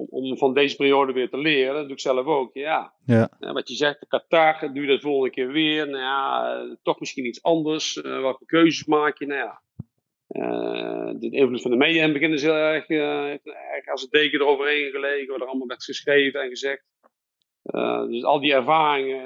om, 0.09 0.24
om, 0.30 0.38
van 0.38 0.55
deze 0.55 0.76
periode 0.76 1.12
weer 1.12 1.30
te 1.30 1.38
leren. 1.38 1.74
Dat 1.74 1.82
doe 1.82 1.92
ik 1.92 2.01
zelf 2.01 2.26
ook. 2.26 2.55
Ja. 2.55 2.94
ja. 3.05 3.30
wat 3.38 3.68
je 3.68 3.74
zegt, 3.74 4.01
de 4.01 4.07
Qatar, 4.07 4.72
doe 4.72 4.82
je 4.82 4.88
dat 4.88 5.01
volgende 5.01 5.34
keer 5.34 5.53
weer. 5.53 5.88
Nou 5.88 6.03
ja, 6.03 6.76
toch 6.82 7.01
misschien 7.01 7.26
iets 7.26 7.42
anders. 7.42 8.01
welke 8.01 8.44
keuzes 8.44 8.86
maak 8.86 9.18
je? 9.18 9.26
Nou 9.26 9.40
ja. 9.40 9.62
Uh, 10.28 11.14
de 11.18 11.30
invloed 11.30 11.62
van 11.62 11.70
de 11.70 11.76
media 11.76 11.96
in 11.96 12.09
het 12.09 12.12
begin 12.12 12.32
is 12.32 12.42
heel 12.42 12.55
erg, 12.55 12.88
uh, 12.88 13.30
erg 13.30 13.88
als 13.90 14.03
een 14.03 14.09
deken 14.11 14.40
eroverheen 14.40 14.90
gelegen, 14.90 15.32
wat 15.32 15.40
er 15.40 15.46
allemaal 15.46 15.66
werd 15.66 15.84
geschreven 15.84 16.40
en 16.40 16.48
gezegd. 16.48 16.84
Dus 18.09 18.24
al 18.24 18.40
die 18.40 18.53
ervaringen, 18.53 19.22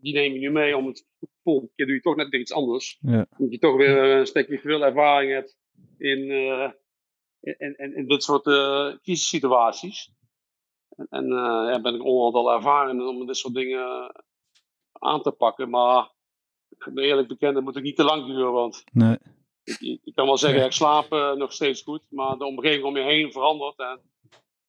die 0.00 0.12
neem 0.14 0.32
je 0.32 0.38
nu 0.38 0.50
mee 0.50 0.76
om 0.76 0.86
het 0.86 1.06
volgende 1.42 1.72
keer 1.74 1.86
doe 1.86 1.94
je 1.94 2.00
toch 2.00 2.16
net 2.16 2.28
weer 2.28 2.40
iets 2.40 2.52
anders. 2.52 2.98
Ja. 3.00 3.26
Omdat 3.36 3.52
je 3.52 3.58
toch 3.58 3.76
weer 3.76 3.96
een 3.96 4.26
stukje 4.26 4.58
veel 4.58 4.84
ervaring 4.84 5.32
hebt 5.32 5.56
in, 5.98 6.30
in, 7.40 7.74
in, 7.78 7.96
in, 7.96 8.06
dit 8.08 8.22
soort 8.22 8.42
crisissituaties. 9.02 10.12
En, 10.96 11.06
en 11.10 11.26
ja, 11.66 11.80
ben 11.80 11.94
ik 11.94 12.04
ongeveer 12.04 12.52
ervaren 12.52 13.08
om 13.08 13.26
dit 13.26 13.36
soort 13.36 13.54
dingen 13.54 14.14
aan 14.92 15.22
te 15.22 15.30
pakken. 15.30 15.70
Maar 15.70 16.10
ik 16.68 16.94
ben 16.94 17.04
eerlijk 17.04 17.28
bekend, 17.28 17.54
dat 17.54 17.62
moet 17.62 17.76
ook 17.76 17.82
niet 17.82 17.96
te 17.96 18.04
lang 18.04 18.26
duren, 18.26 18.52
want 18.52 18.84
nee. 18.92 19.18
ik, 19.64 20.00
ik, 20.04 20.14
kan 20.14 20.26
wel 20.26 20.38
zeggen, 20.38 20.64
ik 20.64 20.72
slaap 20.72 21.12
uh, 21.12 21.32
nog 21.32 21.52
steeds 21.52 21.82
goed, 21.82 22.02
maar 22.08 22.38
de 22.38 22.44
omgeving 22.44 22.84
om 22.84 22.96
je 22.96 23.02
heen 23.02 23.32
verandert 23.32 23.78
en 23.78 24.00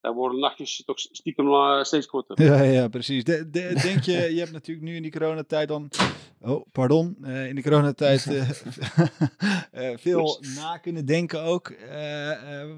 daar 0.02 0.14
worden 0.14 0.40
nachtjes 0.40 0.84
toch 0.86 1.00
stiekem 1.00 1.48
uh, 1.48 1.84
steeds 1.84 2.08
korter. 2.08 2.44
Ja, 2.44 2.62
ja, 2.62 2.88
precies. 2.88 3.24
De, 3.24 3.50
de, 3.50 3.80
denk 3.82 4.04
je, 4.04 4.34
je 4.34 4.40
hebt 4.40 4.52
natuurlijk 4.52 4.88
nu 4.88 4.96
in 4.96 5.02
die 5.02 5.12
coronatijd 5.12 5.68
dan, 5.68 5.90
oh, 6.42 6.66
pardon, 6.72 7.18
uh, 7.22 7.48
in 7.48 7.56
de 7.56 7.62
coronatijd 7.62 8.22
veel 10.06 10.44
na 10.56 10.78
kunnen 10.78 11.06
denken 11.06 11.44
ook. 11.44 11.74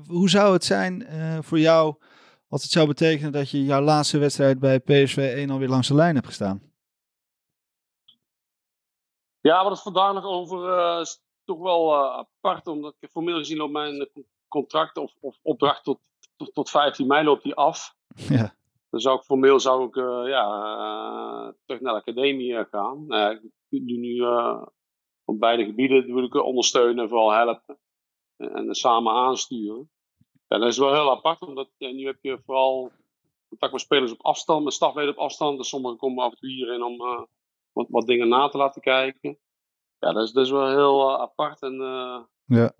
hoe 0.07 0.29
zou 0.29 0.53
het 0.53 0.63
zijn 0.63 1.07
voor 1.43 1.59
jou 1.59 1.95
als 2.53 2.63
het 2.63 2.71
zou 2.71 2.87
betekenen 2.87 3.31
dat 3.31 3.49
je 3.49 3.63
jouw 3.63 3.81
laatste 3.81 4.17
wedstrijd 4.17 4.59
bij 4.59 4.79
PSV 4.79 5.17
1 5.17 5.49
alweer 5.49 5.69
langs 5.69 5.87
de 5.87 5.93
lijn 5.93 6.15
hebt 6.15 6.27
gestaan? 6.27 6.71
Ja, 9.41 9.63
wat 9.63 9.71
het 9.71 9.81
vandaag 9.81 10.13
nog 10.13 10.25
over 10.25 10.77
uh, 10.77 10.99
is 11.01 11.21
toch 11.45 11.59
wel 11.59 11.93
uh, 11.93 12.17
apart, 12.17 12.67
omdat 12.67 12.95
ik 12.99 13.09
formeel 13.09 13.37
gezien 13.37 13.61
op 13.61 13.71
mijn 13.71 14.09
contract 14.47 14.97
of, 14.97 15.13
of 15.19 15.39
opdracht 15.41 15.83
tot, 15.83 15.99
tot, 16.35 16.53
tot 16.53 16.69
15 16.69 17.07
mei 17.07 17.23
loopt 17.23 17.43
die 17.43 17.55
af. 17.55 17.95
Ja. 18.15 18.55
Dan 18.89 19.01
zou 19.01 19.17
ik 19.17 19.23
formeel 19.23 19.59
zou 19.59 19.87
ik 19.87 19.95
uh, 19.95 20.23
ja, 20.27 21.55
terug 21.65 21.81
naar 21.81 21.93
de 21.93 21.99
academie 21.99 22.65
gaan. 22.65 23.05
ik 23.69 23.87
doe 23.87 23.97
nu 23.97 24.21
op 25.25 25.39
beide 25.39 25.65
gebieden 25.65 26.07
doe 26.07 26.23
ik 26.23 26.33
ondersteunen 26.33 27.03
en 27.03 27.09
vooral 27.09 27.31
helpen. 27.31 27.79
En, 28.37 28.53
en 28.53 28.75
samen 28.75 29.13
aansturen. 29.13 29.89
Ja, 30.47 30.57
dat 30.57 30.67
is 30.67 30.77
wel 30.77 30.93
heel 30.93 31.11
apart, 31.11 31.41
omdat 31.41 31.69
ja, 31.77 31.91
nu 31.91 32.05
heb 32.05 32.17
je 32.21 32.41
vooral 32.45 32.91
contact 33.47 33.71
met 33.71 33.81
spelers 33.81 34.11
op 34.11 34.25
afstand, 34.25 34.63
met 34.63 34.73
stafleden 34.73 35.11
op 35.11 35.17
afstand. 35.17 35.57
Dus 35.57 35.69
sommigen 35.69 35.97
komen 35.97 36.23
af 36.23 36.31
en 36.31 36.37
toe 36.37 36.49
hierin 36.49 36.83
om 36.83 36.97
wat, 37.71 37.87
wat 37.89 38.07
dingen 38.07 38.27
na 38.27 38.49
te 38.49 38.57
laten 38.57 38.81
kijken. 38.81 39.37
Ja, 39.99 40.13
dat 40.13 40.35
is, 40.35 40.49
wel 40.49 40.67
heel 40.67 41.09
uh, 41.09 41.19
apart 41.19 41.61
en 41.61 41.73
uh, 41.73 42.23
ja. 42.45 42.73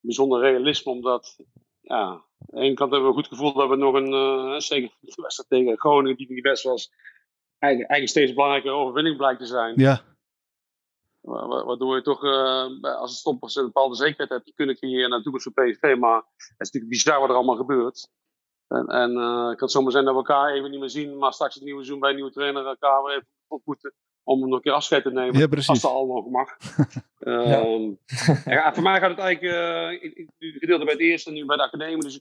bijzonder 0.00 0.40
realisme, 0.40 0.92
omdat 0.92 1.36
ja, 1.80 2.24
aan 2.50 2.60
de 2.60 2.66
ene 2.66 2.74
kant 2.74 2.90
hebben 2.90 3.10
we 3.10 3.16
een 3.16 3.22
goed 3.22 3.32
gevoel 3.32 3.52
dat 3.52 3.68
we 3.68 3.76
nog 3.76 3.94
een, 3.94 4.12
uh, 4.12 4.58
zeker 4.58 4.88
de 5.00 5.22
wedstrijd 5.22 5.48
tegen 5.48 5.78
Groningen, 5.78 6.16
die 6.16 6.32
niet 6.32 6.42
best 6.42 6.62
was, 6.62 6.90
eigenlijk, 7.58 7.90
eigenlijk 7.90 8.08
steeds 8.08 8.28
een 8.28 8.34
belangrijke 8.34 8.70
overwinning 8.70 9.16
blijkt 9.16 9.40
te 9.40 9.46
zijn. 9.46 9.72
Ja. 9.76 10.02
Waardoor 11.20 11.96
je 11.96 12.02
toch, 12.02 12.22
als 12.82 13.10
het 13.10 13.18
stopper 13.18 13.58
een 13.58 13.64
bepaalde 13.64 13.94
zekerheid 13.94 14.30
hebt, 14.30 14.52
kunnen 14.54 14.76
creëren 14.76 15.08
naar 15.08 15.18
de 15.18 15.24
toekomst 15.24 15.50
van 15.54 15.64
PSV. 15.64 15.96
Maar 15.98 16.16
het 16.16 16.54
is 16.58 16.70
natuurlijk 16.70 16.92
bizar 16.92 17.20
wat 17.20 17.28
er 17.28 17.34
allemaal 17.34 17.56
gebeurt. 17.56 18.08
En, 18.68 18.86
en 18.86 19.16
het 19.48 19.58
kan 19.58 19.68
zomaar 19.68 19.92
zijn 19.92 20.04
dat 20.04 20.12
we 20.12 20.18
elkaar 20.18 20.52
even 20.52 20.70
niet 20.70 20.80
meer 20.80 20.90
zien, 20.90 21.18
maar 21.18 21.32
straks 21.32 21.54
het 21.54 21.64
nieuwe 21.64 21.78
seizoen 21.78 22.00
bij 22.00 22.10
een 22.10 22.16
nieuwe 22.16 22.30
trainer 22.30 22.66
elkaar 22.66 23.02
weer 23.02 23.14
even 23.14 23.28
ontmoeten 23.48 23.94
om 24.24 24.40
nog 24.40 24.52
een 24.52 24.60
keer 24.60 24.72
afscheid 24.72 25.02
te 25.02 25.10
nemen. 25.10 25.38
Ja, 25.38 25.46
precies. 25.46 25.68
Als 25.68 25.80
dat 25.80 25.90
allemaal 25.90 26.22
mag. 26.22 26.56
ja. 27.18 27.64
Um, 27.64 27.98
ja, 28.44 28.74
voor 28.74 28.82
mij 28.82 29.00
gaat 29.00 29.10
het 29.10 29.18
eigenlijk 29.18 29.54
uh, 29.54 30.58
gedeelte 30.58 30.84
bij 30.84 30.92
het 30.92 31.02
eerste 31.02 31.28
en 31.28 31.34
nu 31.34 31.44
bij 31.44 31.56
de 31.56 31.62
academie. 31.62 31.98
Dus 31.98 32.20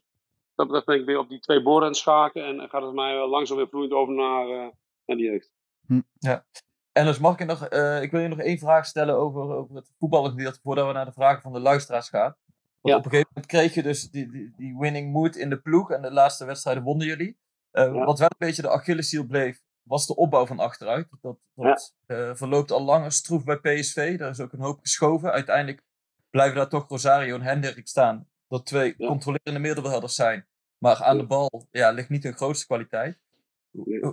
dat 0.55 0.65
betreft 0.67 0.85
ben 0.85 0.99
ik 0.99 1.05
weer 1.05 1.17
op 1.17 1.29
die 1.29 1.39
twee 1.39 1.61
borden 1.61 1.83
aan 1.83 1.89
het 1.89 1.97
schaken. 1.97 2.45
En 2.45 2.69
gaat 2.69 2.81
het 2.81 2.93
mij 2.93 3.27
langzaam 3.27 3.57
weer 3.57 3.67
vloeiend 3.67 3.93
over 3.93 4.13
naar, 4.13 4.47
uh, 4.47 4.67
naar 5.05 5.17
die 5.17 5.25
jeugd. 5.25 5.51
Hm. 5.85 6.01
Ja. 6.19 6.45
En 6.91 7.05
dus 7.05 7.19
mag 7.19 7.39
ik 7.39 7.45
nog, 7.45 7.71
uh, 7.73 8.01
ik 8.01 8.11
wil 8.11 8.19
je 8.19 8.27
nog 8.27 8.39
één 8.39 8.57
vraag 8.57 8.85
stellen 8.85 9.15
over, 9.15 9.41
over 9.41 9.75
het 9.75 9.91
voetbalgedeelte 9.99 10.59
voordat 10.63 10.87
we 10.87 10.93
naar 10.93 11.05
de 11.05 11.11
vragen 11.11 11.41
van 11.41 11.53
de 11.53 11.59
luisteraars 11.59 12.09
gaan. 12.09 12.35
Want 12.81 12.95
ja. 12.95 12.95
op 12.95 13.05
een 13.05 13.11
gegeven 13.11 13.31
moment 13.33 13.51
kreeg 13.51 13.73
je 13.73 13.83
dus 13.83 14.09
die, 14.09 14.31
die, 14.31 14.53
die 14.55 14.77
winning 14.77 15.11
mood 15.11 15.35
in 15.35 15.49
de 15.49 15.61
ploeg 15.61 15.91
en 15.91 16.01
de 16.01 16.11
laatste 16.11 16.45
wedstrijden 16.45 16.83
wonnen 16.83 17.07
jullie. 17.07 17.37
Ja. 17.71 17.91
Wat 17.91 18.19
wel 18.19 18.29
een 18.29 18.47
beetje 18.47 18.61
de 18.61 18.69
Achilleshiel 18.69 19.25
bleef, 19.25 19.61
was 19.83 20.07
de 20.07 20.15
opbouw 20.15 20.45
van 20.45 20.59
achteruit. 20.59 21.07
Dat, 21.21 21.37
dat 21.55 21.95
ja. 22.07 22.35
verloopt 22.35 22.71
al 22.71 22.83
langer 22.83 23.11
stroef 23.11 23.43
bij 23.43 23.57
PSV. 23.57 24.17
Daar 24.17 24.29
is 24.29 24.39
ook 24.39 24.53
een 24.53 24.61
hoop 24.61 24.79
geschoven. 24.79 25.31
Uiteindelijk 25.31 25.83
blijven 26.29 26.55
daar 26.55 26.69
toch 26.69 26.87
Rosario 26.87 27.35
en 27.35 27.41
Hendrik 27.41 27.87
staan. 27.87 28.27
Dat 28.53 28.65
twee 28.65 28.95
controlerende 28.95 29.59
middenvelders 29.59 30.15
zijn. 30.15 30.47
Maar 30.77 31.03
aan 31.03 31.17
de 31.17 31.25
bal 31.25 31.67
ja, 31.71 31.91
ligt 31.91 32.09
niet 32.09 32.23
hun 32.23 32.33
grootste 32.33 32.65
kwaliteit. 32.65 33.19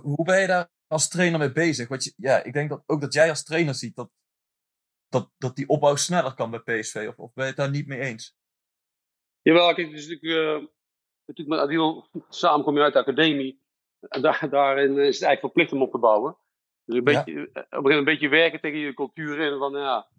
Hoe 0.01 0.23
ben 0.23 0.41
je 0.41 0.47
daar 0.47 0.69
als 0.87 1.07
trainer 1.07 1.39
mee 1.39 1.51
bezig? 1.51 1.87
Want 1.87 2.03
je, 2.03 2.13
ja, 2.17 2.43
ik 2.43 2.53
denk 2.53 2.69
dat 2.69 2.83
ook 2.85 3.01
dat 3.01 3.13
jij 3.13 3.29
als 3.29 3.43
trainer 3.43 3.75
ziet 3.75 3.95
dat, 3.95 4.09
dat, 5.09 5.31
dat 5.37 5.55
die 5.55 5.67
opbouw 5.67 5.95
sneller 5.95 6.33
kan 6.33 6.51
bij 6.51 6.59
PSV. 6.59 7.05
Of, 7.09 7.17
of 7.17 7.33
ben 7.33 7.43
je 7.43 7.49
het 7.49 7.59
daar 7.59 7.69
niet 7.69 7.87
mee 7.87 7.99
eens? 7.99 8.35
Jawel, 9.41 9.73
kijk, 9.73 9.91
dus 9.91 10.07
natuurlijk, 10.07 10.61
uh, 10.61 10.67
natuurlijk 11.25 11.47
met 11.47 11.59
Adil 11.59 12.09
samen 12.29 12.65
kom 12.65 12.75
je 12.75 12.83
uit 12.83 12.93
de 12.93 12.99
academie. 12.99 13.61
En 13.99 14.21
daar, 14.21 14.49
daarin 14.49 14.91
is 14.91 15.19
het 15.19 15.27
eigenlijk 15.27 15.39
verplicht 15.39 15.71
om 15.71 15.81
op 15.81 15.91
te 15.91 15.97
bouwen. 15.97 16.37
Dus 16.85 16.97
een 16.97 17.03
beetje, 17.03 17.49
ja. 17.53 17.65
Eh, 17.69 17.79
op 17.79 17.85
een, 17.85 17.97
een 17.97 18.03
beetje 18.03 18.29
werken 18.29 18.61
tegen 18.61 18.79
je 18.79 18.93
cultuur 18.93 19.39
in. 19.39 19.57
Van 19.57 19.73
ja, 19.73 20.09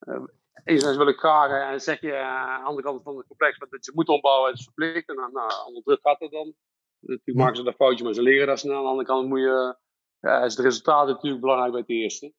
uh, 0.00 0.24
enerzijds 0.64 0.96
wil 0.96 1.08
ik 1.08 1.18
graag 1.18 1.72
en 1.72 1.80
zeg 1.80 2.00
je 2.00 2.16
aan 2.16 2.60
de 2.60 2.66
andere 2.66 2.86
kant 2.86 3.02
van 3.02 3.16
het 3.16 3.26
complex 3.26 3.58
dat 3.58 3.84
je 3.84 3.92
moet 3.94 4.08
opbouwen, 4.08 4.50
het 4.50 4.58
is 4.58 4.64
verplicht. 4.64 5.08
En 5.08 5.16
dan, 5.16 5.32
nou, 5.32 5.66
onder 5.66 5.82
druk 5.82 6.00
gaat 6.02 6.20
het 6.20 6.30
dan. 6.30 6.54
Natuurlijk 7.00 7.38
maken 7.38 7.56
ze 7.56 7.62
dat 7.62 7.74
foutje, 7.74 8.04
maar 8.04 8.14
ze 8.14 8.22
leren 8.22 8.46
dat 8.46 8.58
snel. 8.58 8.76
Aan 8.76 8.82
de 8.82 8.88
andere 8.88 9.08
kant 9.08 9.28
moet 9.28 9.40
je, 9.40 9.76
ja, 10.20 10.44
is 10.44 10.56
het 10.56 10.64
resultaat 10.64 11.06
natuurlijk 11.06 11.40
belangrijk 11.40 11.72
bij 11.72 11.80
het 11.80 11.90
eerste. 11.90 12.32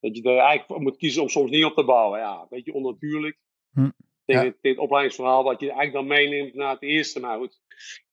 Dat 0.00 0.16
je 0.16 0.22
er 0.22 0.38
eigenlijk 0.38 0.82
moet 0.82 0.96
kiezen 0.96 1.22
om 1.22 1.28
soms 1.28 1.50
niet 1.50 1.64
op 1.64 1.74
te 1.74 1.84
bouwen. 1.84 2.18
Ja, 2.18 2.40
een 2.40 2.46
beetje 2.48 2.72
onnatuurlijk. 2.72 3.38
Hm. 3.72 3.90
Tegen, 4.24 4.44
ja. 4.44 4.50
tegen, 4.50 4.58
het 4.70 4.78
opleidingsverhaal 4.78 5.44
wat 5.44 5.60
je 5.60 5.66
eigenlijk 5.66 5.92
dan 5.92 6.06
meeneemt 6.06 6.54
naar 6.54 6.72
het 6.72 6.82
eerste. 6.82 7.20
Maar 7.20 7.38
goed, 7.38 7.60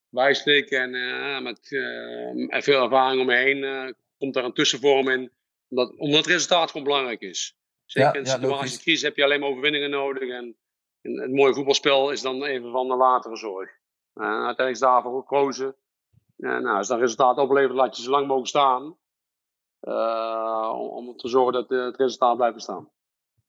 wijstik 0.09 0.69
en 0.69 0.93
uh, 0.93 1.41
met 1.41 1.71
uh, 1.71 2.61
veel 2.61 2.83
ervaring 2.83 3.21
om 3.21 3.27
me 3.27 3.35
heen 3.35 3.57
uh, 3.57 3.91
komt 4.17 4.33
daar 4.33 4.43
een 4.43 4.53
tussenvorm 4.53 5.09
in. 5.09 5.31
Omdat, 5.69 5.97
omdat 5.97 6.17
het 6.17 6.33
resultaat 6.33 6.71
gewoon 6.71 6.87
belangrijk 6.87 7.21
is. 7.21 7.57
Zeker 7.91 8.13
ja, 8.13 8.19
in 8.19 8.25
situaties 8.25 8.75
ja, 8.75 8.81
crisis 8.81 9.01
heb 9.01 9.15
je 9.15 9.23
alleen 9.23 9.39
maar 9.39 9.49
overwinningen 9.49 9.89
nodig. 9.89 10.29
En, 10.29 10.57
en, 11.01 11.21
het 11.21 11.31
mooie 11.31 11.53
voetbalspel 11.53 12.11
is 12.11 12.21
dan 12.21 12.43
even 12.43 12.71
van 12.71 12.87
de 12.87 12.95
latere 12.95 13.35
zorg. 13.35 13.69
Uh, 14.13 14.25
uiteindelijk 14.25 14.69
is 14.69 14.79
daarvoor 14.79 15.21
gekozen. 15.21 15.75
En 16.37 16.63
nou, 16.63 16.77
als 16.77 16.87
dat 16.87 16.99
resultaat 16.99 17.37
oplevert, 17.37 17.73
laat 17.73 17.97
je 17.97 18.03
zo 18.03 18.11
lang 18.11 18.27
mogelijk 18.27 18.49
staan. 18.49 18.97
Uh, 19.81 20.73
om, 20.75 21.07
om 21.07 21.17
te 21.17 21.27
zorgen 21.27 21.53
dat 21.53 21.69
het 21.69 21.97
resultaat 21.97 22.35
blijft 22.35 22.55
bestaan. 22.55 22.89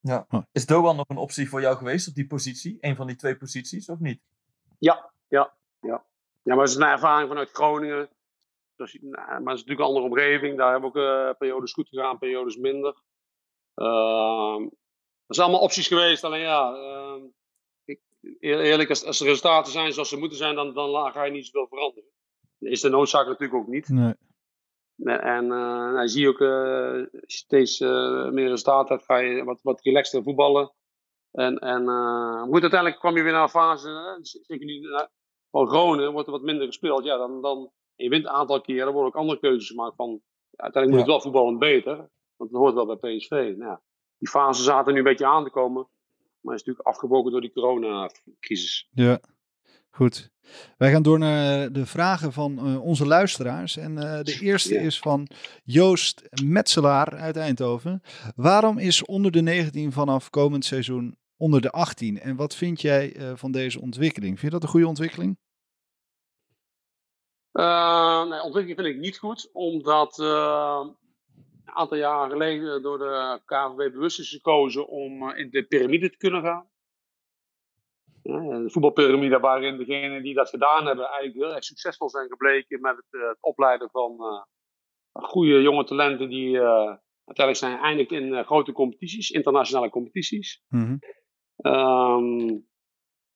Ja. 0.01 0.27
Is 0.53 0.67
Doan 0.67 0.97
nog 0.97 1.09
een 1.09 1.17
optie 1.17 1.49
voor 1.49 1.61
jou 1.61 1.77
geweest 1.77 2.09
op 2.09 2.15
die 2.15 2.27
positie? 2.27 2.79
Een 2.81 2.97
van 2.97 3.07
die 3.07 3.17
twee 3.17 3.37
posities, 3.37 3.89
of 3.89 3.99
niet? 3.99 4.23
Ja, 4.79 5.13
ja, 5.29 5.55
ja. 5.81 6.05
Ja, 6.43 6.55
maar 6.55 6.65
het 6.65 6.69
is 6.69 6.77
een 6.77 6.83
ervaring 6.83 7.29
vanuit 7.29 7.51
Groningen. 7.51 8.09
Dus, 8.77 8.99
nou, 9.01 9.13
maar 9.13 9.37
het 9.37 9.41
is 9.41 9.65
natuurlijk 9.65 9.81
een 9.81 9.87
andere 9.87 10.07
omgeving. 10.07 10.57
Daar 10.59 10.73
hebben 10.73 10.93
we 10.93 10.99
ook 10.99 11.05
uh, 11.05 11.39
periodes 11.39 11.73
goed 11.73 11.89
gegaan, 11.89 12.19
periodes 12.19 12.57
minder. 12.57 13.03
Dat 13.75 15.37
zijn 15.37 15.49
allemaal 15.49 15.67
opties 15.67 15.87
geweest. 15.87 16.25
Alleen 16.25 16.41
ja, 16.41 16.73
uh, 16.73 17.23
ik, 17.85 18.01
eerlijk, 18.41 18.89
als, 18.89 19.05
als 19.05 19.19
de 19.19 19.25
resultaten 19.25 19.73
zijn 19.73 19.93
zoals 19.93 20.09
ze 20.09 20.19
moeten 20.19 20.39
zijn, 20.39 20.55
dan, 20.55 20.75
dan 20.75 21.13
ga 21.13 21.25
je 21.25 21.31
niet 21.31 21.47
zoveel 21.47 21.67
veranderen. 21.69 22.11
Is 22.59 22.81
de 22.81 22.89
noodzaak 22.89 23.27
natuurlijk 23.27 23.61
ook 23.61 23.67
niet. 23.67 23.89
Nee. 23.89 24.15
En 25.05 25.45
uh, 25.45 25.51
nou, 25.93 26.09
zie 26.09 26.21
je 26.21 26.29
ook, 26.29 26.41
uh, 26.41 26.49
je 26.49 27.23
steeds 27.27 27.81
uh, 27.81 28.31
meer 28.31 28.49
resultaten 28.49 28.95
hebt, 28.95 29.07
ga 29.07 29.17
je 29.17 29.45
wat, 29.45 29.61
wat 29.63 29.83
relaxter 29.83 30.23
voetballen. 30.23 30.73
En, 31.31 31.59
en 31.59 31.87
goed, 32.49 32.61
uiteindelijk 32.61 33.01
kwam 33.01 33.17
je 33.17 33.23
weer 33.23 33.33
naar 33.33 33.43
een 33.43 33.49
fase, 33.49 34.19
zeker 34.21 34.67
nu 34.67 34.81
van 35.51 35.69
Groningen, 35.69 36.13
wordt 36.13 36.27
er 36.27 36.33
wat 36.33 36.43
minder 36.43 36.67
gespeeld. 36.67 37.05
Ja, 37.05 37.17
dan, 37.17 37.43
dan 37.43 37.71
je 37.95 38.09
wint 38.09 38.25
een 38.25 38.31
aantal 38.31 38.61
keren, 38.61 38.85
dan 38.85 38.95
worden 38.95 39.13
ook 39.13 39.21
andere 39.21 39.39
keuzes 39.39 39.69
gemaakt 39.69 39.97
van, 39.97 40.21
uiteindelijk 40.57 41.03
moet 41.03 41.09
ja. 41.09 41.15
het 41.15 41.23
wel 41.23 41.33
voetballen 41.33 41.59
beter, 41.59 42.11
want 42.43 42.55
dat 42.55 42.61
hoort 42.61 42.75
wel 42.75 42.97
bij 42.97 43.17
PSV. 43.17 43.31
Nou, 43.31 43.71
ja, 43.71 43.81
die 44.19 44.29
fase 44.29 44.63
zaten 44.63 44.93
nu 44.93 44.99
een 44.99 45.05
beetje 45.05 45.27
aan 45.27 45.45
te 45.45 45.51
komen, 45.51 45.89
maar 46.41 46.55
is 46.55 46.61
natuurlijk 46.61 46.89
afgebroken 46.89 47.31
door 47.31 47.41
die 47.41 47.53
coronacrisis. 47.53 48.89
Ja. 48.91 49.21
Goed. 49.91 50.31
Wij 50.77 50.91
gaan 50.91 51.03
door 51.03 51.19
naar 51.19 51.73
de 51.73 51.87
vragen 51.87 52.33
van 52.33 52.69
uh, 52.69 52.83
onze 52.83 53.07
luisteraars. 53.07 53.77
En 53.77 53.93
uh, 53.93 54.21
de 54.21 54.39
eerste 54.49 54.75
is 54.75 54.99
van 54.99 55.29
Joost 55.65 56.23
Metselaar 56.45 57.17
uit 57.17 57.37
Eindhoven. 57.37 58.03
Waarom 58.37 58.79
is 58.79 59.05
onder 59.05 59.33
de 59.33 59.43
19 59.43 59.93
vanaf 59.93 60.31
komend 60.31 60.65
seizoen 60.65 61.17
onder 61.37 61.61
de 61.61 61.71
18? 61.71 62.21
En 62.21 62.37
wat 62.37 62.55
vind 62.55 62.81
jij 62.81 63.17
uh, 63.17 63.33
van 63.35 63.53
deze 63.53 63.81
ontwikkeling? 63.81 64.39
Vind 64.39 64.53
je 64.53 64.59
dat 64.59 64.63
een 64.63 64.75
goede 64.75 64.89
ontwikkeling? 64.89 65.39
nee, 67.53 68.43
ontwikkeling 68.43 68.81
vind 68.81 68.95
ik 68.95 68.99
niet 68.99 69.19
goed, 69.19 69.51
omdat 69.53 70.17
een 71.65 71.75
aantal 71.75 71.97
jaren 71.97 72.31
geleden 72.31 72.83
door 72.83 72.99
de 72.99 73.41
KVB 73.45 73.93
bewust 73.93 74.19
is 74.19 74.31
gekozen 74.31 74.89
om 74.89 75.31
in 75.31 75.51
de 75.51 75.63
piramide 75.63 76.11
te 76.11 76.17
kunnen 76.17 76.43
gaan. 76.43 76.71
Een 78.23 78.71
voetbalpyramide 78.71 79.39
waarin 79.39 79.77
degenen 79.77 80.23
die 80.23 80.35
dat 80.35 80.49
gedaan 80.49 80.87
hebben 80.87 81.05
eigenlijk 81.05 81.35
heel 81.35 81.55
erg 81.55 81.65
succesvol 81.65 82.09
zijn 82.09 82.29
gebleken 82.29 82.81
met 82.81 82.97
het, 82.97 83.21
uh, 83.21 83.29
het 83.29 83.39
opleiden 83.41 83.91
van 83.91 84.13
uh, 84.21 84.43
goede 85.25 85.63
jonge 85.63 85.85
talenten 85.85 86.29
die 86.29 86.49
uh, 86.49 86.97
uiteindelijk 87.25 87.57
zijn 87.57 87.79
eindigd 87.79 88.11
in 88.11 88.45
grote 88.45 88.73
competities, 88.73 89.31
internationale 89.31 89.91
competities. 89.91 90.63
Mm 90.69 90.81
-hmm. 90.81 90.99
um, 91.73 92.71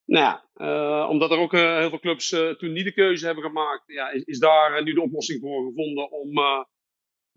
nou 0.05 0.41
ja, 0.55 1.09
omdat 1.09 1.31
er 1.31 1.39
ook 1.39 1.53
heel 1.53 1.89
veel 1.89 1.99
clubs 1.99 2.29
toen 2.29 2.73
niet 2.73 2.85
de 2.85 2.93
keuze 2.93 3.27
hebben 3.27 3.45
gemaakt, 3.45 3.83
ja, 3.87 4.11
is, 4.11 4.23
is 4.23 4.39
daar 4.39 4.83
nu 4.83 4.93
de 4.93 5.03
oplossing 5.03 5.41
voor 5.41 5.65
gevonden 5.65 6.11
om 6.11 6.33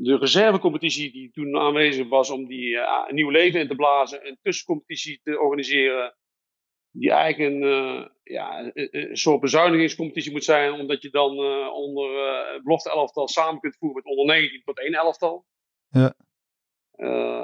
de 0.02 0.18
reservecompetitie 0.18 1.12
die 1.12 1.32
toen 1.32 1.58
aanwezig 1.58 2.08
was, 2.08 2.30
om 2.30 2.48
die 2.48 2.78
een 3.08 3.16
nieuw 3.16 3.30
leven 3.30 3.60
in 3.60 3.68
te 3.68 3.76
blazen, 3.76 4.28
een 4.28 4.38
tussencompetitie 4.42 5.20
te 5.24 5.40
organiseren 5.40 6.18
die 6.92 7.12
eigenlijk 7.12 7.52
een, 7.52 7.62
uh, 7.62 8.06
ja, 8.24 8.72
een, 8.74 9.18
soort 9.18 9.40
bezuinigingscompetitie 9.40 10.32
moet 10.32 10.44
zijn, 10.44 10.74
omdat 10.74 11.02
je 11.02 11.10
dan 11.10 11.34
uh, 11.34 11.74
onder 11.74 12.12
uh, 12.12 12.64
belofte 12.64 12.92
elftal 12.92 13.28
samen 13.28 13.60
kunt 13.60 13.76
voeren 13.78 14.02
met 14.04 14.18
onder 14.18 14.36
19 14.36 14.62
tot 14.64 14.80
één 14.80 14.94
elftal. 14.94 15.46
Ja. 15.90 16.16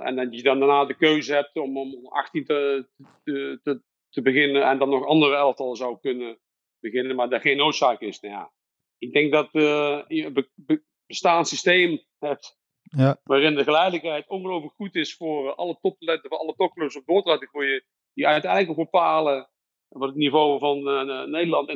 en 0.01 0.15
dat 0.15 0.35
je 0.35 0.43
dan 0.43 0.59
daarna 0.59 0.85
de 0.85 0.95
keuze 0.95 1.33
hebt 1.33 1.55
om 1.55 1.77
om 1.77 2.07
18 2.07 2.45
te, 2.45 2.87
te, 3.23 3.59
te, 3.63 3.81
te 4.09 4.21
beginnen 4.21 4.63
en 4.63 4.77
dan 4.77 4.89
nog 4.89 5.05
andere 5.05 5.35
elftal 5.35 5.75
zou 5.75 5.99
kunnen 5.99 6.39
beginnen, 6.79 7.15
maar 7.15 7.29
daar 7.29 7.41
geen 7.41 7.57
noodzaak 7.57 8.01
is. 8.01 8.19
Nou 8.19 8.33
ja, 8.33 8.51
ik 8.97 9.13
denk 9.13 9.31
dat 9.31 9.51
be, 9.51 10.83
bestaand 11.07 11.47
systeem 11.47 12.03
hebt 12.19 12.57
ja. 12.81 13.19
waarin 13.23 13.55
de 13.55 13.63
geleidelijkheid 13.63 14.27
ongelooflijk 14.27 14.73
goed 14.73 14.95
is 14.95 15.15
voor 15.15 15.55
alle 15.55 15.77
toptalenten, 15.81 16.29
voor 16.29 16.39
alle 16.39 16.55
topclubs 16.55 16.97
op 16.97 17.05
door 17.05 17.21
te 17.23 17.29
laten 17.29 17.47
groeien 17.47 17.83
die 18.13 18.27
uiteindelijk 18.27 18.75
bepalen 18.75 19.49
wat 19.87 20.07
het 20.07 20.17
niveau 20.17 20.59
van 20.59 20.77
uh, 20.77 21.23
Nederland 21.23 21.69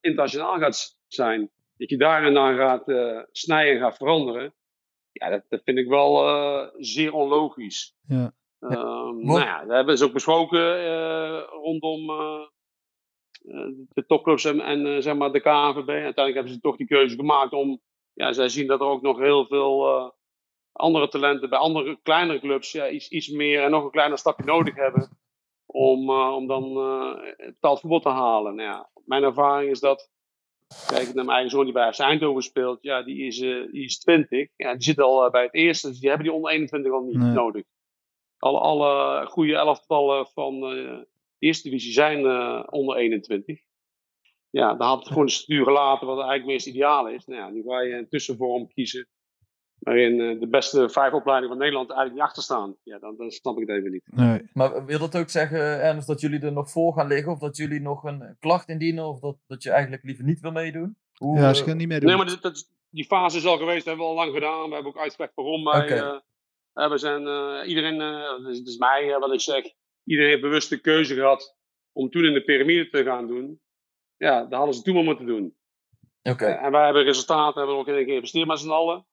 internationaal 0.00 0.58
gaat 0.58 0.98
zijn. 1.06 1.50
Dat 1.76 1.90
je 1.90 1.96
daarin 1.96 2.34
dan 2.34 2.56
gaat 2.56 2.88
uh, 2.88 3.22
snijden 3.30 3.74
en 3.74 3.80
gaat 3.80 3.96
veranderen. 3.96 4.54
Ja, 5.12 5.28
dat, 5.28 5.44
dat 5.48 5.60
vind 5.64 5.78
ik 5.78 5.88
wel 5.88 6.28
uh, 6.28 6.68
zeer 6.76 7.12
onlogisch. 7.12 7.96
Ja. 8.06 8.34
Um, 8.60 9.24
nou 9.24 9.40
ja, 9.40 9.60
dat 9.64 9.76
hebben 9.76 9.98
ze 9.98 10.04
ook 10.04 10.12
besproken 10.12 10.80
rondom 11.40 12.06
de 13.92 14.04
topclubs 14.06 14.44
en, 14.44 14.60
en 14.60 15.02
zeg 15.02 15.14
maar 15.14 15.32
de 15.32 15.40
KNVB. 15.40 15.88
Uiteindelijk 15.88 16.34
hebben 16.34 16.52
ze 16.52 16.60
toch 16.60 16.76
die 16.76 16.86
keuze 16.86 17.16
gemaakt 17.16 17.52
om... 17.52 17.80
Ja, 18.16 18.32
zij 18.32 18.48
zien 18.48 18.66
dat 18.66 18.80
er 18.80 18.86
ook 18.86 19.02
nog 19.02 19.18
heel 19.18 19.46
veel 19.46 20.14
andere 20.72 21.08
talenten 21.08 21.48
bij 21.48 21.58
andere 21.58 21.98
kleinere 22.02 22.40
clubs 22.40 22.72
ja, 22.72 22.88
iets, 22.88 23.08
iets 23.08 23.28
meer 23.28 23.62
en 23.62 23.70
nog 23.70 23.84
een 23.84 23.90
kleiner 23.90 24.18
stapje 24.18 24.44
nodig 24.44 24.74
hebben 24.74 25.18
om, 25.66 26.10
uh, 26.10 26.34
om 26.34 26.46
dan 26.46 26.64
uh, 26.64 27.36
betaald 27.36 27.80
voetbal 27.80 28.00
te 28.00 28.08
halen. 28.08 28.54
Nou 28.54 28.68
ja, 28.68 28.90
mijn 29.04 29.22
ervaring 29.22 29.70
is 29.70 29.80
dat, 29.80 30.10
kijk 30.86 31.04
naar 31.06 31.24
mijn 31.24 31.28
eigen 31.28 31.50
zoon 31.50 31.64
die 31.64 31.72
bij 31.72 31.92
FC 31.92 31.98
Eindhoven 31.98 32.42
speelt, 32.42 32.82
ja, 32.82 33.02
die 33.02 33.26
is, 33.26 33.38
die 33.38 33.84
is 33.84 33.98
20. 33.98 34.48
Ja, 34.56 34.72
die 34.72 34.82
zit 34.82 35.00
al 35.00 35.30
bij 35.30 35.42
het 35.42 35.54
eerste, 35.54 35.88
dus 35.88 35.98
die 35.98 36.08
hebben 36.08 36.26
die 36.26 36.36
onder 36.36 36.50
21 36.50 36.92
al 36.92 37.02
niet 37.02 37.16
nee. 37.16 37.32
nodig. 37.32 37.64
Alle, 38.38 38.58
alle 38.58 39.26
goede 39.26 39.54
elftallen 39.54 40.26
van 40.26 40.60
de 40.60 41.06
eerste 41.38 41.68
divisie 41.68 41.92
zijn 41.92 42.18
onder 42.70 42.96
21. 42.96 43.60
Ja, 44.56 44.74
dan 44.74 44.86
had 44.86 44.98
het 44.98 45.08
gewoon 45.08 45.26
de 45.26 45.32
structuur 45.32 45.64
gelaten 45.64 46.06
wat 46.06 46.16
eigenlijk 46.16 46.46
meest 46.46 46.66
ideaal 46.66 47.08
is. 47.08 47.26
Nou 47.26 47.40
ja, 47.40 47.48
nu 47.48 47.62
ga 47.62 47.80
je 47.80 47.94
een 47.94 48.08
tussenvorm 48.08 48.68
kiezen 48.68 49.08
waarin 49.78 50.18
uh, 50.18 50.40
de 50.40 50.48
beste 50.48 50.88
vijf 50.88 51.12
opleidingen 51.12 51.56
van 51.56 51.64
Nederland 51.64 51.88
eigenlijk 51.88 52.18
niet 52.18 52.28
achter 52.28 52.42
staan. 52.42 52.76
Ja, 52.82 52.98
dan, 52.98 53.16
dan 53.16 53.30
snap 53.30 53.58
ik 53.58 53.68
het 53.68 53.78
even 53.78 53.90
niet. 53.90 54.02
Nee. 54.06 54.50
Maar 54.52 54.84
wil 54.84 54.98
dat 54.98 55.16
ook 55.16 55.28
zeggen, 55.28 55.82
Ernst, 55.82 56.06
dat 56.06 56.20
jullie 56.20 56.40
er 56.40 56.52
nog 56.52 56.70
voor 56.70 56.92
gaan 56.92 57.06
liggen? 57.06 57.32
Of 57.32 57.38
dat 57.38 57.56
jullie 57.56 57.80
nog 57.80 58.04
een 58.04 58.36
klacht 58.40 58.68
indienen? 58.68 59.08
Of 59.08 59.20
dat, 59.20 59.36
dat 59.46 59.62
je 59.62 59.70
eigenlijk 59.70 60.02
liever 60.02 60.24
niet 60.24 60.40
wil 60.40 60.52
meedoen? 60.52 60.96
Hoe, 61.14 61.38
ja, 61.38 61.54
ze 61.54 61.64
gaan 61.64 61.76
niet 61.76 61.88
meedoen. 61.88 62.08
Nee, 62.08 62.16
maar 62.16 62.26
dat, 62.26 62.42
dat, 62.42 62.70
die 62.90 63.04
fase 63.04 63.36
is 63.36 63.46
al 63.46 63.56
geweest. 63.56 63.84
Dat 63.84 63.86
hebben 63.86 64.04
we 64.04 64.10
al 64.10 64.24
lang 64.24 64.34
gedaan. 64.34 64.68
We 64.68 64.74
hebben 64.74 64.92
ook 64.92 65.00
uitgelegd 65.00 65.34
waarom 65.34 65.64
wij... 65.64 65.82
Okay. 65.82 66.20
Uh, 66.74 66.90
we 66.90 66.98
zijn, 66.98 67.22
uh, 67.22 67.68
iedereen, 67.68 68.00
uh, 68.00 68.46
het 68.46 68.66
is 68.66 68.76
mij 68.76 69.16
wat 69.18 69.32
ik 69.32 69.40
zeg, 69.40 69.64
iedereen 70.04 70.30
heeft 70.30 70.42
bewust 70.42 70.70
de 70.70 70.80
keuze 70.80 71.14
gehad 71.14 71.56
om 71.92 72.10
toen 72.10 72.24
in 72.24 72.32
de 72.32 72.44
piramide 72.44 72.88
te 72.88 73.04
gaan 73.04 73.26
doen. 73.26 73.60
Ja, 74.16 74.40
dat 74.40 74.52
hadden 74.52 74.74
ze 74.74 74.82
toen 74.82 74.94
maar 74.94 75.04
moeten 75.04 75.26
doen. 75.26 75.56
Okay. 76.22 76.52
en 76.52 76.70
wij 76.70 76.84
hebben 76.84 77.02
resultaten, 77.02 77.58
hebben 77.58 77.74
we 77.74 77.80
ook 77.80 77.96
in 77.98 78.04
geïnvesteerd 78.04 78.46
met 78.46 78.58
z'n 78.58 78.70
allen. 78.70 79.06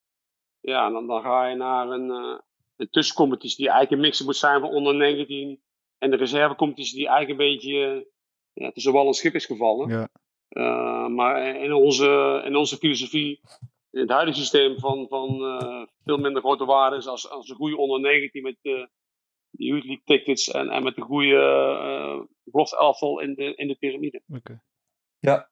Ja, 0.60 0.90
dan, 0.90 1.08
dan 1.08 1.22
ga 1.22 1.48
je 1.48 1.56
naar 1.56 1.90
een, 1.90 2.10
uh, 2.10 2.40
een 2.76 2.90
tussencompetitie 2.90 3.58
die 3.58 3.70
eigenlijk 3.70 3.96
een 3.96 4.08
mix 4.08 4.24
moet 4.24 4.36
zijn 4.36 4.60
van 4.60 4.70
onder 4.70 4.96
19 4.96 5.62
en 5.98 6.10
de 6.10 6.16
reservecompetitie 6.18 6.98
die 6.98 7.08
eigenlijk 7.08 7.40
een 7.40 7.48
beetje 7.48 8.08
ja, 8.54 8.72
tussen 8.72 8.94
wal 8.94 9.08
en 9.08 9.14
schip 9.14 9.34
is 9.34 9.46
gevallen. 9.46 9.90
Ja. 9.90 10.10
Uh, 10.50 11.08
maar 11.08 11.56
in 11.56 11.74
onze, 11.74 12.42
in 12.46 12.56
onze 12.56 12.78
filosofie, 12.78 13.42
in 13.92 14.00
het 14.00 14.10
huidige 14.10 14.38
systeem 14.38 14.80
van, 14.80 15.08
van 15.08 15.42
uh, 15.42 15.86
veel 16.04 16.18
minder 16.18 16.42
grote 16.42 16.66
waarden, 16.66 17.04
als, 17.06 17.30
als 17.30 17.50
een 17.50 17.56
goede 17.56 17.78
onder 17.78 18.00
19 18.00 18.42
met 18.42 18.58
de, 18.62 18.90
Youth 19.58 19.84
League 19.84 20.02
tickets 20.06 20.52
en, 20.52 20.70
en 20.70 20.84
met 20.84 20.96
de 20.96 21.02
goede 21.02 21.36
uh, 22.54 23.22
in 23.22 23.34
de, 23.34 23.54
in 23.56 23.68
de 23.68 23.76
piramide. 23.76 24.22
Okay. 24.28 24.60
Ja, 25.24 25.50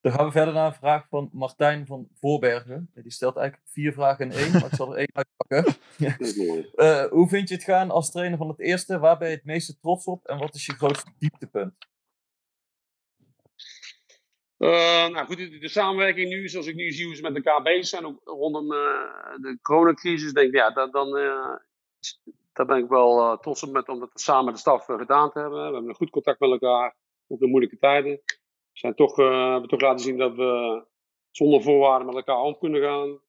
dan 0.00 0.12
gaan 0.12 0.26
we 0.26 0.32
verder 0.32 0.54
naar 0.54 0.66
een 0.66 0.74
vraag 0.74 1.08
van 1.08 1.28
Martijn 1.32 1.86
van 1.86 2.08
Voorbergen. 2.14 2.90
Die 2.94 3.12
stelt 3.12 3.36
eigenlijk 3.36 3.68
vier 3.70 3.92
vragen 3.92 4.30
in 4.30 4.36
één, 4.38 4.52
maar 4.52 4.64
ik 4.64 4.74
zal 4.74 4.92
er 4.92 4.98
één 4.98 5.12
uitpakken. 5.12 5.80
uh, 6.74 7.04
hoe 7.18 7.28
vind 7.28 7.48
je 7.48 7.54
het 7.54 7.64
gaan 7.64 7.90
als 7.90 8.10
trainer 8.10 8.38
van 8.38 8.48
het 8.48 8.60
eerste? 8.60 8.98
Waar 8.98 9.18
ben 9.18 9.28
je 9.28 9.34
het 9.34 9.44
meeste 9.44 9.78
trots 9.78 10.04
op 10.04 10.26
en 10.26 10.38
wat 10.38 10.54
is 10.54 10.66
je 10.66 10.72
grootste 10.72 11.10
dieptepunt? 11.18 11.74
Uh, 14.58 15.08
nou 15.08 15.26
goed, 15.26 15.36
de, 15.36 15.58
de, 15.58 15.68
samenwerking 15.68 16.28
nu, 16.28 16.48
zoals 16.48 16.66
ik 16.66 16.74
nu 16.74 16.90
zie 16.90 17.06
hoe 17.06 17.14
ze 17.14 17.22
met 17.22 17.34
elkaar 17.34 17.62
bezig 17.62 17.86
zijn, 17.86 18.06
ook 18.06 18.20
rondom 18.24 18.72
uh, 18.72 18.78
de 19.40 19.58
coronacrisis, 19.62 20.32
denk 20.32 20.48
ik, 20.48 20.54
ja, 20.54 20.70
dat, 20.70 20.92
dan, 20.92 21.10
daar 22.52 22.66
ben 22.66 22.78
ik 22.78 22.88
wel 22.88 23.38
trots 23.38 23.62
op 23.62 23.70
met, 23.70 23.88
om 23.88 23.98
dat 23.98 24.10
samen 24.14 24.44
met 24.44 24.54
de 24.54 24.60
staf 24.60 24.84
gedaan 24.84 25.30
te 25.30 25.38
hebben. 25.38 25.58
We 25.58 25.64
hebben 25.64 25.88
een 25.88 25.94
goed 25.94 26.10
contact 26.10 26.40
met 26.40 26.50
elkaar, 26.50 26.96
ook 27.26 27.40
in 27.40 27.50
moeilijke 27.50 27.78
tijden. 27.78 28.20
We 28.78 28.84
zijn 28.84 28.94
toch, 28.94 29.16
hebben 29.16 29.68
toch 29.68 29.80
laten 29.80 30.04
zien 30.04 30.16
dat 30.16 30.34
we 30.34 30.84
zonder 31.30 31.62
voorwaarden 31.62 32.06
met 32.06 32.16
elkaar 32.16 32.40
om 32.40 32.58
kunnen 32.58 32.82
gaan. 32.82 33.20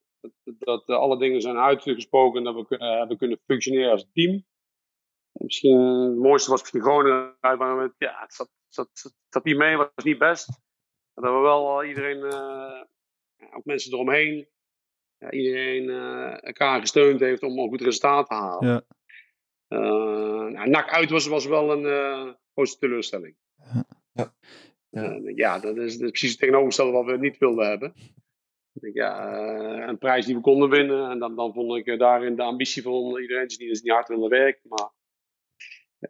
Dat, 0.44 0.86
dat 0.86 0.98
alle 0.98 1.18
dingen 1.18 1.42
zijn 1.42 1.58
uitgesproken 1.58 2.38
en 2.38 2.54
dat 2.54 2.68
we 2.68 2.76
hebben 2.78 3.18
kunnen 3.18 3.40
functioneren 3.46 3.92
als 3.92 4.06
team. 4.14 4.32
En 5.32 5.46
misschien 5.46 5.80
het 5.80 6.18
mooiste 6.18 6.50
was 6.50 6.60
misschien 6.60 6.82
Groningen, 6.82 7.38
waar 7.40 7.78
we, 7.78 7.94
ja, 7.98 8.20
het 8.20 8.34
zat, 8.34 8.50
zat, 8.68 8.90
zat, 8.94 9.14
zat 9.30 9.44
niet 9.44 9.58
mee, 9.58 9.78
was 9.78 9.90
niet 10.04 10.18
best. 10.18 10.48
Dat 11.14 11.24
we 11.24 11.40
wel 11.40 11.84
iedereen, 11.84 12.18
uh, 12.18 12.82
ook 13.56 13.66
mensen 13.66 13.94
eromheen, 13.94 14.48
ja, 15.18 15.32
iedereen 15.32 15.84
uh, 15.84 16.44
elkaar 16.44 16.80
gesteund 16.80 17.20
heeft 17.20 17.44
om 17.44 17.60
een 17.60 17.70
goed 17.70 17.82
resultaat 17.82 18.28
te 18.28 18.34
halen. 18.34 18.68
Ja. 18.68 18.84
Uh, 19.68 20.54
nou, 20.54 20.70
NAC 20.70 20.90
uit 20.90 21.10
was, 21.10 21.28
was 21.28 21.46
wel 21.46 21.72
een 21.72 22.36
grote 22.54 22.78
teleurstelling. 22.78 23.36
Ja. 24.14 24.34
Ja. 24.90 25.20
ja, 25.36 25.60
dat 25.60 25.78
is, 25.78 25.98
dat 25.98 26.06
is 26.06 26.10
precies 26.10 26.32
het 26.32 26.40
tegenovergestelde 26.40 26.92
wat 26.92 27.06
we 27.06 27.18
niet 27.18 27.38
wilden 27.38 27.68
hebben. 27.68 27.94
Ik, 28.74 28.94
ja, 28.94 29.88
een 29.88 29.98
prijs 29.98 30.26
die 30.26 30.36
we 30.36 30.42
konden 30.42 30.70
winnen. 30.70 31.10
En 31.10 31.20
dan, 31.20 31.36
dan 31.36 31.54
vond 31.54 31.88
ik 31.88 32.00
daarin 32.00 32.36
de 32.36 32.42
ambitie 32.42 32.82
van 32.82 33.20
iedereen 33.22 33.48
die 33.48 33.68
dus 33.68 33.82
niet 33.82 33.94
hard 33.94 34.08
willen 34.08 34.30
werken. 34.30 34.70
Maar 34.70 34.90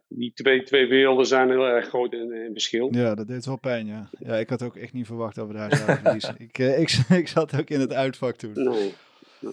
die 0.08 0.32
twee, 0.32 0.62
twee 0.62 0.86
werelden 0.86 1.26
zijn 1.26 1.48
heel 1.48 1.66
erg 1.66 1.88
groot 1.88 2.12
in, 2.12 2.32
in 2.32 2.52
verschil. 2.52 2.88
Ja, 2.94 3.14
dat 3.14 3.28
deed 3.28 3.44
wel 3.44 3.58
pijn, 3.58 3.86
ja. 3.86 4.10
Ja, 4.18 4.36
ik 4.36 4.48
had 4.48 4.62
ook 4.62 4.76
echt 4.76 4.92
niet 4.92 5.06
verwacht 5.06 5.34
dat 5.34 5.46
we 5.46 5.52
daar 5.52 5.76
zouden 5.76 5.98
verliezen. 6.02 6.34
ik, 6.38 6.58
uh, 6.58 6.80
ik, 6.80 6.90
ik 7.22 7.28
zat 7.28 7.58
ook 7.58 7.68
in 7.68 7.80
het 7.80 7.92
uitvak 7.92 8.36
toen. 8.36 8.52
Nee. 8.52 8.94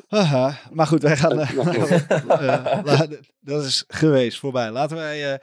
Aha, 0.09 0.59
maar 0.71 0.87
goed, 0.87 1.01
wij 1.01 1.17
gaan... 1.17 1.39
Uh, 1.47 2.81
uh, 2.85 3.01
dat 3.39 3.63
is 3.63 3.83
geweest, 3.87 4.39
voorbij. 4.39 4.71
Laten 4.71 4.97
wij 4.97 5.39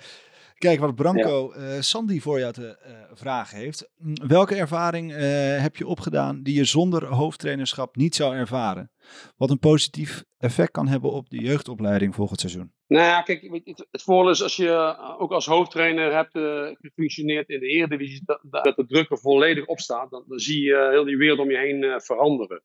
kijken 0.58 0.86
wat 0.86 0.94
Branco 0.94 1.54
ja. 1.56 1.82
Sandy 1.82 2.20
voor 2.20 2.38
jou 2.38 2.52
te 2.52 2.78
vragen 3.12 3.58
heeft. 3.58 3.90
Welke 4.26 4.54
ervaring 4.54 5.12
heb 5.60 5.76
je 5.76 5.86
opgedaan 5.86 6.42
die 6.42 6.54
je 6.54 6.64
zonder 6.64 7.04
hoofdtrainerschap 7.06 7.96
niet 7.96 8.14
zou 8.14 8.34
ervaren? 8.34 8.90
Wat 9.36 9.50
een 9.50 9.58
positief 9.58 10.24
effect 10.38 10.70
kan 10.70 10.88
hebben 10.88 11.12
op 11.12 11.28
de 11.28 11.40
jeugdopleiding 11.40 12.14
volgend 12.14 12.40
seizoen. 12.40 12.72
Nou 12.86 13.04
ja, 13.04 13.22
kijk, 13.22 13.42
het, 13.64 13.86
het 13.90 14.02
voordeel 14.02 14.30
is 14.30 14.42
als 14.42 14.56
je 14.56 14.96
ook 15.18 15.32
als 15.32 15.46
hoofdtrainer 15.46 16.14
hebt 16.14 16.38
gefunctioneerd 16.80 17.48
in 17.48 17.60
de 17.60 17.66
Eredivisie, 17.66 18.22
dat, 18.24 18.40
dat 18.62 18.76
de 18.76 18.86
druk 18.86 19.10
er 19.10 19.18
volledig 19.18 19.66
op 19.66 19.80
staat, 19.80 20.10
dan, 20.10 20.24
dan 20.28 20.38
zie 20.38 20.62
je 20.62 20.88
heel 20.90 21.04
die 21.04 21.16
wereld 21.16 21.38
om 21.38 21.50
je 21.50 21.58
heen 21.58 22.00
veranderen. 22.00 22.62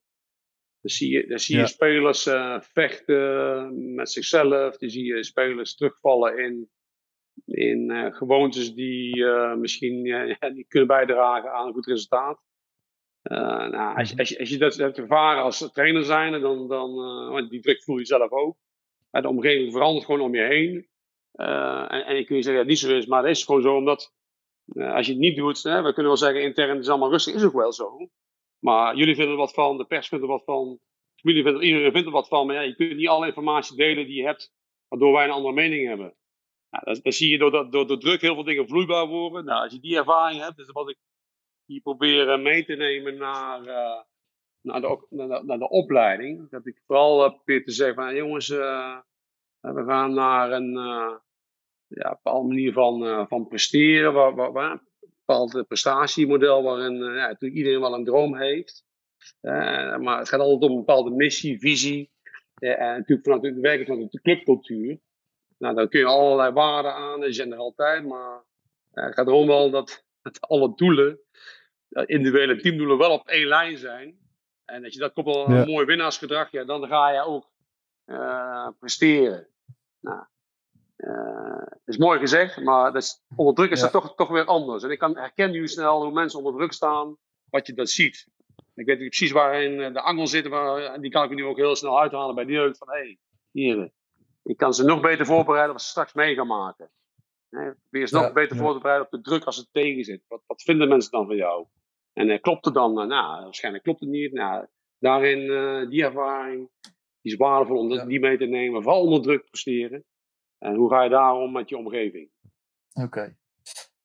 Dan 0.80 0.90
zie 0.90 1.10
je, 1.10 1.26
dan 1.26 1.38
zie 1.38 1.54
je 1.54 1.60
ja. 1.60 1.66
spelers 1.66 2.26
uh, 2.26 2.60
vechten 2.60 3.94
met 3.94 4.10
zichzelf, 4.10 4.76
dan 4.76 4.90
zie 4.90 5.04
je 5.04 5.24
spelers 5.24 5.74
terugvallen 5.74 6.38
in, 6.38 6.70
in 7.44 8.12
gewoontes 8.14 8.74
die 8.74 9.24
misschien 9.56 10.02
die 10.54 10.66
kunnen 10.68 10.88
bijdragen 10.88 11.52
aan 11.52 11.66
een 11.66 11.72
goed 11.72 11.86
resultaat. 11.86 12.40
nou, 13.22 13.96
als, 13.96 14.18
als, 14.18 14.28
je, 14.28 14.38
als 14.38 14.48
je 14.48 14.58
dat 14.58 14.76
hebt 14.76 14.98
ervaren 14.98 15.42
als 15.42 15.70
trainer 15.72 16.04
zijn, 16.04 16.40
dan, 16.40 16.68
dan 16.68 17.48
die 17.48 17.60
druk 17.60 17.82
voel 17.82 17.98
je 17.98 18.06
zelf 18.06 18.30
ook. 18.30 18.56
De 19.10 19.28
omgeving 19.28 19.72
verandert 19.72 20.04
gewoon 20.04 20.20
om 20.20 20.34
je 20.34 20.42
heen. 20.42 20.88
En, 21.32 22.06
en 22.06 22.16
je 22.16 22.24
kun 22.24 22.36
je 22.36 22.42
zeggen 22.42 22.52
dat 22.52 22.54
het 22.54 22.66
niet 22.66 22.78
zo 22.78 22.96
is, 22.96 23.06
maar 23.06 23.22
het 23.22 23.36
is 23.36 23.44
gewoon 23.44 23.62
zo 23.62 23.76
omdat 23.76 24.12
als 24.76 25.06
je 25.06 25.12
het 25.12 25.20
niet 25.20 25.36
doet, 25.36 25.62
hè, 25.62 25.82
we 25.82 25.92
kunnen 25.92 26.12
wel 26.12 26.16
zeggen 26.16 26.42
intern 26.42 26.70
het 26.70 26.78
is 26.78 26.88
allemaal 26.88 27.10
rustig, 27.10 27.34
is 27.34 27.44
ook 27.44 27.52
wel 27.52 27.72
zo. 27.72 28.08
Maar 28.58 28.96
jullie 28.96 29.14
vinden 29.14 29.32
er 29.32 29.38
wat 29.38 29.52
van, 29.52 29.76
de 29.76 29.84
pers 29.84 30.08
vindt 30.08 30.24
er 30.24 30.30
wat 30.30 30.44
van, 30.44 30.78
familie 31.14 31.42
vindt 31.42 31.58
er, 31.58 31.64
iedereen 31.64 31.92
vindt 31.92 32.06
er 32.06 32.12
wat 32.12 32.28
van, 32.28 32.46
maar 32.46 32.54
ja, 32.54 32.60
je 32.60 32.74
kunt 32.74 32.96
niet 32.96 33.08
alle 33.08 33.26
informatie 33.26 33.76
delen 33.76 34.06
die 34.06 34.16
je 34.16 34.24
hebt, 34.24 34.52
waardoor 34.88 35.12
wij 35.12 35.24
een 35.24 35.30
andere 35.30 35.54
mening 35.54 35.88
hebben. 35.88 36.14
Nou, 36.70 37.00
zie 37.02 37.30
je 37.30 37.38
door, 37.38 37.70
door, 37.70 37.86
door, 37.86 37.98
druk 37.98 38.20
heel 38.20 38.34
veel 38.34 38.44
dingen 38.44 38.68
vloeibaar 38.68 39.06
worden. 39.06 39.44
Nou, 39.44 39.62
als 39.62 39.72
je 39.72 39.80
die 39.80 39.96
ervaring 39.96 40.42
hebt, 40.42 40.58
is 40.58 40.70
wat 40.70 40.90
ik 40.90 40.98
hier 41.64 41.80
probeer 41.80 42.40
mee 42.40 42.64
te 42.64 42.74
nemen 42.74 43.16
naar, 43.16 43.60
uh, 43.60 44.00
naar 44.60 44.80
de, 44.80 45.06
naar, 45.44 45.58
de, 45.58 45.68
opleiding. 45.68 46.50
Dat 46.50 46.66
ik 46.66 46.82
vooral 46.86 47.24
uh, 47.24 47.34
probeer 47.34 47.64
te 47.64 47.72
zeggen 47.72 47.94
van 47.94 48.14
jongens, 48.14 48.48
uh, 48.48 48.98
we 49.60 49.84
gaan 49.84 50.14
naar 50.14 50.52
een 50.52 50.72
ja, 51.86 52.10
bepaalde 52.10 52.48
manier 52.48 52.72
van, 52.72 53.26
van 53.28 53.48
presteren. 53.48 54.12
Waar, 54.12 54.72
een 54.72 54.80
bepaald 55.26 55.64
prestatiemodel 55.68 56.62
waarin 56.62 56.96
ja, 56.96 57.26
natuurlijk 57.26 57.54
iedereen 57.54 57.80
wel 57.80 57.94
een 57.94 58.04
droom 58.04 58.36
heeft. 58.36 58.84
maar 60.00 60.18
het 60.18 60.28
gaat 60.28 60.40
altijd 60.40 60.70
om 60.70 60.70
een 60.70 60.84
bepaalde 60.84 61.10
missie, 61.10 61.58
visie. 61.58 62.10
en 62.54 62.78
natuurlijk 62.78 63.28
vanuit 63.28 63.42
het 63.42 63.60
werken 63.60 63.86
van 63.86 64.08
de 64.10 64.20
clubcultuur. 64.20 65.00
Nou, 65.60 65.74
dan 65.74 65.88
kun 65.88 66.00
je 66.00 66.06
allerlei 66.06 66.52
waarden 66.52 66.94
aan, 66.94 67.20
die 67.20 67.32
zijn 67.32 67.52
er 67.52 67.58
altijd. 67.58 68.04
Maar 68.06 68.42
het 68.90 69.14
gaat 69.14 69.26
erom 69.26 69.46
wel 69.46 69.70
dat, 69.70 70.04
dat 70.22 70.40
alle 70.40 70.72
doelen, 70.74 71.20
individuele 71.88 72.56
teamdoelen, 72.60 72.98
wel 72.98 73.10
op 73.12 73.28
één 73.28 73.46
lijn 73.46 73.76
zijn. 73.78 74.18
En 74.64 74.84
als 74.84 74.92
je 74.94 74.98
dat 75.00 75.12
koppelt 75.12 75.46
aan 75.46 75.54
Ja. 75.54 75.60
een 75.60 75.68
mooi 75.70 75.86
winnaarsgedrag, 75.86 76.50
ja, 76.50 76.64
dan 76.64 76.86
ga 76.86 77.10
je 77.10 77.20
ook 77.24 77.48
eh, 78.04 78.68
presteren. 78.78 79.48
Nou, 80.00 80.24
eh, 80.96 81.58
dat 81.68 81.80
is 81.84 81.96
mooi 81.96 82.18
gezegd, 82.18 82.60
maar 82.60 82.92
dat 82.92 83.02
is, 83.02 83.22
onder 83.36 83.54
druk 83.54 83.70
is 83.70 83.80
Ja. 83.80 83.88
dat 83.88 84.02
toch, 84.02 84.14
toch 84.14 84.28
weer 84.28 84.44
anders. 84.44 84.82
En 84.82 84.90
ik 84.90 84.98
kan, 84.98 85.16
herken 85.16 85.50
nu 85.50 85.68
snel 85.68 86.02
hoe 86.02 86.12
mensen 86.12 86.38
onder 86.38 86.54
druk 86.54 86.72
staan, 86.72 87.16
wat 87.50 87.66
je 87.66 87.72
dat 87.74 87.90
ziet. 87.90 88.26
Ik 88.74 88.86
weet 88.86 88.98
niet 88.98 89.08
precies 89.08 89.30
waarin 89.30 89.80
eh, 89.80 89.92
de 89.92 90.00
angel 90.00 90.26
zit, 90.26 90.48
maar 90.48 91.00
die 91.00 91.10
kan 91.10 91.24
ik 91.24 91.30
nu 91.30 91.44
ook 91.44 91.56
heel 91.56 91.76
snel 91.76 92.00
uithalen 92.00 92.34
bij 92.34 92.44
de 92.44 92.52
jeugd. 92.52 92.78
Van 92.78 92.88
hé, 92.90 92.98
hey, 92.98 93.18
hier, 93.50 93.90
ik 94.50 94.56
kan 94.56 94.74
ze 94.74 94.84
nog 94.84 95.00
beter 95.00 95.26
voorbereiden 95.26 95.72
wat 95.72 95.82
ze 95.82 95.88
straks 95.88 96.12
mee 96.12 96.34
gaan 96.34 96.46
maken. 96.46 96.90
Probeer 97.48 98.08
ze 98.08 98.14
nog 98.14 98.24
Ja, 98.24 98.32
beter 98.32 98.56
ja. 98.56 98.62
voor 98.62 98.72
te 98.72 98.78
bereiden 98.78 99.06
op 99.06 99.12
de 99.12 99.20
druk 99.20 99.44
als 99.44 99.56
het 99.56 99.68
tegen 99.72 100.04
zit. 100.04 100.24
Wat, 100.28 100.42
wat 100.46 100.62
vinden 100.62 100.88
mensen 100.88 101.10
dan 101.10 101.26
van 101.26 101.36
jou? 101.36 101.66
En 102.12 102.30
eh, 102.30 102.40
klopt 102.40 102.64
het 102.64 102.74
dan? 102.74 103.00
Eh, 103.00 103.06
nou, 103.06 103.42
waarschijnlijk 103.44 103.84
klopt 103.84 104.00
het 104.00 104.08
niet. 104.08 104.32
Nou, 104.32 104.66
daarin, 104.98 105.50
eh, 105.50 105.90
die 105.90 106.04
ervaring, 106.04 106.70
die 107.20 107.32
is 107.32 107.36
waardevol 107.36 107.78
om 107.78 107.90
Ja. 107.92 108.04
die 108.04 108.20
mee 108.20 108.38
te 108.38 108.44
nemen. 108.44 108.82
Vooral 108.82 109.02
onder 109.02 109.22
druk 109.22 109.44
presteren. 109.50 110.04
En 110.58 110.74
hoe 110.74 110.90
ga 110.90 111.02
je 111.02 111.10
daarom 111.10 111.52
met 111.52 111.68
je 111.68 111.76
omgeving? 111.76 112.30
Oké. 112.92 113.36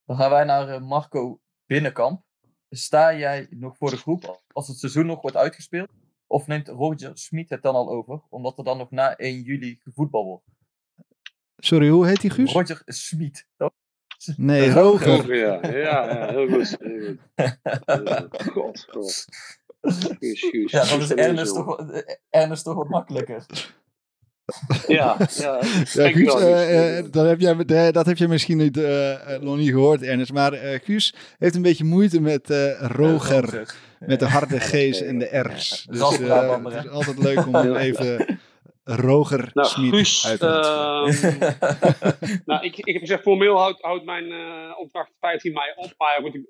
Dan 0.06 0.16
gaan 0.18 0.30
wij 0.30 0.44
naar 0.44 0.82
Marco 0.82 1.40
Binnenkamp. 1.66 2.24
Sta 2.70 3.16
jij 3.16 3.48
nog 3.50 3.78
voor 3.78 3.90
de 3.90 3.98
groep 3.98 4.42
als 4.54 4.68
het 4.68 4.78
seizoen 4.78 5.06
nog 5.06 5.22
wordt 5.22 5.38
uitgespeeld? 5.38 5.90
Of 6.28 6.48
neemt 6.48 6.68
Roger 6.68 7.12
Smit 7.14 7.50
het 7.50 7.62
dan 7.64 7.76
al 7.76 7.90
over, 7.90 8.22
omdat 8.30 8.58
er 8.58 8.64
dan 8.64 8.78
nog 8.78 8.92
na 8.92 9.16
1 9.16 9.42
juli 9.42 9.80
gevoetbal 9.84 10.26
wordt? 10.26 10.44
Sorry, 11.58 11.90
hoe 11.90 12.08
heet 12.08 12.22
die 12.22 12.30
Guus? 12.30 12.52
Roger 12.54 12.82
Smit. 12.86 13.48
Nee, 14.38 14.72
Roger. 14.82 15.16
Roger. 15.16 15.36
Ja, 15.38 15.60
ja, 15.78 15.78
ja, 16.14 16.30
heel 16.32 16.48
goed. 16.48 16.78
Heel 16.80 17.16
goed. 18.36 18.52
God, 18.54 18.86
God. 18.90 19.26
Guus, 20.20 20.40
Guus. 20.42 20.72
Ja, 20.72 20.86
dan 20.86 21.00
is 21.02 21.14
Ernest 21.14 21.54
toch, 21.56 21.90
eh, 21.90 22.16
Ernest 22.30 22.64
toch 22.64 22.76
wat 22.76 22.90
makkelijker. 22.90 23.46
Ja, 24.88 25.18
ja. 25.18 25.18
Ja, 25.38 25.62
Guus, 25.64 25.92
Guus. 25.94 26.34
eh, 26.34 26.98
eh, 26.98 27.06
dat, 27.12 27.26
heb 27.28 27.40
jij, 27.40 27.56
eh, 27.58 27.92
dat 27.94 28.06
heb 28.06 28.18
je 28.18 28.28
misschien 28.28 28.58
niet, 28.58 28.78
eh, 28.78 29.34
eh, 29.36 29.42
nog 29.42 29.58
niet 29.58 29.70
gehoord, 29.70 30.02
Ernest. 30.02 30.34
Maar 30.34 30.54
eh, 30.54 30.80
Guus 30.84 31.16
heeft 31.38 31.56
een 31.56 31.62
beetje 31.62 31.84
moeite 31.84 32.22
met 32.22 32.50
eh, 32.50 32.82
Roger. 32.82 33.76
Met 34.08 34.20
de 34.20 34.28
harde 34.28 34.60
G's 34.70 35.02
en 35.02 35.20
de 35.20 35.40
R's. 35.40 35.86
Dus 35.90 36.20
eh, 36.20 36.64
het 36.64 36.86
is 36.86 36.90
altijd 36.90 37.18
leuk 37.18 37.46
om 37.48 37.56
hem 37.66 37.76
even 37.76 38.40
Roger 38.88 39.50
Nou, 39.54 39.68
Guus, 39.68 40.28
uit 40.28 40.40
te 40.40 40.48
ehm, 40.48 42.42
nou, 42.50 42.66
ik, 42.66 42.78
ik 42.78 42.94
heb 42.94 43.02
gezegd, 43.02 43.22
formeel 43.22 43.58
houdt, 43.58 43.82
houdt 43.82 44.06
mijn 44.06 44.32
eh, 44.32 44.80
opdracht 44.80 45.12
15 45.20 45.54
mei 45.54 45.74
op. 45.76 45.94
Maar 45.98 46.20
goed, 46.22 46.36
ik, 46.36 46.48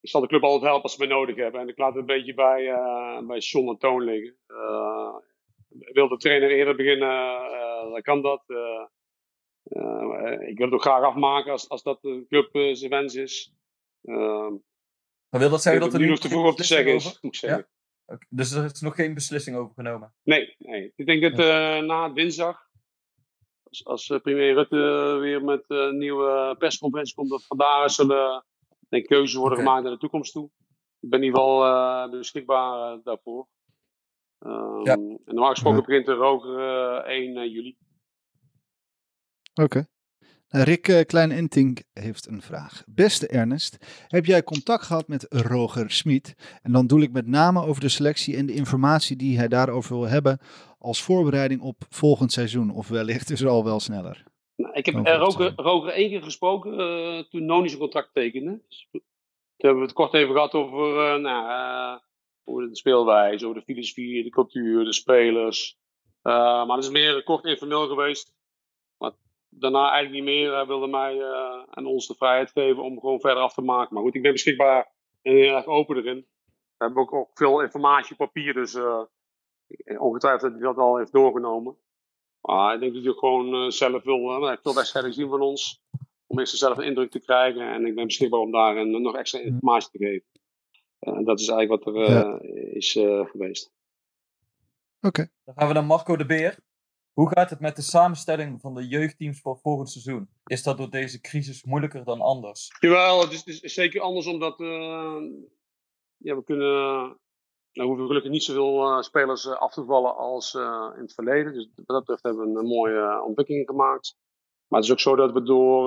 ik 0.00 0.08
zal 0.08 0.20
de 0.20 0.26
club 0.26 0.42
altijd 0.42 0.62
helpen 0.62 0.82
als 0.82 0.94
ze 0.94 1.00
me 1.00 1.06
nodig 1.06 1.36
hebben. 1.36 1.60
En 1.60 1.68
ik 1.68 1.78
laat 1.78 1.88
het 1.88 1.98
een 1.98 2.06
beetje 2.06 2.34
bij, 2.34 2.68
eh 2.68 3.26
bij 3.26 3.38
John 3.38 3.68
en 3.68 3.78
Toon 3.78 4.04
liggen. 4.04 4.36
Eh, 4.46 5.14
wil 5.92 6.08
de 6.08 6.16
trainer 6.16 6.50
eerder 6.50 6.76
beginnen, 6.76 7.36
eh, 7.36 7.90
dan 7.90 8.02
kan 8.02 8.22
dat. 8.22 8.44
Ik 10.48 10.56
wil 10.58 10.66
het 10.66 10.74
ook 10.74 10.82
graag 10.82 11.04
afmaken 11.04 11.52
als, 11.52 11.68
als 11.68 11.82
dat 11.82 12.02
de 12.02 12.24
club 12.28 12.76
zijn 12.76 12.90
wens 12.90 13.14
is. 13.14 13.52
Ehm, 15.34 15.40
Maar 15.40 15.40
wil 15.40 15.50
dat 15.50 15.62
zeggen 15.62 15.82
ik 15.84 15.90
dat 15.90 16.00
weet 16.00 16.00
er 16.00 16.06
niet 16.08 16.22
nu 16.22 16.26
of 16.26 16.32
er 16.32 16.38
vroeg 16.38 16.50
op 16.52 16.56
te 16.56 16.64
zeggen 16.64 16.94
is, 16.94 17.06
over- 17.06 17.18
moet 17.22 17.34
ik 17.34 17.38
zeggen. 17.40 17.68
Oké, 18.06 18.26
Dus 18.28 18.52
er 18.52 18.64
is 18.64 18.80
nog 18.80 18.94
geen 18.94 19.14
beslissing 19.14 19.56
over 19.56 19.74
genomen. 19.74 20.14
Nee, 20.22 20.54
nee. 20.58 20.92
Ik 20.96 21.06
denk 21.06 21.22
dat 21.22 21.38
eh, 21.38 21.78
na 21.82 22.08
dinsdag, 22.08 22.68
als, 23.62 23.84
als 23.84 24.10
eh, 24.10 24.20
premier 24.20 24.54
Rutte 24.54 25.16
weer 25.20 25.44
met 25.44 25.64
eh, 25.68 25.76
een 25.78 25.98
nieuwe 25.98 26.54
persconferentie 26.58 27.14
komt, 27.14 27.30
dat 27.30 27.46
vandaar 27.46 27.90
zullen 27.90 28.44
denk, 28.88 29.02
ik, 29.02 29.08
keuzes 29.08 29.34
worden 29.34 29.58
gemaakt 29.58 29.82
naar 29.82 29.92
de 29.92 29.98
toekomst 29.98 30.32
toe. 30.32 30.50
Ik 31.00 31.10
ben 31.10 31.18
in 31.18 31.24
ieder 31.24 31.40
geval 31.40 31.64
eh, 31.64 32.10
beschikbaar 32.10 33.00
daarvoor. 33.02 33.48
Ehm, 34.38 34.80
Ja. 34.84 34.92
En 34.92 35.20
normaal 35.24 35.50
gesproken 35.50 35.84
begint 35.84 36.06
de 36.06 36.12
roker 36.12 36.58
eh 37.04 37.12
1 37.16 37.50
juli. 37.50 37.76
Oké. 39.62 39.86
Rick 40.62 40.88
uh, 40.88 41.00
Klein-Entink 41.00 41.82
heeft 41.92 42.26
een 42.26 42.42
vraag. 42.42 42.82
Beste 42.86 43.28
Ernest, 43.28 44.04
heb 44.08 44.24
jij 44.24 44.42
contact 44.42 44.84
gehad 44.84 45.08
met 45.08 45.26
Roger 45.28 45.90
Smit? 45.90 46.34
En 46.62 46.72
dan 46.72 46.86
doe 46.86 47.02
ik 47.02 47.12
met 47.12 47.26
name 47.26 47.64
over 47.64 47.80
de 47.80 47.88
selectie 47.88 48.36
en 48.36 48.46
de 48.46 48.54
informatie 48.54 49.16
die 49.16 49.36
hij 49.36 49.48
daarover 49.48 49.96
wil 49.96 50.08
hebben 50.08 50.38
als 50.78 51.02
voorbereiding 51.02 51.60
op 51.60 51.76
volgend 51.88 52.32
seizoen. 52.32 52.70
Of 52.70 52.88
wellicht 52.88 53.30
is 53.30 53.40
er 53.40 53.48
al 53.48 53.64
wel 53.64 53.80
sneller. 53.80 54.24
Nou, 54.56 54.74
ik 54.74 54.86
heb 54.86 54.94
Roger, 54.94 55.52
Roger 55.56 55.92
één 55.92 56.08
keer 56.08 56.22
gesproken 56.22 56.72
uh, 56.80 57.22
toen 57.30 57.44
Noni 57.44 57.68
zijn 57.68 57.80
contract 57.80 58.10
tekende. 58.12 58.60
Dus, 58.68 58.88
toen 58.90 59.02
hebben 59.56 59.80
we 59.80 59.86
het 59.86 59.96
kort 59.96 60.14
even 60.14 60.34
gehad 60.34 60.52
over, 60.52 61.14
uh, 61.14 61.22
nou, 61.22 61.48
uh, 61.48 62.00
over 62.44 62.68
de 62.68 62.76
speelwijze, 62.76 63.46
over 63.46 63.58
de 63.58 63.64
filosofie, 63.64 64.22
de 64.22 64.30
cultuur, 64.30 64.84
de 64.84 64.92
spelers. 64.92 65.78
Maar 66.22 66.76
het 66.76 66.84
is 66.84 66.90
meer 66.90 67.22
kort 67.22 67.44
informeel 67.44 67.86
geweest. 67.86 68.32
Daarna 69.58 69.90
eigenlijk 69.90 70.24
niet 70.24 70.34
meer. 70.34 70.54
Hij 70.54 70.66
wilde 70.66 70.86
mij 70.86 71.14
uh, 71.14 71.62
en 71.70 71.86
ons 71.86 72.06
de 72.06 72.14
vrijheid 72.14 72.50
geven 72.50 72.82
om 72.82 73.00
gewoon 73.00 73.20
verder 73.20 73.42
af 73.42 73.54
te 73.54 73.62
maken. 73.62 73.94
Maar 73.94 74.02
goed, 74.02 74.14
ik 74.14 74.22
ben 74.22 74.32
beschikbaar 74.32 74.92
en 75.22 75.32
heel 75.32 75.56
erg 75.56 75.66
open 75.66 75.96
erin. 75.96 76.26
We 76.76 76.84
hebben 76.84 77.02
ook, 77.02 77.12
ook 77.12 77.30
veel 77.34 77.62
informatie 77.62 78.12
op 78.12 78.18
papier, 78.18 78.54
dus 78.54 78.74
uh, 78.74 79.02
ongetwijfeld 79.98 80.42
dat 80.42 80.60
hij 80.60 80.72
dat 80.72 80.78
al 80.78 80.96
heeft 80.96 81.12
doorgenomen. 81.12 81.76
Maar 82.40 82.74
ik 82.74 82.80
denk 82.80 82.94
dat 82.94 83.02
hij 83.02 83.12
ook 83.12 83.18
gewoon 83.18 83.54
uh, 83.54 83.70
zelf 83.70 84.02
wil, 84.02 84.18
uh, 84.18 84.40
hij 84.40 84.48
heeft 84.48 84.62
veel 84.62 84.74
wedstrijden 84.74 85.12
gezien 85.12 85.28
van 85.28 85.40
ons. 85.40 85.82
Om 86.26 86.38
eerst 86.38 86.56
zelf 86.56 86.78
een 86.78 86.84
indruk 86.84 87.10
te 87.10 87.20
krijgen. 87.20 87.72
En 87.72 87.86
ik 87.86 87.94
ben 87.94 88.06
beschikbaar 88.06 88.40
om 88.40 88.52
daar 88.52 88.76
een, 88.76 89.02
nog 89.02 89.16
extra 89.16 89.40
informatie 89.40 89.90
te 89.90 89.98
geven. 89.98 90.26
En 90.98 91.24
dat 91.24 91.40
is 91.40 91.48
eigenlijk 91.48 91.84
wat 91.84 91.94
er 91.94 92.10
ja. 92.10 92.38
is 92.72 92.94
uh, 92.96 93.26
geweest. 93.26 93.72
Oké. 94.96 95.06
Okay. 95.06 95.30
Dan 95.44 95.54
gaan 95.54 95.68
we 95.68 95.74
naar 95.74 95.84
Marco 95.84 96.16
de 96.16 96.26
Beer. 96.26 96.58
Hoe 97.14 97.28
gaat 97.28 97.50
het 97.50 97.60
met 97.60 97.76
de 97.76 97.82
samenstelling 97.82 98.60
van 98.60 98.74
de 98.74 98.86
jeugdteams 98.86 99.40
voor 99.40 99.58
volgend 99.58 99.90
seizoen? 99.90 100.28
Is 100.44 100.62
dat 100.62 100.76
door 100.76 100.90
deze 100.90 101.20
crisis 101.20 101.64
moeilijker 101.64 102.04
dan 102.04 102.20
anders? 102.20 102.76
Jawel, 102.80 103.20
het 103.20 103.32
is, 103.32 103.44
het 103.44 103.62
is 103.62 103.74
zeker 103.74 104.00
anders 104.00 104.26
omdat 104.26 104.60
uh, 104.60 105.16
ja, 106.16 106.36
we 106.36 106.44
kunnen. 106.44 106.66
Nou 107.72 107.88
hoeven 107.88 108.06
gelukkig 108.06 108.30
niet 108.30 108.42
zoveel 108.42 108.90
uh, 108.90 109.00
spelers 109.00 109.44
uh, 109.44 109.52
af 109.52 109.72
te 109.72 109.84
vallen 109.84 110.16
als 110.16 110.54
in 110.94 111.00
het 111.00 111.14
verleden. 111.14 111.52
Dus 111.52 111.68
wat 111.74 111.86
dat 111.86 111.98
betreft 111.98 112.22
hebben 112.22 112.52
we 112.52 112.58
een 112.58 112.66
mooie 112.66 113.22
ontwikkeling 113.22 113.66
gemaakt. 113.66 114.16
Maar 114.68 114.80
het 114.80 114.88
is 114.88 114.94
ook 114.94 115.00
zo 115.00 115.16
dat 115.16 115.32
we 115.32 115.42
door 115.42 115.84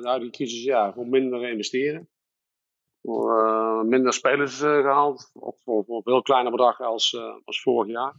de 0.00 0.08
huidige 0.08 0.32
crisis 0.32 0.62
ja, 0.62 0.90
gewoon 0.90 1.08
minder 1.08 1.48
investeren. 1.48 2.08
Minder 3.82 4.12
spelers 4.12 4.58
gehaald. 4.58 5.30
Of 5.34 5.62
voor, 5.62 5.84
voor 5.84 6.02
veel 6.02 6.22
kleiner 6.22 6.50
bedragen 6.50 6.86
als, 6.86 7.16
als 7.44 7.62
vorig 7.62 7.90
jaar. 7.90 8.14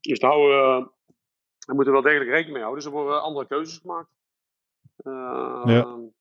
Dus 0.00 0.18
daar, 0.18 0.30
houden, 0.30 0.90
daar 1.66 1.76
moeten 1.76 1.94
we 1.94 2.00
wel 2.00 2.10
degelijk 2.10 2.30
rekening 2.30 2.52
mee 2.52 2.62
houden. 2.62 2.84
Dus 2.84 2.92
er 2.92 2.98
worden 2.98 3.22
andere 3.22 3.46
keuzes 3.46 3.78
gemaakt. 3.78 4.10
ja. 5.64 6.14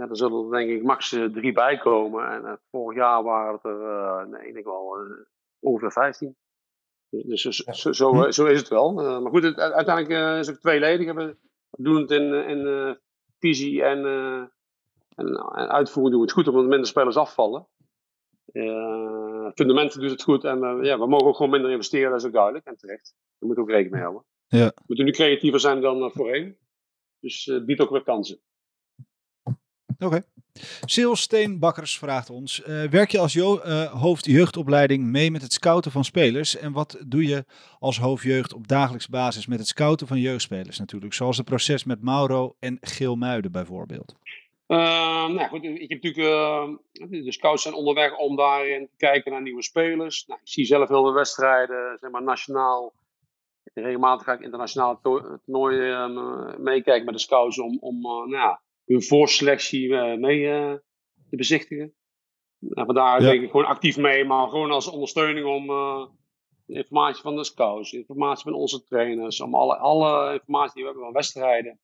Ja, 0.00 0.08
er 0.08 0.16
zullen 0.16 0.44
er 0.44 0.50
denk 0.50 0.70
ik 0.70 0.82
max 0.82 1.08
drie 1.08 1.52
bij 1.52 1.78
komen. 1.78 2.30
En 2.30 2.42
uh, 2.42 2.52
vorig 2.70 2.98
jaar 2.98 3.22
waren 3.22 3.54
het 3.54 3.64
er, 3.64 3.80
uh, 3.80 4.24
nee, 4.24 4.46
ik 4.46 4.52
denk 4.52 4.64
wel 4.64 5.00
uh, 5.00 5.12
ongeveer 5.58 5.92
15. 5.92 6.36
Dus 7.08 7.42
zo, 7.42 7.50
zo, 7.50 7.92
zo, 7.92 8.30
zo 8.30 8.46
is 8.46 8.58
het 8.58 8.68
wel. 8.68 8.92
maar 8.92 9.30
goed, 9.30 9.42
het, 9.42 9.58
uiteindelijk 9.58 10.38
is 10.38 10.46
het 10.46 10.60
tweeledig. 10.60 11.14
We 11.14 11.36
doen 11.70 12.00
het 12.00 12.10
in, 12.10 12.32
in 12.32 12.98
visie 13.38 13.82
en, 13.82 14.04
en, 15.14 15.26
en, 15.26 15.70
uitvoering 15.70 16.14
doen 16.14 16.20
we 16.20 16.26
het 16.26 16.32
goed, 16.32 16.48
omdat 16.48 16.66
minder 16.66 16.86
spelers 16.86 17.16
afvallen. 17.16 17.66
fundamenten 19.54 20.00
doet 20.00 20.10
het 20.10 20.22
goed 20.22 20.44
en 20.44 20.84
ja, 20.84 20.98
we 20.98 21.06
mogen 21.06 21.26
ook 21.26 21.36
gewoon 21.36 21.50
minder 21.50 21.70
investeren, 21.70 22.10
dat 22.10 22.20
is 22.20 22.26
ook 22.26 22.32
duidelijk 22.32 22.66
en 22.66 22.76
terecht. 22.76 23.14
Daar 23.38 23.48
moeten 23.48 23.64
we 23.64 23.70
ook 23.70 23.76
rekening 23.76 23.94
mee 23.94 24.02
houden. 24.02 24.24
Ja. 24.50 24.66
We 24.66 24.82
moeten 24.86 25.04
nu 25.04 25.10
creatiever 25.10 25.60
zijn 25.60 25.80
dan 25.80 26.10
voorheen. 26.12 26.56
Dus 27.20 27.44
het 27.44 27.66
biedt 27.66 27.80
ook 27.80 27.90
weer 27.90 28.02
kansen. 28.02 28.40
Oké. 29.42 30.04
Okay. 30.04 30.22
Sil 30.92 31.16
Steenbakkers 31.16 31.98
vraagt 31.98 32.30
ons: 32.30 32.60
uh, 32.60 32.84
werk 32.84 33.10
je 33.10 33.18
als 33.18 33.34
uh, 33.34 33.84
hoofd 33.84 34.24
jeugdopleiding 34.24 35.04
mee 35.04 35.30
met 35.30 35.42
het 35.42 35.52
scouten 35.52 35.90
van 35.90 36.04
spelers? 36.04 36.56
En 36.56 36.72
wat 36.72 37.02
doe 37.06 37.26
je 37.26 37.44
als 37.78 37.98
hoofdjeugd 37.98 38.52
op 38.52 38.68
dagelijks 38.68 39.08
basis 39.08 39.46
met 39.46 39.58
het 39.58 39.68
scouten 39.68 40.06
van 40.06 40.18
jeugdspelers 40.18 40.78
natuurlijk? 40.78 41.12
Zoals 41.12 41.36
het 41.36 41.46
proces 41.46 41.84
met 41.84 42.02
Mauro 42.02 42.56
en 42.58 42.78
Geel 42.80 43.16
Muiden 43.16 43.52
bijvoorbeeld. 43.52 44.14
Uh, 44.66 44.78
nou 45.28 45.48
goed, 45.48 45.64
ik 45.64 45.90
heb 45.90 46.02
natuurlijk, 46.02 46.78
de 47.24 47.32
scouts 47.32 47.62
zijn 47.62 47.74
onderweg 47.74 48.16
om 48.16 48.36
daarin 48.36 48.86
te 48.86 48.96
kijken 48.96 49.32
naar 49.32 49.42
nieuwe 49.42 49.62
spelers. 49.62 50.26
Nou, 50.26 50.40
ik 50.42 50.48
zie 50.48 50.64
zelf 50.64 50.88
heel 50.88 51.02
veel 51.02 51.14
wedstrijden, 51.14 51.98
zeg 52.00 52.10
maar 52.10 52.22
nationaal. 52.22 52.92
Regelmatig 53.72 54.26
ga 54.26 54.32
ik 54.32 54.40
internationaal 54.40 55.00
toernooien 55.00 56.62
meekijken 56.62 57.04
met 57.04 57.14
de 57.14 57.20
scouts 57.20 57.58
om, 57.58 57.78
om 57.80 58.00
nou 58.00 58.30
ja, 58.30 58.62
hun 58.84 59.02
voorselectie 59.02 59.88
uh, 59.88 60.16
mee 60.16 60.42
te 61.28 61.36
bezichtigen. 61.36 61.94
En 62.60 62.84
vandaar 62.84 63.22
ja. 63.22 63.30
denk 63.30 63.42
ik 63.42 63.50
gewoon 63.50 63.66
actief 63.66 63.96
mee, 63.96 64.24
maar 64.24 64.48
gewoon 64.48 64.70
als 64.70 64.90
ondersteuning 64.90 65.46
om 65.46 65.70
uh, 65.70 66.06
informatie 66.66 67.22
van 67.22 67.36
de 67.36 67.44
scouts, 67.44 67.92
informatie 67.92 68.44
van 68.44 68.54
onze 68.54 68.84
trainers, 68.84 69.40
om 69.40 69.54
alle, 69.54 69.76
alle 69.76 70.32
informatie 70.32 70.74
die 70.74 70.82
we 70.82 70.88
hebben 70.88 71.04
van 71.04 71.14
wedstrijden. 71.14 71.80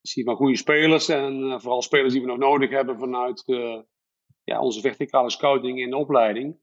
Zie 0.00 0.24
van 0.24 0.36
goede 0.36 0.56
spelers 0.56 1.08
en 1.08 1.60
vooral 1.60 1.82
spelers 1.82 2.12
die 2.12 2.22
we 2.22 2.28
nog 2.28 2.38
nodig 2.38 2.70
hebben 2.70 2.98
vanuit 2.98 3.44
ja, 4.44 4.60
onze 4.60 4.80
verticale 4.80 5.30
scouting 5.30 5.80
in 5.80 5.90
de 5.90 5.96
opleiding. 5.96 6.60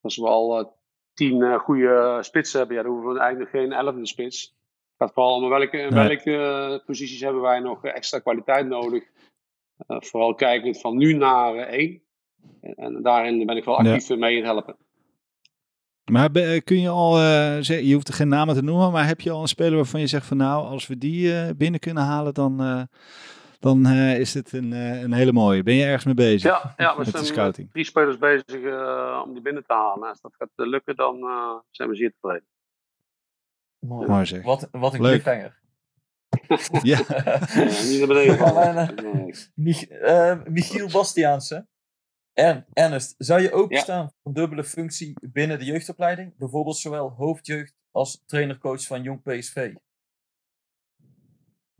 Als 0.00 0.16
we 0.16 0.26
al 0.26 0.73
tien 1.14 1.58
goede 1.58 2.18
spitsen 2.20 2.58
hebben, 2.58 2.76
ja, 2.76 2.82
dan 2.82 2.92
hoeven 2.92 3.12
we 3.12 3.18
eigenlijk 3.18 3.52
nog 3.52 3.62
geen 3.62 3.72
elfde 3.72 4.06
spits. 4.06 4.42
Het 4.42 4.96
gaat 4.98 5.12
vooral 5.12 5.42
om 5.42 5.48
welke, 5.48 5.78
in 5.78 5.94
welke 5.94 6.30
uh, 6.30 6.86
posities 6.86 7.20
hebben 7.20 7.42
wij 7.42 7.60
nog 7.60 7.84
extra 7.84 8.18
kwaliteit 8.18 8.66
nodig. 8.66 9.02
Uh, 9.88 9.96
vooral 10.00 10.34
kijkend 10.34 10.80
van 10.80 10.96
nu 10.96 11.12
naar 11.12 11.54
uh, 11.54 11.60
één. 11.60 12.02
En, 12.60 12.74
en, 12.74 13.02
daarin 13.02 13.46
ben 13.46 13.56
ik 13.56 13.64
wel 13.64 13.78
actief 13.78 14.08
ja. 14.08 14.16
mee 14.16 14.36
in 14.36 14.44
helpen. 14.44 14.76
Maar 16.10 16.30
kun 16.64 16.80
je 16.80 16.88
al, 16.88 17.14
zeggen, 17.62 17.86
je 17.86 17.94
hoeft 17.94 18.08
er 18.08 18.14
geen 18.14 18.28
namen 18.28 18.54
te 18.54 18.62
noemen, 18.62 18.92
maar 18.92 19.06
heb 19.06 19.20
je 19.20 19.30
al 19.30 19.40
een 19.40 19.48
speler 19.48 19.74
waarvan 19.74 20.00
je 20.00 20.06
zegt 20.06 20.26
van 20.26 20.36
nou, 20.36 20.66
als 20.66 20.86
we 20.86 20.98
die 20.98 21.54
binnen 21.54 21.80
kunnen 21.80 22.02
halen, 22.02 22.34
dan, 22.34 22.88
dan 23.64 23.86
is 23.86 24.34
het 24.34 24.52
een, 24.52 24.72
een 24.72 25.12
hele 25.12 25.32
mooie. 25.32 25.62
Ben 25.62 25.74
je 25.74 25.84
ergens 25.84 26.04
mee 26.04 26.14
bezig? 26.14 26.50
Ja, 26.50 26.74
ja 26.76 26.92
we 26.92 26.98
met 26.98 27.08
zijn 27.08 27.22
de 27.22 27.28
scouting? 27.28 27.70
drie 27.70 27.84
spelers 27.84 28.18
bezig 28.18 28.56
om 29.24 29.32
die 29.32 29.42
binnen 29.42 29.64
te 29.66 29.72
halen. 29.72 30.08
Als 30.08 30.20
dat 30.20 30.34
gaat 30.38 30.48
lukken, 30.54 30.96
dan 30.96 31.18
zijn 31.70 31.88
we 31.88 31.96
zeer 31.96 32.12
tevreden. 32.12 32.48
Mooi. 33.86 34.08
Mooi 34.08 34.26
zeg. 34.26 34.42
Wat, 34.42 34.68
wat 34.70 34.94
een 34.94 35.02
Leuk. 35.02 35.22
cliffhanger. 35.22 35.62
ja. 36.82 37.00
ja. 37.06 37.38
Niet 37.88 37.98
naar 37.98 38.06
beneden 38.06 38.38
vallen. 38.46 38.94
nee. 38.94 39.34
Mich 39.54 39.90
uh, 39.90 40.44
Michiel 40.44 40.90
Bastiaanse. 40.90 41.66
En 42.32 42.66
Ernest, 42.72 43.14
zou 43.18 43.40
je 43.40 43.52
openstaan 43.52 44.02
ja. 44.02 44.08
voor 44.08 44.32
een 44.32 44.32
dubbele 44.32 44.64
functie 44.64 45.14
binnen 45.32 45.58
de 45.58 45.64
jeugdopleiding? 45.64 46.36
Bijvoorbeeld 46.36 46.76
zowel 46.76 47.10
hoofdjeugd 47.10 47.74
als 47.90 48.22
trainercoach 48.26 48.86
van 48.86 49.02
Jong 49.02 49.22
PSV? 49.22 49.74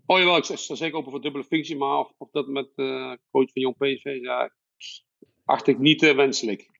Oh 0.06 0.18
jawel, 0.18 0.36
ik 0.36 0.44
sta 0.44 0.74
zeker 0.74 0.97
open 0.97 1.10
voor 1.10 1.20
dubbele 1.20 1.44
functie, 1.44 1.76
maar 1.76 1.98
of, 1.98 2.12
of 2.18 2.31
dat 2.31 2.47
met 2.47 2.72
uh, 2.76 3.12
coach 3.31 3.52
van 3.52 3.62
Jong 3.62 3.76
PSV, 3.76 4.18
ja, 4.20 4.51
acht 5.44 5.66
ik 5.66 5.78
niet 5.78 6.02
uh, 6.02 6.14
wenselijk. 6.14 6.70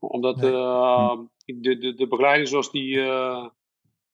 Omdat 0.00 0.36
nee. 0.36 0.52
uh, 0.52 1.18
de, 1.44 1.78
de, 1.78 1.94
de 1.94 2.06
begeleiding 2.08 2.48
zoals 2.48 2.70
die 2.70 2.96
uh, 2.96 3.46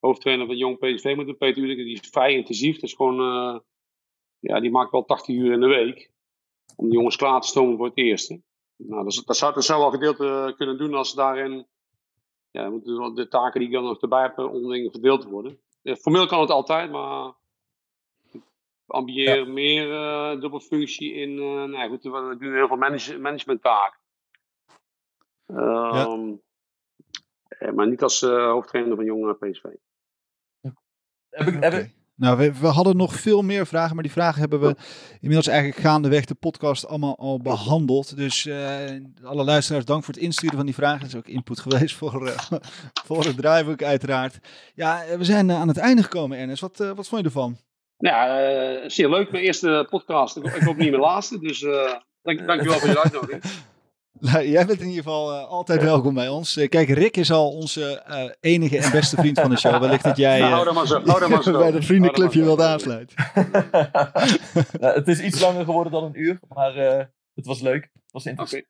hoofdtrainer 0.01 0.47
van 0.47 0.57
Jong 0.57 0.79
PSV 0.79 1.13
moet 1.17 1.27
doen, 1.27 1.37
Peter 1.37 1.63
Ulik, 1.63 1.77
die 1.77 2.01
is 2.01 2.09
vrij 2.09 2.35
intensief. 2.35 2.75
Dat 2.75 2.83
is 2.83 2.95
gewoon, 2.95 3.17
ja, 4.39 4.61
die 4.61 4.71
maakt 4.71 4.91
wel 4.91 5.05
80 5.05 5.35
uur 5.35 5.53
in 5.53 5.61
de 5.61 5.67
week. 5.67 6.11
Om 6.77 6.89
de 6.89 6.95
jongens 6.95 7.17
klaar 7.17 7.41
te 7.41 7.49
stomen 7.49 7.77
voor 7.77 7.87
het 7.87 7.99
eerste. 7.99 8.43
Nou, 8.77 9.05
dat, 9.05 9.23
dat, 9.27 9.37
zou, 9.37 9.55
dat 9.55 9.65
zou 9.65 9.81
wel 9.81 9.91
gedeeld 9.91 10.57
kunnen 10.57 10.79
doen 10.79 10.95
als 10.95 11.15
daarin, 11.15 11.67
ja, 12.51 12.71
moeten 12.71 13.15
de 13.15 13.29
taken 13.29 13.61
die 13.61 13.69
ik 13.69 13.75
dan 13.75 13.85
nog 13.85 14.01
erbij 14.01 14.23
heb, 14.23 14.39
onderling 14.39 14.91
verdeeld 14.91 15.25
worden. 15.25 15.59
Formeel 15.83 16.27
kan 16.27 16.41
het 16.41 16.51
altijd, 16.51 16.91
maar 16.91 17.33
ambieer 18.93 19.37
ja. 19.37 19.53
meer 19.53 19.89
uh, 19.89 20.41
dubbelfunctie 20.41 21.13
in. 21.15 21.31
Uh, 21.31 21.65
nou 21.65 21.89
goed, 21.89 22.03
we 22.03 22.37
doen 22.39 22.55
heel 22.55 22.69
veel 22.69 22.77
manage 22.77 23.19
management 23.19 23.63
taken. 23.63 23.99
Um, 25.47 26.41
ja. 27.59 27.73
Maar 27.73 27.89
niet 27.89 28.03
als 28.03 28.23
uh, 28.23 28.51
hoofdtrainer 28.51 28.97
van 28.97 29.05
jonge 29.05 29.35
PSV. 29.35 29.65
Heb 31.31 31.47
ik, 31.47 31.63
heb 31.63 31.73
ik, 31.73 31.95
Nou, 32.23 32.39
we, 32.39 32.59
we 32.59 32.67
hadden 32.67 32.97
nog 32.97 33.15
veel 33.15 33.43
meer 33.43 33.67
vragen, 33.67 33.95
maar 33.95 34.03
die 34.03 34.13
vragen 34.13 34.41
hebben 34.41 34.61
we 34.61 34.77
inmiddels 35.21 35.47
eigenlijk 35.47 35.81
gaandeweg 35.81 36.25
de 36.25 36.35
podcast 36.35 36.87
allemaal 36.87 37.19
al 37.19 37.41
behandeld. 37.41 38.17
Dus 38.17 38.47
eh, 38.47 38.91
alle 39.23 39.45
luisteraars, 39.45 39.85
dank 39.85 40.05
voor 40.05 40.15
het 40.15 40.23
insturen 40.23 40.57
van 40.57 40.67
die 40.67 40.75
vragen. 40.75 41.01
Dat 41.01 41.09
is 41.09 41.17
ook 41.17 41.27
input 41.27 41.61
geweest 41.61 41.97
voor, 41.97 42.27
eh, 42.27 42.53
voor 43.07 43.25
het 43.25 43.37
draaiboek 43.37 43.83
uiteraard. 43.83 44.39
Ja, 44.75 45.05
eh, 45.05 45.17
we 45.17 45.25
zijn 45.25 45.51
eh, 45.51 45.61
aan 45.61 45.69
het 45.69 45.79
einde 45.79 46.03
gekomen, 46.03 46.39
Ernest. 46.39 46.61
Wat, 46.61 46.81
eh, 46.81 46.93
wat 46.93 47.09
vond 47.09 47.21
je 47.21 47.27
ervan? 47.27 47.57
Nou 48.03 48.17
ja, 48.17 48.41
eh, 48.41 48.89
zeer 48.89 49.09
leuk. 49.09 49.31
Mijn 49.31 49.45
eerste 49.45 49.87
podcast. 49.91 50.37
Ik, 50.37 50.63
hoop 50.63 50.77
niet 50.77 50.91
mijn 50.91 51.03
laatste. 51.03 51.39
Dus 51.39 51.63
eh 51.63 51.95
dank, 52.23 52.47
dankjewel 52.47 52.79
voor 52.79 52.89
je 52.89 53.03
uitnodiging. 53.03 53.43
Nou, 54.21 54.49
jij 54.49 54.67
bent 54.67 54.81
in 54.81 54.87
ieder 54.87 55.03
geval 55.03 55.33
eh, 55.33 55.49
altijd 55.49 55.83
welkom 55.83 56.15
bij 56.15 56.29
ons. 56.29 56.67
Kijk, 56.69 56.89
Rick 56.89 57.17
is 57.17 57.33
al 57.33 57.51
onze 57.51 58.03
eh, 58.03 58.31
enige 58.41 58.79
en 58.79 58.91
beste 58.91 59.17
vriend 59.17 59.41
van 59.41 59.51
de 59.51 59.57
show. 59.57 59.81
Wellicht 59.81 60.05
dat 60.05 60.17
jij 60.17 60.39
Nou, 60.39 60.53
hou 60.53 60.65
dan 60.65 60.75
maar 60.75 60.87
zo. 60.87 61.03
Hou 61.05 61.21
dan 61.21 61.31
maar 61.31 61.43
zo. 61.53 61.59
bij 61.59 61.71
dat 61.71 61.85
vriendenclubje 61.85 62.43
wilt 62.43 62.61
aansluiten. 62.61 63.17
Nou, 64.81 64.95
het 64.95 65.09
is 65.09 65.21
iets 65.21 65.41
langer 65.41 65.65
geworden 65.65 65.93
dan 65.93 66.05
een 66.05 66.21
uur, 66.21 66.41
maar 66.49 66.77
eh, 66.77 67.05
het 67.35 67.47
was 67.47 67.61
leuk. 67.61 67.83
Het 67.83 68.13
was 68.13 68.27
interessant. 68.27 68.65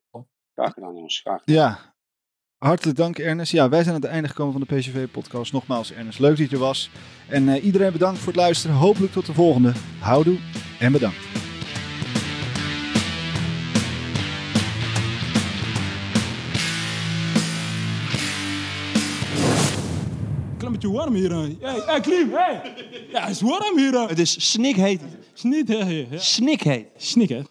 Graag 0.55 0.73
gedaan, 0.73 0.95
jongens. 0.95 1.21
Graag 1.21 1.41
gedaan. 1.45 1.57
Ja, 1.57 1.92
hartelijk 2.63 2.97
dank 2.97 3.19
Ernest. 3.19 3.53
Ja, 3.53 3.69
wij 3.69 3.83
zijn 3.83 3.95
aan 3.95 4.01
het 4.01 4.11
einde 4.11 4.29
gekomen 4.29 4.53
van 4.53 4.65
de 4.69 4.75
PCV-podcast. 4.75 5.53
Nogmaals, 5.53 5.93
Ernest, 5.93 6.19
leuk 6.19 6.37
dat 6.39 6.51
je 6.51 6.57
er 6.57 6.63
was. 6.63 6.91
En 7.29 7.49
eh, 7.49 7.65
iedereen 7.65 7.93
bedankt 7.93 8.19
voor 8.19 8.33
het 8.33 8.41
luisteren. 8.43 8.77
Hopelijk 8.77 9.13
tot 9.13 9.27
de 9.27 9.33
volgende. 9.35 9.73
Houdoe 9.99 10.39
en 10.79 10.93
bedankt. 10.93 11.17
Beetje 20.73 20.91
warm 20.97 21.15
hier. 21.15 21.31
hè. 21.33 21.57
Hey, 21.61 21.83
hey, 21.87 22.01
Klim, 22.01 22.31
hey. 22.33 22.61
Ja, 23.11 23.21
het 23.21 23.31
is 23.31 23.41
warm 23.41 23.79
hier. 23.79 23.93
hè. 23.93 24.07
Het 24.07 24.19
is 24.19 24.51
snikheet. 24.51 25.01
Snikheet. 25.33 26.07
Ja. 26.11 26.19
Snikheet. 26.19 26.87
Snikheet. 26.97 27.47